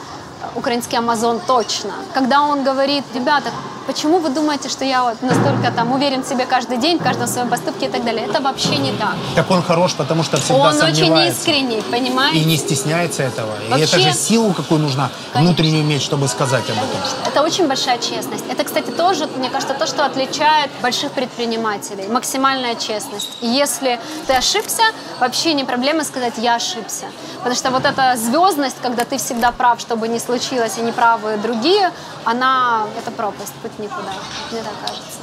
украинский 0.55 0.97
Амазон 0.97 1.39
точно, 1.39 1.93
когда 2.13 2.41
он 2.41 2.63
говорит, 2.63 3.03
ребята, 3.13 3.51
почему 3.87 4.19
вы 4.19 4.29
думаете, 4.29 4.69
что 4.69 4.85
я 4.85 5.03
вот 5.03 5.21
настолько 5.21 5.71
там 5.71 5.91
уверен 5.93 6.23
в 6.23 6.27
себе 6.27 6.45
каждый 6.45 6.77
день, 6.77 6.99
в 6.99 7.03
каждом 7.03 7.27
своем 7.27 7.49
поступке 7.49 7.85
и 7.87 7.89
так 7.89 8.03
далее? 8.03 8.25
Это 8.27 8.41
вообще 8.41 8.75
не 8.77 8.91
так. 8.91 9.15
Так 9.35 9.49
он 9.49 9.63
хорош, 9.63 9.93
потому 9.93 10.23
что 10.23 10.37
всегда 10.37 10.69
Он 10.69 10.75
очень 10.81 10.95
сомневается. 10.95 11.39
искренний, 11.39 11.81
понимаете? 11.81 12.39
И 12.39 12.45
не 12.45 12.57
стесняется 12.57 13.23
этого. 13.23 13.51
И 13.67 13.69
Вообще- 13.69 13.85
это 13.85 13.99
же 13.99 14.13
силу 14.13 14.53
какую 14.53 14.81
нужно 14.81 15.09
внутреннюю 15.33 15.81
иметь, 15.83 16.01
чтобы 16.01 16.27
сказать 16.27 16.63
об 16.69 16.75
этом. 16.77 16.99
Это 17.25 17.41
очень 17.41 17.67
большая 17.67 17.97
честность. 17.97 18.43
Это, 18.49 18.63
кстати, 18.63 18.91
тоже, 18.91 19.27
мне 19.37 19.49
кажется, 19.49 19.73
то, 19.73 19.87
что 19.87 20.05
отличает 20.05 20.69
больших 20.81 21.11
предпринимателей. 21.11 22.07
Максимальная 22.09 22.75
честность. 22.75 23.29
И 23.41 23.47
если 23.47 23.99
ты 24.27 24.33
ошибся, 24.33 24.83
вообще 25.19 25.53
не 25.53 25.63
проблема 25.63 26.03
сказать 26.03 26.33
«я 26.37 26.55
ошибся». 26.55 27.05
Потому 27.37 27.55
что 27.55 27.71
вот 27.71 27.85
эта 27.85 28.17
звездность, 28.17 28.77
когда 28.81 29.03
ты 29.05 29.17
всегда 29.17 29.51
прав, 29.51 29.79
чтобы 29.79 30.07
не 30.07 30.19
случилось, 30.19 30.77
и 30.77 30.81
неправы 30.81 31.37
другие, 31.37 31.91
она, 32.25 32.81
это 32.99 33.11
пропасть, 33.11 33.53
путь 33.77 33.85
никуда. 33.85 34.11
Мне 34.51 34.61
так 34.61 34.73
кажется. 34.81 35.19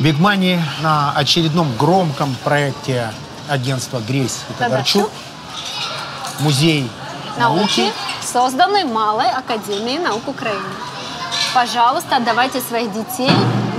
Биг 0.00 0.18
Мани 0.18 0.60
на 0.80 1.12
очередном 1.12 1.76
громком 1.76 2.34
проекте 2.42 3.12
агентства 3.48 4.00
Грейс 4.00 4.40
и 4.50 4.52
Тодорчук. 4.54 5.10
Музей 6.40 6.90
Науки, 7.38 7.80
науки. 7.80 7.92
созданы 8.20 8.84
Малой 8.84 9.30
Академией 9.30 9.98
наук 9.98 10.26
Украины. 10.26 10.64
Пожалуйста, 11.54 12.16
отдавайте 12.16 12.60
своих 12.60 12.92
детей 12.92 13.30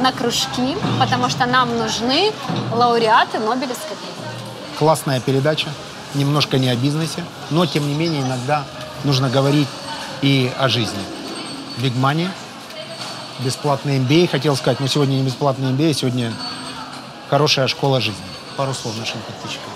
на 0.02 0.14
кружки, 0.14 0.78
потому 1.00 1.30
что 1.30 1.46
нам 1.46 1.78
нужны 1.78 2.32
лауреаты 2.72 3.40
Нобелевской 3.40 3.98
премии. 3.98 4.78
Классная 4.80 5.20
передача. 5.20 5.68
Немножко 6.14 6.58
не 6.58 6.70
о 6.70 6.76
бизнесе, 6.78 7.26
но 7.50 7.66
тем 7.66 7.86
не 7.88 7.94
менее 7.94 8.22
иногда 8.22 8.64
нужно 9.04 9.30
говорить 9.30 9.68
и 10.22 10.50
о 10.58 10.70
жизни. 10.70 11.04
Биг 11.78 11.94
Мани, 11.96 12.30
бесплатный 13.40 14.00
MBA, 14.00 14.28
хотел 14.28 14.56
сказать, 14.56 14.80
но 14.80 14.88
сегодня 14.88 15.16
не 15.16 15.24
бесплатный 15.24 15.72
MBA, 15.72 15.94
сегодня 15.94 16.34
хорошая 17.30 17.68
школа 17.68 18.02
жизни. 18.02 18.24
Пару 18.58 18.74
слов 18.74 18.98
нашим 18.98 19.20
подписчикам. 19.20 19.70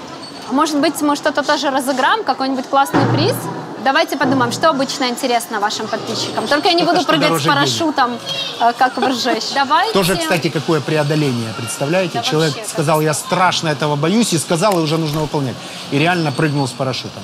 Может 0.51 0.79
быть, 0.79 0.99
мы 1.01 1.15
что-то 1.15 1.43
тоже 1.43 1.69
разыграем, 1.69 2.23
какой-нибудь 2.23 2.67
классный 2.67 3.05
приз? 3.13 3.35
Давайте 3.83 4.17
подумаем, 4.17 4.51
что 4.51 4.69
обычно 4.69 5.09
интересно 5.09 5.59
вашим 5.59 5.87
подписчикам. 5.87 6.47
Только 6.47 6.67
я 6.67 6.73
не 6.73 6.83
буду 6.83 7.03
прыгать 7.05 7.41
с 7.41 7.45
парашютом, 7.45 8.17
э, 8.59 8.73
как 8.77 8.97
в 8.97 9.07
ржещ. 9.07 9.45
Давайте. 9.55 9.93
Тоже, 9.93 10.17
кстати, 10.17 10.49
какое 10.49 10.81
преодоление, 10.81 11.53
представляете? 11.57 12.15
Да 12.15 12.23
Человек 12.23 12.55
вообще, 12.55 12.69
сказал, 12.69 12.99
я 12.99 13.13
страшно 13.13 13.69
этого 13.69 13.95
боюсь, 13.95 14.33
и 14.33 14.37
сказал, 14.37 14.77
и 14.79 14.81
уже 14.81 14.97
нужно 14.97 15.21
выполнять. 15.21 15.55
И 15.91 15.97
реально 15.97 16.31
прыгнул 16.31 16.67
с 16.67 16.71
парашютом. 16.71 17.23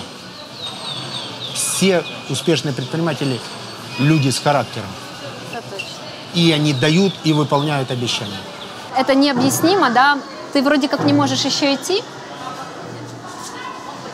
Все 1.53 2.03
успешные 2.29 2.73
предприниматели– 2.73 3.39
люди 3.99 4.29
с 4.29 4.39
характером. 4.39 4.87
И 6.35 6.51
они 6.51 6.73
дают 6.73 7.13
и 7.23 7.33
выполняют 7.33 7.91
обещания. 7.91 8.39
Это 8.97 9.15
необъяснимо, 9.15 9.89
да? 9.89 10.17
Ты 10.53 10.61
вроде 10.61 10.87
как 10.87 11.03
не 11.05 11.13
можешь 11.13 11.45
еще 11.45 11.73
идти. 11.73 12.03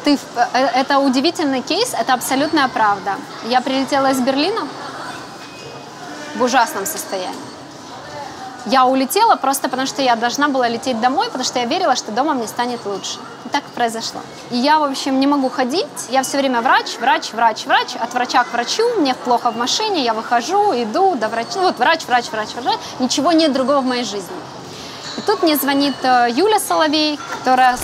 Ты, 0.04 0.18
в- 0.18 0.38
э, 0.54 0.58
это 0.82 1.00
удивительный 1.00 1.62
кейс, 1.62 1.94
это 1.94 2.14
абсолютная 2.14 2.68
правда. 2.68 3.12
Я 3.50 3.62
прилетела 3.62 4.12
из 4.12 4.20
Берлина 4.20 4.68
в 6.36 6.42
ужасном 6.44 6.86
состоянии. 6.86 7.51
Я 8.66 8.86
улетела 8.86 9.36
просто 9.38 9.70
потому, 9.70 9.88
что 9.88 10.04
я 10.04 10.16
должна 10.16 10.48
была 10.48 10.68
лететь 10.68 11.02
домой, 11.02 11.28
потому 11.28 11.44
что 11.44 11.60
я 11.60 11.66
верила, 11.66 11.96
что 11.96 12.12
дома 12.12 12.36
мне 12.36 12.48
станет 12.48 12.86
лучше. 12.86 13.18
И 13.46 13.50
так 13.50 13.64
произошло. 13.76 14.22
И 14.52 14.58
я, 14.58 14.78
в 14.80 14.84
общем, 14.84 15.20
не 15.20 15.26
могу 15.26 15.50
ходить. 15.50 15.88
Я 16.10 16.22
все 16.22 16.38
время 16.38 16.62
врач, 16.62 16.98
врач, 17.00 17.34
врач, 17.34 17.66
врач. 17.66 17.96
От 18.00 18.14
врача 18.14 18.44
к 18.44 18.54
врачу. 18.54 18.84
Мне 19.00 19.16
плохо 19.16 19.52
в 19.52 19.58
машине, 19.58 20.04
я 20.04 20.14
выхожу, 20.14 20.74
иду 20.74 21.16
до 21.16 21.28
врача. 21.28 21.54
Ну, 21.56 21.64
вот 21.64 21.80
врач, 21.80 22.06
врач, 22.06 22.26
врач, 22.32 22.50
врач. 22.50 22.78
Ничего 23.00 23.32
нет 23.32 23.52
другого 23.52 23.80
в 23.80 23.86
моей 23.86 24.04
жизни. 24.04 24.30
И 25.18 25.22
тут 25.22 25.42
мне 25.42 25.56
звонит 25.56 25.96
э, 26.04 26.28
Юля 26.30 26.60
Соловей, 26.60 27.20
которая, 27.40 27.78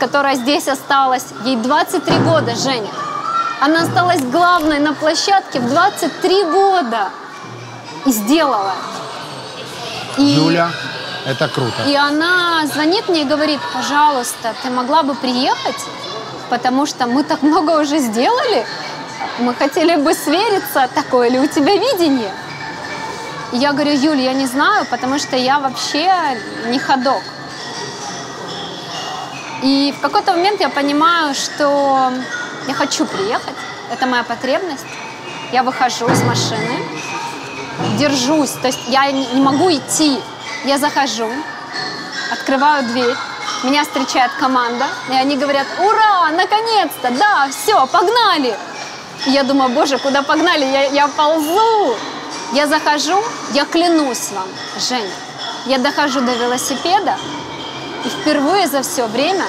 которая 0.00 0.34
здесь 0.34 0.66
осталась. 0.66 1.26
Ей 1.44 1.56
23 1.56 2.18
года, 2.18 2.56
Женя. 2.56 2.90
Она 3.60 3.82
осталась 3.82 4.20
главной 4.20 4.80
на 4.80 4.94
площадке 4.94 5.60
в 5.60 5.68
23 5.68 6.44
года. 6.44 7.10
И 8.04 8.10
сделала. 8.10 8.74
И- 10.18 10.22
Юля, 10.22 10.70
это 11.26 11.48
круто. 11.48 11.82
и 11.86 11.94
она 11.94 12.66
звонит 12.66 13.08
мне 13.08 13.22
и 13.22 13.24
говорит, 13.24 13.60
пожалуйста, 13.72 14.54
ты 14.62 14.70
могла 14.70 15.02
бы 15.02 15.14
приехать, 15.14 15.76
потому 16.50 16.86
что 16.86 17.06
мы 17.06 17.24
так 17.24 17.42
много 17.42 17.80
уже 17.80 17.98
сделали, 17.98 18.66
мы 19.38 19.54
хотели 19.54 19.96
бы 19.96 20.14
свериться, 20.14 20.88
такое 20.94 21.30
ли 21.30 21.38
у 21.38 21.46
тебя 21.46 21.74
видение. 21.76 22.32
И 23.52 23.56
я 23.58 23.72
говорю, 23.72 23.92
Юль, 23.92 24.20
я 24.20 24.32
не 24.32 24.46
знаю, 24.46 24.84
потому 24.90 25.18
что 25.18 25.36
я 25.36 25.58
вообще 25.60 26.12
не 26.66 26.78
ходок. 26.78 27.22
И 29.62 29.94
в 29.96 30.00
какой-то 30.00 30.32
момент 30.32 30.60
я 30.60 30.68
понимаю, 30.68 31.34
что 31.34 32.12
я 32.68 32.74
хочу 32.74 33.06
приехать, 33.06 33.54
это 33.90 34.06
моя 34.06 34.22
потребность. 34.24 34.84
Я 35.52 35.62
выхожу 35.62 36.06
из 36.08 36.22
машины, 36.22 36.78
держусь, 37.96 38.50
то 38.50 38.68
есть 38.68 38.80
я 38.88 39.10
не 39.10 39.40
могу 39.40 39.70
идти. 39.70 40.20
Я 40.64 40.78
захожу, 40.78 41.28
открываю 42.32 42.84
дверь, 42.86 43.14
меня 43.64 43.82
встречает 43.84 44.32
команда, 44.38 44.86
и 45.10 45.12
они 45.12 45.36
говорят, 45.36 45.66
ура, 45.78 46.30
наконец-то, 46.30 47.10
да, 47.10 47.48
все, 47.50 47.86
погнали. 47.86 48.56
И 49.26 49.30
я 49.30 49.42
думаю, 49.42 49.70
боже, 49.70 49.98
куда 49.98 50.22
погнали, 50.22 50.64
я, 50.64 50.84
я 50.84 51.08
ползу. 51.08 51.96
Я 52.52 52.66
захожу, 52.68 53.22
я 53.52 53.64
клянусь 53.64 54.30
вам, 54.30 54.46
Женя, 54.78 55.10
я 55.66 55.78
дохожу 55.78 56.20
до 56.20 56.32
велосипеда, 56.34 57.16
и 58.04 58.08
впервые 58.08 58.68
за 58.68 58.82
все 58.82 59.06
время, 59.06 59.44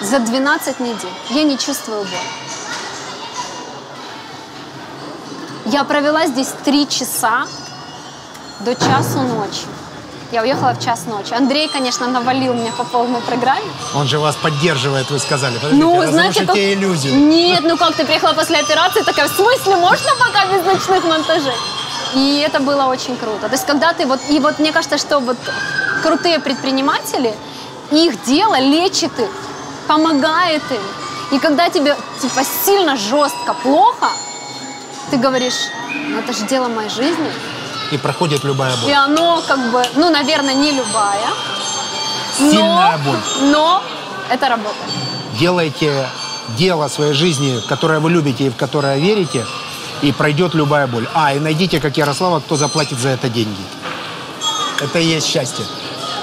за 0.00 0.20
12 0.20 0.80
недель, 0.80 1.12
я 1.30 1.42
не 1.42 1.58
чувствую 1.58 2.02
боль. 2.02 2.18
Я 5.66 5.84
провела 5.84 6.26
здесь 6.26 6.48
три 6.64 6.88
часа 6.88 7.46
до 8.60 8.74
часу 8.74 9.20
ночи. 9.20 9.66
Я 10.32 10.42
уехала 10.42 10.74
в 10.74 10.84
час 10.84 11.06
ночи. 11.06 11.34
Андрей, 11.34 11.68
конечно, 11.68 12.06
навалил 12.06 12.54
мне 12.54 12.70
по 12.72 12.84
полной 12.84 13.20
программе. 13.20 13.66
Он 13.94 14.06
же 14.06 14.18
вас 14.20 14.36
поддерживает, 14.36 15.10
вы 15.10 15.18
сказали. 15.18 15.54
Подождите, 15.54 15.84
Ну, 15.84 16.06
знаете, 16.06 16.46
как... 16.46 16.56
иллюзию. 16.56 17.14
Нет, 17.16 17.64
ну 17.64 17.76
как 17.76 17.96
ты 17.96 18.04
приехала 18.04 18.32
после 18.32 18.58
операции, 18.60 19.02
такая, 19.02 19.26
в 19.28 19.32
смысле, 19.32 19.76
можно 19.76 20.10
пока 20.18 20.46
без 20.46 20.64
ночных 20.64 21.04
монтажей? 21.04 21.56
И 22.14 22.44
это 22.46 22.60
было 22.60 22.84
очень 22.84 23.16
круто. 23.16 23.48
То 23.48 23.52
есть, 23.54 23.66
когда 23.66 23.92
ты 23.92 24.06
вот, 24.06 24.20
и 24.28 24.38
вот 24.38 24.58
мне 24.60 24.70
кажется, 24.72 24.98
что 24.98 25.18
вот 25.18 25.36
крутые 26.02 26.38
предприниматели, 26.38 27.34
их 27.90 28.22
дело 28.24 28.58
лечит 28.60 29.18
их, 29.18 29.30
помогает 29.88 30.62
им. 30.70 30.82
И 31.32 31.38
когда 31.40 31.68
тебе 31.70 31.96
типа 32.20 32.42
сильно 32.64 32.96
жестко 32.96 33.54
плохо, 33.62 34.08
ты 35.10 35.16
говоришь, 35.16 35.70
ну 36.08 36.18
это 36.18 36.32
же 36.32 36.46
дело 36.46 36.68
моей 36.68 36.88
жизни. 36.88 37.32
И 37.90 37.98
проходит 37.98 38.44
любая 38.44 38.76
боль. 38.76 38.90
И 38.90 38.92
оно 38.92 39.42
как 39.46 39.58
бы, 39.72 39.82
ну, 39.96 40.10
наверное, 40.10 40.54
не 40.54 40.70
любая. 40.72 41.28
Сильная 42.38 42.98
боль. 42.98 43.18
Но 43.42 43.82
это 44.30 44.48
работает. 44.48 44.90
Делайте 45.38 46.06
дело 46.56 46.88
своей 46.88 47.12
жизни, 47.14 47.60
которое 47.68 47.98
вы 48.00 48.10
любите 48.10 48.46
и 48.46 48.50
в 48.50 48.56
которое 48.56 48.98
верите, 48.98 49.44
и 50.02 50.12
пройдет 50.12 50.54
любая 50.54 50.86
боль. 50.86 51.08
А, 51.14 51.32
и 51.34 51.38
найдите, 51.40 51.80
как 51.80 51.96
Ярослава, 51.96 52.40
кто 52.40 52.56
заплатит 52.56 52.98
за 52.98 53.08
это 53.10 53.28
деньги. 53.28 53.62
Это 54.80 54.98
и 54.98 55.04
есть 55.04 55.26
счастье. 55.26 55.64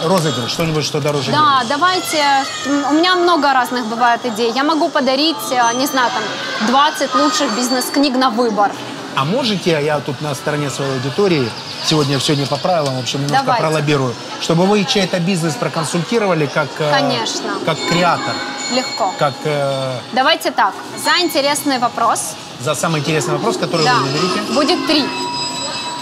Розыгрыш, 0.04 0.52
что-нибудь, 0.52 0.86
что 0.86 1.00
дороже 1.02 1.32
Да, 1.32 1.64
давайте. 1.68 2.18
м, 2.66 2.86
У 2.90 2.94
меня 2.94 3.16
много 3.16 3.52
разных 3.54 3.86
бывает 3.88 4.22
идей. 4.26 4.52
Я 4.56 4.64
могу 4.64 4.90
подарить, 4.90 5.38
э, 5.52 5.74
не 5.76 5.88
знаю, 5.88 6.12
там, 6.14 6.68
20 6.68 7.16
лучших 7.16 7.52
бизнес-книг 7.56 8.16
на 8.16 8.30
выбор. 8.30 8.72
А 9.20 9.26
можете, 9.26 9.72
я 9.84 10.00
тут 10.00 10.22
на 10.22 10.36
стороне 10.36 10.70
своей 10.70 10.94
аудитории, 10.94 11.50
сегодня 11.84 12.20
все 12.20 12.36
не 12.36 12.46
по 12.46 12.56
правилам, 12.56 12.98
в 12.98 13.00
общем, 13.00 13.22
немножко 13.24 13.46
Давайте. 13.46 13.64
пролоббирую, 13.64 14.14
чтобы 14.42 14.68
вы 14.68 14.84
чей-то 14.86 15.20
бизнес 15.20 15.56
проконсультировали 15.56 16.46
как, 16.46 16.68
э, 16.78 16.92
Конечно. 16.92 17.54
как 17.66 17.78
креатор, 17.90 18.36
Легко. 18.76 19.12
как 19.18 19.34
э, 19.44 19.94
Давайте 20.14 20.52
так. 20.52 20.72
За 21.04 21.20
интересный 21.26 21.80
вопрос. 21.80 22.36
за 22.60 22.76
самый 22.76 23.00
интересный 23.00 23.34
вопрос, 23.34 23.58
который 23.58 23.86
Да. 23.86 23.96
вы 23.96 24.04
выберете. 24.04 24.54
Будет 24.54 24.86
три. 24.86 25.04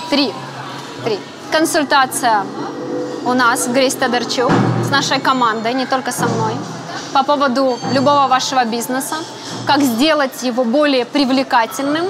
Три. 0.10 0.34
Три. 1.06 1.18
Консультация 1.54 2.44
у 3.24 3.34
нас 3.34 3.66
Грейс 3.70 3.96
Тодорчук 3.96 4.52
с 4.86 4.90
нашей 4.90 5.22
командой, 5.22 5.74
не 5.74 5.86
только 5.86 6.12
со 6.12 6.26
мной, 6.28 6.52
по 7.14 7.24
поводу 7.24 7.80
любого 7.94 8.28
вашего 8.28 8.66
бизнеса, 8.66 9.16
как 9.66 9.82
сделать 9.82 10.44
его 10.44 10.66
более 10.66 11.06
привлекательным, 11.06 12.08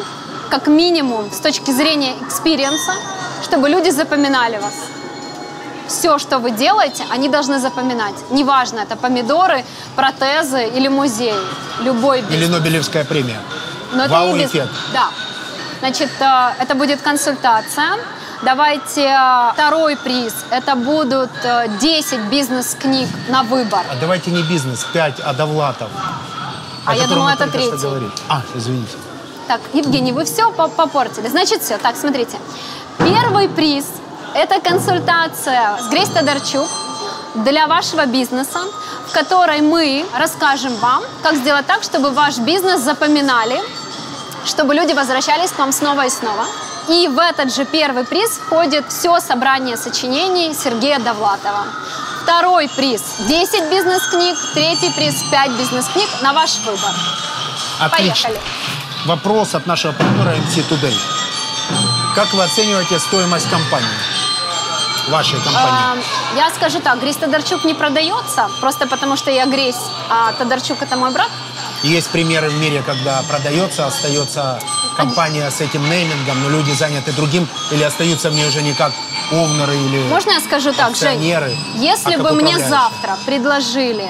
как 0.55 0.67
минимум 0.67 1.29
с 1.31 1.39
точки 1.39 1.71
зрения 1.71 2.13
experience 2.21 2.81
а, 2.81 2.93
чтобы 3.43 3.67
люди 3.67 3.89
запоминали 3.89 4.57
вас. 4.57 4.73
Все, 5.87 6.17
что 6.17 6.39
вы 6.39 6.51
делаете, 6.51 7.03
они 7.11 7.27
должны 7.27 7.59
запоминать. 7.59 8.15
Неважно, 8.31 8.79
это 8.79 8.95
помидоры, 8.95 9.65
протезы 9.97 10.65
или 10.77 10.87
музей. 10.87 11.33
Любой 11.81 12.21
бизнес. 12.21 12.37
Или 12.37 12.47
Нобелевская 12.47 13.03
премия. 13.03 13.39
Но 13.93 14.07
Вау-эффект. 14.07 14.69
Да. 14.93 15.09
Значит, 15.79 16.09
э, 16.21 16.63
это 16.63 16.73
будет 16.73 17.01
консультация. 17.01 17.97
Давайте 18.41 19.01
э, 19.01 19.51
второй 19.53 19.97
приз. 19.97 20.33
Это 20.51 20.75
будут 20.75 21.31
э, 21.43 21.67
10 21.81 22.19
бизнес-книг 22.31 23.09
на 23.27 23.43
выбор. 23.43 23.85
А 23.91 23.95
давайте 23.99 24.31
не 24.31 24.43
бизнес, 24.43 24.85
пять, 24.93 25.19
а 25.19 25.33
Довлатов. 25.33 25.89
А 26.85 26.95
я 26.95 27.07
мы 27.07 27.31
это 27.31 27.47
третий. 27.47 28.09
А, 28.29 28.41
извините. 28.55 28.95
Так, 29.47 29.61
Евгений, 29.73 30.11
вы 30.11 30.25
все 30.25 30.51
попортили. 30.51 31.27
Значит, 31.27 31.61
все. 31.61 31.77
Так, 31.77 31.95
смотрите. 31.95 32.37
Первый 32.97 33.47
приз– 33.47 33.85
это 34.33 34.59
консультация 34.59 35.77
с 35.81 35.87
Грейс 35.89 36.09
Тодорчук 36.09 36.67
для 37.35 37.67
вашего 37.67 38.05
бизнеса, 38.05 38.61
в 39.07 39.13
которой 39.13 39.61
мы 39.61 40.05
расскажем 40.17 40.75
вам, 40.77 41.03
как 41.21 41.35
сделать 41.35 41.67
так, 41.67 41.83
чтобы 41.83 42.09
ваш 42.11 42.37
бизнес 42.39 42.81
запоминали, 42.81 43.61
чтобы 44.45 44.73
люди 44.73 44.93
возвращались 44.93 45.51
к 45.51 45.59
вам 45.59 45.71
снова 45.71 46.05
и 46.05 46.09
снова. 46.09 46.45
И 46.87 47.07
в 47.07 47.19
этот 47.19 47.53
же 47.53 47.65
первый 47.65 48.03
приз 48.03 48.31
входит 48.31 48.85
все 48.89 49.19
собрание 49.19 49.77
сочинений 49.77 50.53
Сергея 50.53 50.99
Довлатова. 50.99 51.65
Второй 52.23 52.67
приз– 52.69 53.01
10 53.19 53.69
бизнес-книг, 53.69 54.37
третий 54.55 54.91
приз– 54.91 55.23
5 55.31 55.51
бизнес-книг 55.51 56.09
на 56.21 56.33
ваш 56.33 56.57
выбор. 56.59 56.91
Отлично. 57.79 58.29
Поехали. 58.29 58.41
Вопрос 59.05 59.53
от 59.55 59.67
нашего 59.67 59.91
партнера 59.93 60.31
MC 60.35 60.67
Today. 60.69 60.95
Как 62.15 62.33
вы 62.33 62.43
оцениваете 62.43 62.99
стоимость 62.99 63.49
компании? 63.49 63.87
Вашей 65.09 65.39
компании? 65.41 65.69
А, 65.69 65.97
Я 66.35 66.49
скажу 66.49 66.79
так, 66.79 66.99
Грейс 66.99 67.15
Тодорчук 67.17 67.63
не 67.65 67.75
продается, 67.75 68.49
просто 68.61 68.87
потому 68.87 69.15
что 69.15 69.29
я 69.29 69.45
Грейс, 69.45 69.75
а 70.09 70.33
Тодорчук 70.33 70.81
это 70.81 70.97
мой 70.97 71.11
брат. 71.11 71.29
Есть 71.83 72.09
примеры 72.09 72.49
в 72.49 72.57
мире, 72.57 72.81
когда 72.83 73.21
продается, 73.29 73.85
остается 73.85 74.59
компания 74.97 75.51
с 75.51 75.61
этим 75.61 75.87
неймингом, 75.87 76.41
но 76.41 76.49
люди 76.49 76.71
заняты 76.71 77.11
другим, 77.11 77.47
или 77.71 77.83
остаются 77.83 78.31
в 78.31 78.33
ней 78.33 78.47
уже 78.47 78.63
не 78.63 78.73
как 78.73 78.91
овнеры 79.31 79.75
или... 79.75 80.07
Можно 80.09 80.31
я 80.31 80.39
скажу 80.39 80.73
так, 80.73 80.95
Жень? 80.95 81.21
Если 81.75 82.15
А 82.15 82.17
бы 82.17 82.31
мне 82.31 82.57
завтра 82.57 83.17
предложили 83.25 84.09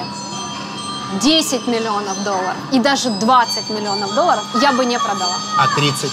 10 1.20 1.66
миллионов 1.68 2.22
долларов 2.24 2.56
и 2.72 2.78
даже 2.78 3.10
20 3.10 3.70
миллионов 3.70 4.14
долларов, 4.14 4.44
я 4.60 4.72
бы 4.72 4.84
не 4.84 4.98
продала. 4.98 5.36
А 5.58 5.68
30? 5.74 6.10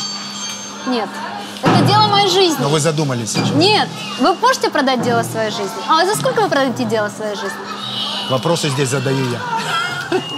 Нет. 0.87 1.09
Это 1.63 1.81
дело 1.85 2.07
моей 2.07 2.29
жизни. 2.29 2.57
Но 2.61 2.69
вы 2.69 2.79
задумались 2.79 3.31
сейчас. 3.31 3.51
Нет. 3.51 3.87
Вы 4.19 4.33
можете 4.35 4.69
продать 4.69 5.01
дело 5.01 5.23
своей 5.23 5.51
жизни? 5.51 5.71
А 5.87 6.05
за 6.05 6.15
сколько 6.15 6.41
вы 6.41 6.49
продадите 6.49 6.83
дело 6.85 7.09
своей 7.09 7.35
жизни? 7.35 7.57
Вопросы 8.29 8.69
здесь 8.69 8.89
задаю 8.89 9.25
я. 9.29 9.39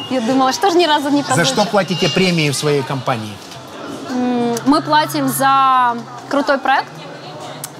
Я 0.09 0.21
думала, 0.21 0.53
что 0.53 0.69
же 0.69 0.77
ни 0.77 0.85
разу 0.85 1.09
не 1.09 1.21
За 1.21 1.27
продаю. 1.27 1.45
что 1.47 1.65
платите 1.65 2.09
премии 2.09 2.49
в 2.51 2.55
своей 2.55 2.83
компании? 2.83 3.33
Мы 4.65 4.81
платим 4.81 5.27
за 5.27 5.97
крутой 6.29 6.59
проект, 6.59 6.89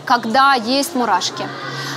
когда 0.06 0.56
есть 0.56 0.96
мурашки. 0.96 1.48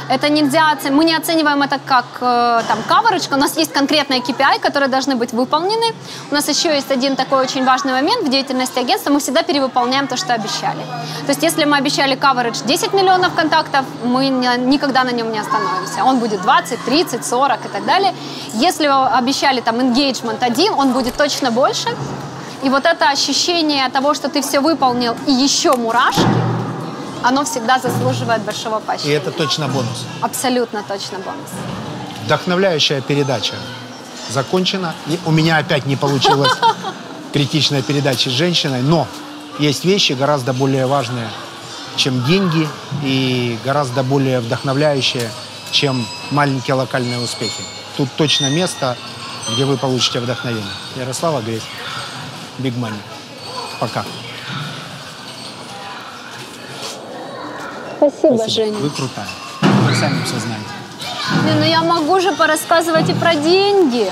Это 0.08 0.30
нельзя. 0.30 0.76
Мы 0.90 1.04
не 1.04 1.14
оцениваем 1.14 1.62
это 1.62 1.78
как 1.84 2.06
э, 2.20 2.62
там 2.66 2.78
каверочка. 2.88 3.34
У 3.34 3.36
нас 3.36 3.56
есть 3.58 3.72
конкретные 3.72 4.20
KPI, 4.20 4.60
которые 4.60 4.88
должны 4.88 5.16
быть 5.16 5.32
выполнены. 5.32 5.94
У 6.30 6.34
нас 6.34 6.48
еще 6.48 6.74
есть 6.74 6.90
один 6.90 7.14
такой 7.14 7.42
очень 7.42 7.64
важный 7.64 7.92
момент 7.92 8.26
в 8.26 8.30
деятельности 8.30 8.78
агентства. 8.78 9.10
Мы 9.10 9.20
всегда 9.20 9.42
перевыполняем 9.42 10.06
то, 10.06 10.16
что 10.16 10.32
обещали. 10.32 10.80
То 11.26 11.32
есть, 11.32 11.42
если 11.42 11.64
мы 11.66 11.76
обещали 11.76 12.16
coverage 12.16 12.66
10 12.66 12.94
миллионов 12.94 13.34
контактов, 13.34 13.84
мы 14.04 14.28
никогда 14.28 15.04
на 15.04 15.10
нем 15.10 15.30
не 15.30 15.40
остановимся. 15.40 16.04
Он 16.04 16.18
будет 16.18 16.40
20, 16.40 16.84
30, 16.84 17.26
40 17.26 17.66
и 17.66 17.68
так 17.68 17.84
далее. 17.84 18.14
Если 18.54 18.86
обещали 18.86 19.60
там 19.60 19.76
engagement 19.76 20.38
один, 20.40 20.72
он 20.72 20.92
будет 20.92 21.16
точно 21.16 21.50
больше. 21.50 21.88
И 22.62 22.70
вот 22.70 22.86
это 22.86 23.10
ощущение 23.10 23.88
того, 23.90 24.14
что 24.14 24.28
ты 24.28 24.40
все 24.40 24.60
выполнил, 24.60 25.14
и 25.26 25.32
еще 25.32 25.76
мурашки, 25.76 26.26
оно 27.22 27.44
всегда 27.44 27.78
заслуживает 27.78 28.42
большого 28.42 28.78
И 28.78 28.82
поощрения. 28.82 29.16
это 29.16 29.30
точно 29.30 29.68
бонус. 29.68 30.04
Абсолютно 30.20 30.82
точно 30.82 31.18
бонус. 31.18 31.50
Вдохновляющая 32.24 33.00
передача 33.00 33.54
закончена. 34.30 34.94
И 35.06 35.18
у 35.26 35.30
меня 35.30 35.56
опять 35.58 35.86
не 35.86 35.96
получилось 35.96 36.52
критичная 37.32 37.82
передача 37.82 38.30
с 38.30 38.32
женщиной, 38.32 38.82
но 38.82 39.06
есть 39.58 39.84
вещи 39.84 40.12
гораздо 40.12 40.52
более 40.52 40.86
важные, 40.86 41.28
чем 41.96 42.24
деньги, 42.24 42.68
и 43.02 43.58
гораздо 43.64 44.02
более 44.02 44.40
вдохновляющие, 44.40 45.30
чем 45.70 46.06
маленькие 46.30 46.74
локальные 46.74 47.18
успехи. 47.18 47.62
Тут 47.96 48.08
точно 48.16 48.50
место, 48.50 48.96
где 49.52 49.64
вы 49.64 49.76
получите 49.76 50.20
вдохновение. 50.20 50.64
Ярослава 50.96 51.40
Гресь, 51.40 51.62
Биг 52.58 52.76
Мани. 52.76 52.98
Пока. 53.80 54.04
Спасибо, 57.98 58.48
Женя. 58.48 58.78
Вы 58.78 58.90
крутая. 58.90 59.26
Вы 59.60 59.94
сами 59.94 60.22
все 60.24 60.38
знаете. 60.38 60.64
Блин, 61.42 61.58
ну 61.60 61.66
я 61.66 61.82
могу 61.82 62.20
же 62.20 62.32
порассказывать 62.32 63.08
и 63.10 63.14
про 63.14 63.34
деньги. 63.34 64.10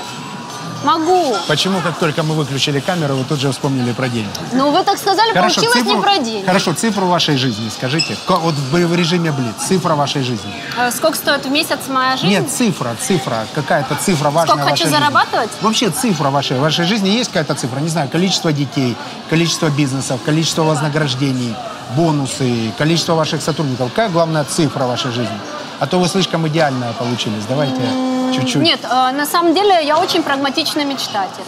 Могу. 0.83 1.35
Почему, 1.47 1.79
как 1.81 1.97
только 1.97 2.23
мы 2.23 2.35
выключили 2.35 2.79
камеру, 2.79 3.15
вы 3.15 3.23
тут 3.23 3.39
же 3.39 3.51
вспомнили 3.51 3.91
про 3.93 4.09
деньги? 4.09 4.29
Ну 4.53 4.71
вы 4.71 4.83
так 4.83 4.97
сказали, 4.97 5.33
получилось 5.33 5.83
не 5.83 6.01
про 6.01 6.17
деньги. 6.17 6.45
Хорошо, 6.45 6.73
цифру 6.73 7.07
вашей 7.07 7.37
жизни 7.37 7.69
скажите. 7.69 8.17
Вот 8.27 8.55
в, 8.55 8.95
режиме 8.95 9.31
Блиц, 9.31 9.55
цифра 9.67 9.95
вашей 9.95 10.23
жизни. 10.23 10.51
Э, 10.77 10.91
Сколько 10.91 11.17
стоит 11.17 11.45
в 11.45 11.51
месяц 11.51 11.79
моя 11.87 12.17
жизнь? 12.17 12.29
Нет, 12.29 12.49
цифра, 12.49 12.95
цифра, 13.01 13.45
какая-то 13.55 13.95
цифра 13.95 14.29
важная 14.29 14.55
Сколько 14.55 14.69
хочу 14.71 14.83
жизни. 14.85 14.97
зарабатывать? 14.97 15.49
Вообще 15.61 15.89
цифра 15.89 16.29
вашей, 16.29 16.57
в 16.57 16.61
вашей 16.61 16.85
жизни 16.85 17.09
есть 17.09 17.29
какая-то 17.31 17.55
цифра? 17.55 17.79
Не 17.79 17.89
знаю, 17.89 18.09
количество 18.09 18.51
детей, 18.51 18.95
количество 19.29 19.69
бизнесов, 19.69 20.19
количество 20.25 20.63
вознаграждений, 20.63 21.55
бонусы, 21.95 22.71
количество 22.77 23.13
ваших 23.13 23.41
сотрудников. 23.41 23.89
Какая 23.89 24.09
главная 24.09 24.43
цифра 24.43 24.85
вашей 24.85 25.11
жизни? 25.11 25.37
А 25.79 25.85
то 25.85 25.99
вы 25.99 26.07
слишком 26.07 26.47
идеальная 26.47 26.91
получились. 26.93 27.45
Давайте 27.47 27.81
чуть-чуть. 28.33 28.61
Нет, 28.61 28.79
э, 28.83 29.11
на 29.11 29.25
самом 29.25 29.53
деле 29.53 29.85
я 29.85 29.97
очень 29.97 30.23
прагматичный 30.23 30.85
мечтатель. 30.85 31.43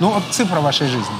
Ну, 0.00 0.10
вот 0.10 0.22
цифра 0.30 0.60
вашей 0.60 0.88
жизни. 0.88 1.14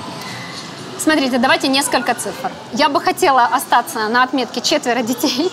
Смотрите, 0.98 1.38
давайте 1.38 1.68
несколько 1.68 2.14
цифр. 2.14 2.50
Я 2.72 2.88
бы 2.88 3.00
хотела 3.00 3.44
остаться 3.44 4.08
на 4.08 4.22
отметке 4.22 4.60
четверо 4.60 5.02
детей. 5.02 5.52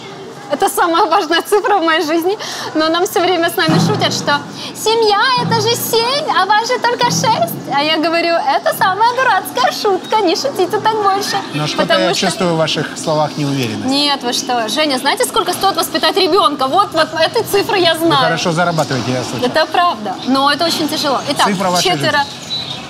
Это 0.54 0.70
самая 0.70 1.06
важная 1.06 1.42
цифра 1.42 1.78
в 1.80 1.84
моей 1.84 2.06
жизни. 2.06 2.38
Но 2.76 2.88
нам 2.90 3.06
все 3.08 3.20
время 3.22 3.50
с 3.50 3.56
нами 3.56 3.80
шутят, 3.80 4.14
что 4.14 4.40
семья 4.76 5.20
это 5.42 5.56
же 5.62 5.76
семь, 5.76 6.30
а 6.38 6.46
вас 6.46 6.68
же 6.68 6.78
только 6.80 7.06
шесть. 7.06 7.56
А 7.74 7.82
я 7.82 7.98
говорю, 7.98 8.36
это 8.36 8.72
самая 8.78 9.10
дурацкая 9.16 9.72
шутка, 9.72 10.18
не 10.22 10.36
шутите 10.36 10.80
так 10.80 10.96
больше. 11.02 11.38
Но 11.56 11.66
что-то 11.66 11.82
Потому 11.84 12.06
я 12.10 12.14
что- 12.14 12.28
чувствую 12.28 12.54
в 12.54 12.58
ваших 12.58 12.86
словах 13.04 13.36
неуверенность. 13.36 13.86
Нет, 13.86 14.22
вы 14.22 14.32
что, 14.34 14.70
Женя, 14.70 15.00
знаете, 15.00 15.26
сколько 15.26 15.54
стоит 15.54 15.76
воспитать 15.76 16.16
ребенка? 16.18 16.68
Вот, 16.68 16.94
вот 16.94 17.08
этой 17.20 17.44
цифры 17.44 17.80
я 17.80 17.96
Вы 17.96 18.06
знаю. 18.06 18.24
хорошо 18.26 18.52
зарабатываете, 18.52 19.12
я 19.12 19.24
слышу. 19.24 19.44
Это 19.46 19.66
правда, 19.66 20.16
но 20.28 20.52
это 20.52 20.66
очень 20.66 20.88
тяжело. 20.88 21.20
Итак, 21.30 21.48
Цифра 21.48 21.72
четверо, 21.82 22.20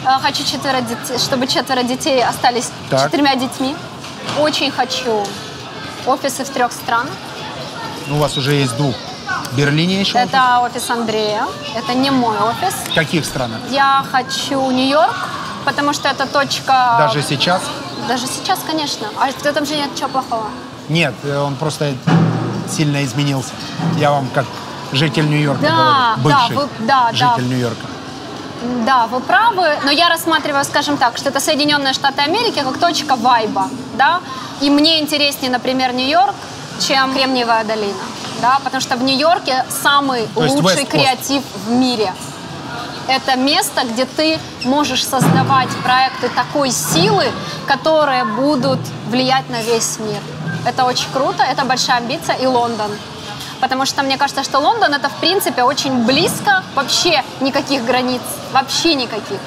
э, 0.05 0.09
хочу 0.21 0.43
четверо 0.43 0.81
детей, 0.81 1.17
чтобы 1.17 1.47
четверо 1.47 1.83
детей 1.83 2.21
остались 2.25 2.71
Так. 2.89 3.03
четырьмя 3.05 3.35
детьми. 3.35 3.73
Очень 4.37 4.69
хочу 4.71 5.23
офисы 6.05 6.43
в 6.43 6.49
трех 6.49 6.73
странах. 6.73 7.13
Ну, 8.07 8.15
У 8.17 8.19
вас 8.19 8.37
уже 8.37 8.53
есть 8.53 8.75
двух. 8.77 8.95
В 9.51 9.55
Берлине 9.57 9.99
еще? 10.01 10.17
офис? 10.17 10.29
Это 10.29 10.59
офис 10.59 10.89
Андрея, 10.89 11.45
это 11.75 11.93
не 11.93 12.11
мой 12.11 12.35
офис. 12.37 12.73
В 12.91 12.95
каких 12.95 13.25
странах? 13.25 13.59
Я 13.69 14.03
хочу 14.11 14.71
Нью-Йорк, 14.71 15.15
потому 15.65 15.93
что 15.93 16.09
это 16.09 16.25
точка... 16.25 16.95
Даже 16.99 17.21
сейчас? 17.21 17.61
Даже 18.07 18.27
сейчас, 18.27 18.59
конечно. 18.65 19.07
А 19.19 19.31
в 19.31 19.45
этом 19.45 19.65
же 19.65 19.75
нет 19.75 19.91
ничего 19.93 20.09
плохого. 20.09 20.47
Нет, 20.89 21.13
э, 21.23 21.37
он 21.39 21.55
просто 21.55 21.93
сильно 22.69 23.03
изменился. 23.05 23.51
Я 23.97 24.11
вам 24.11 24.27
как 24.33 24.45
житель 24.91 25.29
Нью-Йорка 25.29 25.61
Да, 25.61 26.15
говорю. 26.17 26.23
Бывший 26.23 26.55
да, 26.55 26.61
вы- 26.61 26.69
да, 26.79 27.09
да. 27.11 27.35
житель 27.35 27.47
Нью-Йорка. 27.49 27.85
Да, 28.85 29.07
вы 29.07 29.19
правы, 29.19 29.77
но 29.83 29.91
я 29.91 30.09
рассматриваю, 30.09 30.63
скажем 30.65 30.97
так, 30.97 31.17
что 31.17 31.29
это 31.29 31.39
Соединенные 31.39 31.93
Штаты 31.93 32.21
Америки 32.21 32.61
как 32.63 32.77
точка 32.79 33.15
вайба, 33.17 33.69
да, 33.97 34.21
и 34.61 34.69
мне 34.69 35.01
интереснее, 35.01 35.51
например, 35.51 35.93
Нью-Йорк, 35.93 36.33
чем 36.79 37.13
Кремниевая 37.13 37.63
долина, 37.63 38.03
да, 38.41 38.59
потому 38.63 38.81
что 38.81 38.95
в 38.95 39.03
Нью-Йорке 39.03 39.65
самый 39.69 40.27
То 40.33 40.41
лучший 40.41 40.85
креатив 40.85 41.43
в 41.65 41.71
мире. 41.71 42.13
Это 43.07 43.35
место, 43.35 43.83
где 43.83 44.05
ты 44.05 44.39
можешь 44.63 45.05
создавать 45.05 45.69
проекты 45.83 46.29
такой 46.29 46.71
силы, 46.71 47.25
которые 47.67 48.23
будут 48.23 48.79
влиять 49.09 49.49
на 49.49 49.61
весь 49.61 49.99
мир. 49.99 50.21
Это 50.65 50.85
очень 50.85 51.11
круто, 51.11 51.43
это 51.43 51.65
большая 51.65 51.97
амбиция 51.97 52.35
и 52.35 52.45
Лондон. 52.45 52.91
Потому 53.59 53.85
что 53.85 54.03
мне 54.03 54.17
кажется, 54.17 54.43
что 54.43 54.59
Лондон 54.59 54.93
это 54.93 55.09
в 55.09 55.15
принципе 55.17 55.63
очень 55.63 56.05
близко, 56.05 56.63
вообще 56.75 57.23
никаких 57.41 57.85
границ, 57.85 58.21
вообще 58.53 58.95
никаких. 58.95 59.39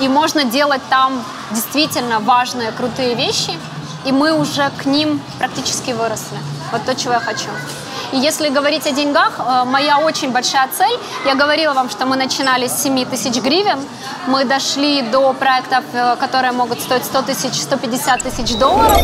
И 0.00 0.08
можно 0.08 0.44
делать 0.44 0.82
там 0.90 1.22
действительно 1.50 2.20
важные, 2.20 2.72
крутые 2.72 3.14
вещи, 3.14 3.58
и 4.04 4.12
мы 4.12 4.32
уже 4.32 4.70
к 4.82 4.86
ним 4.86 5.20
практически 5.38 5.92
выросли. 5.92 6.38
Вот 6.72 6.84
то, 6.84 6.94
чего 6.94 7.14
я 7.14 7.20
хочу. 7.20 7.50
И 8.12 8.18
если 8.18 8.48
говорить 8.48 8.86
о 8.86 8.92
деньгах, 8.92 9.32
э, 9.38 9.64
моя 9.64 9.98
очень 9.98 10.30
большая 10.30 10.68
цель, 10.68 10.98
я 11.26 11.34
говорила 11.34 11.74
вам, 11.74 11.90
что 11.90 12.06
мы 12.06 12.16
начинали 12.16 12.68
с 12.68 12.82
7 12.82 13.04
тысяч 13.06 13.42
гривен, 13.42 13.78
мы 14.26 14.44
дошли 14.44 15.02
до 15.02 15.32
проектов, 15.32 15.84
э, 15.92 16.16
которые 16.16 16.52
могут 16.52 16.80
стоить 16.80 17.04
100 17.04 17.22
тысяч, 17.22 17.54
150 17.54 18.22
тысяч 18.22 18.56
долларов, 18.56 19.00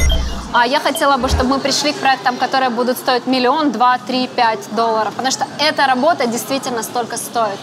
а 0.52 0.66
я 0.66 0.81
хотела 0.81 1.16
бы, 1.16 1.28
чтобы 1.28 1.56
мы 1.56 1.60
пришли 1.60 1.93
к 1.93 1.97
проектам, 1.97 2.36
которые 2.36 2.70
будут 2.70 2.98
стоить 2.98 3.27
миллион, 3.27 3.72
два, 3.72 3.98
три, 3.98 4.27
пять 4.28 4.74
долларов, 4.74 5.12
потому 5.14 5.32
что 5.32 5.47
эта 5.59 5.86
работа 5.86 6.27
действительно 6.27 6.82
столько 6.82 7.16
стоит. 7.16 7.59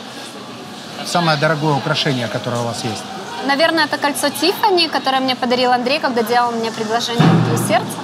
Самое 1.06 1.38
дорогое 1.38 1.76
украшение, 1.76 2.28
которое 2.28 2.62
у 2.62 2.66
вас 2.66 2.84
есть. 2.84 3.04
Наверное, 3.46 3.86
это 3.86 3.98
кольцо 3.98 4.30
Тиффани, 4.30 4.88
которое 4.88 5.20
мне 5.20 5.36
подарил 5.36 5.72
Андрей, 5.72 6.00
когда 6.00 6.22
делал 6.24 6.52
мне 6.52 6.72
предложение 6.72 7.28
и 7.54 7.58
сердца. 7.58 7.98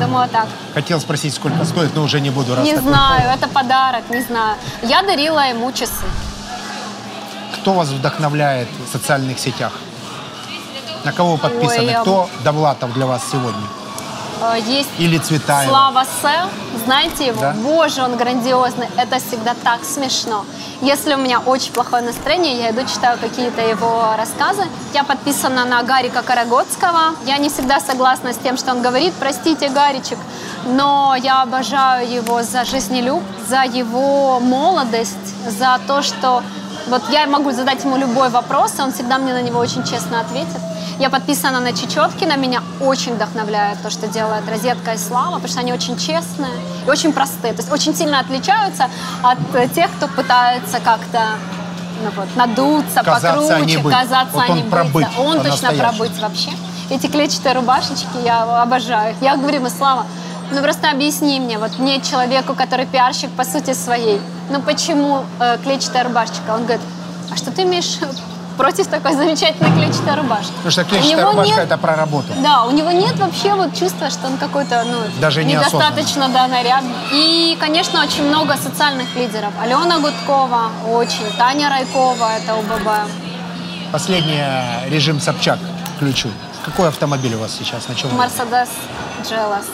Думаю, 0.00 0.28
так. 0.28 0.46
Хотел 0.74 1.00
спросить, 1.00 1.34
сколько 1.34 1.64
стоит, 1.64 1.94
но 1.94 2.02
уже 2.02 2.20
не 2.20 2.30
буду. 2.30 2.54
Раз 2.54 2.64
не 2.64 2.76
знаю, 2.76 3.30
это 3.30 3.48
подарок, 3.48 4.02
не 4.10 4.20
знаю. 4.22 4.56
Я 4.82 5.02
дарила 5.02 5.40
ему 5.48 5.70
часы. 5.72 5.92
повод. 6.00 7.60
Кто 7.60 7.72
вас 7.74 7.88
вдохновляет 7.90 8.68
в 8.86 8.90
социальных 8.92 9.38
сетях? 9.38 9.72
На 11.04 11.12
кого 11.12 11.32
вы 11.32 11.38
подписаны? 11.38 11.80
Ой, 11.80 11.86
я- 11.86 12.00
Кто 12.00 12.28
Довлатов 12.44 12.92
для 12.94 13.06
вас 13.06 13.22
сегодня? 13.30 13.62
Э, 14.42 14.58
Есть 14.58 14.90
Или 14.98 15.18
Цветаева? 15.18 15.68
Слава 15.70 16.04
Сэ, 16.20 16.48
знаете 16.84 17.26
его? 17.26 17.40
Да. 17.40 17.52
Боже, 17.52 18.02
он 18.02 18.16
грандиозный. 18.16 18.88
Это 18.96 19.18
всегда 19.18 19.54
так 19.62 19.84
смешно. 19.84 20.44
Если 20.80 21.14
у 21.14 21.18
меня 21.18 21.38
очень 21.38 21.72
плохое 21.72 22.02
настроение, 22.02 22.58
я 22.58 22.70
иду 22.70 22.80
читаю 22.86 23.18
какие-то 23.18 23.60
его 23.60 24.14
рассказы. 24.18 24.64
Я 24.92 25.04
подписана 25.04 25.64
на 25.64 25.82
Гарика 25.84 26.22
Карагодского. 26.22 27.14
Я 27.24 27.38
не 27.38 27.48
всегда 27.48 27.78
согласна 27.78 28.32
с 28.32 28.38
тем, 28.38 28.56
что 28.56 28.72
он 28.72 28.82
говорит. 28.82 29.14
Простите, 29.20 29.68
Гаричек. 29.68 30.18
Но 30.66 31.14
я 31.14 31.42
обожаю 31.42 32.10
его 32.10 32.42
за 32.42 32.64
жизнелюб, 32.64 33.22
за 33.48 33.62
его 33.62 34.40
молодость, 34.40 35.16
за 35.48 35.78
то, 35.86 36.02
что 36.02 36.42
вот 36.88 37.02
я 37.10 37.26
могу 37.28 37.52
задать 37.52 37.84
ему 37.84 37.96
любой 37.96 38.28
вопрос, 38.30 38.78
и 38.78 38.82
он 38.82 38.92
всегда 38.92 39.18
мне 39.18 39.32
на 39.32 39.42
него 39.42 39.60
очень 39.60 39.84
честно 39.84 40.20
ответит. 40.20 40.58
Я 40.98 41.10
подписана 41.10 41.60
на 41.60 41.72
Чечеткина, 41.72 42.36
меня 42.36 42.62
очень 42.80 43.14
вдохновляет 43.14 43.82
то, 43.82 43.90
что 43.90 44.06
делает 44.06 44.48
Розетка 44.48 44.92
и 44.92 44.98
Слава, 44.98 45.34
потому 45.34 45.48
что 45.48 45.60
они 45.60 45.72
очень 45.72 45.96
честные 45.96 46.52
и 46.86 46.90
очень 46.90 47.12
простые. 47.12 47.54
То 47.54 47.60
есть 47.62 47.72
очень 47.72 47.94
сильно 47.94 48.20
отличаются 48.20 48.88
от 49.22 49.38
тех, 49.74 49.90
кто 49.96 50.08
пытается 50.08 50.80
как-то 50.80 51.38
ну, 52.02 52.10
вот, 52.16 52.36
надуться, 52.36 53.02
Казаться, 53.02 53.32
а 53.32 53.58
покруче, 53.58 53.78
быть. 53.78 53.94
казаться, 53.94 54.34
Вот 54.34 54.44
а 54.50 54.52
не 54.52 54.62
про 54.62 54.84
быть. 54.84 55.06
Да, 55.16 55.22
Он 55.22 55.36
точно 55.36 55.68
по-настоящему. 55.68 55.82
про 55.82 55.92
быть 55.98 56.18
вообще. 56.20 56.50
Эти 56.90 57.06
клетчатые 57.06 57.54
рубашечки 57.54 58.24
я 58.24 58.62
обожаю. 58.62 59.14
Я 59.20 59.36
говорю 59.36 59.58
ему, 59.58 59.68
Слава, 59.70 60.06
ну 60.50 60.60
просто 60.62 60.90
объясни 60.90 61.40
мне, 61.40 61.58
вот 61.58 61.78
мне 61.78 62.00
человеку, 62.00 62.54
который 62.54 62.86
пиарщик 62.86 63.30
по 63.30 63.44
сути 63.44 63.72
своей, 63.72 64.20
ну 64.50 64.60
почему 64.60 65.24
э, 65.40 65.58
клетчатая 65.62 66.04
рубашечка? 66.04 66.50
Он 66.54 66.64
говорит, 66.64 66.82
а 67.30 67.36
что 67.36 67.50
ты 67.50 67.62
имеешь 67.62 67.98
против 68.62 68.86
такой 68.86 69.14
замечательной 69.14 69.72
клетчатой 69.72 70.14
рубашки? 70.14 70.52
Потому 70.52 70.70
что 70.70 70.84
клетчатая 70.84 71.26
рубашка 71.26 71.54
нет- 71.56 71.64
это 71.64 71.76
про 71.78 71.96
работу. 71.96 72.28
Да, 72.38 72.62
у 72.64 72.70
него 72.70 72.92
нет 72.92 73.18
вообще 73.18 73.54
вот 73.54 73.74
чувства, 73.76 74.08
что 74.08 74.28
он 74.28 74.36
какой-то, 74.38 74.84
ну, 74.84 74.98
Даже 75.20 75.42
недостаточно, 75.42 76.28
да, 76.28 76.46
нарядный. 76.46 76.94
И, 77.12 77.56
конечно, 77.58 78.00
очень 78.04 78.22
много 78.22 78.56
социальных 78.56 79.16
лидеров. 79.16 79.52
Алена 79.60 79.98
Гудкова, 79.98 80.70
очень. 80.92 81.26
Таня 81.36 81.70
Райкова, 81.70 82.36
это 82.36 82.54
УББ. 82.54 82.88
Последнее 83.90 84.64
режим 84.88 85.20
Собчак 85.20 85.58
включу. 85.96 86.28
Какой 86.64 86.86
автомобиль 86.86 87.34
у 87.34 87.40
вас 87.40 87.50
сейчас? 87.58 87.88
На 87.88 87.96
чем? 87.96 88.14
Мерседес 88.14 88.68
Джелас. 89.28 89.66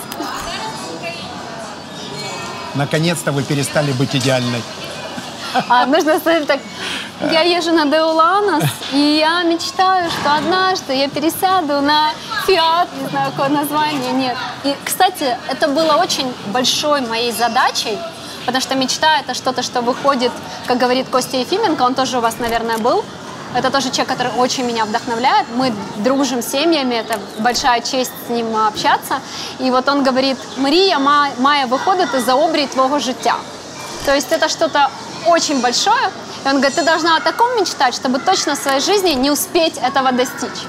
Наконец-то 2.74 3.32
вы 3.32 3.42
перестали 3.42 3.92
быть 3.92 4.16
идеальной. 4.16 4.62
А 5.68 5.86
нужно 5.86 6.18
сказать 6.18 6.46
так, 6.46 6.60
я 7.20 7.42
езжу 7.42 7.72
на 7.72 7.84
Деуланос, 7.86 8.64
и 8.92 8.98
я 9.18 9.42
мечтаю, 9.42 10.10
что 10.10 10.34
однажды 10.34 10.94
я 10.94 11.08
пересяду 11.08 11.80
на 11.80 12.12
Фиат, 12.46 12.88
не 13.02 13.08
знаю, 13.08 13.30
какое 13.32 13.48
название, 13.48 14.12
нет. 14.12 14.36
И, 14.64 14.76
кстати, 14.84 15.36
это 15.48 15.68
было 15.68 15.94
очень 15.94 16.32
большой 16.46 17.00
моей 17.00 17.32
задачей, 17.32 17.98
потому 18.46 18.60
что 18.62 18.74
мечта— 18.76 19.18
это 19.20 19.34
что-то, 19.34 19.62
что 19.62 19.80
выходит, 19.82 20.32
как 20.66 20.78
говорит 20.78 21.08
Костя 21.10 21.36
Ефименко, 21.36 21.82
он 21.82 21.94
тоже 21.94 22.18
у 22.18 22.20
вас, 22.20 22.38
наверное, 22.38 22.78
был, 22.78 23.04
это 23.54 23.70
тоже 23.70 23.90
человек, 23.90 24.08
который 24.08 24.32
очень 24.36 24.64
меня 24.66 24.84
вдохновляет. 24.84 25.46
Мы 25.56 25.72
дружим 25.96 26.42
с 26.42 26.46
семьями, 26.50 26.96
это 26.96 27.18
большая 27.38 27.80
честь 27.80 28.12
с 28.26 28.30
ним 28.30 28.54
общаться. 28.54 29.20
И 29.58 29.70
вот 29.70 29.88
он 29.88 30.04
говорит, 30.04 30.36
Мария 30.58 30.98
ма- 30.98 31.30
має 31.38 31.64
виходити 31.66 32.20
за 32.20 32.34
обрій 32.34 32.66
твого 32.66 32.98
життя. 32.98 33.34
То 34.04 34.12
есть 34.14 34.32
это 34.32 34.48
что-то 34.48 34.88
очень 35.26 35.60
большое. 35.60 36.08
И 36.44 36.48
он 36.48 36.56
говорит, 36.56 36.74
ты 36.74 36.82
должна 36.82 37.16
о 37.16 37.20
таком 37.20 37.56
мечтать, 37.60 37.94
чтобы 37.94 38.18
точно 38.18 38.54
в 38.54 38.58
своей 38.58 38.80
жизни 38.80 39.10
не 39.10 39.30
успеть 39.30 39.76
этого 39.78 40.12
достичь. 40.12 40.66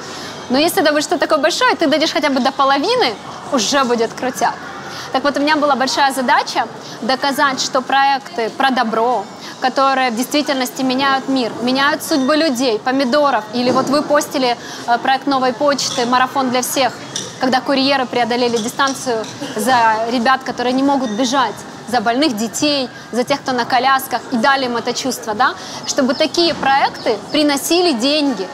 Но 0.50 0.58
если 0.58 0.82
это 0.82 0.92
будет 0.92 1.04
что-то 1.04 1.22
такое 1.22 1.38
большое, 1.38 1.76
ты 1.76 1.88
дойдешь 1.88 2.12
хотя 2.12 2.30
бы 2.30 2.40
до 2.40 2.52
половины, 2.52 3.14
уже 3.52 3.84
будет 3.84 4.12
крутяк. 4.14 4.56
Так 5.12 5.24
вот, 5.24 5.38
у 5.38 5.42
меня 5.42 5.56
была 5.56 5.76
большая 5.76 6.14
задача 6.14 6.68
доказать, 7.02 7.62
что 7.62 7.82
проекты 7.82 8.50
про 8.52 8.70
добро, 8.70 9.26
которые 9.60 10.12
в 10.12 10.16
действительности 10.16 10.82
меняют 10.84 11.28
мир, 11.28 11.52
меняют 11.62 12.04
судьбы 12.04 12.36
людей, 12.36 12.80
помидоров. 12.80 13.44
Или 13.54 13.72
вот 13.72 13.90
вы 13.90 14.02
постили 14.02 14.56
э, 14.88 14.98
проект 15.00 15.26
новой 15.26 15.54
почты 15.54 16.06
«Марафон 16.06 16.52
для 16.52 16.62
всех», 16.62 16.94
когда 17.40 17.60
курьеры 17.62 18.06
преодолели 18.06 18.58
дистанцию 18.58 19.26
за 19.56 20.06
ребят, 20.12 20.44
которые 20.44 20.74
не 20.74 20.84
могут 20.84 21.10
бежать 21.12 21.56
за 21.90 22.02
больных 22.02 22.38
детей, 22.38 22.90
за 23.12 23.24
тех, 23.24 23.42
кто 23.42 23.52
на 23.52 23.66
колясках, 23.66 24.22
и 24.32 24.38
дали 24.38 24.66
им 24.66 24.78
это 24.78 24.94
чувство, 24.94 25.34
да, 25.34 25.54
чтобы 25.88 26.14
такие 26.14 26.54
проекты 26.54 27.18
приносили 27.32 27.94
деньги. 27.94 28.48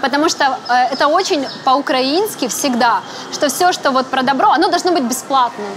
Потому 0.00 0.28
что 0.28 0.58
э, 0.68 0.74
это 0.92 1.06
очень 1.06 1.46
по-украински 1.64 2.48
всегда, 2.48 3.00
что 3.32 3.48
все, 3.48 3.72
что 3.72 3.90
вот 3.92 4.06
про 4.06 4.22
добро, 4.22 4.50
оно 4.50 4.68
должно 4.68 4.92
быть 4.92 5.04
бесплатным. 5.04 5.68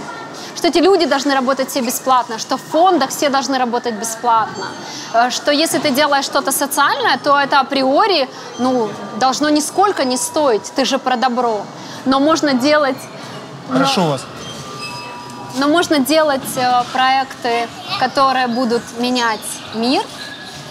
Что 0.56 0.68
эти 0.68 0.78
люди 0.78 1.06
должны 1.06 1.34
работать 1.34 1.68
все 1.70 1.80
бесплатно, 1.80 2.38
что 2.38 2.56
в 2.56 2.62
фондах 2.62 3.10
все 3.10 3.28
должны 3.28 3.58
работать 3.58 3.94
бесплатно. 3.94 4.66
Э, 5.14 5.30
Что 5.30 5.52
если 5.52 5.78
ты 5.78 5.90
делаешь 5.90 6.24
что-то 6.24 6.50
социальное, 6.50 7.18
то 7.18 7.38
это 7.38 7.60
априори 7.60 8.28
ну, 8.58 8.88
должно 9.20 9.48
нисколько 9.50 10.04
не 10.04 10.16
стоить, 10.16 10.72
ты 10.74 10.84
же 10.84 10.98
про 10.98 11.16
добро. 11.16 11.60
Но 12.04 12.20
можно 12.20 12.52
делать 12.54 12.96
Прошу 13.68 14.02
вас. 14.02 14.24
Но 15.56 15.68
можно 15.68 15.98
делать 15.98 16.56
э, 16.56 16.82
проекты, 16.92 17.68
которые 17.98 18.46
будут 18.46 18.82
менять 18.98 19.40
мир 19.74 20.02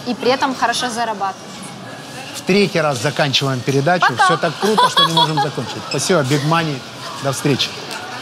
и 0.06 0.14
при 0.14 0.30
этом 0.30 0.54
хорошо 0.54 0.88
зарабатывать. 0.90 1.42
В 2.36 2.42
третий 2.42 2.80
раз 2.80 3.02
заканчиваем 3.02 3.60
передачу. 3.60 4.06
Пока. 4.08 4.24
Все 4.24 4.36
так 4.36 4.52
круто, 4.60 4.88
что 4.88 5.04
не 5.04 5.12
можем 5.12 5.36
закончить. 5.42 5.82
Спасибо, 5.88 6.20
Big 6.20 6.44
Money. 6.48 6.78
До 7.24 7.32
встречи. 7.32 7.68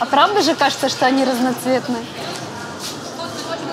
А 0.00 0.06
правда 0.06 0.42
же 0.42 0.54
кажется, 0.54 0.88
что 0.88 1.06
они 1.06 1.24
разноцветные? 1.24 2.02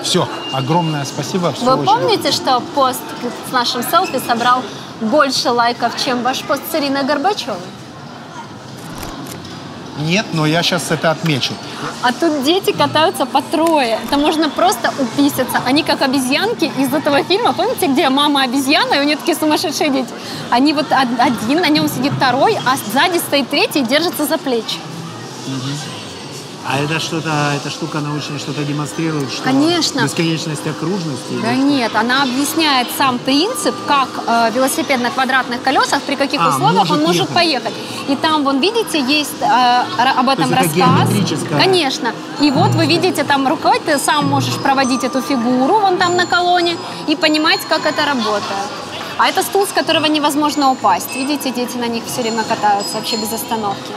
Все, 0.02 0.28
огромное 0.52 1.04
спасибо. 1.04 1.52
Всё 1.52 1.64
Вы 1.64 1.72
очень- 1.74 1.84
помните, 1.86 2.32
что 2.32 2.60
пост 2.74 3.00
с 3.48 3.52
нашим 3.52 3.82
селфи 3.88 4.20
собрал 4.26 4.62
больше 5.00 5.50
лайков, 5.50 5.92
чем 6.04 6.22
ваш 6.22 6.42
пост 6.42 6.62
с 6.70 6.74
Ириной 6.74 7.04
Горбачевой? 7.04 7.56
Нет, 9.98 10.26
но 10.32 10.46
я 10.46 10.62
сейчас 10.62 10.90
это 10.90 11.10
отмечу. 11.10 11.52
А 12.02 12.12
тут 12.12 12.42
дети 12.44 12.72
катаются 12.72 13.26
по 13.26 13.42
трое. 13.42 13.98
Это 14.04 14.16
можно 14.16 14.48
просто 14.48 14.92
уписаться. 14.98 15.60
Они 15.66 15.82
как 15.82 16.00
обезьянки 16.02 16.70
из 16.78 16.92
этого 16.94 17.22
фильма. 17.24 17.52
Помните, 17.52 17.86
где 17.88 18.08
мама 18.08 18.42
обезьяна, 18.44 18.94
и 18.94 19.00
у 19.00 19.02
нее 19.04 19.16
такие 19.16 19.36
сумасшедшие 19.36 19.90
дети? 19.90 20.08
Они 20.50 20.72
вот 20.72 20.86
од- 20.90 21.20
один, 21.20 21.60
на 21.60 21.68
нем 21.68 21.88
сидит 21.88 22.12
второй, 22.14 22.56
а 22.66 22.76
сзади 22.90 23.18
стоит 23.18 23.50
третий 23.50 23.80
и 23.80 23.84
держится 23.84 24.24
за 24.24 24.38
плечи. 24.38 24.78
А 26.64 26.78
это 26.78 27.00
что-то, 27.00 27.30
эта 27.56 27.70
штука 27.70 27.98
научная 28.00 28.38
что-то 28.38 28.62
демонстрирует, 28.62 29.32
что 29.32 29.42
Конечно. 29.42 30.02
бесконечность 30.02 30.64
окружности. 30.66 31.34
Да 31.42 31.54
нет, 31.54 31.90
она 31.96 32.22
объясняет 32.22 32.86
сам 32.96 33.18
принцип, 33.18 33.74
как 33.88 34.08
э, 34.26 34.50
велосипед 34.54 35.00
на 35.02 35.10
квадратных 35.10 35.60
колесах, 35.62 36.00
при 36.02 36.14
каких 36.14 36.40
А, 36.40 36.50
условиях 36.50 36.78
может 36.88 36.92
он 36.92 37.02
может 37.02 37.20
ехать. 37.22 37.34
поехать. 37.34 37.74
И 38.08 38.14
там, 38.14 38.44
вон, 38.44 38.60
видите, 38.60 39.00
есть 39.00 39.40
э, 39.40 39.44
об 40.16 40.28
этом 40.28 40.50
есть 40.50 40.52
это 40.52 40.62
рассказ. 40.62 41.08
геометрическое. 41.10 41.58
Конечно. 41.58 42.12
И 42.40 42.50
вот 42.52 42.70
вы 42.76 42.86
видите 42.86 43.24
там 43.24 43.48
рукой, 43.48 43.80
ты 43.84 43.98
сам 43.98 44.28
можешь 44.28 44.54
проводить 44.56 45.02
эту 45.02 45.20
фигуру 45.20 45.80
вон 45.80 45.98
там 45.98 46.16
на 46.16 46.26
колонне 46.26 46.76
и 47.08 47.16
понимать, 47.16 47.60
как 47.68 47.86
это 47.86 48.04
работает. 48.06 48.70
А 49.18 49.28
это 49.28 49.42
стул, 49.42 49.66
с 49.66 49.72
которого 49.72 50.06
невозможно 50.06 50.70
упасть. 50.70 51.14
Видите, 51.16 51.50
дети 51.50 51.76
на 51.76 51.86
них 51.88 52.04
все 52.06 52.22
время 52.22 52.44
катаются 52.44 52.94
вообще 52.96 53.16
без 53.16 53.32
остановки. 53.32 53.92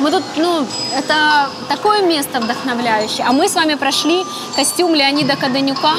Мы 0.00 0.10
тут, 0.10 0.22
ну, 0.36 0.66
это 0.92 1.48
такое 1.68 2.02
место 2.02 2.40
вдохновляющее. 2.40 3.24
А 3.26 3.32
мы 3.32 3.48
с 3.48 3.54
вами 3.54 3.74
прошли 3.74 4.24
костюм 4.56 4.94
Леонида 4.94 5.36
Каденюка, 5.36 5.94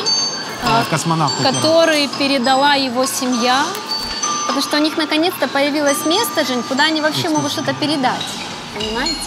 А, 0.63 0.83
космонавты 0.89 1.37
первые. 1.43 1.61
который 1.61 2.07
передала 2.19 2.73
его 2.75 3.05
семья. 3.05 3.63
Потому 4.47 4.61
что 4.61 4.77
у 4.77 4.79
них 4.79 4.97
наконец-то 4.97 5.47
появилось 5.47 6.05
место, 6.05 6.45
Жень, 6.45 6.63
куда 6.63 6.83
они 6.85 7.01
вообще 7.01 7.29
могут 7.29 7.51
что-то 7.51 7.73
передать. 7.73 8.21
Понимаете? 8.75 9.17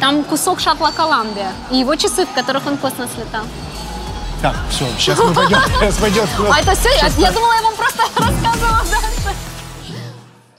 Там 0.00 0.24
кусок 0.24 0.60
шаттла 0.60 0.92
Коламбия 0.94 1.52
и 1.70 1.78
его 1.78 1.94
часы, 1.96 2.26
в 2.26 2.32
которых 2.32 2.66
он 2.66 2.76
в 2.76 2.80
космос 2.80 3.08
летал. 3.18 3.44
Так, 4.40 4.54
все, 4.70 4.84
сейчас 4.98 5.18
мы 5.18 5.32
пойдем. 5.34 5.58
А 6.52 6.60
это 6.60 6.74
все? 6.74 6.90
Я, 7.18 7.30
думала, 7.32 7.52
я 7.54 7.62
вам 7.62 7.74
просто 7.76 8.02
рассказывала. 8.16 8.82
да. 8.90 9.51